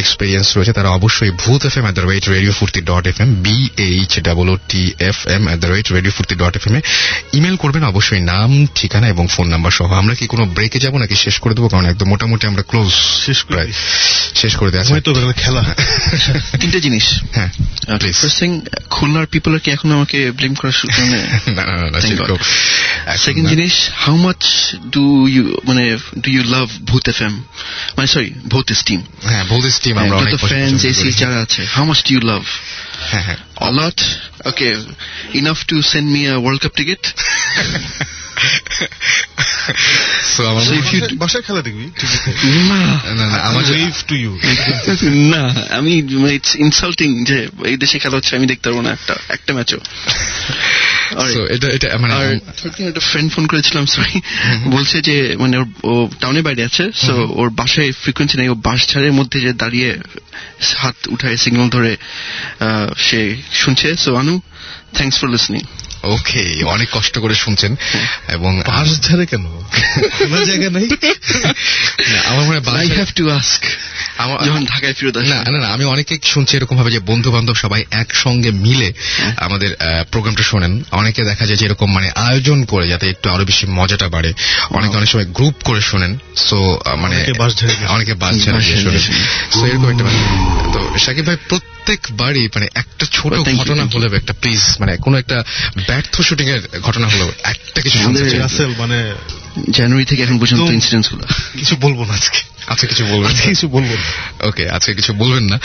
এক্সপিরিয়েন্স 0.03 0.47
রয়েছে 0.57 0.73
তারা 0.73 0.89
অবশ্যই 0.89 1.31
Bhoot 1.43 1.61
F 1.65 1.75
M 1.77 1.83
at 1.83 1.95
the 1.99 2.05
rate 2.11 2.23
radio 2.35 2.51
Foorti 2.51 2.81
dot 2.81 3.05
F 3.07 3.17
M 3.21 3.29
B 3.45 3.57
H 3.89 4.11
double 4.19 4.47
O 4.49 4.55
T 4.69 4.83
F 4.99 5.17
M 5.27 5.43
at 5.47 5.59
the 5.59 5.69
rate 5.73 5.87
radio 5.91 6.11
Foorti 6.11 6.35
dot 6.35 6.53
F 6.55 6.63
M 6.67 6.75
A 6.75 6.81
email 7.33 7.55
করবেন 7.55 7.83
অবশ্যই 7.83 8.21
নাম 8.33 8.49
ঠিকানা 8.75 9.07
এবং 9.07 9.25
ফোন 9.27 9.47
নাম্বার 9.49 9.71
সহ। 9.71 9.89
আমরা 9.93 10.13
কি 10.15 10.25
কোনো 10.27 10.43
ব্রেকে 10.45 10.79
যাব 10.79 10.93
নাকি 10.97 11.15
শেষ 11.15 11.35
করে 11.39 11.53
দেবো? 11.55 11.67
কারণ 11.67 11.85
একদম 11.85 12.07
মোটামুটি 12.09 12.43
আমরা 12.47 12.63
ক্লোজ 12.63 12.91
শেষ 13.25 13.39
করে 13.43 13.63
শেষ 14.35 14.53
করে 14.55 14.69
দেওয়া 14.71 14.85
হয়তো 14.89 15.11
খেলা। 15.37 15.63
তিনটে 16.61 16.79
জিনিস। 16.81 17.05
হ্যাঁ 17.35 17.49
ফার্স্ট 18.19 18.39
থিং 18.39 18.51
খুলনার 18.89 19.25
পিপল 19.25 19.51
কি 19.59 19.69
এখন 19.71 19.89
আমাকে 19.91 20.17
ব্লেম 20.31 20.53
করার 20.55 20.73
না 21.57 21.63
না 21.93 21.99
সেকেন্ড 23.17 23.45
জিনিস 23.49 23.73
হাউ 23.95 24.15
মাচ 24.17 24.41
ডু 24.91 25.05
ইউ 25.27 25.43
মানে 25.67 25.83
do 26.23 26.29
you 26.31 26.43
love 26.55 26.67
Bhoot 26.83 27.05
F 27.09 27.19
M 27.21 27.33
মানে 27.97 28.07
সরি 28.07 28.29
ভূত 28.47 28.67
স্টিম 28.73 29.01
হ্যাঁ 29.29 29.43
বলতে 29.49 29.69
steam 29.71 29.92
the 29.93 30.37
fans. 30.37 30.83
They 30.83 30.93
see 30.93 31.09
each 31.09 31.23
other. 31.23 31.45
How 31.67 31.85
much 31.85 32.03
do 32.03 32.13
you 32.13 32.19
love? 32.19 32.45
হ্যাঁ 33.11 33.23
হ্যাঁ 33.27 33.39
A 33.61 33.71
lot? 33.71 33.97
Okay. 34.45 34.73
Enough 35.33 35.61
to 35.67 35.75
send 35.81 36.05
me 36.13 36.21
a 36.27 36.37
World 36.39 36.61
Cup 36.61 36.73
ticket? 36.75 37.01
So 40.35 40.41
আমার 40.47 40.63
So 40.63 40.73
if 40.73 40.87
you 40.93 40.99
বাসায় 41.17 41.43
খেলা 41.43 41.61
দেখবি 41.61 41.85
না 42.65 42.81
টু 44.07 44.15
আমি 45.77 45.93
ইটস 46.31 46.55
ইনসাল্টিং 46.55 47.09
যে 47.25 47.37
এই 47.65 47.77
দেশে 47.77 47.97
খেলা 47.99 48.15
হচ্ছে 48.15 48.35
আমি 48.35 48.45
দেখতে 48.45 48.65
পারব 48.69 48.79
না 48.81 48.91
একটা 48.91 49.13
একটা 49.29 49.51
ম্যাচও 49.53 49.79
So, 51.33 51.39
এটা 51.49 51.67
এটা 51.67 51.87
মানে 51.97 52.13
একটা 52.87 52.99
ফ্রেন্ড 52.99 53.29
ফোন 53.33 53.47
করেছিলাম 53.47 53.85
সরি 53.85 54.15
বলছে 54.65 55.01
যে 55.01 55.15
মানে 55.39 55.57
ওর- 55.57 55.73
ও 55.83 56.09
টাউনের 56.19 56.43
বাইরে 56.43 56.61
আছে 56.63 56.91
সো 56.95 57.13
ওর 57.35 57.49
বাসায় 57.49 57.91
ফ্রিকোয়েন্সি 58.01 58.37
নেই 58.37 58.49
ও 58.49 58.55
বাস 58.63 58.87
ছাড়ের 58.87 59.13
মধ্যে 59.13 59.39
যে 59.39 59.53
দাঁড়িয়ে 59.53 59.89
হাত 60.75 60.95
উঠায় 61.07 61.37
সিগন্যাল 61.37 61.69
ধরে 61.69 61.91
আহ, 62.93 62.99
সে 62.99 63.21
শুনছে 63.53 63.87
so 63.97 64.11
Anu 64.15 64.35
thanks 64.95 65.17
for 65.19 65.27
listening 65.27 65.61
okay 66.03 66.63
অনেক 66.65 66.87
কষ্ট 66.91 67.19
করে 67.19 67.35
শুনছেন 67.35 67.75
এবং 68.27 68.51
বাস 68.67 68.89
ঝাড়ে 69.01 69.25
কেন? 69.25 69.45
খোলা 70.17 70.39
জায়গা 70.45 70.69
নেই? 70.69 70.87
আমার 72.27 72.43
মনে 72.45 72.59
হয় 72.59 72.79
আই 72.79 72.87
হ্যাভ 72.87 73.09
টু 73.15 73.23
আস্ক 73.29 73.61
যখন 74.45 74.65
ঢাকায় 74.65 74.93
ফেরত 74.93 75.17
না 75.17 75.51
না 75.51 75.59
না 75.59 75.67
আমি 75.67 75.83
অনেকে 75.83 76.19
শুনছি 76.23 76.57
এরকম 76.57 76.77
ভাবে 76.77 76.91
যে 76.91 76.99
বন্ধু 76.99 77.31
বান্ধব 77.31 77.55
সবাই 77.55 77.81
একসঙ্গে 77.91 78.51
মিলে 78.65 78.93
আমাদের 79.37 79.77
প্রোগ্রামটা 80.11 80.43
শোনেন। 80.43 80.83
অনেকে 80.91 81.23
দেখা 81.23 81.45
যায় 81.45 81.57
যে 81.57 81.65
এরকম 81.65 81.93
মানে 81.93 82.09
আয়োজন 82.27 82.65
করে 82.65 82.87
যাতে 82.87 83.05
একটু 83.09 83.29
আরও 83.29 83.45
বেশি 83.45 83.67
মজাটা 83.67 84.07
বাড়ে। 84.09 84.33
অনেকে 84.69 84.97
অনেক 84.97 85.09
সময় 85.09 85.25
গ্রুপ 85.25 85.55
করে 85.63 85.81
শোনেন। 85.81 86.11
সো 86.35 86.57
মানে 86.97 87.15
অনেকে 87.87 88.13
বাস 88.13 88.33
ঝাড়ে 88.43 88.61
শোনেন। 88.83 89.01
সো 89.51 89.65
এরকম 89.65 89.87
একটা 89.91 90.05
তো 90.73 90.79
সাকিব 90.99 91.25
ভাই 91.25 91.37
প্রত্যেকবারই 91.49 92.43
মানে 92.55 92.67
একটা 92.73 93.05
ছোট 93.11 93.31
ঘটনা 93.33 93.83
thank 93.83 93.93
you. 93.93 93.99
হলে 93.99 94.17
একটা 94.17 94.33
প্লিজ 94.41 94.62
মানে 94.79 94.93
কোনো 94.97 95.15
একটা 95.17 95.37
ব্যর্থ 95.87 96.15
শুটিং 96.21 96.47
এর 96.49 96.61
ঘটনা 96.81 97.07
হলো 97.07 97.25
একটা 97.43 97.79
কিছু 97.81 97.97
রাসেল 98.39 98.71
মানে 98.77 98.97
জানুয়ারি 99.69 100.05
থেকে 100.05 100.21
এখন 100.23 100.39
পর্যন্ত 100.39 100.71
ইনসিডেন্টসগুলো 100.71 101.23
কিছু 101.59 101.75
বলব 101.75 102.03
না 102.03 102.13
আজকে। 102.13 102.39
আজকে 102.67 102.87
কিছু 102.87 103.05
বলবেন 103.05 103.25
আজকে 103.25 103.47
কিছু 103.47 103.67
বলব 103.67 103.89
ওকে 104.47 104.69
আজকে 104.69 104.93
কিছু 104.93 105.13
বলবেন 105.13 105.43
না। 105.43 105.59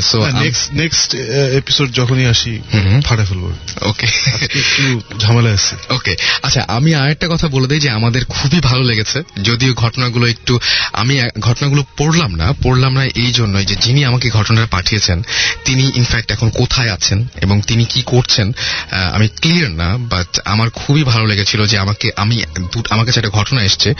সো 0.00 0.26
নেক্সট 0.26 0.74
নেক্সট 0.74 1.14
এপিসোড 1.56 1.92
যখনই 1.92 2.26
আসি 2.26 2.60
হুম। 2.74 3.00
ফেলব। 3.00 3.52
ওকে 3.82 4.06
আজকে 4.06 4.58
একটু 4.58 5.00
ঝামেলা 5.18 5.50
আছে। 5.50 5.94
ওকে 5.94 6.16
আচ্ছা 6.42 6.64
আমি 6.68 6.94
আরেকটা 6.94 7.28
কথা 7.28 7.48
বলে 7.48 7.66
দিই 7.66 7.80
যে 7.80 7.90
আমাদের 7.90 8.24
খুবই 8.24 8.60
ভালো 8.60 8.82
লেগেছে। 8.82 9.22
যদিও 9.42 9.74
ঘটনাগুলো 9.74 10.26
একটু 10.26 10.60
আমি 10.92 11.22
ঘটনাগুলো 11.40 11.84
পড়লাম 11.98 12.34
না। 12.34 12.52
পড়লাম 12.62 12.92
না 12.92 13.04
এই 13.04 13.32
জন্যই 13.32 13.64
যে 13.64 13.76
যিনি 13.76 14.04
আমাকে 14.04 14.30
ঘটনাটা 14.30 14.66
পাঠিয়েছেন 14.70 15.22
তিনি 15.64 15.92
ইনফ্যাক্ট 15.94 16.30
এখন 16.30 16.50
কোথায় 16.50 16.92
আছেন 16.92 17.28
এবং 17.42 17.62
তিনি 17.62 17.84
কি 17.84 18.02
করছেন 18.06 18.52
আমি 18.90 19.28
ক্লিয়ার 19.28 19.70
না 19.70 19.96
বাট 19.98 20.40
আমার 20.44 20.70
খুবই 20.70 21.04
ভালো 21.04 21.26
লেগেছিল 21.26 21.66
যে 21.66 21.78
আমাকে 21.78 22.10
আমি 22.16 22.42
আমার 22.90 23.06
কাছে 23.06 23.19
একটা 23.20 23.32
ঘটনা 23.38 23.60
এসছে। 23.64 23.90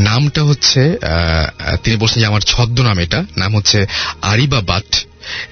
নামটা 0.00 0.40
হচ্ছে 0.42 0.82
তিনি 1.84 1.96
বলছেন 1.96 2.18
যে 2.22 2.26
আমার 2.26 2.42
ছদ্মনাম 2.50 2.98
এটা। 2.98 3.20
নাম 3.36 3.50
হচ্ছে 3.56 3.78
আরিবা 4.22 4.60
বাট 4.60 4.88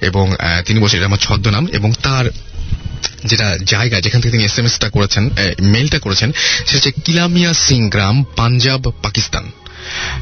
এবং 0.01 0.25
তিনি 0.65 0.77
বলছেন 0.79 0.97
এটা 0.99 1.09
আমার 1.11 1.23
ছদ্মনাম 1.27 1.63
এবং 1.73 1.89
তার 2.03 2.25
যেটা 3.25 3.47
জায়গা 3.63 3.97
যেখান 4.01 4.19
থেকে 4.21 4.31
তিনি 4.31 4.45
এস 4.45 4.55
এম 4.59 4.65
এসটা 4.65 4.89
করেছেন 4.89 5.23
মেলটা 5.73 5.99
করেছেন, 5.99 6.29
সেটা 6.65 6.77
হচ্ছে 6.77 6.91
কিলামিয়া 7.05 7.51
সিং 7.65 7.81
গ্রাম, 7.89 8.17
পাঞ্জাব, 8.35 8.83
পাকিস্তান। 9.03 9.45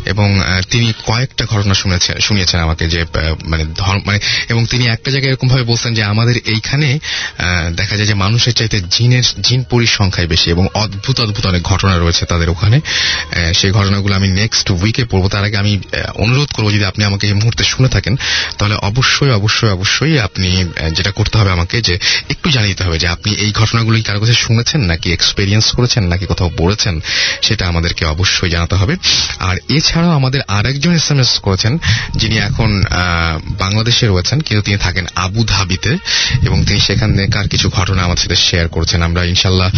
এবং 0.05 0.27
তিনি 0.71 0.93
কয়েকটা 1.05 1.45
ঘটনা 1.45 1.73
শুনেছেন 1.73 2.15
শুনিয়েছেন 2.19 2.59
আমাকে 2.59 2.87
যে 2.87 3.05
মানে 3.45 3.63
মানে 4.05 4.19
এবং 4.49 4.65
তিনি 4.65 4.87
একটা 4.87 5.11
জায়গায় 5.11 5.31
এরকম 5.31 5.47
ভাবে 5.47 5.63
বলছেন 5.63 5.93
যে 5.93 6.03
আমাদের 6.03 6.35
এইখানে 6.45 6.99
দেখা 7.75 7.95
যায় 7.97 8.07
যে 8.07 8.13
মানুষের 8.13 8.53
চাইতে 8.53 8.77
জিনের, 8.89 9.25
জিন 9.41 9.63
পরিসংখ্যায় 9.63 10.27
বেশি 10.27 10.49
এবং 10.49 10.67
অদ্ভুত 10.73 11.19
অদ্ভুত 11.19 11.45
অনেক 11.45 11.61
ঘটনা 11.61 11.97
রয়েছে 11.97 12.25
তাদের 12.25 12.49
ওখানে। 12.49 12.77
সেই 13.53 13.71
ঘটনাগুলো 13.71 14.15
আমি 14.15 14.27
নেক্সট 14.27 14.71
উইকে 14.71 15.03
পড়ব। 15.05 15.27
তার 15.27 15.43
আগে 15.43 15.57
আমি 15.57 15.73
অনুরোধ 16.15 16.49
করব 16.53 16.67
যদি 16.71 16.85
আপনি 16.85 17.03
আমাকে 17.03 17.27
এই 17.27 17.33
মুহূর্তে 17.33 17.63
শুনে 17.63 17.89
থাকেন, 17.89 18.15
তাহলে 18.57 18.75
অবশ্যই 18.75 19.31
অবশ্যই 19.31 19.69
অবশ্যই 19.69 20.19
আপনি 20.19 20.65
যেটা 20.91 21.11
করতে 21.11 21.37
হবে 21.37 21.51
আমাকে 21.51 21.81
যে 21.81 21.99
একটু 22.29 22.49
জানিয়ে 22.49 22.73
দিতে 22.73 22.83
হবে 22.83 22.97
যে 22.99 23.07
আপনি 23.07 23.31
এই 23.33 23.51
ঘটনাগুলো 23.51 23.95
কারও 24.07 24.19
কাছে 24.19 24.33
শুনেছেন, 24.33 24.81
নাকি 24.81 25.07
এক্সপেরিয়েন্স 25.13 25.65
করেছেন, 25.75 26.03
নাকি 26.03 26.25
কোথাও 26.25 26.49
পড়েছেন, 26.57 26.99
সেটা 27.41 27.67
আমাদেরকে 27.67 28.05
অবশ্যই 28.05 28.49
জানাতে 28.49 28.75
হবে। 28.75 28.95
আর 29.49 29.57
এছাড়াও 29.77 30.13
আমাদের 30.19 30.41
আরেকজন 30.57 30.93
এস 30.99 31.07
এম 31.13 31.19
এস 31.23 31.31
করেছেন, 31.45 31.73
যিনি 32.21 32.35
এখন 32.49 32.69
বাংলাদেশে 33.63 34.05
রয়েছেন, 34.07 34.37
কিন্তু 34.45 34.61
তিনি 34.67 34.77
থাকেন 34.85 35.05
আবু 35.25 35.41
ধাবিতে, 35.53 35.91
এবং 36.47 36.57
তিনি 36.67 36.79
সেখানকার 36.87 37.47
কিছু 37.53 37.67
ঘটনা 37.77 38.01
আমাদের 38.07 38.23
সাথে 38.25 38.37
শেয়ার 38.47 38.67
করছেন। 38.75 38.99
আমরা 39.07 39.21
ইনশাল্লাহ 39.33 39.69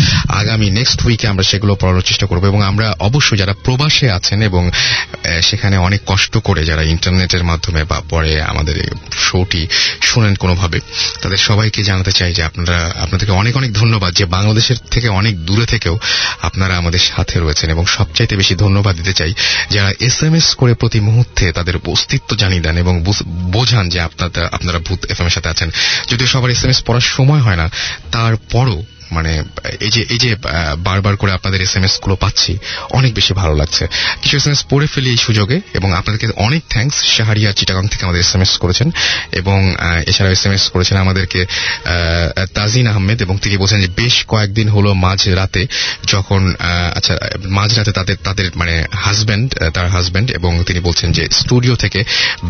আগামী 0.42 0.68
নেক্সট 0.80 1.00
উইকে 1.06 1.26
আমরা 1.34 1.44
সেগুলো 1.52 1.74
পড়ানোর 1.82 2.06
চেষ্টা 2.10 2.26
করব, 2.30 2.44
এবং 2.52 2.62
আমরা 2.72 2.88
অবশ্যই 3.08 3.38
যারা 3.42 3.54
প্রবাসে 3.66 4.08
আছেন 4.18 4.40
এবং 4.50 4.64
সেখানে 5.50 5.76
অনেক 5.88 6.02
কষ্ট 6.12 6.34
করে 6.48 6.62
যারা 6.70 6.84
ইন্টারনেটের 6.94 7.44
মাধ্যমে 7.50 7.82
বা 7.92 7.98
পরে 8.12 8.32
আমাদের 8.52 8.76
শোটি 9.26 9.62
শুনেন 10.10 10.34
কোনোভাবে, 10.44 10.80
তাদের 11.22 11.40
সবাইকে 11.50 11.80
জানাতে 11.90 12.12
চাই 12.20 12.32
যে 12.38 12.42
আপনারা, 12.50 12.78
আপনাদেরকে 13.04 13.34
অনেক 13.42 13.54
অনেক 13.60 13.72
ধন্যবাদ 13.82 14.12
যে 14.20 14.26
বাংলাদেশের 14.36 14.80
থেকে 14.94 15.08
অনেক 15.20 15.34
দূরে 15.48 15.66
থেকেও 15.74 15.96
আপনারা 16.48 16.74
আমাদের 16.82 17.04
সাথে 17.12 17.36
রয়েছেন, 17.40 17.68
এবং 17.76 17.84
সবচাইতে 17.98 18.34
বেশি 18.42 18.54
ধন্যবাদ 18.64 18.94
দিতে 19.00 19.14
চাই 19.20 19.32
যারা 19.70 19.92
এস 20.00 20.24
এম 20.24 20.36
এস 20.36 20.48
করে 20.56 20.74
প্রতি 20.74 21.00
মুহূর্তে 21.00 21.52
তাদের 21.52 21.76
অস্তিত্ব 21.88 22.36
জানিয়ে 22.36 22.62
দেন 22.62 22.78
এবং 22.78 23.04
বোঝান 23.28 23.90
যে 23.90 24.00
আপনারা 24.00 24.50
আপনারা 24.52 24.80
ভূত 24.80 25.06
এফ 25.06 25.22
এম 25.22 25.26
এর 25.26 25.30
সাথে 25.30 25.50
আছেন। 25.50 25.70
যদিও 26.08 26.28
সবার 26.28 26.50
এস 26.50 26.64
এম 26.64 26.70
এস 26.70 26.84
পড়ার 26.86 27.06
সময় 27.16 27.40
হয় 27.40 27.56
না, 27.56 27.70
তারপরও 28.12 28.84
মানে 29.16 29.32
এই 29.86 29.92
যে 29.96 30.02
এই 30.14 30.20
যে 30.24 30.32
বারবার 30.88 31.14
করে 31.22 31.32
আপনাদের 31.38 31.60
এস 31.66 31.74
এম 31.78 31.84
এসগুলো 31.88 32.16
পাচ্ছি, 32.24 32.52
অনেক 32.98 33.12
বেশি 33.20 33.32
ভালো 33.42 33.54
লাগছে। 33.62 33.84
কিছু 34.22 34.36
এস 34.40 34.46
এম 34.48 34.54
এস 34.56 34.62
পড়ে 34.72 34.88
ফেলি 34.94 35.10
এই 35.16 35.20
সুযোগে, 35.28 35.58
এবং 35.78 35.90
আপনাদেরকে 36.00 36.28
অনেক 36.48 36.62
থ্যাঙ্কস 36.74 36.98
শাহারিয়া 37.16 37.50
চিটাগাং 37.58 37.86
থেকে 37.92 38.04
আমাদের 38.08 38.22
এস 38.26 38.32
এম 38.36 38.42
এস 38.46 38.52
করেছেন, 38.64 38.88
এবং 39.40 39.60
এছাড়াও 40.10 40.34
এস 40.38 40.44
এম 40.48 40.54
এস 40.58 40.64
করেছেন 40.74 40.96
আমাদেরকে 41.06 41.40
তাজিন 42.58 42.86
আহমেদ, 42.94 43.18
এবং 43.26 43.36
তিনি 43.44 43.56
বলছেন 43.62 43.80
যে 43.84 43.90
বেশ 44.02 44.16
কয়েকদিন 44.32 44.68
হলো 44.76 44.90
মাঝ 45.06 45.20
রাতে 45.40 45.62
যখন 46.14 46.42
আচ্ছা 46.98 47.14
মাঝ 47.58 47.70
রাতে 47.78 47.92
তাদের 48.00 48.18
তাদের 48.28 48.48
মানে 48.60 48.74
হাজব্যান্ড 49.04 49.48
তার 49.76 49.88
হাজব্যান্ড 49.96 50.28
এবং 50.40 50.52
তিনি 50.68 50.80
বলছেন 50.88 51.10
যে 51.18 51.24
স্টুডিও 51.42 51.74
থেকে 51.84 52.00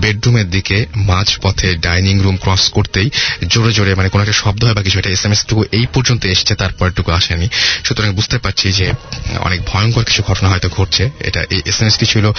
বেডরুমের 0.01 0.47
দিকে 0.55 0.77
মাঝ 1.11 1.27
পথে 1.43 1.69
ডাইনিং 1.87 2.15
রুম 2.25 2.37
ক্রস 2.43 2.63
করতেই 2.75 3.07
জোরে 3.51 3.71
জোরে 3.77 3.91
মানে 3.99 4.09
কোনো 4.13 4.21
একটা 4.25 4.37
শব্দ 4.43 4.61
হয় 4.65 4.75
বা 4.77 4.83
কিছু 4.85 4.97
এটা 5.01 5.11
এস 5.15 5.23
এম 5.25 5.33
এস 5.35 5.41
টুকু 5.49 5.61
এই 5.79 5.85
পর্যন্ত 5.95 6.23
এসছে। 6.33 6.48
তারপরটুকু 6.55 7.11
আসেনি। 7.11 7.47
সুতরাং 7.83 8.13
বুঝতে 8.13 8.37
পারছি 8.37 8.71
যে, 8.71 8.91
অনেক 9.39 9.61
ভয়ঙ্কর 9.65 10.03
কিছু 10.03 10.23
ঘটনা 10.23 10.49
হয়তো 10.49 10.69
ঘটছে। 10.69 11.09
এটা 11.19 11.43
এই 11.49 11.61
এস 11.65 11.81
এম 11.81 11.87
এস 11.87 11.97
কি 11.97 12.05
ছিল 12.05 12.31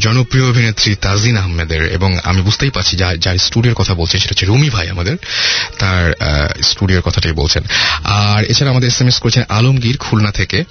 জনপ্রিয় 0.00 0.48
অভিনেত্রী 0.48 0.94
তাজিন 0.94 1.36
আহমেদের 1.36 1.92
এবং 1.92 2.18
আমি 2.24 2.42
বুঝতেই 2.42 2.70
পারছি 2.70 2.96
যা- 2.96 3.16
যার 3.16 3.38
স্টুডিওর 3.38 3.74
কথা 3.74 3.94
বলছেন 3.94 4.20
সেটা 4.20 4.32
হচ্ছে 4.32 4.46
রুমি 4.46 4.70
ভাই 4.70 4.88
আমাদের, 4.88 5.16
তার 5.78 6.12
স্টুডিওর 6.62 7.02
কথাটাই 7.02 7.32
বলছেন। 7.32 7.62
আর 8.04 8.44
এছাড়া 8.44 8.70
আমাদের 8.70 8.88
এস 8.88 9.00
এম 9.00 9.08
এস 9.08 9.20
করেছেন 9.20 9.42
আলমগীর 9.48 9.96
খুলনা 9.96 10.30
থেকে। 10.30 10.64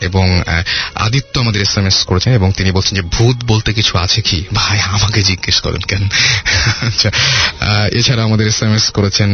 এবং 0.00 0.26
আদিত্য 0.94 1.34
আমাদের 1.40 1.62
এস 1.62 1.74
এম 1.78 1.86
এস 1.86 1.98
করেছেন 2.04 2.32
এবং 2.32 2.52
তিনি 2.52 2.70
বলছেন 2.70 2.94
যে 2.96 3.02
ভূত 3.02 3.36
বলতে 3.46 3.72
কিছু 3.72 3.98
আছে 3.98 4.20
কি? 4.22 4.44
ভাই, 4.54 4.78
আমাকে 4.80 5.22
জিজ্ঞেস 5.22 5.60
করেন 5.60 5.80
কেন? 5.80 6.02
আচ্ছা 6.88 7.10
এছাড়া 7.92 8.22
আমাদের 8.22 8.46
এস 8.46 8.62
এম 8.62 8.74
এস 8.74 8.90
করেছেন 8.90 9.30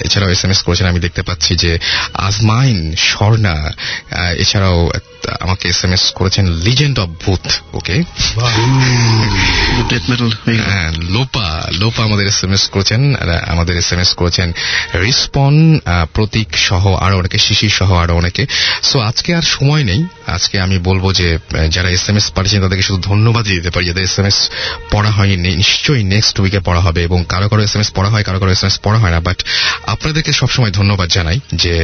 এছাড়াও 0.00 0.30
এস 0.30 0.44
এম 0.44 0.50
এস 0.50 0.62
করেছেন, 0.62 0.86
আমি 0.86 1.00
দেখতে 1.00 1.22
পাচ্ছি 1.22 1.56
যে 1.56 1.72
আজমাইন 2.14 2.78
স্বর্ণা 2.98 3.56
এছাড়াও 4.36 4.90
আমাকে 5.40 5.68
এস 5.68 5.84
এম 5.84 5.92
এস 5.92 6.04
করেছেন 6.10 6.44
legend 6.66 6.96
of 7.00 7.08
Bhoot 7.24 7.44
okay 7.72 7.96
Lopa 11.08 11.46
Lopa 11.72 12.02
আমাদের 12.04 12.26
এস 12.26 12.44
এম 12.44 12.52
এস 12.52 12.64
করেছেন 12.68 13.00
আমাদের 13.46 13.76
এস 13.76 13.92
এম 13.92 14.00
এস 14.00 14.14
করেছেন 14.14 14.52
রিসপন 14.94 15.54
প্রতীক 16.14 16.48
সহ 16.56 16.94
আরও 16.94 17.18
অনেকে 17.18 17.38
শিশির 17.38 17.70
সহ 17.70 17.90
আরও 17.94 18.14
অনেকে। 18.16 18.46
সো 18.82 18.96
আজকে 19.00 19.30
আর 19.34 19.42
সময় 19.42 19.84
নেই। 19.84 20.04
আজকে 20.26 20.60
আমি 20.60 20.78
বলব 20.78 21.12
যে 21.12 21.38
যারা 21.70 21.88
এস 21.90 22.08
এম 22.08 22.16
এস 22.16 22.26
পাঠিয়েছেন 22.30 22.62
তাদেরকে 22.62 22.82
শুধু 22.82 23.00
ধন্যবাদ 23.02 23.44
দিতে 23.44 23.70
পারি 23.70 23.86
যাদের 23.86 24.04
এস 24.04 24.18
এম 24.18 24.26
এস 24.26 24.38
পড়া 24.90 25.10
হয়নি 25.10 25.36
নিশ্চয়ই 25.36 26.04
নেক্সট 26.04 26.40
উইকে 26.40 26.60
পড়া 26.60 26.80
হবে 26.80 27.00
এবং 27.02 27.24
কারও 27.28 27.48
কারও 27.48 27.62
এস 27.62 27.74
এম 27.74 27.80
এস 27.80 27.90
পড়া 27.94 28.10
হয় 28.10 28.22
কারও 28.22 28.38
কারও 28.38 28.52
এস 28.52 28.62
এম 28.64 28.66
এস 28.66 28.76
পড়া 28.82 28.98
হয় 28.98 29.10
না 29.10 29.20
বাট 29.20 29.38
আপনাদেরকে 29.86 30.32
সবসময় 30.32 30.70
ধন্যবাদ 30.70 31.08
জানাই 31.08 31.38
যে 31.54 31.74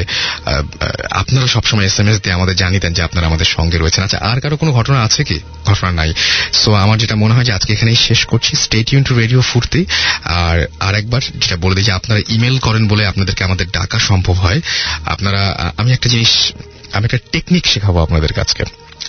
আপনারা 1.10 1.46
সবসময় 1.46 1.86
এস 1.86 2.00
এম 2.00 2.08
এস 2.08 2.16
দিয়ে 2.22 2.34
আমাদের 2.34 2.56
জানিতেন 2.56 2.92
যে 2.92 3.02
আপনারা 3.02 3.25
আমাদের 3.26 3.46
সঙ্গে 3.46 3.78
রয়েছেন। 3.78 4.04
আচ্ছা 4.04 4.18
আর 4.18 4.40
কারও 4.40 4.56
কোনো 4.56 4.72
ঘটনা 4.72 4.98
আছে 5.02 5.24
কি? 5.24 5.40
ঘটনা 5.66 5.90
নাই। 5.92 6.10
সো 6.52 6.74
আমার 6.74 6.98
যেটা 6.98 7.16
মনে 7.16 7.34
হয় 7.34 7.44
যে 7.44 7.52
আজকে 7.52 7.72
এখানেই 7.72 7.96
শেষ 7.96 8.26
করছি। 8.26 8.56
স্টেট 8.56 8.92
ইউন 8.92 9.02
টু 9.02 9.14
রেডিও 9.14 9.40
ফুর্তি 9.40 9.86
আর 10.24 10.66
আরেকবার 10.80 11.20
যেটা 11.34 11.56
বলে 11.56 11.74
দিই 11.74 11.84
যে 11.84 11.92
আপনারা 11.92 12.20
ইমেল 12.28 12.58
করেন 12.58 12.88
বলে 12.88 13.06
আপনাদেরকে 13.06 13.44
আমাদের 13.44 13.66
ডাকা 13.70 13.98
সম্ভব 13.98 14.32
হয়। 14.32 14.60
আপনারা 15.04 15.72
আমি 15.76 15.92
একটা 15.92 16.08
জিনিস, 16.08 16.52
আমি 16.92 17.04
একটা 17.04 17.18
টেকনিক 17.32 17.66
শেখাবো 17.66 17.98
আপনাদের 18.02 18.32
কাছকে। 18.32 18.64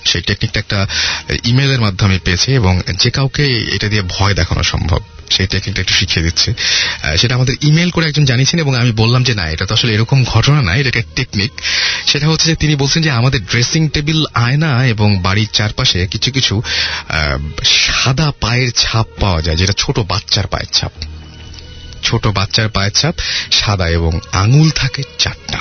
সেই 0.05 0.21
টেকনিকটা 0.21 0.59
একটা 0.59 0.87
ইমেলের 1.43 1.81
মাধ্যমে 1.81 2.19
পেয়েছি 2.23 2.49
এবং 2.51 2.81
যে 2.99 3.09
কাউকে 3.09 3.43
এটা 3.75 3.87
দিয়ে 3.87 4.03
ভয় 4.09 4.33
দেখানো 4.33 4.63
সম্ভব। 4.63 4.99
সেই 5.35 5.47
টেকনিকটা 5.51 5.81
একটু 5.83 5.95
শিখিয়ে 5.99 6.23
দিচ্ছে। 6.27 6.49
সেটা 7.19 7.33
আমাদের 7.37 7.55
ইমেল 7.69 7.89
করে 7.95 8.05
একজন 8.09 8.25
জানিয়েছেন 8.25 8.59
এবং 8.59 8.73
আমি 8.81 8.91
বললাম 9.01 9.21
যে 9.23 9.33
না, 9.39 9.45
এটা 9.53 9.65
তো 9.65 9.73
আসলে 9.77 9.91
এরকম 9.93 10.19
ঘটনা 10.23 10.59
না, 10.61 10.71
এটা 10.75 10.89
একটা 10.89 11.03
টেকনিক 11.15 11.51
সেটা 12.07 12.25
হচ্ছে 12.27 12.45
যে 12.51 12.55
তিনি 12.55 12.73
বলছেন 12.75 13.01
যে 13.03 13.11
আমাদের 13.11 13.39
ড্রেসিং 13.45 13.81
টেবিল 13.89 14.19
আয়না 14.45 14.71
এবং 14.85 15.09
বাড়ির 15.21 15.49
চারপাশে 15.53 15.99
কিছু 16.07 16.29
কিছু 16.31 16.55
সাদা 17.63 18.27
পায়ের 18.41 18.69
ছাপ 18.71 19.07
পাওয়া 19.21 19.41
যায়, 19.41 19.57
যেটা 19.57 19.73
ছোট 19.77 19.97
বাচ্চার 20.11 20.45
পায়ের 20.47 20.71
ছাপ। 20.73 20.93
ছোট 22.03 22.23
বাচ্চার 22.27 22.67
পায়ের 22.69 22.93
ছাপ 22.99 23.15
সাদা 23.51 23.87
এবং 23.89 24.11
আঙুল 24.43 24.69
থাকে 24.81 25.01
চারটা। 25.19 25.59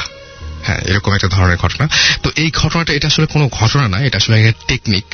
হ্যাঁ 0.67 0.81
এরকম 0.91 1.11
একটা 1.17 1.29
ধরনের 1.37 1.59
ঘটনা। 1.65 1.85
তো 2.23 2.29
এই 2.43 2.51
ঘটনাটা, 2.61 2.91
এটা 2.99 3.07
আসলে 3.13 3.27
কোনো 3.35 3.45
ঘটনা 3.61 3.85
না, 3.93 3.99
এটা 4.07 4.17
আসলে 4.23 4.35
একটা 4.41 4.55
টেকনিক 4.71 5.07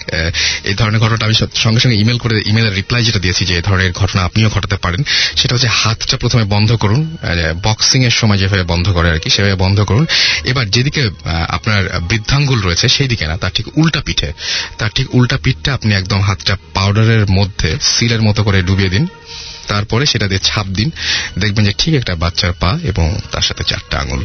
এই 0.70 0.74
ধরনের 0.80 1.00
ঘটনাটা 1.04 1.24
আমি 1.28 1.36
সঙ্গে 1.64 1.80
সঙ্গে 1.82 1.96
ইমেল 2.02 2.18
করে 2.24 2.34
ইমেলের 2.50 2.74
রিপ্লাই 2.78 3.02
যেটা 3.08 3.20
দিয়েছি 3.24 3.42
যে, 3.48 3.52
এই 3.58 3.64
ধরনের 3.68 3.92
ঘটনা 4.00 4.20
আপনিও 4.28 4.48
ঘটাতে 4.56 4.76
পারেন, 4.84 5.00
সেটা 5.40 5.52
হচ্ছে 5.54 5.70
হাতটা 5.80 6.16
প্রথমে 6.22 6.44
বন্ধ 6.54 6.70
করুন 6.82 7.00
বক্সিং 7.66 8.00
এর 8.08 8.14
সময় 8.20 8.38
যেভাবে 8.42 8.64
বন্ধ 8.72 8.86
করে 8.96 9.08
আর 9.14 9.18
কি, 9.22 9.28
সেভাবে 9.36 9.56
বন্ধ 9.64 9.78
করুন। 9.90 10.04
এবার 10.50 10.66
যেদিকে 10.74 11.02
আপনার 11.56 11.80
বৃদ্ধাঙ্গুল 12.10 12.58
রয়েছে 12.66 12.86
সেই 12.96 13.08
দিকে 13.12 13.24
না, 13.30 13.34
তার 13.42 13.52
ঠিক 13.56 13.66
উল্টা 13.80 14.00
পিঠে, 14.06 14.30
তার 14.78 14.90
ঠিক 14.96 15.06
উল্টা 15.16 15.36
পিঠটা 15.44 15.70
আপনি 15.78 15.90
একদম 16.00 16.20
হাতটা 16.28 16.54
পাউডারের 16.76 17.24
মধ্যে 17.38 17.70
সিলের 17.92 18.22
মতো 18.28 18.40
করে 18.46 18.58
ডুবিয়ে 18.68 18.92
দিন। 18.94 19.04
তারপরে 19.68 20.06
সেটা 20.06 20.28
দিয়ে 20.28 20.38
ছাপ 20.38 20.66
দিন। 20.66 20.90
দেখবেন 21.38 21.64
যে 21.64 21.72
ঠিক 21.78 21.94
একটা 21.94 22.14
বাচ্চার 22.14 22.52
পা 22.52 22.78
এবং 22.84 23.20
তার 23.30 23.42
সাথে 23.42 23.64
চারটা 23.64 23.98
আঙুল। 23.98 24.24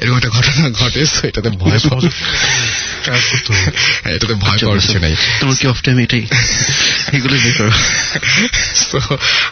এরকম 0.00 0.16
একটা 0.16 0.28
ঘটনা 0.28 0.70
ঘটে 0.70 1.00
এটাতে 1.28 1.50
ভয় 1.50 1.78
পাওয়ার 1.78 2.10
হ্যাঁ, 3.04 4.14
এটাতে 4.14 4.34
ভয় 4.34 4.58
পাওয়ার 4.58 4.78
কিছু 4.80 4.98
নেই। 4.98 5.14
তোমার 5.40 5.56
কি 5.56 5.66
অফ 5.66 5.82
টাইম 5.82 5.98
এটাই? 5.98 6.26
এগুলো 7.12 7.36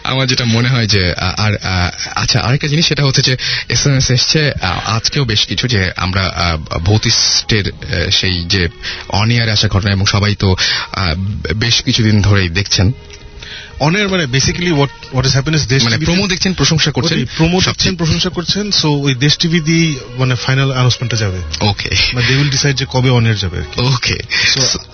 আমার 0.04 0.26
যেটা 0.26 0.44
মনে 0.44 0.68
হয় 0.68 0.86
যে 0.86 1.14
আর 1.36 1.52
আচ্ছা 2.14 2.40
আরেকটা 2.40 2.68
জিনিস 2.68 2.86
সেটা 2.86 3.04
হচ্ছে 3.04 3.22
যে 3.22 3.36
এস 3.68 3.86
এম 3.86 3.94
এস 3.94 4.10
এসছে 4.10 4.52
আজকেও 4.84 5.24
বেশ 5.24 5.46
কিছু 5.46 5.68
যে 5.68 5.90
আমরা 5.96 6.22
আ, 6.26 6.56
ভৌতিষ্টের 6.78 7.72
সেই 8.10 8.44
যে 8.44 8.68
অনিয়ারে 9.08 9.50
আসা 9.50 9.68
ঘটনা 9.68 9.92
এবং 9.92 10.06
সবাই 10.06 10.34
তো 10.34 10.56
বেশ 11.54 11.82
কিছুদিন 11.82 12.22
ধরেই 12.22 12.48
দেখছেন। 12.48 12.92
অনের 13.80 14.08
মানে 14.08 14.26
basically 14.26 14.70
what 14.70 14.90
what 15.12 15.26
is 15.26 15.32
happen 15.32 15.54
দেশ 15.68 15.84
মানে 15.84 15.98
প্রমো 15.98 16.26
দেখছেন 16.26 16.52
প্রশংসা 16.54 16.90
করছেন 16.90 17.26
প্রমো 17.36 17.60
দেখছেন 17.60 17.96
প্রশংসা 17.96 18.28
করছেন 18.28 18.70
সো 18.70 18.88
ওই 18.90 19.14
দেশ 19.14 19.38
টিভি 19.38 19.60
দিয়ে 19.60 19.94
মানে 20.18 20.36
ফাইনাল 20.36 20.70
অ্যানাউন্সমেন্টটা 20.70 21.16
যাবে। 21.16 21.38
ওকে 21.60 21.90
মানে 22.14 22.26
দে 22.26 22.34
উইল 22.36 22.50
ডিসাইড 22.50 22.76
যে 22.76 22.86
কবে 22.88 23.10
অনের 23.10 23.36
যাবে 23.36 23.58
ওকে 23.76 24.16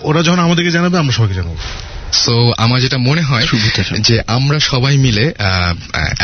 ওরা 0.01 0.23
যখন 0.23 0.39
আমাদেরকে 0.39 0.71
জানাবে 0.71 0.97
আমরা 0.97 1.13
সবাইকে 1.13 1.33
জানাব। 1.33 1.57
সো 2.13 2.53
আমার 2.57 2.81
যেটা 2.81 2.97
মনে 2.97 3.21
হয় 3.21 3.45
যে 4.07 4.15
আমরা 4.27 4.59
সবাই 4.59 4.97
মিলে 4.97 5.25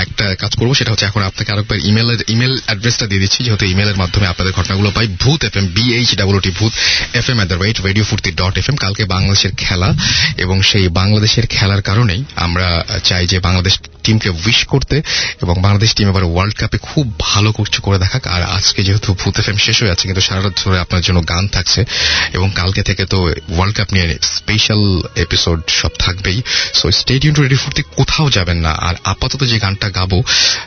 একটা 0.04 0.36
কাজ 0.36 0.52
করব 0.56 0.74
সেটা 0.74 0.92
হচ্ছে 0.92 1.06
এখন 1.06 1.22
আপনাকে 1.24 1.52
আরেকবার 1.54 1.78
ইমেলের 1.90 2.20
ইমেল 2.34 2.54
অ্যাড্রেসটা 2.66 3.06
দিয়ে 3.08 3.22
দিচ্ছি 3.22 3.40
যেহেতু 3.44 3.66
ইমেলের 3.66 3.98
মাধ্যমে 3.98 4.28
আপনাদের 4.28 4.54
ঘটনাগুলো 4.54 4.92
পাই। 4.96 5.08
ভূত 5.08 5.40
F 5.44 5.58
M 5.58 5.66
BH 5.68 6.10
WT 6.16 6.52
Bhoot 6.60 6.74
F 7.14 7.30
M 7.30 7.40
the 7.46 7.58
rate 7.64 7.78
radio 7.82 8.04
Foorti 8.04 8.32
dot 8.32 8.58
F 8.58 8.70
M 8.70 8.76
কালকে 8.76 9.06
বাংলাদেশের 9.06 9.54
খেলা 9.58 9.90
এবং 10.38 10.62
সেই 10.62 10.88
বাংলাদেশের 10.88 11.46
খেলার 11.48 11.82
কারণেই 11.82 12.24
আমরা 12.36 12.86
চাই 13.04 13.28
যে 13.28 13.40
বাংলাদেশ 13.40 13.74
টিমকে 14.04 14.30
উইশ 14.30 14.66
করতে 14.66 15.02
এবং 15.42 15.56
বাংলাদেশ 15.62 15.96
টিম 15.96 16.08
এবার 16.10 16.24
ওয়ার্ল্ড 16.24 16.56
কাপে 16.56 16.78
খুব 16.78 17.06
ভালো 17.20 17.52
কিছু 17.52 17.82
করে 17.82 17.98
দেখাক। 18.00 18.28
আর 18.28 18.42
আজকে 18.58 18.84
যেহেতু 18.84 19.14
ভূত 19.14 19.40
এফ 19.40 19.48
এম 19.50 19.58
শেষ 19.58 19.82
হয়ে 19.82 19.92
আছে 19.92 20.04
কিন্তু 20.08 20.22
সারা 20.22 20.42
রাত 20.42 20.54
ধরে 20.66 20.80
আপনার 20.80 21.02
জন্য 21.02 21.24
গান 21.30 21.48
থাকছে 21.48 21.86
এবং 22.34 22.52
কালকে 22.56 22.84
থেকে 22.84 23.06
তো 23.06 23.18
ওয়ার্ল্ড 23.50 23.76
কাপ 23.78 23.94
নিয়ে 23.94 24.18
স্পেশাল 24.38 24.82
এপিসোড 25.16 25.60
সব 25.82 25.94
থাকবেই। 26.00 26.38
সো 26.80 26.86
স্টেডিয়াম 26.92 27.34
টু 27.36 27.42
রেডি 27.42 27.58
ফুর্তি 27.64 27.82
কোথাও 27.98 28.28
যাবেন 28.38 28.58
না। 28.66 28.72
আর 28.88 28.96
আপাতত 29.04 29.42
যে 29.52 29.58
গানটা 29.60 29.88
গাবো 29.90 30.18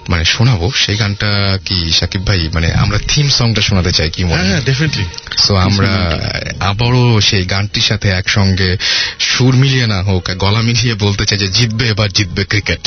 মানে 0.09 0.25
শোনাবো 0.25 0.67
সেই 0.83 0.97
গানটা 0.97 1.31
কি 1.67 1.77
সাকিব 1.93 2.23
ভাই 2.27 2.41
মানে 2.55 2.69
আমরা 2.83 2.99
থিম 3.11 3.27
সংটা 3.39 3.61
শোনাতে 3.69 3.93
চাই 3.93 4.09
কি 4.15 4.23
মনে 4.25 4.35
হ্যাঁ? 4.35 4.49
হ্যাঁ 4.49 4.63
ডেফিনেটলি 4.69 5.05
সো 5.39 5.53
আমরা 5.69 5.93
আবারও 6.71 7.05
সেই 7.21 7.45
গানটির 7.45 7.83
সাথে 7.83 8.09
একসঙ্গে 8.21 8.71
সুর 9.31 9.53
মিলিয়ে 9.57 9.87
না 9.87 9.99
হোক 10.03 10.25
গলা 10.45 10.61
মিলিয়ে 10.63 10.95
বলতে 11.05 11.23
চাই 11.29 11.39
যে 11.39 11.49
জিতবে 11.49 11.85
এবার 11.89 12.09
জিতবে 12.13 12.43
ক্রিকেট 12.45 12.83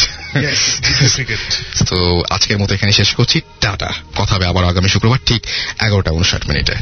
ক্রিকেট 1.16 1.42
তো 1.90 1.98
আজকের 2.30 2.58
মতো 2.58 2.72
এখানে 2.74 2.92
শেষ 2.92 3.10
করছি। 3.14 3.38
টাটা। 3.62 3.90
কথা 4.16 4.34
হবে 4.36 4.46
আবার 4.46 4.64
আগামী 4.72 4.90
শুক্রবার 4.90 5.20
ঠিক 5.26 5.42
এগারোটা 5.80 6.12
উনষাট 6.12 6.44
মিনিটে। 6.50 6.76